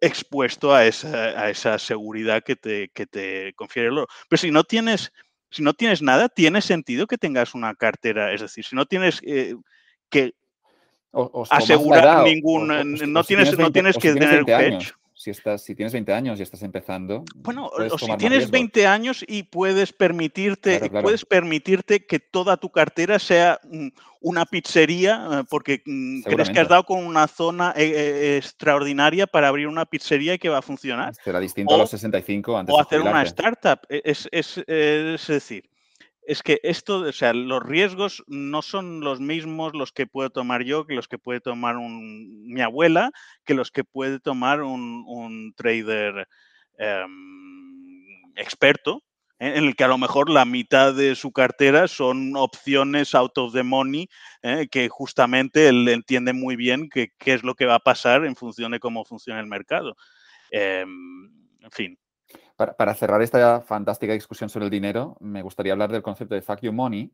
expuesto 0.00 0.74
a 0.74 0.86
esa, 0.86 1.78
seguridad 1.78 2.42
que 2.42 2.56
te, 2.56 2.88
te, 2.88 3.52
confiere 3.54 3.88
el 3.88 3.98
oro. 3.98 4.08
Pero 4.28 4.40
si 4.40 4.50
no 4.50 4.64
tienes, 4.64 5.12
si 5.50 5.62
no 5.62 5.74
tienes 5.74 6.02
nada, 6.02 6.28
tiene 6.28 6.60
sentido 6.60 7.06
que 7.06 7.18
tengas 7.18 7.54
una 7.54 7.74
cartera, 7.74 8.32
es 8.32 8.40
decir, 8.40 8.64
si 8.64 8.76
no 8.76 8.86
tienes 8.86 9.20
eh, 9.24 9.54
que 10.08 10.32
asegurar 11.50 12.24
ningún, 12.24 12.68
no, 13.12 13.24
tienes, 13.24 13.58
no 13.58 13.72
tienes 13.72 13.96
que 13.98 14.14
tener 14.14 14.44
hedge 14.48 14.92
si, 15.20 15.28
estás, 15.28 15.62
si 15.62 15.74
tienes 15.74 15.92
20 15.92 16.14
años 16.14 16.40
y 16.40 16.42
estás 16.42 16.62
empezando. 16.62 17.24
Bueno, 17.36 17.66
o 17.66 17.98
si 17.98 18.16
tienes 18.16 18.50
20 18.50 18.86
años 18.86 19.22
y 19.28 19.42
puedes 19.42 19.92
permitirte, 19.92 20.88
puedes 21.02 21.26
permitirte 21.26 22.06
que 22.06 22.20
toda 22.20 22.56
tu 22.56 22.70
cartera 22.70 23.18
sea 23.18 23.60
mm, 23.70 23.88
una 24.22 24.46
pizzería, 24.46 25.28
eh, 25.30 25.44
porque 25.50 25.82
mm, 25.84 26.22
crees 26.22 26.48
que 26.48 26.60
has 26.60 26.68
dado 26.68 26.84
con 26.84 27.04
una 27.04 27.28
zona 27.28 27.74
eh, 27.76 27.92
eh, 27.94 28.36
extraordinaria 28.38 29.26
para 29.26 29.48
abrir 29.48 29.66
una 29.66 29.84
pizzería 29.84 30.32
y 30.32 30.38
que 30.38 30.48
va 30.48 30.58
a 30.58 30.62
funcionar. 30.62 31.14
Será 31.22 31.38
distinto 31.38 31.74
a 31.74 31.76
los 31.76 31.90
65 31.90 32.56
antes 32.56 32.74
O 32.74 32.80
hacer 32.80 33.02
una 33.02 33.22
startup. 33.24 33.80
E, 33.90 34.00
es, 34.02 34.26
es, 34.32 34.56
es 34.66 35.26
decir, 35.26 35.69
es 36.30 36.44
que 36.44 36.60
esto, 36.62 37.00
o 37.00 37.12
sea, 37.12 37.32
los 37.32 37.60
riesgos 37.60 38.22
no 38.28 38.62
son 38.62 39.00
los 39.00 39.18
mismos 39.18 39.72
los 39.74 39.90
que 39.90 40.06
puedo 40.06 40.30
tomar 40.30 40.62
yo 40.62 40.86
que 40.86 40.94
los 40.94 41.08
que 41.08 41.18
puede 41.18 41.40
tomar 41.40 41.74
mi 41.76 42.60
abuela, 42.60 43.10
que 43.44 43.54
los 43.54 43.72
que 43.72 43.82
puede 43.82 44.20
tomar 44.20 44.62
un, 44.62 45.52
trader 45.56 46.28
em, 46.78 48.32
experto, 48.36 49.02
¿eh? 49.40 49.54
en 49.56 49.64
el 49.64 49.74
que 49.74 49.82
a 49.82 49.88
lo 49.88 49.98
mejor 49.98 50.30
la 50.30 50.44
mitad 50.44 50.94
de 50.94 51.16
su 51.16 51.32
cartera 51.32 51.88
son 51.88 52.36
opciones 52.36 53.16
out 53.16 53.36
of 53.36 53.52
the 53.52 53.64
money, 53.64 54.08
¿eh? 54.42 54.68
que 54.70 54.88
justamente 54.88 55.66
él 55.66 55.88
entiende 55.88 56.32
muy 56.32 56.54
bien 56.54 56.88
qué 56.90 57.10
es 57.24 57.42
lo 57.42 57.56
que 57.56 57.66
va 57.66 57.74
a 57.74 57.80
pasar 57.80 58.24
en 58.24 58.36
función 58.36 58.70
de 58.70 58.78
cómo 58.78 59.04
funciona 59.04 59.40
el 59.40 59.48
mercado. 59.48 59.96
Em, 60.52 61.26
en 61.60 61.70
fin, 61.72 61.98
para, 62.56 62.94
cerrar 62.94 63.22
esta 63.22 63.62
fantástica 63.62 64.12
discusión 64.12 64.50
sobre 64.50 64.66
el 64.66 64.70
dinero, 64.70 65.16
me 65.20 65.42
gustaría 65.42 65.72
hablar 65.72 65.90
del 65.90 66.02
concepto 66.02 66.34
de 66.34 66.42
fuck 66.42 66.60
you 66.60 66.72
money 66.72 67.10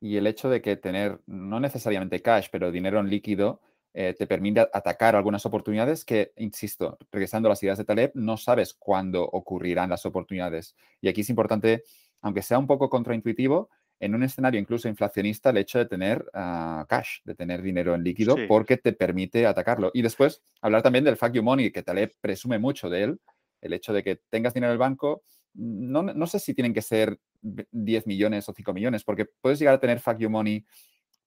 y 0.00 0.16
el 0.16 0.26
hecho 0.26 0.48
de 0.48 0.62
que 0.62 0.76
tener 0.76 1.20
no 1.26 1.60
necesariamente 1.60 2.22
cash, 2.22 2.48
pero 2.50 2.70
dinero 2.70 3.00
en 3.00 3.10
líquido 3.10 3.60
eh, 3.92 4.14
te 4.16 4.26
permite 4.26 4.60
atacar 4.60 5.16
algunas 5.16 5.46
oportunidades 5.46 6.04
que, 6.04 6.32
insisto, 6.36 6.98
regresando 7.10 7.48
a 7.48 7.50
las 7.50 7.62
ideas 7.62 7.78
de 7.78 7.84
Taleb, 7.84 8.12
no 8.14 8.36
sabes 8.36 8.74
cuándo 8.74 9.22
ocurrirán 9.22 9.90
las 9.90 10.04
oportunidades. 10.04 10.76
Y 11.00 11.08
aquí 11.08 11.22
es 11.22 11.30
importante, 11.30 11.82
aunque 12.20 12.42
sea 12.42 12.58
un 12.58 12.66
poco 12.66 12.90
contraintuitivo, 12.90 13.70
en 13.98 14.14
un 14.14 14.22
escenario 14.22 14.60
incluso 14.60 14.88
inflacionista, 14.88 15.50
el 15.50 15.56
hecho 15.56 15.78
de 15.78 15.86
tener 15.86 16.26
ah, 16.34 16.84
cash, 16.88 17.20
de 17.24 17.34
tener 17.34 17.62
dinero 17.62 17.94
en 17.94 18.04
líquido, 18.04 18.36
porque 18.48 18.76
te 18.76 18.92
permite 18.92 19.46
atacarlo. 19.46 19.90
Y 19.94 20.02
después, 20.02 20.42
hablar 20.60 20.82
también 20.82 21.04
del 21.04 21.16
fuck 21.16 21.32
you 21.32 21.42
money, 21.42 21.70
que 21.70 21.82
Taleb 21.82 22.12
presume 22.20 22.58
mucho 22.58 22.90
de 22.90 23.04
él, 23.04 23.20
el 23.66 23.74
hecho 23.74 23.92
de 23.92 24.02
que 24.02 24.16
tengas 24.30 24.54
dinero 24.54 24.70
en 24.70 24.74
el 24.74 24.78
banco, 24.78 25.22
no, 25.54 26.02
no, 26.02 26.26
sé 26.26 26.38
si 26.38 26.54
tienen 26.54 26.74
que 26.74 26.82
ser 26.82 27.18
10 27.40 28.06
millones 28.06 28.48
o 28.48 28.52
5 28.52 28.72
millones, 28.72 29.04
porque 29.04 29.26
puedes 29.40 29.58
llegar 29.58 29.74
a 29.74 29.80
tener 29.80 30.00
fuck 30.00 30.18
you 30.18 30.28
money, 30.28 30.64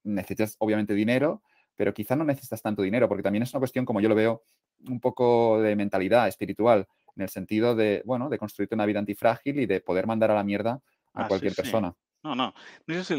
necesitas 0.03 0.55
obviamente 0.59 0.93
dinero, 0.93 1.41
pero 1.75 1.93
quizá 1.93 2.15
no 2.15 2.23
necesitas 2.23 2.61
tanto 2.61 2.81
dinero, 2.81 3.07
porque 3.07 3.23
también 3.23 3.43
es 3.43 3.53
una 3.53 3.59
cuestión, 3.59 3.85
como 3.85 4.01
yo 4.01 4.09
lo 4.09 4.15
veo, 4.15 4.43
un 4.87 4.99
poco 4.99 5.61
de 5.61 5.75
mentalidad 5.75 6.27
espiritual, 6.27 6.87
en 7.15 7.23
el 7.23 7.29
sentido 7.29 7.75
de, 7.75 8.01
bueno, 8.05 8.29
de 8.29 8.37
construirte 8.37 8.75
una 8.75 8.85
vida 8.85 8.99
antifrágil 8.99 9.59
y 9.59 9.65
de 9.65 9.81
poder 9.81 10.05
mandar 10.05 10.31
a 10.31 10.35
la 10.35 10.43
mierda 10.43 10.81
a 11.13 11.23
ah, 11.23 11.27
cualquier 11.27 11.55
persona. 11.55 11.95
No, 12.23 12.35
no. 12.35 12.53
Es 12.87 13.13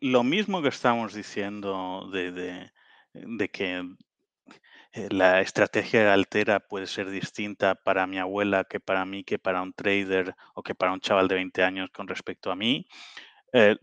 lo 0.00 0.24
mismo 0.24 0.62
que 0.62 0.68
estamos 0.68 1.14
diciendo 1.14 2.08
de, 2.12 2.32
de, 2.32 2.70
de 3.12 3.48
que 3.48 3.84
la 4.92 5.40
estrategia 5.40 6.02
de 6.02 6.10
altera 6.10 6.60
puede 6.60 6.86
ser 6.86 7.10
distinta 7.10 7.74
para 7.74 8.06
mi 8.06 8.18
abuela 8.18 8.64
que 8.64 8.80
para 8.80 9.04
mí, 9.04 9.24
que 9.24 9.38
para 9.38 9.62
un 9.62 9.72
trader 9.72 10.34
o 10.54 10.62
que 10.62 10.74
para 10.74 10.92
un 10.92 11.00
chaval 11.00 11.28
de 11.28 11.36
20 11.36 11.62
años 11.62 11.90
con 11.90 12.08
respecto 12.08 12.50
a 12.50 12.56
mí. 12.56 12.86
Eh, 13.52 13.76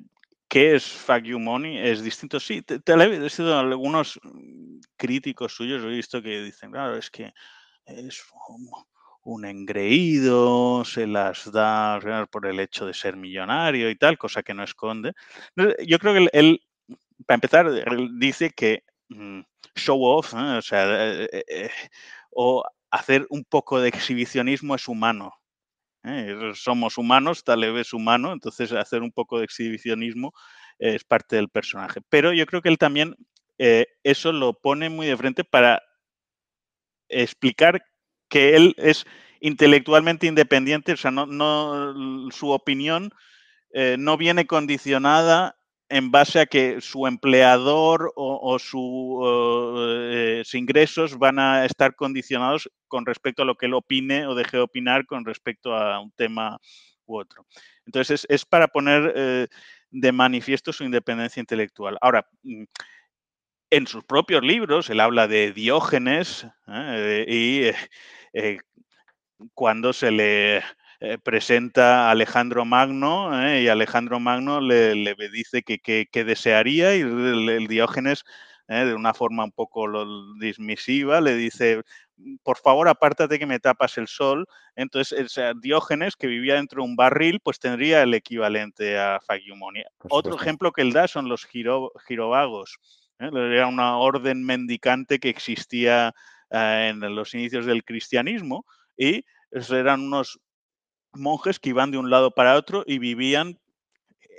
¿Qué 0.48 0.76
es 0.76 0.86
Fuck 0.86 1.24
You 1.24 1.40
Money? 1.40 1.78
Es 1.78 2.04
distinto. 2.04 2.40
Sí, 2.40 2.62
te, 2.62 2.80
he 2.86 3.30
sido 3.30 3.58
algunos 3.58 4.20
mm, 4.24 4.80
críticos 4.96 5.56
suyos, 5.56 5.84
he 5.84 5.88
visto 5.88 6.22
que 6.22 6.44
dicen, 6.44 6.72
claro, 6.72 6.98
es 6.98 7.10
que 7.10 7.34
es 7.86 8.24
un 9.24 9.46
engreído, 9.46 10.86
se 10.86 11.08
las 11.08 11.52
da 11.52 12.00
por 12.32 12.46
el 12.46 12.60
hecho 12.60 12.86
de 12.86 12.94
ser 12.94 13.16
millonario 13.16 13.90
y 13.90 13.96
tal, 13.96 14.18
cosa 14.18 14.44
que 14.44 14.54
no 14.54 14.64
esconde. 14.64 15.14
Yo 15.86 16.00
creo 16.00 16.14
que 16.14 16.30
él 16.34 16.62
para 17.26 17.36
empezar, 17.36 17.72
dice 18.18 18.52
que 18.52 18.84
show 19.76 20.04
off, 20.04 20.34
o 20.34 20.62
sea, 20.62 21.14
eh, 21.14 21.30
eh, 21.32 21.44
eh, 21.48 21.70
o 22.32 22.64
hacer 22.92 23.26
un 23.30 23.44
poco 23.44 23.80
de 23.80 23.90
exhibicionismo 23.90 24.76
es 24.76 24.88
humano. 24.88 25.34
Somos 26.54 27.00
humanos, 27.00 27.44
tal 27.44 27.74
vez 27.74 27.92
humano, 27.92 28.32
entonces 28.32 28.72
hacer 28.72 29.02
un 29.02 29.12
poco 29.12 29.40
de 29.40 29.46
exhibicionismo 29.46 30.34
es 30.78 31.04
parte 31.04 31.36
del 31.36 31.50
personaje. 31.50 32.00
Pero 32.10 32.32
yo 32.32 32.46
creo 32.46 32.62
que 32.62 32.70
él 32.70 32.78
también 32.78 33.16
eso 33.58 34.32
lo 34.32 34.54
pone 34.54 34.90
muy 34.90 35.08
de 35.08 35.18
frente 35.18 35.44
para 35.44 35.82
explicar 37.10 37.84
que 38.30 38.56
él 38.56 38.76
es 38.78 39.06
intelectualmente 39.40 40.28
independiente, 40.28 40.94
o 40.94 40.98
sea, 40.98 41.10
no, 41.10 41.26
no 41.26 42.30
su 42.30 42.52
opinión 42.52 43.10
no 43.98 44.16
viene 44.16 44.46
condicionada 44.46 45.58
en 45.90 46.12
base 46.12 46.40
a 46.40 46.46
que 46.46 46.82
su 46.82 47.06
empleador 47.08 48.12
o, 48.16 48.58
eh, 48.58 50.42
sus 50.44 50.56
ingresos 50.56 51.18
van 51.18 51.40
a 51.40 51.66
estar 51.66 51.96
condicionados 51.96 52.70
con 52.88 53.06
respecto 53.06 53.44
a 53.44 53.46
lo 53.46 53.56
que 53.56 53.68
él 53.68 53.74
opine 53.74 54.26
o 54.26 54.36
deje 54.36 54.58
de 54.58 54.64
opinar 54.64 55.06
con 55.06 55.26
respecto 55.26 55.76
a 55.76 56.00
un 56.00 56.12
tema 56.12 56.60
u 57.06 57.20
otro. 57.20 57.46
Entonces, 57.86 58.26
es, 58.30 58.46
para 58.46 58.68
poner 58.68 59.14
eh, 59.16 59.48
de 59.92 60.12
manifiesto 60.12 60.74
su 60.74 60.84
independencia 60.84 61.40
intelectual. 61.40 61.98
Ahora, 62.02 62.28
mm, 62.44 62.64
en 63.70 63.88
sus 63.88 64.04
propios 64.04 64.44
libros, 64.44 64.90
él 64.90 65.00
habla 65.00 65.28
de 65.28 65.52
Diógenes 65.52 66.48
¿eh? 66.68 67.26
y 67.28 67.72
cuando 69.54 69.94
se 69.94 70.12
le 70.12 70.64
eh, 71.02 71.18
presenta 71.18 72.08
a 72.08 72.12
Alejandro 72.12 72.64
Magno 72.64 73.46
eh, 73.46 73.64
y 73.64 73.68
Alejandro 73.68 74.22
Magno 74.22 74.62
le, 74.62 75.16
dice 75.30 75.62
que, 75.62 76.24
desearía 76.24 76.96
y 76.96 77.02
el, 77.02 77.68
Diógenes 77.68 78.24
eh, 78.70 78.86
de 78.86 78.96
una 78.96 79.14
forma 79.14 79.44
un 79.44 79.52
poco 79.52 79.88
dismisiva 80.40 81.20
le 81.20 81.36
dice 81.36 81.82
por 82.44 82.58
favor 82.58 82.88
apártate 82.88 83.38
que 83.38 83.46
me 83.46 83.60
tapas 83.60 83.98
el 83.98 84.08
sol 84.08 84.48
entonces 84.78 85.38
Diógenes 85.62 86.16
que 86.16 86.28
vivía 86.28 86.56
dentro 86.56 86.82
de 86.82 86.88
un 86.88 86.96
barril 86.96 87.42
pues 87.44 87.60
tendría 87.60 88.02
el 88.02 88.14
equivalente 88.14 88.98
a 88.98 89.20
Fagiumonia. 89.20 89.90
Otro 90.10 90.36
ejemplo 90.36 90.72
que 90.72 90.82
él 90.82 90.94
da 90.94 91.10
son 91.10 91.28
los 91.28 91.46
giro, 91.46 91.92
girovagos 92.08 92.80
era 93.20 93.68
una 93.68 93.98
orden 93.98 94.46
mendicante 94.46 95.20
que 95.20 95.30
existía 95.30 96.14
en 96.50 97.02
los 97.16 97.34
inicios 97.34 97.66
del 97.66 97.84
cristianismo 97.84 98.66
y 98.98 99.26
eran 99.52 100.02
unos 100.02 100.40
monjes 101.16 101.60
que 101.60 101.70
iban 101.70 101.92
de 101.92 101.98
un 101.98 102.10
lado 102.10 102.32
para 102.32 102.56
otro 102.56 102.84
y 102.86 103.00
vivían 103.00 103.60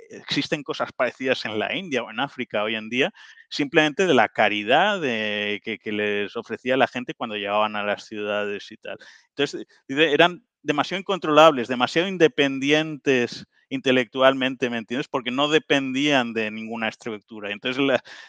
existen 0.09 0.63
cosas 0.63 0.91
parecidas 0.93 1.45
en 1.45 1.59
la 1.59 1.75
India 1.75 2.03
o 2.03 2.09
en 2.09 2.19
África 2.19 2.63
hoy 2.63 2.75
en 2.75 2.89
día, 2.89 3.13
simplemente 3.49 4.05
de 4.05 4.13
la 4.13 4.29
caridad 4.29 5.01
que, 5.01 5.79
les 5.85 6.35
ofrecía 6.35 6.77
la 6.77 6.87
gente 6.87 7.13
cuando 7.13 7.35
llegaban 7.35 7.75
a 7.75 7.83
las 7.83 8.05
ciudades 8.05 8.71
y 8.71 8.77
tal. 8.77 8.97
Entonces, 9.29 9.65
eran 9.87 10.43
demasiado 10.61 10.99
incontrolables, 10.99 11.67
demasiado 11.67 12.07
independientes 12.07 13.45
intelectualmente, 13.69 14.69
¿me 14.69 14.77
entiendes? 14.77 15.07
Porque 15.09 15.31
no 15.31 15.49
dependían 15.49 16.33
de 16.33 16.51
ninguna 16.51 16.87
estructura. 16.87 17.51
Entonces, 17.51 17.83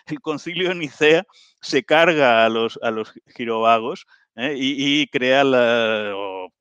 el 0.07 0.21
concilio 0.21 0.69
de 0.69 0.75
Nicea 0.75 1.25
se 1.61 1.85
carga 1.85 2.45
a 2.45 2.49
los, 2.49 2.79
a 2.83 2.91
los 2.91 3.13
girovagos 3.37 4.07
¿eh? 4.39 4.55
y, 4.57 5.07
crea 5.09 5.45
la, 5.45 6.15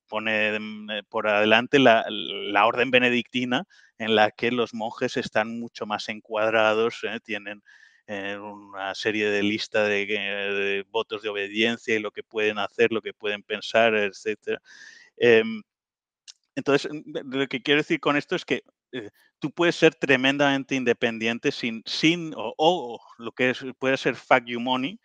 pone 0.07 0.59
mm, 0.59 0.89
eh, 0.91 1.03
por 1.03 1.27
adelante 1.27 1.79
la, 1.79 2.05
orden 2.65 2.91
benedictina 2.91 3.65
en 3.97 4.15
la 4.15 4.31
que 4.31 4.51
los 4.51 4.73
monjes 4.73 5.17
están 5.17 5.59
mucho 5.59 5.85
más 5.85 6.09
encuadrados, 6.09 6.99
¿eh? 7.03 7.19
tienen 7.23 7.63
eh, 8.07 8.37
una 8.37 8.95
serie 8.95 9.29
de 9.29 9.43
lista 9.43 9.83
de, 9.83 10.85
votos 10.89 11.21
de 11.21 11.29
obediencia 11.29 11.95
y 11.95 11.99
lo 11.99 12.11
que 12.11 12.23
pueden 12.23 12.57
hacer, 12.59 12.91
lo 12.91 13.01
que 13.01 13.13
pueden 13.13 13.43
pensar, 13.43 13.95
etc. 13.95 14.59
Em, 15.17 15.61
entonces, 16.55 16.91
lo 17.05 17.47
que 17.47 17.61
quiero 17.61 17.81
decir 17.81 17.99
con 17.99 18.17
esto 18.17 18.35
es 18.35 18.45
que 18.45 18.63
tú 19.39 19.51
puedes 19.51 19.75
ser 19.75 19.93
tremendamente 19.95 20.75
independiente 20.75 21.51
sin, 21.51 21.83
sin 21.85 22.33
o, 22.35 22.99
lo 23.19 23.31
que 23.31 23.53
puede 23.77 23.97
ser 23.97 24.15
fuck 24.15 24.45
you 24.45 24.59
money, 24.59 24.99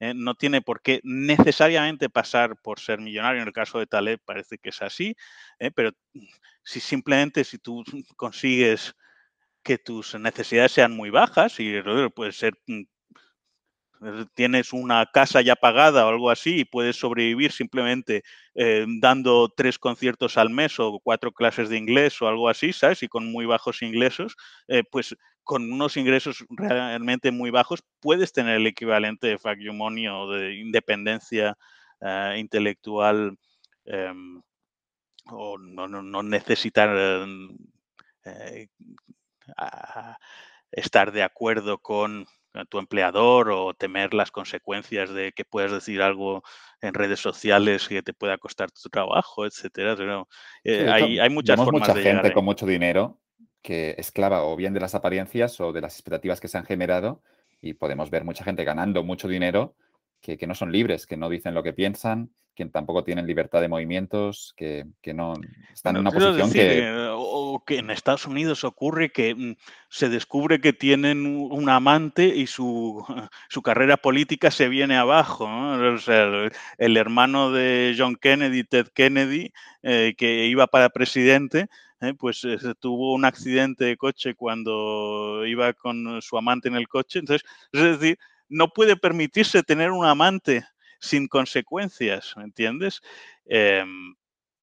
¿eh? 0.00 0.14
no 0.14 0.34
tiene 0.34 0.62
por 0.62 0.82
qué 0.82 1.00
necesariamente 1.02 2.08
pasar 2.08 2.56
por 2.62 2.80
ser 2.80 3.00
millonario. 3.00 3.42
En 3.42 3.48
el 3.48 3.54
caso 3.54 3.78
de 3.78 3.86
Taleb 3.86 4.20
parece 4.24 4.58
que 4.58 4.70
es 4.70 4.82
así, 4.82 5.16
¿eh? 5.58 5.70
pero 5.70 5.92
si 6.62 6.80
simplemente 6.80 7.44
si 7.44 7.58
tú 7.58 7.84
consigues 8.16 8.94
que 9.62 9.78
tus 9.78 10.14
necesidades 10.14 10.72
sean 10.72 10.92
muy 10.92 11.10
bajas 11.10 11.58
y 11.58 11.82
puede 12.14 12.32
ser 12.32 12.54
mm, 12.66 12.82
eh, 14.02 14.26
tienes 14.34 14.72
una 14.72 15.06
casa 15.06 15.40
ya 15.40 15.56
pagada 15.56 16.06
o 16.06 16.10
algo 16.10 16.30
así 16.30 16.60
y 16.60 16.64
puedes 16.64 16.96
sobrevivir 16.96 17.50
simplemente 17.50 18.22
dando 19.00 19.50
tres 19.54 19.78
conciertos 19.78 20.38
al 20.38 20.50
mes 20.50 20.78
o 20.80 20.98
cuatro 21.02 21.32
clases 21.32 21.68
de 21.68 21.76
inglés 21.78 22.20
o 22.22 22.28
algo 22.28 22.48
así, 22.48 22.72
¿sabes? 22.72 23.02
Y 23.02 23.08
con 23.08 23.30
muy 23.30 23.44
bajos 23.44 23.82
ingresos, 23.82 24.36
pues 24.90 25.14
con 25.46 25.72
unos 25.72 25.96
ingresos 25.96 26.44
realmente 26.50 27.30
muy 27.30 27.50
bajos, 27.50 27.84
puedes 28.00 28.32
tener 28.32 28.56
el 28.56 28.66
equivalente 28.66 29.28
de 29.28 29.38
Fagiumoni 29.38 30.08
o 30.08 30.28
de 30.28 30.56
independencia 30.56 31.56
eh, 32.00 32.34
intelectual 32.36 33.38
em, 33.84 34.42
o 35.30 35.56
no, 35.56 36.22
necesitar 36.24 36.90
eh, 38.24 38.66
estar 40.72 41.12
de 41.12 41.22
acuerdo 41.22 41.78
con 41.78 42.26
tu 42.68 42.80
empleador 42.80 43.50
o 43.52 43.72
temer 43.72 44.14
las 44.14 44.32
consecuencias 44.32 45.10
de 45.10 45.30
que 45.30 45.44
puedas 45.44 45.70
decir 45.70 46.02
algo 46.02 46.42
en 46.80 46.92
redes 46.92 47.20
sociales 47.20 47.86
que 47.86 48.02
te 48.02 48.14
pueda 48.14 48.36
costar 48.36 48.72
tu 48.72 48.88
trabajo, 48.88 49.46
etcétera. 49.46 49.94
Eh, 50.64 50.88
hay, 50.90 51.20
hay, 51.20 51.30
muchas 51.30 51.56
formas 51.56 51.88
mucha 51.88 52.00
gente 52.00 52.32
con 52.32 52.44
mucho 52.44 52.66
dinero 52.66 53.20
que 53.66 53.96
esclava 53.98 54.44
o 54.44 54.54
bien 54.54 54.74
de 54.74 54.78
las 54.78 54.94
apariencias 54.94 55.60
o 55.60 55.72
de 55.72 55.80
las 55.80 55.94
expectativas 55.94 56.38
que 56.38 56.46
se 56.46 56.56
han 56.56 56.64
generado 56.64 57.20
y 57.60 57.74
podemos 57.74 58.10
ver 58.10 58.22
mucha 58.22 58.44
gente 58.44 58.62
ganando 58.62 59.02
mucho 59.02 59.26
dinero 59.26 59.74
que, 60.20 60.46
no 60.46 60.54
son 60.54 60.70
libres, 60.70 61.04
que 61.04 61.16
no 61.16 61.28
dicen 61.28 61.52
lo 61.52 61.64
que 61.64 61.72
piensan, 61.72 62.30
que 62.54 62.64
tampoco 62.66 63.02
tienen 63.02 63.26
libertad 63.26 63.60
de 63.60 63.68
movimientos, 63.68 64.54
que, 64.56 64.86
no 65.12 65.34
están 65.72 65.96
en 65.96 66.00
una 66.02 66.12
posición 66.12 66.52
que... 66.52 66.78
Eh, 66.78 67.08
o 67.10 67.64
que 67.66 67.78
en 67.78 67.90
Estados 67.90 68.26
Unidos 68.26 68.62
ocurre 68.62 69.10
que 69.10 69.34
mm, 69.34 69.56
se 69.88 70.08
descubre 70.10 70.60
que 70.60 70.72
tienen 70.72 71.26
un 71.26 71.68
amante 71.68 72.26
y 72.26 72.46
su, 72.46 73.04
su 73.48 73.62
carrera 73.62 73.96
política 73.96 74.52
se 74.52 74.68
viene 74.68 74.96
abajo. 74.96 75.48
el, 76.78 76.96
hermano 76.96 77.50
de 77.50 77.96
John 77.98 78.14
Kennedy, 78.14 78.62
Ted 78.62 78.86
Kennedy, 78.94 79.52
eh, 79.82 80.14
que 80.16 80.46
iba 80.46 80.68
para 80.68 80.90
presidente, 80.90 81.68
¿eh? 82.00 82.14
pues 82.14 82.44
eh, 82.44 82.58
tuvo 82.78 83.14
un 83.14 83.24
accidente 83.24 83.84
de 83.84 83.96
coche 83.96 84.34
cuando 84.34 85.46
iba 85.46 85.72
con 85.72 86.20
su 86.22 86.36
amante 86.36 86.68
en 86.68 86.76
el 86.76 86.88
coche. 86.88 87.18
Entonces, 87.18 87.48
es 87.72 87.82
decir, 87.82 88.18
no 88.48 88.68
puede 88.68 88.96
permitirse 88.96 89.62
tener 89.62 89.90
un 89.90 90.04
amante 90.04 90.64
sin 90.98 91.28
consecuencias, 91.28 92.34
¿me 92.36 92.44
entiendes? 92.44 93.02
Em, 93.44 94.14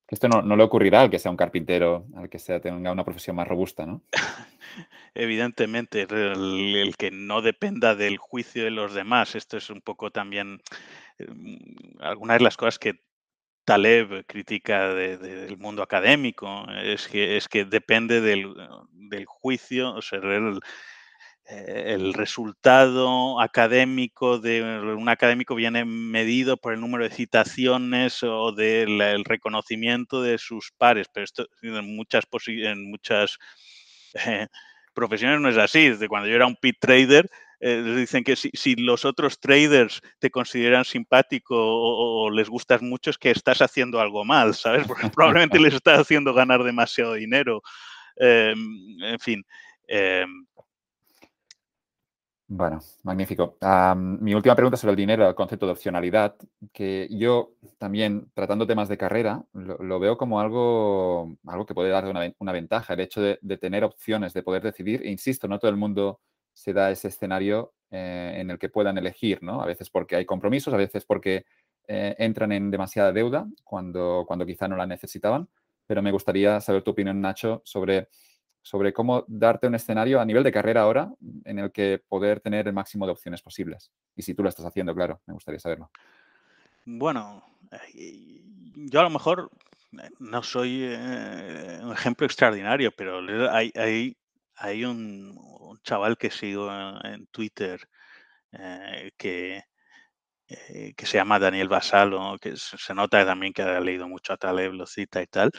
esto 0.07 0.27
no, 0.27 0.55
le 0.55 0.63
ocurrirá 0.63 1.01
al 1.01 1.09
que 1.09 1.19
sea 1.19 1.31
un 1.31 1.37
carpintero, 1.37 2.05
al 2.15 2.29
que 2.29 2.37
sea 2.37 2.59
tenga 2.59 2.91
una 2.91 3.03
profesión 3.05 3.35
más 3.35 3.47
robusta, 3.47 3.85
¿no? 3.85 4.03
Evidentemente, 5.15 6.07
el, 6.09 6.93
que 6.97 7.11
no 7.11 7.41
dependa 7.41 7.95
del 7.95 8.17
juicio 8.17 8.63
de 8.63 8.71
los 8.71 8.93
demás. 8.93 9.35
Esto 9.35 9.57
es 9.57 9.69
un 9.69 9.81
poco 9.81 10.11
también 10.11 10.61
em, 11.17 11.59
algunas 11.99 12.37
de 12.39 12.43
las 12.43 12.57
cosas 12.57 12.79
que 12.79 12.99
Taleb 13.65 14.25
critica 14.25 14.93
del 14.93 15.57
mundo 15.57 15.81
académico, 15.81 16.65
es 16.83 17.07
que, 17.07 17.37
es 17.37 17.47
que 17.47 17.65
depende 17.65 18.21
del, 18.21 18.55
juicio, 19.25 19.93
o 19.93 20.01
sea, 20.01 20.19
el, 20.19 22.13
resultado 22.13 23.39
académico 23.39 24.39
de 24.39 24.63
un 24.97 25.09
académico 25.09 25.55
viene 25.55 25.85
medido 25.85 26.57
por 26.57 26.73
el 26.73 26.81
número 26.81 27.03
de 27.03 27.09
citaciones 27.09 28.23
o 28.23 28.51
del 28.51 29.23
reconocimiento 29.25 30.21
de 30.21 30.37
sus 30.37 30.71
pares, 30.77 31.07
pero 31.13 31.23
esto 31.23 31.47
en 31.61 31.95
muchas, 31.95 32.25
en 32.47 32.89
muchas 32.89 33.37
eh, 34.25 34.47
profesiones 34.93 35.41
no 35.41 35.49
es 35.49 35.57
así. 35.57 35.89
Desde 35.89 36.07
cuando 36.07 36.27
yo 36.27 36.35
era 36.35 36.47
un 36.47 36.55
pit 36.55 36.77
trader, 36.79 37.29
eh, 37.65 37.81
dicen 37.95 38.25
que 38.25 38.35
si, 38.35 38.75
los 38.75 39.05
otros 39.05 39.39
traders 39.39 40.01
te 40.19 40.29
consideran 40.29 40.83
simpático 40.83 41.55
o, 41.57 42.29
les 42.29 42.49
gustas 42.49 42.81
mucho 42.81 43.09
es 43.09 43.17
que 43.17 43.31
estás 43.31 43.61
haciendo 43.61 44.01
algo 44.01 44.25
mal, 44.25 44.53
¿sabes? 44.53 44.85
Porque 44.87 45.07
probablemente 45.07 45.57
les 45.61 45.73
estás 45.73 46.01
haciendo 46.01 46.33
ganar 46.33 46.61
demasiado 46.61 47.13
dinero. 47.13 47.61
Em, 48.17 49.01
en 49.01 49.19
fin. 49.19 49.45
Em. 49.87 50.45
bueno, 52.47 52.81
magnífico. 53.01 53.57
mi 53.97 54.33
última 54.33 54.55
pregunta 54.55 54.75
sobre 54.75 54.91
el 54.91 54.97
dinero, 54.97 55.25
el 55.25 55.33
concepto 55.33 55.65
de 55.65 55.71
opcionalidad, 55.71 56.35
que 56.73 57.07
yo 57.11 57.53
también, 57.77 58.29
tratando 58.33 58.67
temas 58.67 58.89
de 58.89 58.97
carrera, 58.97 59.41
lo, 59.53 59.99
veo 60.01 60.17
como 60.17 60.41
algo, 60.41 61.37
algo 61.47 61.65
que 61.65 61.73
puede 61.73 61.91
dar 61.91 62.07
una, 62.07 62.51
ventaja, 62.51 62.93
el 62.93 62.99
hecho 62.99 63.21
de, 63.21 63.39
de, 63.41 63.57
tener 63.57 63.85
opciones, 63.85 64.33
de 64.33 64.43
poder 64.43 64.63
decidir. 64.63 65.01
E 65.05 65.09
insisto, 65.09 65.47
no 65.47 65.59
todo 65.59 65.71
el 65.71 65.77
mundo 65.77 66.19
se 66.53 66.73
da 66.73 66.91
ese 66.91 67.09
escenario 67.09 67.73
eh, 67.95 68.37
en 68.37 68.49
el 68.49 68.57
que 68.57 68.69
puedan 68.69 68.97
elegir, 68.97 69.43
¿no? 69.43 69.61
A 69.61 69.67
veces 69.67 69.89
porque 69.91 70.15
hay 70.15 70.25
compromisos, 70.25 70.73
a 70.73 70.77
veces 70.77 71.05
porque 71.05 71.45
eh, 71.87 72.15
entran 72.17 72.51
en 72.51 72.71
demasiada 72.71 73.11
deuda 73.11 73.45
cuando, 73.63 74.23
cuando 74.27 74.47
quizá 74.47 74.67
no 74.67 74.75
la 74.75 74.87
necesitaban. 74.87 75.47
Pero 75.85 76.01
me 76.01 76.11
gustaría 76.11 76.59
saber 76.59 76.81
tu 76.81 76.89
opinión, 76.89 77.21
Nacho, 77.21 77.61
sobre, 77.65 78.09
sobre 78.63 78.93
cómo 78.93 79.25
darte 79.27 79.67
un 79.67 79.75
escenario 79.75 80.19
a 80.19 80.25
nivel 80.25 80.43
de 80.43 80.51
carrera 80.51 80.81
ahora 80.81 81.11
en 81.45 81.59
el 81.59 81.71
que 81.71 82.01
poder 82.07 82.39
tener 82.39 82.67
el 82.67 82.73
máximo 82.73 83.05
de 83.05 83.11
opciones 83.11 83.43
posibles. 83.43 83.91
Y 84.15 84.23
si 84.23 84.33
tú 84.33 84.41
lo 84.41 84.49
estás 84.49 84.65
haciendo, 84.65 84.95
claro, 84.95 85.21
me 85.27 85.35
gustaría 85.35 85.59
saberlo. 85.59 85.91
Bueno, 86.85 87.43
eh, 87.93 88.41
yo 88.75 89.01
a 89.01 89.03
lo 89.03 89.11
mejor 89.11 89.51
no 90.17 90.41
soy 90.41 90.83
un 90.83 91.91
ejemplo 91.91 92.25
extraordinario, 92.25 92.91
pero 92.91 93.21
hay, 93.51 93.71
hay 93.75 94.17
hay 94.63 94.85
un, 94.85 95.37
chaval 95.83 96.17
que 96.17 96.31
sigo 96.31 96.69
en, 97.03 97.27
Twitter 97.27 97.81
eh, 98.53 99.11
que, 99.17 99.61
eh, 100.47 100.93
que 100.95 101.05
se 101.05 101.17
llama 101.17 101.39
Daniel 101.39 101.67
Basalo, 101.69 102.37
que 102.39 102.55
se 102.57 102.93
nota 102.95 103.25
también 103.25 103.53
que 103.53 103.63
ha 103.63 103.79
leído 103.81 104.07
mucho 104.07 104.33
a 104.33 104.37
Taleb, 104.37 104.73
lo 104.73 104.85
cita 104.87 105.21
y 105.21 105.27
tal, 105.27 105.51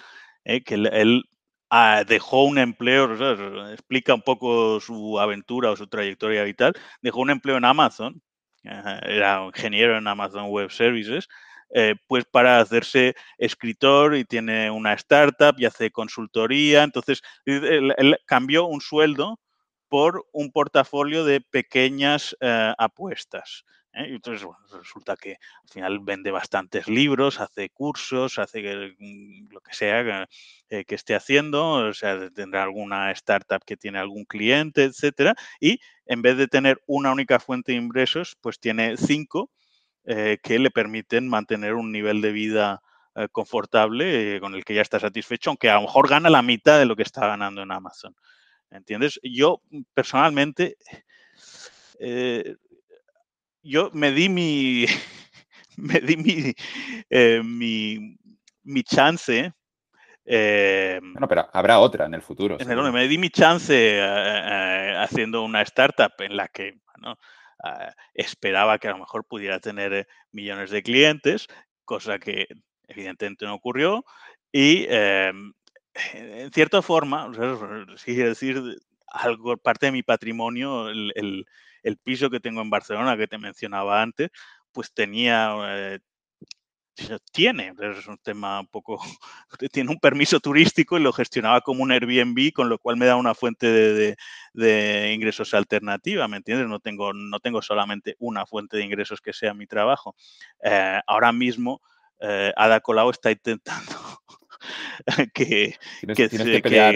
eh, 0.45 0.65
que 0.65 0.75
él, 0.77 1.25
ah, 1.71 2.05
dejó 2.07 2.45
un 2.45 2.59
empleo, 2.59 3.73
explica 3.73 4.15
un 4.15 4.23
poco 4.23 4.81
su 4.81 5.21
aventura 5.21 5.71
o 5.73 5.77
su 5.77 5.87
trayectoria 5.89 6.47
y 6.49 6.55
tal, 6.55 6.75
dejó 7.03 7.21
un 7.21 7.31
empleo 7.31 7.59
en 7.59 7.67
Amazon, 7.67 8.23
era 8.63 9.45
ingeniero 9.47 9.99
en 9.99 10.07
Amazon 10.09 10.47
Web 10.49 10.71
Services, 10.71 11.29
eh, 11.71 11.95
pues 12.07 12.25
para 12.25 12.61
hacerse 12.61 13.15
escritor 13.39 14.17
y 14.17 14.25
tiene 14.25 14.71
una 14.71 14.93
startup 14.95 15.55
y 15.59 15.65
hace 15.65 15.91
consultoría. 15.91 16.83
Entonces, 16.83 17.23
él 17.45 18.17
cambió 18.27 18.67
un 18.67 18.81
sueldo 18.81 19.39
por 19.89 20.27
un 20.33 20.51
portafolio 20.51 21.25
de 21.25 21.41
pequeñas 21.41 22.37
apuestas. 22.79 23.65
¿eh? 23.95 24.07
Entonces, 24.09 24.47
resulta 24.73 25.17
que 25.17 25.33
al 25.63 25.69
final 25.69 26.01
vende 26.01 26.31
bastantes 26.31 26.89
libros, 26.89 27.41
hace 27.41 27.71
cursos, 27.71 28.39
hace 28.39 28.95
mm, 28.99 29.49
lo 29.51 29.61
que 29.61 29.75
sea 29.75 30.27
eh, 30.69 30.85
que, 30.85 30.95
esté 30.95 31.15
haciendo, 31.15 31.89
o 31.89 31.95
sea, 31.95 32.31
tendrá 32.31 32.63
alguna 32.65 33.11
startup 33.13 33.65
que 33.65 33.77
tiene 33.77 33.99
algún 33.99 34.25
cliente, 34.25 34.85
etcétera, 34.85 35.35
y 35.61 35.81
en 36.07 36.23
vez 36.23 36.37
de 36.37 36.49
tener 36.49 36.83
una 36.87 37.13
única 37.13 37.39
fuente 37.41 37.73
de 37.73 37.79
ingresos, 37.79 38.37
pues 38.41 38.59
tiene 38.61 38.97
cinco 38.97 39.51
eh, 40.05 40.39
que 40.43 40.59
le 40.59 40.71
permiten 40.71 41.29
mantener 41.29 41.75
un 41.75 41.93
nivel 41.93 42.21
de 42.21 42.33
vida 42.33 42.81
confortable 43.31 44.41
con 44.41 44.57
el 44.57 44.65
que 44.65 44.75
ya 44.75 44.83
está 44.83 44.99
satisfecho, 44.99 45.51
aunque 45.51 45.71
a 45.71 45.77
lo 45.77 45.83
mejor 45.83 46.09
gana 46.09 46.29
la 46.29 46.43
mitad 46.43 46.81
de 46.81 46.85
lo 46.85 46.97
que 46.97 47.05
está 47.05 47.29
ganando 47.29 47.63
en 47.63 47.71
Amazon. 47.71 48.13
¿Entiendes? 48.73 49.21
Yo 49.23 49.63
personalmente 49.95 50.77
yo 53.65 53.91
me 53.93 54.13
di 54.13 54.29
mi, 54.29 54.85
me 55.77 56.01
di 56.01 56.17
mi, 56.17 56.55
eh, 57.11 57.43
mi, 57.43 58.83
chance. 58.85 59.53
Eh, 60.27 61.01
bueno, 61.03 61.29
pero 61.29 61.49
habrá 61.53 61.79
otra 61.81 62.07
en 62.07 62.15
el 62.15 62.23
futuro. 62.23 62.57
me 62.59 63.09
di 63.09 63.19
mi 63.19 63.31
chance 63.31 63.75
eh, 63.75 64.95
haciendo 64.97 65.43
una 65.43 65.63
startup 65.63 66.13
en 66.19 66.37
la 66.37 66.49
que 66.49 66.79
ah, 67.63 67.93
esperaba 68.15 68.79
que 68.79 68.89
a 68.89 68.93
lo 68.93 68.99
mejor 68.99 69.25
pudiera 69.25 69.61
tener 69.61 70.07
millones 70.33 70.71
de 70.71 70.83
clientes, 70.83 71.47
cosa 71.85 72.19
que 72.19 72.47
evidentemente 72.89 73.47
no 73.47 73.55
ocurrió. 73.55 74.05
Y 74.53 74.87
em, 74.89 75.53
en 76.15 76.53
cierta 76.53 76.83
forma, 76.83 77.31
sí, 77.97 78.15
decir, 78.15 78.63
algo, 79.09 79.57
parte 79.57 79.87
de 79.87 79.93
mi 79.93 80.03
patrimonio, 80.03 80.89
el 80.89 81.47
el 81.85 81.99
piso 81.99 82.31
que 82.31 82.41
tengo 82.41 82.63
en 82.63 82.71
Barcelona, 82.71 83.17
que 83.17 83.29
te 83.29 83.39
mencionaba 83.39 84.03
antes, 84.03 84.31
pues 84.73 84.93
tenía, 84.93 85.55
eh, 85.69 86.01
tiene, 87.33 87.73
es 87.81 88.07
un 88.07 88.19
tema 88.19 88.61
un 88.61 88.67
poco, 88.67 88.99
tiene 89.73 89.91
un 89.91 89.99
permiso 89.99 90.41
turístico 90.41 90.97
y 90.97 91.03
lo 91.03 91.13
gestionaba 91.13 91.61
como 91.61 91.83
un 91.83 91.93
Airbnb, 91.93 92.53
con 92.53 92.69
lo 92.69 92.79
cual 92.79 92.97
me 92.97 93.07
da 93.07 93.17
una 93.17 93.35
fuente 93.35 93.67
de, 94.55 95.13
ingresos 95.13 95.55
alternativa, 95.55 96.29
¿me 96.29 96.37
entiendes? 96.37 96.69
No 96.69 96.81
tengo, 96.81 97.13
no 97.13 97.41
tengo 97.41 97.63
solamente 97.63 98.17
una 98.19 98.47
fuente 98.47 98.77
de 98.77 98.85
ingresos 98.85 99.21
que 99.21 99.33
sea 99.33 99.55
mi 99.55 99.67
trabajo. 99.67 100.15
Eh, 100.63 101.01
ahora 101.07 101.33
mismo, 101.33 101.83
eh, 102.21 102.53
Ada 102.57 102.81
Colau 102.81 103.11
está 103.11 103.31
intentando 103.31 104.21
que, 105.35 105.77
tienes, 106.15 106.27
que, 106.27 106.61
pelear, 106.61 106.95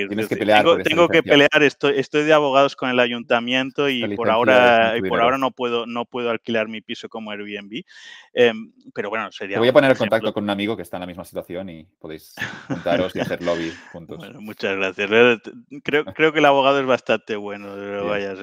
tengo, 0.83 1.09
que 1.09 1.23
pelear, 1.23 1.63
estoy, 1.63 1.99
estoy 1.99 2.25
de 2.25 2.33
abogados 2.33 2.77
con 2.77 2.91
el 2.91 3.01
ayuntamiento 3.01 3.89
y 3.89 4.17
por 4.17 4.31
ahora, 4.31 4.97
y 4.97 5.03
por 5.03 5.21
ahora 5.21 5.39
no 5.39 5.51
puedo, 5.51 5.87
no 5.87 6.05
puedo 6.05 6.31
alquilar 6.31 6.69
mi 6.69 6.81
piso 6.81 7.09
como 7.09 7.31
Airbnb. 7.31 7.83
Em, 8.33 8.73
pero 8.95 9.11
bueno, 9.11 9.31
sería. 9.33 9.57
Te 9.57 9.61
voy 9.61 9.69
a 9.69 9.73
poner 9.73 9.91
en 9.91 9.97
contacto 9.97 10.33
con 10.33 10.45
un 10.45 10.51
amigo 10.51 10.77
que 10.77 10.83
está 10.83 10.97
en 10.97 11.03
la 11.03 11.07
misma 11.07 11.25
situación 11.25 11.69
y 11.71 11.85
podéis 11.99 12.35
juntaros 12.67 13.15
y 13.17 13.21
hacer 13.21 13.43
lobby 13.43 13.73
juntos. 13.93 14.19
muchas 14.41 14.77
gracias. 14.77 15.09
Creo, 15.83 16.05
creo 16.15 16.33
que 16.33 16.39
el 16.39 16.45
abogado 16.45 16.81
es 16.81 16.87
bastante 16.87 17.37
bueno, 17.37 17.75
vaya, 18.05 18.35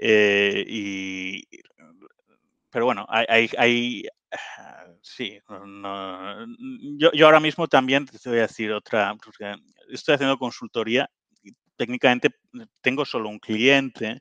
eh, 0.00 0.64
y, 0.66 1.48
pero 2.70 2.84
bueno, 2.84 3.06
hay, 3.08 3.50
hay, 3.56 4.04
sí, 5.00 5.40
yo, 6.98 7.12
yo, 7.12 7.26
ahora 7.26 7.40
mismo 7.40 7.66
también 7.66 8.06
te 8.06 8.28
voy 8.28 8.38
a 8.38 8.42
decir 8.42 8.72
otra, 8.72 9.14
estoy 9.90 10.14
haciendo 10.14 10.38
consultoría 10.38 11.08
y 11.42 11.52
técnicamente 11.76 12.30
tengo 12.80 13.04
solo 13.04 13.28
un 13.28 13.38
cliente, 13.38 14.20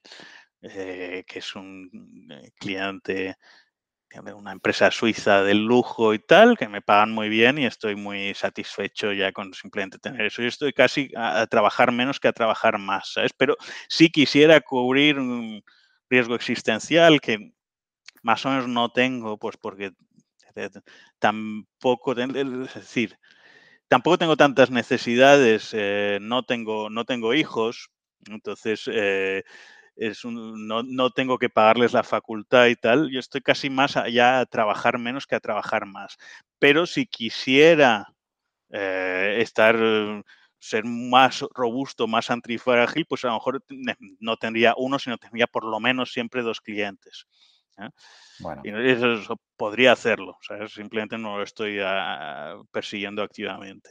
eh, 0.62 1.24
que 1.28 1.40
es 1.40 1.56
un 1.56 2.28
eh, 2.32 2.52
cliente 2.56 3.38
de 4.10 4.34
una 4.34 4.52
empresa 4.52 4.90
suiza 4.90 5.44
del 5.44 5.66
lujo 5.66 6.14
y 6.14 6.20
tal, 6.20 6.58
que 6.58 6.68
me 6.68 6.82
pagan 6.82 7.12
muy 7.12 7.30
bien 7.30 7.58
y 7.58 7.66
estoy 7.66 7.96
muy 7.96 8.34
satisfecho 8.34 9.12
ya 9.12 9.32
con 9.32 9.54
simplemente 9.54 10.00
tener 10.00 10.26
eso. 10.26 10.42
Yo 10.42 10.48
estoy 10.48 10.74
casi 10.74 11.12
a, 11.16 11.46
trabajar 11.48 11.92
menos 11.92 12.20
que 12.20 12.28
a 12.28 12.34
trabajar 12.34 12.80
más, 12.80 13.14
¿sabes? 13.14 13.32
Pero 13.38 13.58
sí 13.90 14.10
quisiera 14.10 14.62
cubrir 14.62 15.20
un 15.20 15.62
riesgo 16.10 16.36
existencial 16.36 17.20
que 17.20 17.52
más 18.28 18.45
o 18.45 18.49
menos 18.49 18.68
no 18.68 18.90
tengo, 18.90 19.38
pues 19.38 19.56
porque 19.56 19.94
tampoco, 21.18 22.12
es 22.12 22.74
decir, 22.74 23.18
tampoco 23.88 24.18
tengo 24.18 24.36
tantas 24.36 24.70
necesidades, 24.70 25.70
eh, 25.72 26.20
no, 26.22 26.44
tengo, 26.44 26.90
no 26.90 27.06
tengo 27.06 27.34
hijos, 27.34 27.90
entonces 28.28 28.84
eh, 28.91 29.44
es 29.95 30.26
no, 30.26 31.10
tengo 31.12 31.38
que 31.38 31.49
pagarles 31.49 31.94
la 31.94 32.04
facultad 32.04 32.68
y 32.68 32.76
tal, 32.76 33.10
yo 33.12 33.22
estoy 33.22 33.40
casi 33.40 33.70
más 33.70 33.95
allá 33.95 34.41
a 34.41 34.45
trabajar 34.45 34.98
menos 34.99 35.26
que 35.26 35.36
a 35.36 35.40
trabajar 35.40 35.86
más. 35.86 36.18
Pero 36.60 36.86
si 36.86 37.06
quisiera 37.06 38.14
eh, 38.72 39.38
estar 39.40 39.78
ser 40.60 40.84
más 40.84 41.45
robusto, 41.56 42.08
más 42.08 42.30
antifrágil, 42.30 43.06
pues 43.06 43.24
a 43.24 43.30
lo 43.30 43.36
mejor 43.36 43.64
no 44.20 44.36
tendría 44.36 44.74
uno, 44.76 44.99
sino 44.99 45.18
tendría 45.18 45.48
por 45.48 45.64
lo 45.64 45.80
menos 45.80 46.12
siempre 46.12 46.41
dos 46.41 46.60
clientes. 46.60 47.26
Bueno. 48.40 48.62
Y 48.64 48.70
eso, 48.90 49.40
podría 49.56 49.91
hacerlo, 49.91 50.38
simplemente 50.68 51.18
no 51.18 51.38
lo 51.38 51.44
estoy 51.44 51.80
ah, 51.82 52.58
persiguiendo 52.72 53.22
activamente. 53.24 53.90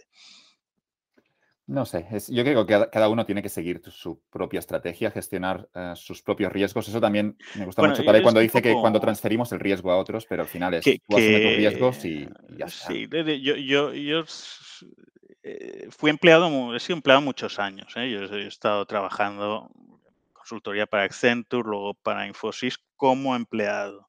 No 1.69 1.85
sé, 1.85 2.07
yo 2.29 2.45
creo 2.45 2.65
que 2.65 2.89
cada, 2.93 3.09
uno 3.09 3.27
tiene 3.27 3.43
que 3.43 3.49
seguir 3.49 3.83
su 3.91 4.23
propia 4.31 4.61
estrategia, 4.61 5.11
gestionar 5.11 5.69
eh, 5.75 5.95
sus 5.97 6.23
propios 6.23 6.53
riesgos. 6.53 6.87
Eso 6.87 7.01
también 7.01 7.37
me 7.57 7.67
gusta 7.67 7.83
mucho 7.83 8.05
cuando 8.23 8.39
dice 8.39 8.63
que 8.63 8.73
cuando 8.73 9.01
transferimos 9.01 9.51
el 9.51 9.59
riesgo 9.59 9.91
a 9.91 9.97
otros, 9.97 10.27
pero 10.27 10.43
al 10.43 10.49
final 10.49 10.75
es 10.75 10.85
que, 10.85 11.01
tú 11.09 11.17
asumes 11.17 11.43
tus 11.43 11.57
riesgos 11.57 12.05
y, 12.05 12.29
ya 12.57 12.67
está. 12.67 12.87
Sí, 12.87 13.09
yo, 13.43 13.57
yo, 13.57 13.93
yo 13.93 14.25
eh, 15.43 15.89
fui 15.91 16.11
empleado, 16.11 16.75
he 16.75 16.79
sido 16.79 16.97
empleado 16.97 17.21
muchos 17.21 17.59
años. 17.59 17.93
¿eh? 17.97 18.11
Yo 18.11 18.23
he 18.37 18.47
estado 18.47 18.87
trabajando 18.87 19.69
consultoría 20.47 20.87
para 20.87 21.03
Accenture, 21.03 21.69
luego 21.69 21.95
para 21.95 22.27
Infosys 22.27 22.79
como 22.95 23.35
empleado. 23.35 24.09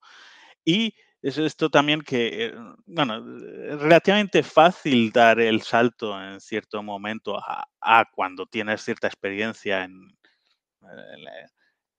Y 0.64 0.94
es 1.22 1.38
esto 1.40 1.70
también 1.70 2.02
que, 2.02 2.46
eh, 2.46 2.54
bueno, 2.86 3.18
es 3.18 3.80
relativamente 3.80 4.44
fácil 4.44 5.12
dar 5.12 5.40
el 5.40 5.64
salto 5.64 6.22
en 6.22 6.40
cierto 6.40 6.84
momento 6.84 7.40
a, 7.40 8.06
cuando 8.14 8.46
tienes 8.46 8.84
cierta 8.84 9.08
experiencia 9.08 9.84
en 9.84 10.16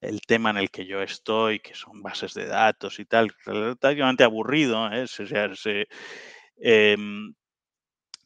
el, 0.01 0.21
tema 0.21 0.51
en 0.51 0.59
el 0.59 0.71
que 0.71 0.87
yo 0.87 1.03
estoy, 1.03 1.59
que 1.59 1.75
son 1.75 2.01
bases 2.01 2.33
de 2.35 2.47
datos 2.47 3.01
y 3.01 3.07
tal, 3.07 3.35
relativamente 3.45 4.23
aburrido. 4.23 4.89
¿eh? 4.93 5.07
Em, 6.61 7.35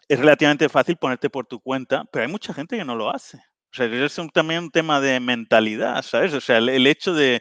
es 0.08 0.18
relativamente 0.18 0.68
fácil 0.68 0.96
ponerte 0.98 1.30
por 1.30 1.46
tu 1.46 1.60
cuenta, 1.60 2.04
pero 2.12 2.24
hay 2.24 2.30
mucha 2.30 2.52
gente 2.52 2.76
que 2.76 2.84
no 2.84 2.96
lo 2.96 3.10
hace. 3.10 3.42
O 3.72 3.74
sea, 3.74 3.86
es 3.86 4.20
también 4.34 4.64
un 4.64 4.70
tema 4.70 5.00
de 5.00 5.18
mentalidad, 5.18 6.02
¿sabes? 6.02 6.34
O 6.34 6.40
sea, 6.40 6.58
el, 6.58 6.86
hecho 6.86 7.14
de 7.14 7.40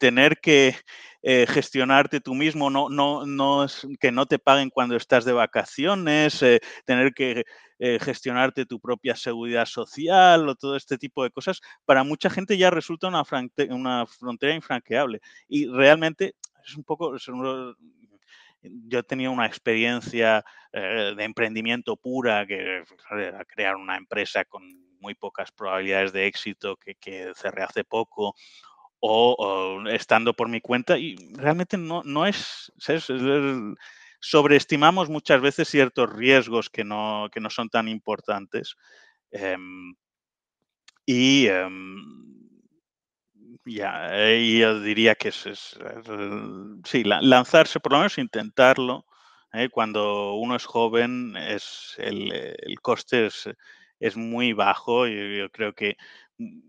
tener 0.00 0.38
que 0.38 0.74
eh, 1.28 1.44
gestionarte 1.48 2.20
tú 2.20 2.34
mismo, 2.34 2.70
no, 2.70 2.88
no, 2.88 3.26
no 3.26 3.64
es 3.64 3.84
que 3.98 4.12
no 4.12 4.26
te 4.26 4.38
paguen 4.38 4.70
cuando 4.70 4.94
estás 4.94 5.24
de 5.24 5.32
vacaciones, 5.32 6.40
eh, 6.40 6.60
tener 6.84 7.14
que 7.14 7.44
eh, 7.80 7.98
gestionarte 8.00 8.64
tu 8.64 8.78
propia 8.78 9.16
seguridad 9.16 9.66
social 9.66 10.48
o 10.48 10.54
todo 10.54 10.76
este 10.76 10.98
tipo 10.98 11.24
de 11.24 11.32
cosas, 11.32 11.60
para 11.84 12.04
mucha 12.04 12.30
gente 12.30 12.56
ya 12.56 12.70
resulta 12.70 13.08
una, 13.08 13.24
una 13.70 14.06
frontera 14.06 14.54
infranqueable. 14.54 15.20
Y 15.48 15.66
realmente 15.66 16.36
es 16.64 16.76
un 16.76 16.84
poco, 16.84 17.16
yo 18.62 19.02
tenía 19.02 19.30
una 19.30 19.46
experiencia 19.46 20.44
de 20.72 21.24
emprendimiento 21.24 21.96
pura, 21.96 22.46
que 22.46 22.84
era 23.10 23.44
crear 23.46 23.74
una 23.74 23.96
empresa 23.96 24.44
con 24.44 24.85
muy 25.00 25.14
pocas 25.14 25.52
probabilidades 25.52 26.12
de 26.12 26.26
éxito 26.26 26.76
que, 26.76 26.94
que 26.96 27.32
cerré 27.36 27.62
hace 27.62 27.84
poco, 27.84 28.34
o, 29.00 29.84
estando 29.90 30.34
por 30.34 30.48
mi 30.48 30.60
cuenta 30.60 30.98
y 30.98 31.16
realmente 31.34 31.76
no, 31.76 32.02
no 32.04 32.26
es, 32.26 32.72
sobreestimamos 34.20 35.08
muchas 35.08 35.40
veces 35.40 35.68
ciertos 35.68 36.12
riesgos 36.12 36.70
que 36.70 36.84
no, 36.84 37.28
que 37.32 37.40
no 37.40 37.50
son 37.50 37.68
tan 37.68 37.88
importantes. 37.88 38.76
Em, 39.30 39.94
Y 41.06 41.46
em, 41.48 41.96
ya, 43.64 44.10
yo 44.10 44.80
diría 44.80 45.14
que 45.14 45.28
es, 45.28 45.46
es, 45.46 45.78
sí, 46.84 47.04
lanzarse, 47.04 47.80
por 47.80 47.92
lo 47.92 47.98
menos 47.98 48.18
intentarlo. 48.18 49.06
¿eh? 49.52 49.68
Cuando 49.70 50.34
uno 50.34 50.56
es 50.56 50.64
joven, 50.66 51.36
es 51.36 51.94
el, 51.98 52.32
el 52.32 52.80
coste 52.80 53.26
es, 53.26 53.48
es, 54.00 54.16
muy 54.16 54.52
bajo. 54.52 55.06
y 55.06 55.38
yo 55.38 55.50
creo 55.50 55.74
que 55.74 55.96
mm, 56.38 56.60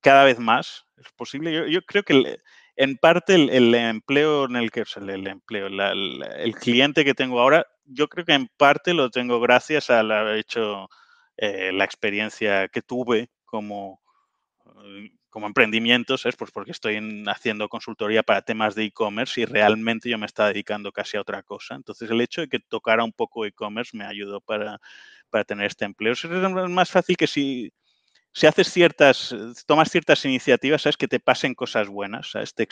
cada 0.00 0.24
vez 0.24 0.38
más 0.38 0.86
es 0.98 1.12
posible. 1.12 1.52
Yo, 1.52 1.66
yo 1.66 1.82
creo 1.82 2.02
que 2.02 2.38
en 2.76 2.96
parte 2.96 3.34
el, 3.34 3.74
empleo 3.74 4.46
en 4.46 4.56
el 4.56 4.70
que, 4.70 4.84
el, 4.96 5.26
empleo, 5.26 5.66
el 5.66 6.54
cliente 6.54 7.04
que 7.04 7.14
tengo 7.14 7.40
ahora, 7.40 7.66
yo 7.84 8.08
creo 8.08 8.24
que 8.24 8.32
en 8.32 8.48
parte 8.56 8.94
lo 8.94 9.10
tengo 9.10 9.40
gracias 9.40 9.90
al 9.90 10.10
haber 10.12 10.38
hecho 10.38 10.88
eh, 11.36 11.72
la 11.72 11.84
experiencia 11.84 12.68
que 12.68 12.82
tuve 12.82 13.30
como, 13.44 14.00
eh, 14.84 15.10
como 15.28 15.46
emprendimientos, 15.46 16.26
es 16.26 16.36
pues 16.36 16.50
porque 16.50 16.70
estoy 16.70 16.98
haciendo 17.26 17.68
consultoría 17.68 18.22
para 18.22 18.42
temas 18.42 18.74
de 18.74 18.84
e-commerce 18.84 19.40
y 19.40 19.44
realmente 19.44 20.08
yo 20.08 20.18
me 20.18 20.26
estaba 20.26 20.48
dedicando 20.48 20.92
casi 20.92 21.16
a 21.16 21.20
otra 21.20 21.42
cosa. 21.42 21.74
Entonces 21.74 22.10
el 22.10 22.20
hecho 22.20 22.42
de 22.42 22.48
que 22.48 22.60
tocara 22.60 23.04
un 23.04 23.12
poco 23.12 23.44
e-commerce 23.44 23.96
me 23.96 24.04
ayudó 24.04 24.40
para, 24.40 24.80
para 25.30 25.44
tener 25.44 25.66
este 25.66 25.84
empleo. 25.84 26.12
Es 26.12 26.24
más 26.24 26.90
fácil 26.90 27.16
que 27.16 27.26
si 27.26 27.72
si 28.32 28.46
haces 28.46 28.70
ciertas, 28.70 29.34
tomas 29.66 29.90
ciertas 29.90 30.24
iniciativas, 30.24 30.82
sabes 30.82 30.96
que 30.96 31.08
te 31.08 31.18
pasen 31.18 31.54
cosas 31.54 31.88
buenas, 31.88 32.30
¿sabes? 32.30 32.54
Te, 32.54 32.66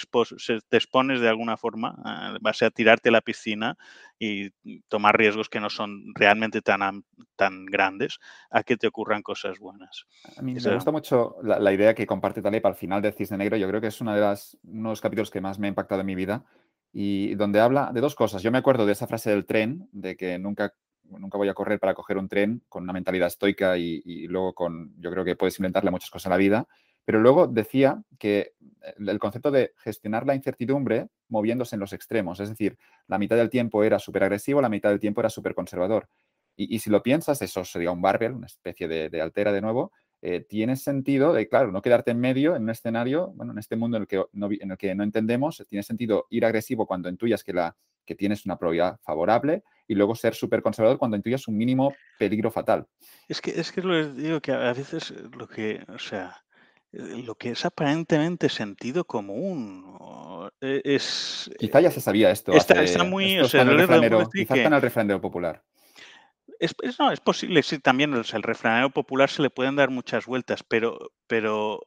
te 0.68 0.76
expones 0.76 1.20
de 1.20 1.28
alguna 1.28 1.56
forma, 1.56 1.96
vas 2.40 2.62
a 2.62 2.70
tirarte 2.70 3.08
a 3.08 3.12
la 3.12 3.20
piscina 3.20 3.76
y 4.20 4.50
tomar 4.88 5.16
riesgos 5.16 5.48
que 5.48 5.58
no 5.58 5.68
son 5.68 6.12
realmente 6.14 6.62
tan, 6.62 7.04
tan 7.34 7.66
grandes 7.66 8.18
a 8.50 8.62
que 8.62 8.76
te 8.76 8.86
ocurran 8.86 9.22
cosas 9.22 9.58
buenas. 9.58 10.06
A 10.36 10.42
mí 10.42 10.54
me 10.54 10.74
gusta 10.74 10.92
mucho 10.92 11.36
la, 11.42 11.72
idea 11.72 11.94
que 11.94 12.06
comparte 12.06 12.40
Taleb 12.40 12.66
al 12.66 12.76
final 12.76 13.02
de 13.02 13.12
Cisne 13.12 13.38
Negro. 13.38 13.56
Yo 13.56 13.68
creo 13.68 13.80
que 13.80 13.88
es 13.88 14.00
una 14.00 14.14
de 14.14 14.20
las, 14.20 14.56
uno 14.62 14.90
de 14.90 14.92
los 14.92 15.00
capítulos 15.00 15.30
que 15.30 15.40
más 15.40 15.58
me 15.58 15.66
ha 15.66 15.70
impactado 15.70 16.00
en 16.02 16.06
mi 16.06 16.14
vida 16.14 16.44
y 16.92 17.34
donde 17.34 17.60
habla 17.60 17.90
de 17.92 18.00
dos 18.00 18.14
cosas. 18.14 18.42
Yo 18.42 18.52
me 18.52 18.58
acuerdo 18.58 18.86
de 18.86 18.92
esa 18.92 19.08
frase 19.08 19.30
del 19.30 19.44
tren, 19.44 19.88
de 19.92 20.16
que 20.16 20.38
nunca 20.38 20.72
nunca 21.10 21.38
voy 21.38 21.48
a 21.48 21.54
correr 21.54 21.78
para 21.78 21.94
coger 21.94 22.18
un 22.18 22.28
tren 22.28 22.62
con 22.68 22.82
una 22.82 22.92
mentalidad 22.92 23.28
estoica 23.28 23.76
y, 23.78 24.26
luego 24.28 24.54
con, 24.54 24.94
yo 25.00 25.10
creo 25.10 25.24
que 25.24 25.36
puedes 25.36 25.58
inventarle 25.58 25.90
muchas 25.90 26.10
cosas 26.10 26.26
a 26.26 26.30
la 26.30 26.36
vida, 26.36 26.66
pero 27.04 27.20
luego 27.20 27.46
decía 27.46 28.02
que 28.18 28.52
el 28.98 29.18
concepto 29.18 29.50
de 29.50 29.72
gestionar 29.78 30.26
la 30.26 30.34
incertidumbre 30.34 31.08
moviéndose 31.28 31.76
en 31.76 31.80
los 31.80 31.92
extremos, 31.92 32.40
es 32.40 32.50
decir, 32.50 32.78
la 33.06 33.18
mitad 33.18 33.36
del 33.36 33.50
tiempo 33.50 33.82
era 33.82 33.98
súper 33.98 34.24
agresivo, 34.24 34.60
la 34.60 34.68
mitad 34.68 34.90
del 34.90 35.00
tiempo 35.00 35.20
era 35.20 35.30
súper 35.30 35.54
conservador. 35.54 36.08
Y, 36.60 36.80
si 36.80 36.90
lo 36.90 37.04
piensas, 37.04 37.40
eso 37.40 37.64
sería 37.64 37.92
un 37.92 38.02
barbell, 38.02 38.32
una 38.32 38.48
especie 38.48 38.88
de, 38.88 39.22
altera 39.22 39.52
de 39.52 39.60
nuevo, 39.60 39.92
eh, 40.20 40.40
tiene 40.40 40.76
sentido 40.76 41.32
de, 41.32 41.48
claro, 41.48 41.70
no 41.70 41.82
quedarte 41.82 42.10
en 42.10 42.20
medio 42.20 42.56
en 42.56 42.64
un 42.64 42.70
escenario, 42.70 43.28
bueno, 43.36 43.52
en 43.52 43.58
este 43.58 43.76
mundo 43.76 43.96
en 43.96 44.02
el 44.02 44.06
que 44.08 44.24
no, 44.32 44.48
en 44.50 44.70
el 44.70 44.76
que 44.76 44.94
no 44.94 45.04
entendemos, 45.04 45.64
tiene 45.68 45.82
sentido 45.82 46.26
ir 46.30 46.44
agresivo 46.44 46.86
cuando 46.86 47.08
intuyas 47.08 47.44
que, 47.44 47.52
la, 47.52 47.76
que 48.04 48.14
tienes 48.14 48.44
una 48.44 48.58
probabilidad 48.58 48.98
favorable 49.02 49.62
y 49.86 49.94
luego 49.94 50.14
ser 50.14 50.34
súper 50.34 50.60
conservador 50.60 50.98
cuando 50.98 51.16
intuyas 51.16 51.46
un 51.46 51.56
mínimo 51.56 51.94
peligro 52.18 52.50
fatal. 52.50 52.86
Es 53.28 53.40
que 53.40 53.52
es 53.52 53.70
que 53.70 53.80
lo 53.80 54.12
digo 54.12 54.40
que 54.40 54.52
a 54.52 54.72
veces 54.72 55.14
lo 55.36 55.46
que, 55.46 55.84
o 55.88 55.98
sea, 55.98 56.36
eh, 56.92 57.22
lo 57.24 57.34
que 57.34 57.50
es 57.50 57.64
aparentemente 57.64 58.48
sentido 58.48 59.04
común 59.04 60.50
e, 60.60 60.82
es... 60.84 61.50
Quizá 61.58 61.80
ya 61.80 61.90
se 61.90 62.00
sabía 62.00 62.30
esto. 62.30 62.52
Está, 62.52 63.04
muy... 63.04 63.38
O 63.38 63.44
sea, 63.44 63.62
el 63.62 63.78
refranero, 63.78 64.28
quizá 64.30 64.54
está 64.54 64.66
en 64.68 64.74
el 64.74 64.82
refranero 64.82 65.20
popular. 65.20 65.62
Es, 66.58 66.74
no, 66.98 67.12
es 67.12 67.20
posible, 67.20 67.62
sí, 67.62 67.78
también 67.78 68.14
el, 68.14 68.24
el 68.32 68.42
refranero 68.42 68.90
popular 68.90 69.30
se 69.30 69.42
le 69.42 69.50
pueden 69.50 69.76
dar 69.76 69.90
muchas 69.90 70.26
vueltas, 70.26 70.62
pero, 70.62 70.98
pero 71.26 71.80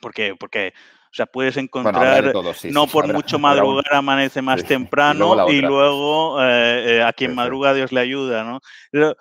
¿por 0.00 0.14
qué? 0.14 0.34
Porque 0.38 0.72
o 1.06 1.14
sea, 1.16 1.26
puedes 1.26 1.56
encontrar, 1.56 2.32
no 2.64 2.86
por 2.86 3.10
mucho 3.10 3.38
madrugar 3.38 3.94
amanece 3.94 4.42
más 4.42 4.62
temprano 4.64 5.48
y 5.50 5.62
luego, 5.62 6.42
eh, 6.42 6.96
eh, 6.96 7.02
a 7.02 7.10
quien 7.14 7.34
madruga 7.34 7.72
Dios 7.72 7.90
le 7.90 8.00
ayuda, 8.00 8.44
¿no? 8.44 8.60
Pero 8.90 9.16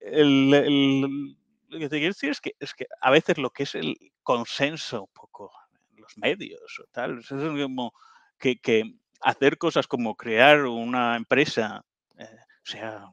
el, 0.00 0.50
lo 0.50 1.78
que 1.78 1.88
te 1.88 1.96
quiero 1.96 2.12
decir 2.12 2.30
es 2.30 2.42
que, 2.42 2.52
es 2.60 2.74
que 2.74 2.86
a 3.00 3.10
veces 3.10 3.38
lo 3.38 3.48
que 3.48 3.62
es 3.62 3.74
el 3.74 3.96
consenso 4.22 5.04
un 5.04 5.12
poco 5.14 5.50
en 5.94 6.02
los 6.02 6.18
medios 6.18 6.78
o 6.78 6.84
tal, 6.92 7.20
es 7.20 7.28
como 7.28 7.94
que, 8.38 8.60
que 8.60 8.94
hacer 9.22 9.56
cosas 9.56 9.86
como 9.86 10.14
crear 10.14 10.64
una 10.66 11.16
empresa, 11.16 11.86
eh, 12.18 12.26
o 12.26 12.66
sea, 12.66 13.06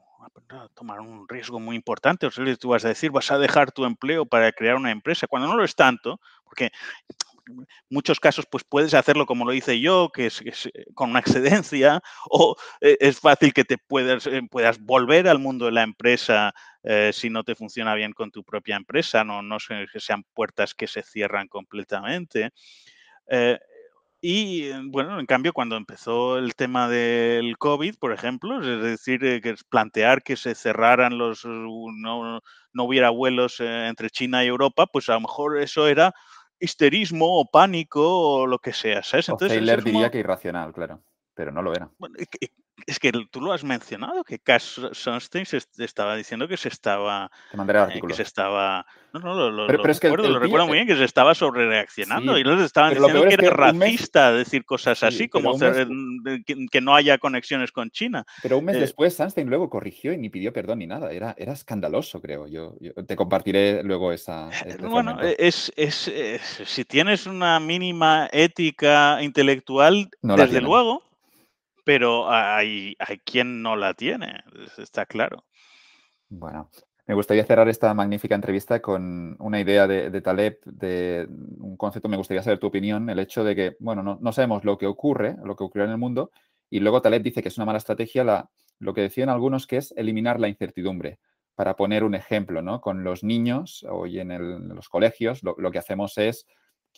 tomar 0.74 1.00
un 1.00 1.28
riesgo 1.28 1.60
muy 1.60 1.76
importante. 1.76 2.26
O 2.26 2.30
sea, 2.30 2.56
tú 2.56 2.70
vas 2.70 2.84
a 2.84 2.88
decir, 2.88 3.10
vas 3.10 3.30
a 3.30 3.38
dejar 3.38 3.72
tu 3.72 3.84
empleo 3.84 4.26
para 4.26 4.52
crear 4.52 4.76
una 4.76 4.90
empresa, 4.90 5.26
cuando 5.26 5.48
no 5.48 5.56
lo 5.56 5.64
es 5.64 5.74
tanto, 5.74 6.20
porque 6.44 6.70
muchos 7.88 8.20
casos 8.20 8.46
pues 8.50 8.64
puedes 8.64 8.94
hacerlo 8.94 9.26
como 9.26 9.44
lo 9.44 9.52
hice 9.52 9.80
yo, 9.80 10.10
que 10.12 10.26
es, 10.26 10.42
eh, 10.44 10.86
con 10.94 11.10
una 11.10 11.20
excedencia, 11.20 12.00
o 12.28 12.56
eh, 12.80 12.96
es 13.00 13.20
fácil 13.20 13.52
que 13.52 13.64
te 13.64 13.78
puedas, 13.78 14.26
eh, 14.26 14.42
puedas 14.50 14.78
volver 14.80 15.28
al 15.28 15.38
mundo 15.38 15.66
de 15.66 15.72
la 15.72 15.82
empresa 15.82 16.52
si 17.12 17.28
no 17.28 17.44
te 17.44 17.54
funciona 17.54 17.94
bien 17.94 18.14
con 18.14 18.30
tu 18.30 18.42
propia 18.42 18.74
empresa, 18.74 19.22
no, 19.22 19.42
no 19.42 19.58
sean 19.60 20.24
puertas 20.32 20.74
que 20.74 20.86
se 20.86 21.02
cierran 21.02 21.46
completamente. 21.46 22.52
Y 24.20 24.70
bueno, 24.88 25.18
en 25.18 25.26
cambio, 25.26 25.52
cuando 25.52 25.76
empezó 25.76 26.36
el 26.36 26.54
tema 26.54 26.88
del 26.88 27.56
COVID, 27.56 27.96
por 27.98 28.12
ejemplo, 28.12 28.60
es 28.60 28.82
decir, 28.82 29.20
que 29.40 29.54
plantear 29.68 30.22
que 30.22 30.36
se 30.36 30.54
cerraran 30.54 31.16
los, 31.16 31.44
no, 31.44 32.40
no 32.72 32.84
hubiera 32.84 33.10
vuelos 33.10 33.60
entre 33.60 34.10
China 34.10 34.44
y 34.44 34.48
Europa, 34.48 34.86
pues 34.86 35.08
a 35.08 35.14
lo 35.14 35.22
mejor 35.22 35.58
eso 35.58 35.86
era 35.88 36.14
histerismo 36.58 37.40
o 37.40 37.50
pánico 37.50 38.02
o 38.02 38.46
lo 38.46 38.58
que 38.58 38.72
sea, 38.72 39.02
¿sabes? 39.02 39.28
Entonces, 39.30 39.58
o 39.58 39.76
diría 39.82 40.10
que 40.10 40.18
irracional, 40.18 40.72
claro, 40.72 41.02
pero 41.34 41.50
no 41.50 41.62
lo 41.62 41.72
era. 41.74 41.90
Bueno, 41.98 42.16
es 42.86 42.98
que 42.98 43.12
tú 43.30 43.40
lo 43.40 43.52
has 43.52 43.64
mencionado, 43.64 44.24
que 44.24 44.38
Cass 44.38 44.80
Sunstein 44.92 45.46
se 45.46 45.60
estaba 45.78 46.16
diciendo 46.16 46.48
que 46.48 46.56
se 46.56 46.68
estaba... 46.68 47.30
Te 47.50 47.56
mandaré 47.56 47.92
el 47.92 47.98
eh, 47.98 48.02
que 48.06 48.14
se 48.14 48.22
estaba... 48.22 48.86
No, 49.12 49.18
no, 49.18 49.50
lo, 49.50 49.66
pero, 49.66 49.82
recuerdo, 49.82 50.28
lo 50.28 50.38
recuerdo 50.38 50.68
muy 50.68 50.76
bien, 50.76 50.86
que 50.86 50.94
se 50.94 51.02
estaba 51.02 51.34
sobre 51.34 51.66
reaccionando 51.66 52.38
y 52.38 52.44
los 52.44 52.60
estaban 52.60 52.94
diciendo 52.94 53.24
que 53.24 53.34
era 53.34 53.50
racista 53.50 54.32
decir 54.32 54.64
cosas 54.64 55.02
así, 55.02 55.28
como 55.28 55.58
que, 55.58 56.80
no 56.80 56.94
haya 56.94 57.18
conexiones 57.18 57.72
con 57.72 57.90
China. 57.90 58.24
Pero 58.40 58.58
un 58.58 58.66
mes 58.66 58.76
eh, 58.76 58.80
después 58.80 59.16
Sunstein 59.16 59.48
luego 59.48 59.68
corrigió 59.68 60.12
y 60.12 60.18
ni 60.18 60.28
pidió 60.28 60.52
perdón 60.52 60.78
ni 60.78 60.86
nada. 60.86 61.10
Era, 61.10 61.34
era 61.36 61.52
escandaloso, 61.52 62.20
creo. 62.20 62.46
Yo, 62.46 62.76
te 63.06 63.16
compartiré 63.16 63.82
luego 63.82 64.12
esa... 64.12 64.48
bueno, 64.80 65.18
es, 65.20 65.72
es, 65.74 66.12
si 66.64 66.84
tienes 66.84 67.26
una 67.26 67.58
mínima 67.58 68.28
ética 68.30 69.20
intelectual, 69.22 70.08
desde 70.22 70.60
luego 70.60 71.09
pero 71.90 72.30
hay, 72.30 72.94
hay 73.00 73.18
quien 73.18 73.62
no 73.62 73.74
la 73.74 73.94
tiene, 73.94 74.44
está 74.78 75.06
claro. 75.06 75.42
Bueno, 76.28 76.70
me 77.04 77.16
gustaría 77.16 77.44
cerrar 77.44 77.68
esta 77.68 77.92
magnífica 77.94 78.36
entrevista 78.36 78.80
con 78.80 79.34
una 79.40 79.58
idea 79.58 79.88
de, 79.88 80.20
Taleb, 80.20 80.60
de 80.66 81.26
un 81.58 81.76
concepto, 81.76 82.08
me 82.08 82.16
gustaría 82.16 82.44
saber 82.44 82.60
tu 82.60 82.68
opinión, 82.68 83.10
el 83.10 83.18
hecho 83.18 83.42
de 83.42 83.56
que, 83.56 83.76
bueno, 83.80 84.04
no, 84.20 84.32
sabemos 84.32 84.64
lo 84.64 84.78
que 84.78 84.86
ocurre, 84.86 85.34
lo 85.42 85.56
que 85.56 85.64
ocurre 85.64 85.82
en 85.82 85.90
el 85.90 85.98
mundo, 85.98 86.30
y 86.70 86.78
luego 86.78 87.02
Taleb 87.02 87.24
dice 87.24 87.42
que 87.42 87.48
es 87.48 87.58
una 87.58 87.66
mala 87.66 87.78
estrategia 87.78 88.22
la, 88.22 88.48
lo 88.78 88.94
que 88.94 89.00
decían 89.00 89.28
algunos 89.28 89.66
que 89.66 89.78
es 89.78 89.92
eliminar 89.96 90.38
la 90.38 90.46
incertidumbre. 90.46 91.18
Para 91.56 91.74
poner 91.74 92.04
un 92.04 92.14
ejemplo, 92.14 92.62
¿no? 92.62 92.80
Con 92.80 93.02
los 93.02 93.24
niños 93.24 93.84
hoy 93.90 94.20
en, 94.20 94.30
en 94.30 94.68
los 94.68 94.88
colegios, 94.88 95.42
lo, 95.42 95.72
que 95.72 95.78
hacemos 95.78 96.16
es 96.18 96.46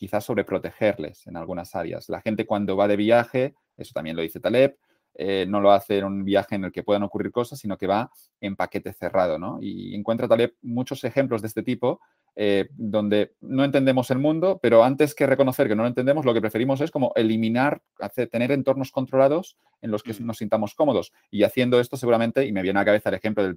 quizás 0.02 0.24
sobreprotegerles 0.24 1.28
en 1.28 1.36
algunas 1.36 1.76
áreas. 1.76 2.08
La 2.08 2.20
gente 2.20 2.44
cuando 2.44 2.76
va 2.76 2.88
de 2.88 2.96
viaje, 2.96 3.54
eso 3.76 3.92
también 3.94 4.16
lo 4.16 4.22
dice 4.22 4.40
Taleb, 4.40 4.76
eh, 5.14 5.46
no 5.48 5.60
lo 5.60 5.70
hace 5.70 5.98
en 5.98 6.06
un 6.06 6.24
viaje 6.24 6.56
en 6.56 6.64
el 6.64 6.72
que 6.72 6.82
puedan 6.82 7.04
ocurrir 7.04 7.30
cosas, 7.30 7.60
sino 7.60 7.78
que 7.78 7.86
va 7.86 8.10
en 8.40 8.56
paquete 8.56 8.92
cerrado, 8.94 9.38
¿no? 9.38 9.60
Y 9.62 9.94
encuentra 9.94 10.26
Taleb 10.26 10.54
muchos 10.60 11.04
ejemplos 11.04 11.40
de 11.40 11.46
este 11.46 11.62
tipo 11.62 12.00
eh, 12.34 12.68
donde 12.72 13.36
no 13.42 13.62
entendemos 13.62 14.10
el 14.10 14.18
mundo, 14.18 14.58
pero 14.60 14.82
antes 14.82 15.14
que 15.14 15.24
reconocer 15.24 15.68
que 15.68 15.76
no 15.76 15.82
lo 15.82 15.88
entendemos, 15.88 16.24
lo 16.24 16.34
que 16.34 16.40
preferimos 16.40 16.80
es 16.80 16.90
como 16.90 17.12
eliminar, 17.14 17.80
hacer, 18.00 18.28
tener 18.28 18.50
entornos 18.50 18.90
controlados 18.90 19.56
en 19.82 19.92
los 19.92 20.02
que 20.02 20.14
mm. 20.14 20.26
nos 20.26 20.38
sintamos 20.38 20.74
cómodos. 20.74 21.12
Y 21.30 21.44
haciendo 21.44 21.78
esto 21.78 21.96
seguramente, 21.96 22.44
y 22.44 22.50
me 22.50 22.62
viene 22.62 22.80
a 22.80 22.82
la 22.82 22.86
cabeza 22.86 23.10
el 23.10 23.14
ejemplo 23.14 23.44
de 23.44 23.54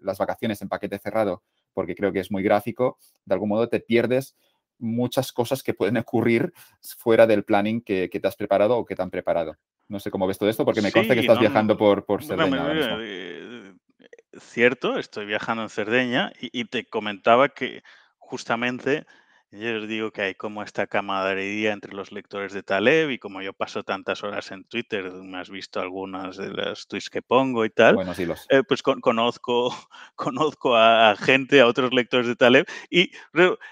las 0.00 0.16
vacaciones 0.16 0.62
en 0.62 0.70
paquete 0.70 0.98
cerrado, 0.98 1.42
porque 1.74 1.94
creo 1.94 2.10
que 2.10 2.20
es 2.20 2.30
muy 2.30 2.42
gráfico, 2.42 2.96
de 3.26 3.34
algún 3.34 3.50
modo 3.50 3.68
te 3.68 3.80
pierdes 3.80 4.34
muchas 4.78 5.32
cosas 5.32 5.62
que 5.62 5.74
pueden 5.74 5.96
ocurrir 5.96 6.52
fuera 6.98 7.26
del 7.26 7.44
planning 7.44 7.80
que, 7.80 8.08
te 8.08 8.28
has 8.28 8.36
preparado 8.36 8.76
o 8.76 8.84
que 8.84 8.94
te 8.94 9.02
han 9.02 9.10
preparado. 9.10 9.56
No 9.88 10.00
sé 10.00 10.10
cómo 10.10 10.26
ves 10.26 10.38
todo 10.38 10.48
esto, 10.48 10.64
porque 10.64 10.82
me 10.82 10.92
consta 10.92 11.14
que 11.14 11.20
estás 11.20 11.38
viajando 11.38 11.76
por, 11.76 12.04
por 12.04 12.22
Cerdeña. 12.22 12.98
Eh, 13.00 13.74
cierto, 14.38 14.98
estoy 14.98 15.26
viajando 15.26 15.62
en 15.62 15.70
Cerdeña 15.70 16.32
y, 16.40 16.64
te 16.66 16.84
comentaba 16.86 17.48
que 17.48 17.82
justamente 18.18 19.06
Yo 19.50 19.78
os 19.78 19.88
digo 19.88 20.10
que 20.10 20.20
hay 20.20 20.34
como 20.34 20.62
esta 20.62 20.86
camaradería 20.86 21.72
entre 21.72 21.94
los 21.94 22.12
lectores 22.12 22.52
de 22.52 22.62
Taleb 22.62 23.10
y 23.10 23.18
como 23.18 23.40
yo 23.40 23.54
paso 23.54 23.82
tantas 23.82 24.22
horas 24.22 24.50
en 24.50 24.64
Twitter, 24.64 25.10
me 25.10 25.38
has 25.38 25.48
visto 25.48 25.80
algunas 25.80 26.36
de 26.36 26.50
las 26.50 26.86
tweets 26.86 27.08
que 27.08 27.22
pongo 27.22 27.64
y 27.64 27.70
tal, 27.70 27.94
Buenos 27.94 28.18
hilos. 28.18 28.46
eh, 28.50 28.62
pues 28.68 28.82
con- 28.82 29.00
conozco, 29.00 29.74
conozco 30.16 30.76
a, 30.76 31.12
a 31.12 31.16
gente, 31.16 31.62
a 31.62 31.66
otros 31.66 31.94
lectores 31.94 32.26
de 32.26 32.36
Taleb 32.36 32.66
y 32.90 33.10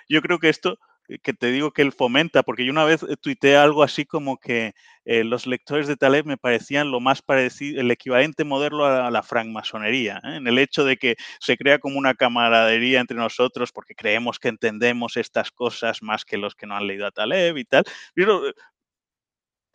yo 0.09 0.23
creo 0.23 0.39
que 0.39 0.49
esto 0.49 0.73
eh, 0.73 0.79
que 1.23 1.33
te 1.33 1.51
digo 1.51 1.73
que 1.73 1.83
él 1.83 1.93
fomenta, 1.93 2.43
porque 2.43 2.65
yo 2.65 2.73
una 2.73 2.85
vez 2.85 3.03
eh, 3.03 3.17
tuiteé 3.21 3.57
algo 3.57 3.83
así 3.83 4.05
como 4.05 4.39
que 4.39 4.75
eh, 5.05 5.25
los 5.25 5.47
lectores 5.47 5.87
de 5.87 5.97
Taleb 5.97 6.27
me 6.27 6.37
parecían 6.37 6.91
lo 6.91 7.01
más 7.01 7.23
parecido, 7.23 7.81
el 7.81 7.91
equivalente 7.91 8.45
moderno 8.45 8.85
a 8.85 9.11
la 9.11 9.23
francmasonería, 9.23 10.21
¿eh? 10.25 10.37
en 10.37 10.47
el 10.49 10.59
hecho 10.59 10.85
de 10.85 10.97
que 10.97 11.17
se 11.39 11.57
crea 11.57 11.79
como 11.79 11.99
una 11.99 12.15
camaradería 12.15 13.01
entre 13.01 13.17
nosotros 13.17 13.71
porque 13.73 13.95
creemos 13.95 14.39
que 14.39 14.49
entendemos 14.49 15.17
estas 15.17 15.51
cosas 15.53 16.03
más 16.03 16.25
que 16.25 16.39
los 16.39 16.55
que 16.55 16.67
no 16.67 16.77
han 16.77 16.87
leído 16.87 17.07
a 17.07 17.13
Taleb 17.13 17.57
y 17.57 17.65
tal. 17.65 17.85
Pero 18.15 18.49
eh, 18.49 18.55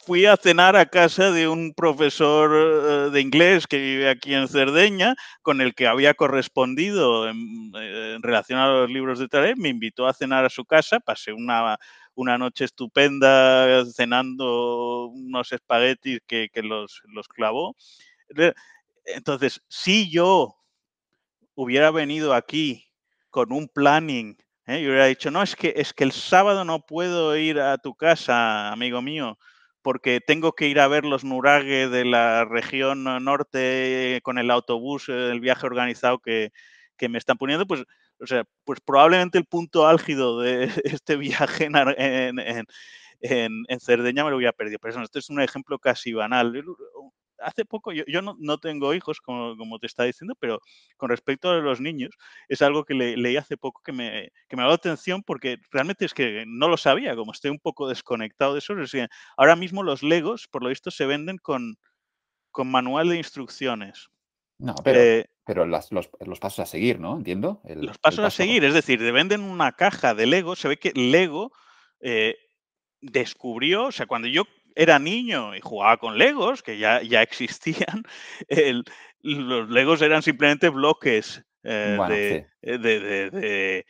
fui 0.05 0.25
a 0.25 0.37
cenar 0.37 0.75
a 0.75 0.85
casa 0.85 1.31
de 1.31 1.47
un 1.47 1.73
profesor 1.73 2.51
eh, 2.53 3.09
de 3.11 3.21
inglés 3.21 3.67
que 3.67 3.77
vive 3.77 4.09
aquí 4.09 4.33
en 4.33 4.47
Cerdeña, 4.47 5.15
con 5.41 5.61
el 5.61 5.73
que 5.75 5.87
había 5.87 6.13
correspondido 6.13 7.29
en, 7.29 7.71
eh, 7.75 8.17
relación 8.21 8.59
a 8.59 8.67
los 8.67 8.89
libros 8.89 9.19
de 9.19 9.27
Taleb, 9.27 9.57
me 9.57 9.69
invitó 9.69 10.07
a 10.07 10.13
cenar 10.13 10.45
a 10.45 10.49
su 10.49 10.65
casa, 10.65 10.99
pasé 10.99 11.33
una, 11.33 11.77
una 12.15 12.37
noche 12.37 12.65
estupenda 12.65 13.85
cenando 13.85 15.07
unos 15.07 15.51
espaguetis 15.51 16.19
que, 16.27 16.49
que 16.51 16.63
los, 16.63 17.01
los 17.13 17.27
clavó. 17.27 17.75
Entonces, 19.05 19.61
si 19.67 20.09
yo 20.09 20.55
hubiera 21.55 21.91
venido 21.91 22.33
aquí 22.33 22.87
con 23.29 23.51
un 23.51 23.67
planning, 23.67 24.37
¿eh? 24.67 24.81
y 24.81 24.87
hubiera 24.87 25.05
dicho, 25.05 25.31
no, 25.31 25.41
es 25.41 25.55
que, 25.55 25.73
es 25.75 25.93
que 25.93 26.03
el 26.03 26.11
sábado 26.11 26.65
no 26.65 26.85
puedo 26.85 27.35
ir 27.37 27.59
a 27.59 27.77
tu 27.77 27.95
casa, 27.95 28.71
amigo 28.71 29.01
mío, 29.01 29.37
porque 29.81 30.19
tengo 30.21 30.53
que 30.53 30.67
ir 30.67 30.79
a 30.79 30.87
ver 30.87 31.05
los 31.05 31.23
nurague 31.23 31.87
de 31.89 32.05
la 32.05 32.45
región 32.45 33.03
norte 33.03 34.19
con 34.23 34.37
el 34.37 34.51
autobús, 34.51 35.09
eh, 35.09 35.31
el 35.31 35.39
viaje 35.39 35.65
organizado 35.65 36.19
que, 36.19 36.51
me 37.09 37.17
están 37.17 37.37
poniendo, 37.37 37.65
pues, 37.65 37.83
o 38.19 38.27
sea, 38.27 38.43
pues 38.63 38.79
probablemente 38.79 39.39
el 39.39 39.45
punto 39.45 39.87
álgido 39.87 40.39
de 40.39 40.65
este 40.83 41.17
viaje 41.17 41.65
en, 43.21 43.79
Cerdeña 43.79 44.23
me 44.23 44.29
lo 44.29 44.37
hubiera 44.37 44.53
perdido. 44.53 44.77
Pero 44.79 44.91
eso, 44.93 45.01
este 45.01 45.19
es 45.19 45.29
un 45.29 45.41
ejemplo 45.41 45.79
casi 45.79 46.13
banal. 46.13 46.53
Hace 47.43 47.65
poco, 47.65 47.91
yo, 47.91 48.03
yo 48.07 48.21
no, 48.21 48.35
no 48.39 48.57
tengo 48.59 48.93
hijos, 48.93 49.19
como, 49.21 49.55
como 49.57 49.79
te 49.79 49.87
está 49.87 50.03
diciendo, 50.03 50.35
pero 50.39 50.59
con 50.97 51.09
respecto 51.09 51.49
a 51.49 51.55
los 51.57 51.81
niños, 51.81 52.11
es 52.47 52.61
algo 52.61 52.85
que 52.85 52.93
le- 52.93 53.17
leí 53.17 53.37
hace 53.37 53.57
poco 53.57 53.81
que 53.83 53.91
me, 53.91 54.29
que 54.47 54.55
me 54.55 54.61
ha 54.63 54.65
dado 54.65 54.75
atención 54.75 55.23
porque 55.23 55.57
realmente 55.71 56.05
es 56.05 56.13
que 56.13 56.43
no 56.47 56.67
lo 56.67 56.77
sabía, 56.77 57.15
como 57.15 57.31
estoy 57.31 57.51
un 57.51 57.59
poco 57.59 57.87
desconectado 57.89 58.53
de 58.53 58.59
eso. 58.59 58.79
es 58.79 58.93
ahora 59.37 59.55
mismo 59.55 59.83
los 59.83 60.03
Legos, 60.03 60.47
por 60.47 60.63
lo 60.63 60.69
visto, 60.69 60.91
se 60.91 61.05
venden 61.05 61.37
con, 61.37 61.75
con 62.51 62.69
manual 62.69 63.09
de 63.09 63.17
instrucciones. 63.17 64.07
No, 64.59 64.75
pero, 64.83 64.99
Eh, 64.99 65.25
pero 65.45 65.65
las- 65.65 65.91
los, 65.91 66.09
los 66.19 66.39
pasos 66.39 66.59
a 66.59 66.65
seguir, 66.65 66.99
¿no? 66.99 67.17
Entiendo. 67.17 67.61
El, 67.65 67.81
los 67.85 67.97
pasos 67.97 68.23
a 68.25 68.29
seguir, 68.29 68.63
es 68.63 68.73
decir, 68.73 68.99
te 68.99 69.11
venden 69.11 69.41
una 69.41 69.71
caja 69.71 70.13
de 70.13 70.25
Lego, 70.27 70.55
se 70.55 70.67
ve 70.67 70.77
que 70.77 70.91
Lego 70.93 71.51
eh, 71.99 72.35
descubrió, 73.01 73.85
o 73.85 73.91
sea, 73.91 74.05
cuando 74.05 74.27
yo 74.27 74.43
era 74.81 74.99
niño 74.99 75.55
y 75.55 75.61
jugaba 75.61 75.97
con 75.97 76.17
Legos, 76.17 76.61
que 76.63 76.77
ya, 76.77 77.01
ya 77.01 77.21
existían, 77.89 78.03
el- 78.47 78.83
los 79.21 79.69
Legos 79.69 80.01
eran 80.01 80.21
simplemente 80.23 80.69
bloques 80.69 81.43
eh, 81.63 81.93
Bueno, 81.97 82.13
de, 82.13 82.47
sí. 82.63 82.77
de- 82.77 82.77
de- 82.99 83.29
de- 83.31 83.85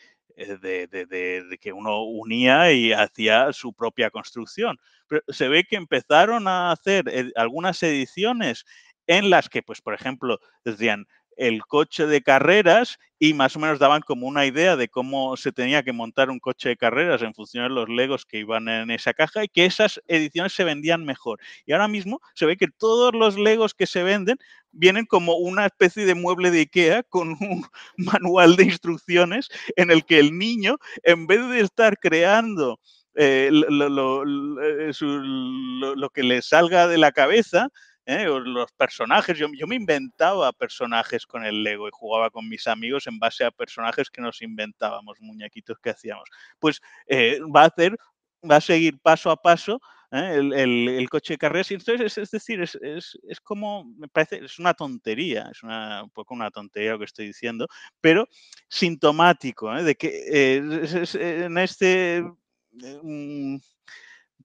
de- 0.57 0.87
de- 0.87 1.05
de- 1.05 1.43
de 1.43 1.57
que 1.57 1.71
uno 1.71 2.03
unía 2.03 2.71
y 2.71 2.91
hacía 2.93 3.53
su 3.53 3.73
propia 3.73 4.09
construcción. 4.09 4.77
Pero 5.07 5.21
se 5.29 5.47
ve 5.47 5.63
que 5.63 5.75
empezaron 5.77 6.47
a 6.47 6.71
hacer 6.71 7.05
eh, 7.07 7.31
algunas 7.35 7.81
ediciones 7.83 8.65
en 9.07 9.29
las 9.29 9.49
que, 9.49 9.61
pues, 9.63 9.81
por 9.81 9.93
ejemplo, 9.93 10.39
decían 10.63 11.05
el 11.37 11.61
coche 11.65 12.05
de 12.05 12.21
carreras 12.21 12.97
y 13.19 13.33
más 13.33 13.55
o 13.55 13.59
menos 13.59 13.77
daban 13.77 14.01
como 14.01 14.27
una 14.27 14.45
idea 14.45 14.75
de 14.75 14.87
cómo 14.87 15.37
se 15.37 15.51
tenía 15.51 15.83
que 15.83 15.93
montar 15.93 16.29
un 16.29 16.39
coche 16.39 16.69
de 16.69 16.77
carreras 16.77 17.21
en 17.21 17.35
función 17.35 17.63
de 17.65 17.69
los 17.69 17.87
legos 17.87 18.25
que 18.25 18.39
iban 18.39 18.67
en 18.67 18.89
esa 18.89 19.13
caja 19.13 19.43
y 19.43 19.47
que 19.47 19.65
esas 19.65 20.01
ediciones 20.07 20.53
se 20.53 20.63
vendían 20.63 21.05
mejor. 21.05 21.39
Y 21.65 21.73
ahora 21.73 21.87
mismo 21.87 22.19
se 22.33 22.47
ve 22.47 22.57
que 22.57 22.67
todos 22.67 23.13
los 23.13 23.37
legos 23.37 23.73
que 23.75 23.85
se 23.85 24.01
venden 24.01 24.37
vienen 24.71 25.05
como 25.05 25.35
una 25.35 25.67
especie 25.67 26.05
de 26.05 26.15
mueble 26.15 26.49
de 26.49 26.61
Ikea 26.61 27.03
con 27.03 27.29
un 27.41 27.65
manual 27.97 28.55
de 28.55 28.63
instrucciones 28.63 29.49
en 29.75 29.91
el 29.91 30.03
que 30.03 30.19
el 30.19 30.37
niño, 30.37 30.77
en 31.03 31.27
vez 31.27 31.47
de 31.49 31.61
estar 31.61 31.97
creando 31.99 32.79
eh, 33.13 33.49
eh, 33.51 34.91
lo 34.99 36.09
que 36.09 36.23
le 36.23 36.41
salga 36.41 36.87
de 36.87 36.97
la 36.97 37.11
cabeza, 37.11 37.69
¿eh? 38.05 38.25
los 38.25 38.71
personajes. 38.73 39.37
Yo, 39.37 39.47
yo 39.57 39.67
me 39.67 39.75
inventaba 39.75 40.51
personajes 40.53 41.25
con 41.25 41.45
el 41.45 41.63
Lego 41.63 41.87
y 41.87 41.91
jugaba 41.93 42.29
con 42.29 42.47
mis 42.49 42.67
amigos 42.67 43.07
en 43.07 43.19
base 43.19 43.43
a 43.45 43.51
personajes 43.51 44.09
que 44.09 44.21
nos 44.21 44.41
inventábamos, 44.41 45.17
muñequitos 45.21 45.77
que 45.79 45.91
hacíamos. 45.91 46.27
Pues 46.59 46.81
eh, 47.07 47.39
va 47.55 47.63
a 47.63 47.65
hacer, 47.67 47.95
va 48.49 48.57
a 48.57 48.61
seguir 48.61 48.99
paso 48.99 49.29
a 49.31 49.37
paso 49.41 49.79
¿eh? 50.11 50.33
el, 50.35 50.53
el- 50.53 50.89
el 50.89 51.09
coche 51.09 51.33
de 51.33 51.37
carreras. 51.37 51.71
Entonces, 51.71 52.01
es, 52.05 52.17
es 52.17 52.31
decir, 52.31 52.61
es, 52.61 52.75
es- 52.81 53.17
es 53.27 53.39
como, 53.41 53.85
me 53.97 54.07
parece, 54.07 54.43
es 54.43 54.59
una 54.59 54.73
tontería, 54.73 55.49
es 55.51 55.63
una, 55.63 56.03
un 56.03 56.09
poco 56.11 56.33
una 56.33 56.51
tontería 56.51 56.91
lo 56.93 56.99
que 56.99 57.05
estoy 57.05 57.27
diciendo, 57.27 57.67
pero 58.01 58.27
sintomático 58.69 59.75
¿eh? 59.75 59.83
de 59.83 59.95
que 59.95 60.07
eh, 60.31 60.57
en 61.45 61.57
este 61.57 62.17
eh, 62.17 62.99
mm, 63.03 63.57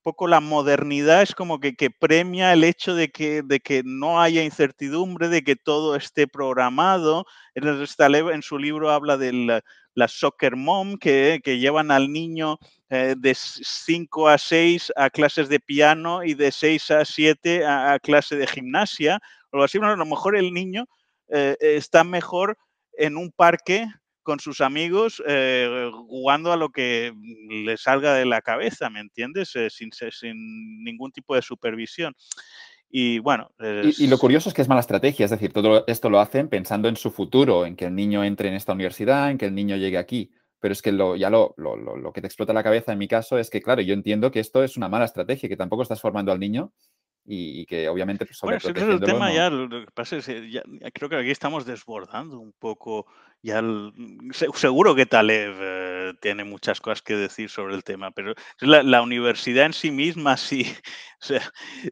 poco 0.06 0.28
la 0.28 0.38
modernidad 0.38 1.22
es 1.22 1.34
como 1.34 1.58
que, 1.58 1.74
que 1.74 1.90
premia 1.90 2.52
el 2.52 2.62
hecho 2.62 2.94
de 2.94 3.08
que, 3.08 3.42
de 3.42 3.58
que 3.58 3.82
no 3.84 4.20
haya 4.20 4.44
incertidumbre, 4.44 5.28
de 5.28 5.42
que 5.42 5.56
todo 5.56 5.96
esté 5.96 6.28
programado. 6.28 7.26
En 7.56 8.42
su 8.42 8.56
libro 8.56 8.92
habla 8.92 9.16
de 9.16 9.32
la, 9.32 9.64
la 9.94 10.06
soccer 10.06 10.54
mom, 10.54 10.96
que, 10.96 11.40
que 11.42 11.58
llevan 11.58 11.90
al 11.90 12.12
niño 12.12 12.56
eh, 12.88 13.16
de 13.18 13.34
5 13.34 14.28
a 14.28 14.38
6 14.38 14.92
a 14.94 15.10
clases 15.10 15.48
de 15.48 15.58
piano 15.58 16.22
y 16.22 16.34
de 16.34 16.52
6 16.52 16.88
a 16.92 17.04
7 17.04 17.64
a, 17.64 17.94
a 17.94 17.98
clase 17.98 18.36
de 18.36 18.46
gimnasia. 18.46 19.18
O 19.50 19.60
así, 19.64 19.78
bueno, 19.78 19.94
a 19.94 19.96
lo 19.96 20.06
mejor 20.06 20.36
el 20.36 20.52
niño 20.52 20.86
eh, 21.30 21.56
está 21.58 22.04
mejor 22.04 22.56
en 22.92 23.16
un 23.16 23.32
parque 23.32 23.88
con 24.26 24.40
sus 24.40 24.60
amigos 24.60 25.22
eh, 25.26 25.88
jugando 26.08 26.52
a 26.52 26.56
lo 26.56 26.70
que 26.70 27.12
le 27.48 27.76
salga 27.76 28.12
de 28.14 28.26
la 28.26 28.42
cabeza, 28.42 28.90
¿me 28.90 28.98
entiendes? 29.00 29.54
Eh, 29.54 29.68
sin, 29.70 29.90
ningún 30.84 31.12
tipo 31.12 31.36
de 31.36 31.42
supervisión. 31.42 32.12
Y 32.90 33.20
bueno, 33.20 33.50
Y, 33.60 34.04
y 34.04 34.08
lo 34.08 34.18
curioso 34.18 34.48
es 34.48 34.54
que 34.54 34.62
es 34.62 34.68
mala 34.68 34.80
estrategia, 34.80 35.24
es 35.26 35.30
decir, 35.30 35.52
todo 35.52 35.84
esto 35.86 36.10
lo 36.10 36.18
hacen 36.18 36.48
pensando 36.48 36.88
en 36.88 36.96
su 36.96 37.10
futuro, 37.12 37.64
en 37.66 37.76
que 37.76 37.86
el 37.86 37.94
niño 37.94 38.24
entre 38.24 38.48
en 38.48 38.54
esta 38.54 38.72
universidad, 38.72 39.30
en 39.30 39.38
que 39.38 39.46
el 39.46 39.54
niño 39.54 39.76
llegue 39.76 39.98
aquí. 39.98 40.30
Pero 40.58 40.72
es 40.72 40.82
que 40.82 40.90
lo, 40.90 41.14
ya 41.14 41.30
lo, 41.30 41.54
lo- 41.56 41.76
lo- 41.76 41.96
lo 41.96 42.12
que 42.12 42.20
te 42.20 42.26
explota 42.26 42.52
la 42.52 42.64
cabeza 42.64 42.92
en 42.92 42.98
mi 42.98 43.06
caso 43.06 43.38
es 43.38 43.48
que, 43.50 43.62
claro, 43.62 43.80
yo 43.82 43.94
entiendo 43.94 44.30
que 44.32 44.40
esto 44.40 44.64
es 44.64 44.76
una 44.76 44.88
mala 44.88 45.04
estrategia, 45.04 45.48
que 45.48 45.56
tampoco 45.56 45.82
estás 45.82 46.00
formando 46.00 46.32
al 46.32 46.40
niño 46.40 46.72
y, 47.26 47.60
y 47.62 47.66
que 47.66 47.88
obviamente 47.88 48.24
pues, 48.26 48.38
Bueno, 48.40 48.58
ese 48.58 48.70
es 48.70 48.76
el 48.76 49.00
tema 49.00 49.28
no- 49.28 49.34
ya, 49.34 49.50
lo 49.50 49.68
que 49.84 49.90
pasa 49.92 50.16
es 50.16 50.26
que 50.26 50.50
ya- 50.50 50.62
creo 50.94 51.08
que 51.08 51.16
aquí 51.16 51.30
estamos 51.30 51.66
desbordando 51.66 52.38
un 52.38 52.52
poco, 52.52 53.06
ya 53.42 53.58
el- 53.58 53.92
se- 54.32 54.46
seguro 54.54 54.94
que 54.94 55.06
Taleb 55.06 55.54
eh, 55.60 56.12
tiene 56.20 56.44
muchas 56.44 56.80
cosas 56.80 57.02
que 57.02 57.16
decir 57.16 57.50
sobre 57.50 57.74
el 57.74 57.82
tema, 57.82 58.10
pero 58.12 58.34
la, 58.60 58.82
la 58.84 59.02
universidad 59.02 59.66
en 59.66 59.72
sí 59.72 59.90
misma 59.90 60.36
sí, 60.36 60.72
o 61.20 61.24
sea, 61.24 61.42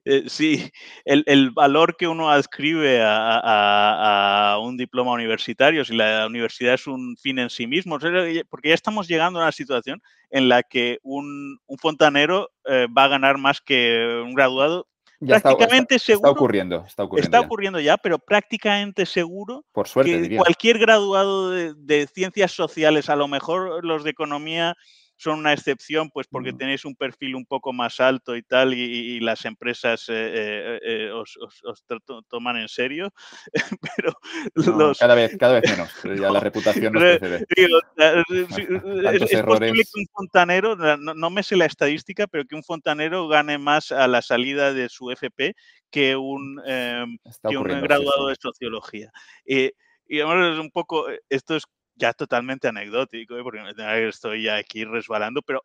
eh, 0.05 0.24
sí, 0.28 0.70
el, 1.05 1.24
el 1.27 1.51
valor 1.51 1.97
que 1.97 2.06
uno 2.06 2.31
adscribe 2.31 3.02
a, 3.02 3.40
a- 3.40 4.52
a 4.52 4.59
un 4.61 4.77
diploma 4.77 5.12
universitario, 5.12 5.85
si 5.85 5.94
la 5.97 6.27
universidad 6.27 6.74
es 6.74 6.86
un 6.86 7.16
fin 7.16 7.39
en 7.40 7.51
sí 7.51 7.66
mismo, 7.66 7.97
o 7.97 8.01
sea, 8.01 8.11
ya- 8.31 8.44
porque 8.48 8.69
ya 8.69 8.74
estamos 8.74 9.09
llegando 9.09 9.40
a 9.40 9.43
una 9.43 9.52
situación 9.52 10.01
en 10.31 10.48
la 10.48 10.62
que 10.62 10.98
un, 11.02 11.59
un 11.66 11.78
fontanero 11.78 12.51
eh, 12.66 12.86
va 12.97 13.05
a 13.05 13.09
ganar 13.09 13.39
más 13.39 13.61
que 13.61 14.23
un 14.24 14.35
graduado 14.35 14.86
Ya 15.20 15.36
está- 15.36 15.51
está- 15.51 15.57
prácticamente 15.59 15.95
está, 15.97 16.07
seguro 16.07 16.31
ocurriendo, 16.32 16.85
está 16.86 17.05
ocurriendo. 17.05 17.27
Está 17.27 17.41
ya. 17.41 17.47
ocurriendo 17.47 17.81
ya, 17.81 17.97
pero 17.97 18.19
prácticamente 18.19 19.07
seguro 19.07 19.65
Por 19.73 19.89
suerte, 19.89 20.12
que 20.12 20.20
diría. 20.20 20.39
cualquier 20.39 20.78
graduado 20.78 21.51
de, 21.51 21.74
de 21.74 22.07
ciencias 22.07 22.53
sociales, 22.53 23.09
a 23.09 23.16
lo 23.16 23.28
mejor 23.28 23.85
los 23.85 24.05
de 24.05 24.11
economía 24.11 24.77
son 25.25 25.39
una 25.41 25.53
excepción, 25.53 26.11
pues 26.11 26.27
porque 26.29 26.53
tenéis 26.53 26.85
un 26.85 26.95
perfil 26.95 27.35
un 27.35 27.47
poco 27.47 27.73
más 27.73 27.99
alto 27.99 28.37
y 28.37 28.43
tal, 28.43 28.75
y, 28.75 29.19
las 29.21 29.45
empresas 29.47 30.05
eh, 30.09 30.13
eh, 30.15 30.81
eh, 30.83 31.11
os, 31.11 31.37
os- 31.39 31.65
os 31.65 31.83
to- 31.85 32.01
to- 32.01 32.23
toman 32.29 32.59
en 32.59 32.69
serio, 32.69 33.13
pero 33.97 34.13
No, 34.55 34.79
los, 34.79 34.99
cada, 34.99 35.15
vez, 35.15 35.37
cada 35.39 35.61
vez 35.61 35.71
menos, 35.71 35.91
pero 36.03 36.15
ya 36.29 36.31
la 36.31 36.41
reputación 36.41 36.93
precede. 36.93 37.47
digo, 37.57 37.79
es, 37.97 39.33
es 39.33 39.43
posible 39.43 39.83
que 39.83 40.01
un 40.01 40.07
fontanero, 40.13 40.77
no, 40.77 41.15
no 41.15 41.31
me 41.31 41.43
sé 41.43 41.57
la 41.57 41.65
estadística, 41.67 42.27
pero 42.27 42.45
que 42.45 42.55
un 42.55 42.63
fontanero 42.63 43.27
gane 43.27 43.57
más 43.59 43.91
a 43.91 44.07
la 44.07 44.21
salida 44.23 44.73
de 44.75 44.89
su 44.89 45.11
FP 45.11 45.55
que 45.91 46.17
un, 46.17 46.61
em, 46.67 47.17
que 47.49 47.57
un 47.57 47.71
sí, 47.71 47.81
graduado 47.81 48.27
sí. 48.27 48.31
de 48.31 48.37
sociología. 48.41 49.13
Eh, 49.47 49.73
y 50.07 50.21
además 50.21 50.55
es 50.55 50.61
un 50.61 50.71
poco, 50.71 51.07
esto 51.31 51.57
es 51.57 51.65
ya 51.97 52.12
totalmente 52.12 52.69
anecdótico, 52.69 53.37
¿eh? 53.37 53.43
porque 53.43 53.62
estoy 54.09 54.49
aquí 54.49 54.85
resbalando, 54.85 55.43
pero 55.43 55.62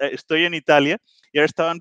estoy 0.00 0.44
en 0.44 0.54
Italia 0.54 0.98
y 1.32 1.38
ahora 1.38 1.46
estaban 1.46 1.80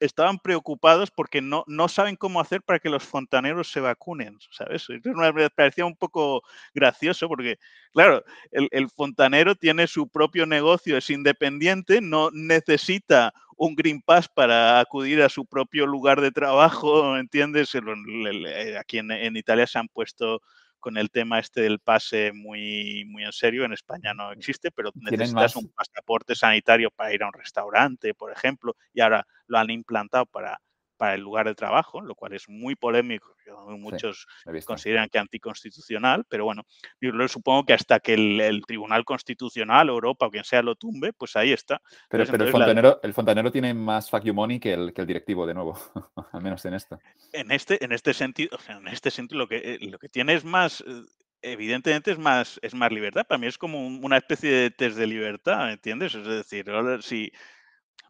estaban 0.00 0.38
preocupados 0.38 1.10
porque 1.10 1.40
no, 1.40 1.64
no 1.66 1.88
saben 1.88 2.16
cómo 2.16 2.40
hacer 2.40 2.62
para 2.62 2.78
que 2.78 2.90
los 2.90 3.04
fontaneros 3.04 3.70
se 3.70 3.80
vacunen, 3.80 4.36
¿sabes? 4.50 4.86
Me 5.34 5.50
parecía 5.50 5.86
un 5.86 5.96
poco 5.96 6.42
gracioso 6.74 7.28
porque, 7.28 7.58
claro, 7.92 8.24
el, 8.50 8.68
el, 8.72 8.88
fontanero 8.90 9.54
tiene 9.54 9.86
su 9.86 10.08
propio 10.08 10.46
negocio, 10.46 10.96
es 10.96 11.10
independiente, 11.10 12.00
no 12.00 12.30
necesita 12.32 13.32
un 13.56 13.74
Green 13.74 14.02
Pass 14.02 14.28
para 14.28 14.80
acudir 14.80 15.22
a 15.22 15.28
su 15.28 15.46
propio 15.46 15.86
lugar 15.86 16.20
de 16.20 16.30
trabajo, 16.30 17.16
¿entiendes? 17.18 17.72
Aquí 18.78 18.98
en, 18.98 19.10
en 19.10 19.36
Italia 19.36 19.66
se 19.66 19.78
han 19.78 19.88
puesto 19.88 20.42
con 20.86 20.98
el 20.98 21.10
tema 21.10 21.40
este 21.40 21.62
del 21.62 21.80
pase 21.80 22.30
muy, 22.32 23.04
muy 23.06 23.24
en 23.24 23.32
serio. 23.32 23.64
En 23.64 23.72
España 23.72 24.14
no 24.14 24.30
existe, 24.30 24.70
pero 24.70 24.92
necesitas 24.94 25.56
un 25.56 25.68
pasaporte 25.70 26.36
sanitario 26.36 26.92
para 26.92 27.12
ir 27.12 27.24
a 27.24 27.26
un 27.26 27.32
restaurante, 27.32 28.14
por 28.14 28.30
ejemplo, 28.30 28.76
y 28.94 29.00
ahora 29.00 29.26
lo 29.48 29.58
han 29.58 29.68
implantado 29.70 30.26
para 30.26 30.60
para 30.96 31.14
el 31.14 31.20
lugar 31.20 31.46
de 31.46 31.54
trabajo, 31.54 32.00
lo 32.00 32.14
cual 32.14 32.32
es 32.32 32.48
muy 32.48 32.74
polémico. 32.74 33.34
Muchos 33.68 34.26
consideran 34.64 35.08
que 35.08 35.18
anticonstitucional, 35.18 36.24
pero 36.28 36.44
bueno, 36.44 36.64
yo 37.00 37.12
supongo 37.28 37.64
que 37.64 37.74
hasta 37.74 38.00
que 38.00 38.14
el, 38.14 38.62
Tribunal 38.66 39.04
Constitucional, 39.04 39.88
Europa 39.88 40.26
o 40.26 40.30
quien 40.30 40.44
sea 40.44 40.62
lo 40.62 40.74
tumbe, 40.74 41.12
pues 41.12 41.36
ahí 41.36 41.52
está. 41.52 41.80
Pero, 42.08 42.24
el, 42.24 42.50
fontanero, 42.50 43.00
el, 43.02 43.14
fontanero, 43.14 43.52
tiene 43.52 43.74
más 43.74 44.10
fuck 44.10 44.24
money 44.32 44.58
que 44.58 44.72
el, 44.72 44.92
que 44.92 45.00
el 45.02 45.06
directivo, 45.06 45.46
de 45.46 45.54
nuevo, 45.54 45.78
al 46.32 46.42
menos 46.42 46.64
en 46.64 46.74
esto. 46.74 46.98
En 47.32 47.52
este, 47.52 47.82
en 47.84 47.92
este 47.92 48.12
sentido, 48.14 48.58
en 48.68 48.88
este 48.88 49.10
sentido 49.10 49.40
lo 49.40 49.48
que, 49.48 49.78
lo 49.82 49.98
que 49.98 50.08
tiene 50.08 50.34
es 50.34 50.44
más 50.44 50.82
eh, 50.86 51.04
evidentemente 51.42 52.10
es 52.10 52.18
más, 52.18 52.58
es 52.62 52.74
más 52.74 52.92
libertad. 52.92 53.26
Para 53.26 53.38
mí 53.38 53.46
es 53.46 53.58
como 53.58 53.86
una 53.86 54.16
especie 54.16 54.50
de 54.50 54.70
test 54.70 54.96
de 54.96 55.06
libertad, 55.06 55.72
¿entiendes? 55.72 56.14
Es 56.14 56.26
decir, 56.26 56.66
si 57.02 57.32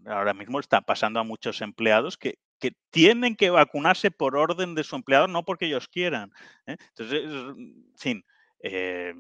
ahora 0.07 0.35
mismo 0.35 0.61
está 0.61 0.81
pasando 0.81 1.21
a 1.21 1.25
muchos 1.25 1.61
empleados 1.61 2.17
que, 2.17 2.39
que 2.59 2.73
tienen 2.91 3.37
que 3.37 3.51
vacunarse 3.51 4.11
por 4.11 4.37
orden 4.37 4.75
de 4.75 4.85
su 4.85 4.97
empleador, 4.97 5.29
no 5.29 5.45
porque 5.45 5.67
ellos 5.67 5.89
quieran. 5.89 6.33
¿eh? 6.67 6.77
Entonces, 6.89 7.25
sin, 7.97 8.25
eh, 8.61 9.15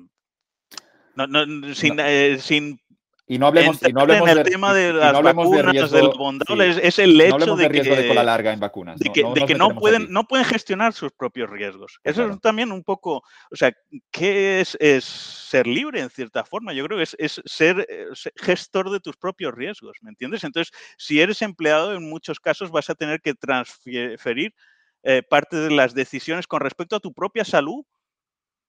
no, 1.14 1.26
no, 1.26 1.74
sin, 1.74 1.96
eh, 1.98 2.38
sin 2.40 2.80
y 3.28 3.38
no 3.38 3.48
hablemos, 3.48 3.82
y 3.82 3.92
no 3.92 4.02
hablemos 4.02 4.30
en 4.30 4.38
el 4.38 4.44
tema 4.44 4.72
de 4.72 4.92
las 4.92 5.20
vacunas, 5.20 6.78
es, 6.80 6.98
el 7.00 7.20
hecho 7.20 7.56
de, 7.56 7.68
riesgo 7.68 7.96
de 7.96 8.06
cola 8.06 8.22
larga 8.22 8.52
en 8.52 8.60
vacunas. 8.60 9.00
De 9.00 9.10
que 9.10 9.22
no, 9.22 9.34
que 9.68 9.74
pueden, 9.74 10.12
no 10.12 10.24
pueden 10.24 10.46
gestionar 10.46 10.92
sus 10.92 11.10
propios 11.10 11.50
riesgos. 11.50 11.98
Eso 12.04 12.30
es 12.30 12.40
también 12.40 12.70
un 12.70 12.84
poco, 12.84 13.24
o 13.50 13.56
sea, 13.56 13.72
¿qué 14.12 14.60
es, 14.60 14.76
es, 14.78 15.04
ser 15.04 15.66
libre 15.66 16.00
en 16.00 16.10
cierta 16.10 16.44
forma? 16.44 16.72
Yo 16.72 16.84
creo 16.86 16.98
que 16.98 17.02
es, 17.02 17.16
es 17.18 17.42
ser, 17.46 17.84
eh, 17.88 18.06
gestor 18.36 18.90
de 18.90 19.00
tus 19.00 19.16
propios 19.16 19.52
riesgos, 19.52 19.96
¿me 20.02 20.10
entiendes? 20.10 20.44
Entonces, 20.44 20.72
si 20.96 21.20
eres 21.20 21.42
empleado, 21.42 21.94
en 21.94 22.08
muchos 22.08 22.38
casos 22.38 22.70
vas 22.70 22.90
a 22.90 22.94
tener 22.94 23.20
que 23.20 23.34
transferir 23.34 24.54
eh, 25.02 25.22
parte 25.28 25.56
de 25.56 25.70
las 25.70 25.94
decisiones 25.94 26.46
con 26.46 26.60
respecto 26.60 26.94
a 26.94 27.00
tu 27.00 27.12
propia 27.12 27.44
salud 27.44 27.84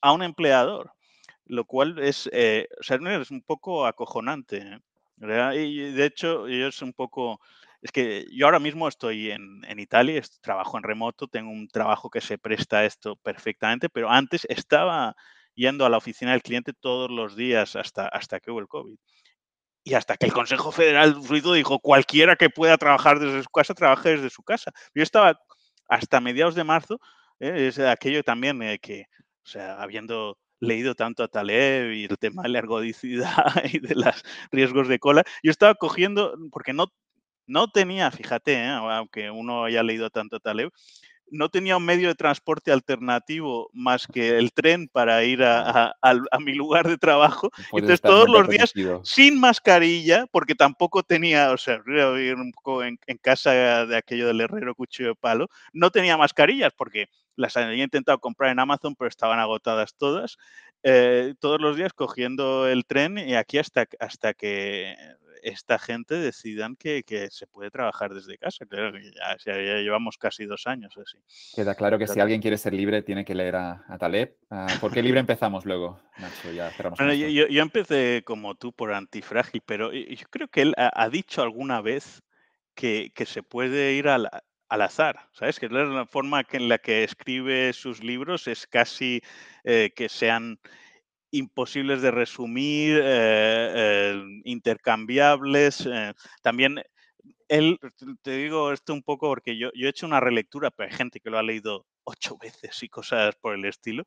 a 0.02 0.14
un 0.14 0.24
empleador 0.24 0.92
lo 1.48 1.66
cual 1.66 2.00
es, 2.00 2.30
eh, 2.34 2.68
o 2.80 2.84
sea, 2.84 2.98
es 3.22 3.32
un 3.32 3.42
poco 3.42 3.86
acojonante. 3.86 4.58
¿eh? 4.58 5.56
Y 5.56 5.92
de 5.92 6.06
hecho, 6.06 6.48
yo 6.48 6.68
es 6.68 6.82
un 6.82 6.94
poco, 6.94 7.40
es 7.82 7.92
que 7.92 8.26
yo 8.32 8.46
ahora 8.46 8.60
mismo 8.60 8.88
estoy 8.88 9.32
en, 9.32 9.64
en 9.66 9.80
Italia, 9.80 10.22
trabajo 10.42 10.78
en 10.78 10.84
remoto, 10.84 11.28
tengo 11.28 11.52
un 11.52 11.68
trabajo 11.68 12.10
que 12.10 12.22
se 12.22 12.38
presta 12.38 12.80
a 12.80 12.86
esto 12.86 13.16
perfectamente, 13.18 13.90
pero 13.90 14.10
antes 14.10 14.46
estaba 14.50 15.16
yendo 15.56 15.86
a 15.86 15.90
la 15.90 15.98
oficina 15.98 16.32
del 16.32 16.44
cliente 16.44 16.74
todos 16.74 17.10
los 17.10 17.36
días 17.36 17.76
hasta, 17.76 18.08
hasta 18.08 18.40
que 18.40 18.52
hubo 18.52 18.60
el 18.60 18.68
COVID. 18.68 18.96
Y 19.84 19.94
hasta 19.94 20.18
que 20.18 20.26
el 20.28 20.34
Consejo 20.34 20.72
Federal 20.72 21.16
Ruido 21.28 21.54
dijo, 21.54 21.80
cualquiera 21.80 22.36
que 22.36 22.50
pueda 22.50 22.78
trabajar 22.78 23.20
desde 23.20 23.42
su 23.44 23.50
casa, 23.50 23.74
trabaje 23.74 24.10
desde 24.10 24.30
su 24.30 24.44
casa. 24.44 24.72
Yo 24.94 25.02
estaba 25.02 25.40
hasta 25.88 26.20
mediados 26.20 26.56
de 26.56 26.66
marzo, 26.66 27.00
¿eh? 27.40 27.68
es 27.68 27.80
aquello 27.80 28.24
también 28.24 28.60
que, 28.82 29.06
o 29.46 29.50
sea, 29.50 29.82
habiendo 29.82 30.38
leído 30.60 30.96
tanto 30.96 31.24
a 31.24 31.28
Taleb 31.28 31.94
y 31.94 32.06
el 32.06 32.18
tema 32.18 32.44
de 32.44 32.50
la 32.50 32.60
ergodicidad 32.60 33.46
y 33.74 33.80
de 33.80 33.96
los 33.96 34.24
riesgos 34.52 34.88
de 34.88 35.00
cola, 35.00 35.24
yo 35.44 35.52
estaba 35.52 35.76
cogiendo, 35.76 36.36
porque 36.52 36.74
no, 36.74 36.88
no 37.46 37.70
tenía, 37.70 38.12
fíjate, 38.12 38.54
¿eh? 38.54 38.68
aunque 38.70 39.32
uno 39.32 39.66
haya 39.66 39.84
leído 39.84 40.10
tanto 40.10 40.38
a 40.38 40.40
Taleb, 40.40 40.72
no 41.30 41.50
tenía 41.50 41.78
un 41.78 41.86
medio 41.86 42.08
de 42.08 42.16
transporte 42.16 42.72
alternativo 42.72 43.70
más 43.74 44.08
que 44.08 44.38
el 44.38 44.54
tren 44.54 44.88
para 44.88 45.24
ir 45.24 45.44
a, 45.44 45.94
mi 46.40 46.54
lugar 46.54 46.88
de 46.88 46.98
trabajo. 46.98 47.50
Entonces, 47.74 48.02
todos 48.02 48.30
los 48.30 48.48
días 48.48 48.74
sin 49.04 49.40
mascarilla, 49.40 50.26
porque 50.32 50.56
tampoco 50.56 51.04
tenía, 51.04 51.52
o 51.52 51.58
sea, 51.58 51.82
un 51.86 52.52
poco 52.54 52.84
en, 52.84 52.98
en, 53.08 53.18
casa 53.18 53.86
de 53.86 53.98
aquello 53.98 54.28
del 54.28 54.42
herrero 54.42 54.76
cuchillo 54.76 55.10
de 55.10 55.16
palo, 55.16 55.50
no 55.74 55.92
tenía 55.92 56.18
mascarillas 56.18 56.72
porque 56.78 57.08
las 57.38 57.56
había 57.56 57.84
intentado 57.84 58.20
comprar 58.20 58.52
en 58.52 58.60
Amazon, 58.60 58.96
pero 58.96 59.08
estaban 59.08 59.40
agotadas 59.40 59.96
todas. 59.96 60.38
Eh, 60.84 61.34
todos 61.40 61.60
los 61.62 61.78
días 61.78 61.94
cogiendo 61.94 62.68
el 62.68 62.86
tren 62.86 63.18
y 63.18 63.36
aquí 63.36 63.58
hasta, 63.58 63.88
hasta 64.00 64.34
que 64.34 64.96
esta 65.44 65.80
gente 65.80 66.16
decidan 66.16 66.76
que, 66.76 67.04
se 67.32 67.48
puede 67.48 67.72
trabajar 67.72 68.14
desde 68.14 68.38
casa. 68.38 68.66
ya, 69.46 69.54
llevamos 69.56 70.18
casi 70.18 70.46
dos 70.46 70.68
años 70.68 70.98
así. 70.98 71.18
Queda 71.56 71.76
claro 71.76 71.98
que 71.98 72.08
si 72.08 72.20
alguien 72.20 72.42
quiere 72.42 72.58
ser 72.58 72.74
libre 72.74 73.02
tiene 73.02 73.26
que 73.26 73.36
leer 73.36 73.56
a, 73.56 73.98
Taleb. 74.00 74.36
Ah, 74.50 74.68
¿Por 74.80 74.92
qué 74.92 75.02
libre 75.02 75.20
empezamos 75.28 75.66
luego, 75.66 76.00
Nacho? 76.18 76.52
Ya 76.52 76.72
yo, 77.14 77.62
empecé 77.62 78.24
como 78.26 78.56
tú 78.56 78.74
por 78.74 78.94
antifrágil, 78.94 79.62
pero 79.66 79.92
yo 79.94 80.28
creo 80.30 80.48
que 80.48 80.62
él 80.62 80.74
ha, 80.78 81.10
dicho 81.10 81.42
alguna 81.42 81.82
vez 81.82 82.22
que, 82.76 83.12
que, 83.16 83.26
se 83.26 83.44
puede 83.44 83.94
ir 83.94 84.08
a 84.08 84.18
la, 84.18 84.44
al 84.70 84.82
azar, 84.82 85.30
¿sabes? 85.32 85.60
Que 85.60 85.70
la 85.70 86.06
forma 86.06 86.46
en 86.52 86.70
la 86.70 86.78
que 86.78 87.04
escribe 87.04 87.74
sus 87.74 88.04
libros 88.04 88.48
es 88.48 88.68
casi 88.68 89.22
eh, 89.64 89.92
que 89.96 90.10
sean 90.10 90.60
imposibles 91.32 92.02
de 92.02 92.12
resumir, 92.12 92.98
eh, 92.98 93.74
eh, 93.76 94.24
intercambiables. 94.46 95.88
también 96.42 96.82
él, 97.50 97.80
te 98.22 98.32
digo 98.32 98.72
esto 98.72 98.94
un 98.94 99.04
poco 99.04 99.28
porque 99.30 99.58
yo, 99.58 99.70
yo, 99.74 99.88
he 99.88 99.90
hecho 99.90 100.06
una 100.06 100.20
relectura, 100.20 100.72
pero 100.72 100.90
hay 100.90 100.96
gente 100.96 101.20
que 101.20 101.30
lo 101.30 101.38
ha 101.38 101.44
leído 101.44 101.86
ocho 102.04 102.38
veces 102.38 102.82
y 102.84 102.90
cosas 102.90 103.36
por 103.36 103.54
el 103.54 103.66
estilo. 103.66 104.04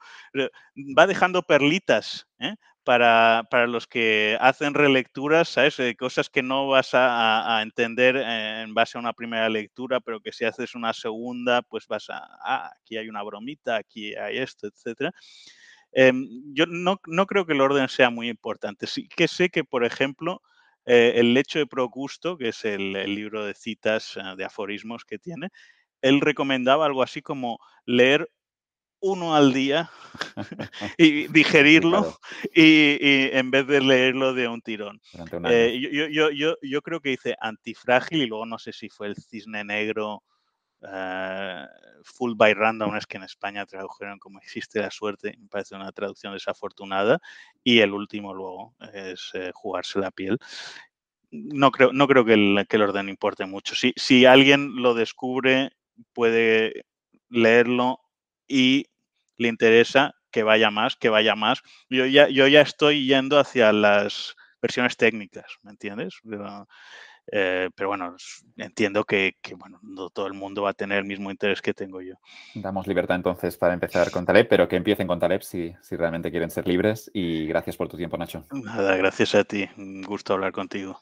Va 0.99 1.07
dejando 1.07 1.43
perlitas 1.43 2.27
¿eh? 2.39 2.55
Para, 2.85 3.47
para, 3.51 3.67
los 3.67 3.87
que 3.87 4.37
hacen 4.41 4.75
relecturas, 4.75 5.49
¿sabes? 5.49 5.77
cosas 5.99 6.31
que 6.31 6.43
no 6.43 6.69
vas 6.69 6.91
a, 6.93 7.61
entender 7.63 8.17
en 8.17 8.75
base 8.75 8.97
a 8.97 9.01
una 9.01 9.13
primera 9.13 9.49
lectura, 9.49 10.01
pero 10.01 10.21
que 10.21 10.33
si 10.33 10.45
haces 10.45 10.75
una 10.75 10.93
segunda, 10.93 11.63
pues 11.63 11.87
vas 11.87 12.11
a, 12.11 12.27
ah, 12.43 12.73
aquí 12.81 12.97
hay 12.97 13.09
una 13.09 13.23
bromita, 13.23 13.77
aquí 13.77 14.15
hay 14.15 14.39
esto, 14.39 14.69
etc. 14.69 15.13
Em, 15.93 16.29
yo 16.55 16.67
no, 16.67 17.01
no, 17.07 17.27
creo 17.27 17.47
que 17.47 17.53
el 17.53 17.61
orden 17.61 17.89
sea 17.89 18.11
muy 18.11 18.29
importante. 18.29 18.87
Sí 18.87 19.09
que 19.09 19.29
sé 19.29 19.51
que, 19.51 19.65
por 19.65 19.85
ejemplo, 19.85 20.43
eh, 20.87 21.15
el 21.17 21.35
lecho 21.35 21.59
de 21.59 21.67
Procusto, 21.67 22.37
que 22.39 22.49
es 22.49 22.65
el, 22.65 22.93
libro 22.93 23.45
de 23.45 23.55
citas, 23.55 24.17
eh, 24.17 24.37
de 24.37 24.45
aforismos 24.45 25.05
que 25.05 25.19
tiene, 25.19 25.51
él 26.03 26.21
recomendaba 26.21 26.87
algo 26.87 27.03
así 27.03 27.23
como 27.23 27.59
leer 27.85 28.31
uno 29.01 29.35
al 29.35 29.53
día 29.53 29.91
y 30.99 31.29
digerirlo 31.29 32.19
y, 32.55 33.31
en 33.33 33.51
vez 33.51 33.67
de 33.67 33.81
leerlo 33.81 34.35
de 34.35 34.49
un 34.49 34.61
tirón. 34.61 35.01
Eh, 35.49 35.79
yo, 35.81 36.07
yo, 36.09 36.31
yo, 36.31 36.57
yo, 36.63 36.83
creo 36.83 37.01
que 37.01 37.13
hice 37.13 37.37
antifrágil 37.41 38.23
y 38.23 38.27
luego 38.27 38.47
no 38.47 38.59
sé 38.59 38.73
si 38.73 38.89
fue 38.89 39.09
el 39.09 39.17
cisne 39.17 39.65
negro 39.65 40.23
uh, 40.83 41.67
full 42.05 42.35
by 42.35 42.55
random, 42.55 42.97
es 42.97 43.07
que 43.07 43.17
en 43.17 43.25
España 43.25 43.67
tradujeron 43.67 44.19
como 44.19 44.39
existe 44.39 44.81
la 44.81 44.91
suerte, 44.91 45.37
me 45.39 45.49
parece 45.49 45.75
una 45.75 45.93
traducción 45.93 46.33
desafortunada, 46.33 47.21
y 47.63 47.81
el 47.81 47.93
último 47.93 48.35
luego 48.35 48.75
es 48.93 49.31
eh, 49.35 49.51
jugarse 49.55 49.99
la 49.99 50.11
piel. 50.11 50.39
No 51.31 51.71
creo, 51.71 51.93
no 51.93 52.09
creo 52.09 52.25
que, 52.25 52.35
el, 52.35 52.67
que 52.69 52.77
el 52.77 52.83
orden 52.83 53.09
importe 53.09 53.47
mucho. 53.47 53.75
Si, 53.75 53.93
si 53.97 54.27
alguien 54.27 54.83
lo 54.83 54.95
descubre, 54.95 55.71
puede 56.13 56.87
leerlo 57.29 58.01
y 58.49 58.87
le 59.41 59.49
interesa 59.49 60.15
que 60.31 60.43
vaya 60.43 60.71
más, 60.71 60.97
que 60.97 61.09
vaya 61.09 61.35
más. 61.35 61.63
Yo 61.89 62.07
ya, 62.07 62.29
yo 62.29 62.47
ya 62.47 62.61
estoy 62.61 63.07
yendo 63.07 63.39
hacia 63.39 63.73
las 63.73 64.37
versiones 64.63 64.97
técnicas, 64.97 65.57
¿me 65.63 65.71
entiendes? 65.71 66.21
Eh, 67.33 67.71
pero 67.75 67.89
bueno, 67.89 68.17
entiendo 68.57 69.05
que, 69.05 69.35
bueno, 69.57 69.79
no 69.83 70.11
todo 70.11 70.27
el 70.27 70.35
mundo 70.35 70.63
va 70.63 70.71
a 70.71 70.75
tener 70.75 70.99
el 70.99 71.05
mismo 71.05 71.31
interés 71.31 71.63
que 71.63 71.73
tengo 71.73 72.01
yo. 72.03 72.15
Damos 72.55 72.87
libertad 72.87 73.17
entonces 73.17 73.57
para 73.57 73.73
empezar 73.73 74.11
con 74.11 74.27
Taleb, 74.27 74.49
pero 74.49 74.69
que 74.69 74.77
empiecen 74.77 75.07
con 75.07 75.19
Taleb 75.19 75.43
si, 75.43 75.73
si 75.81 75.97
realmente 75.97 76.31
quieren 76.31 76.51
ser 76.51 76.69
libres. 76.69 77.11
Y 77.15 77.47
gracias 77.47 77.77
por 77.77 77.89
tu 77.89 77.97
tiempo, 77.97 78.19
Nacho. 78.19 78.45
Nada, 78.53 78.97
gracias 78.97 79.35
a 79.35 79.45
ti. 79.45 79.69
Un 79.77 80.03
gusto 80.03 80.35
hablar 80.35 80.53
contigo. 80.53 81.01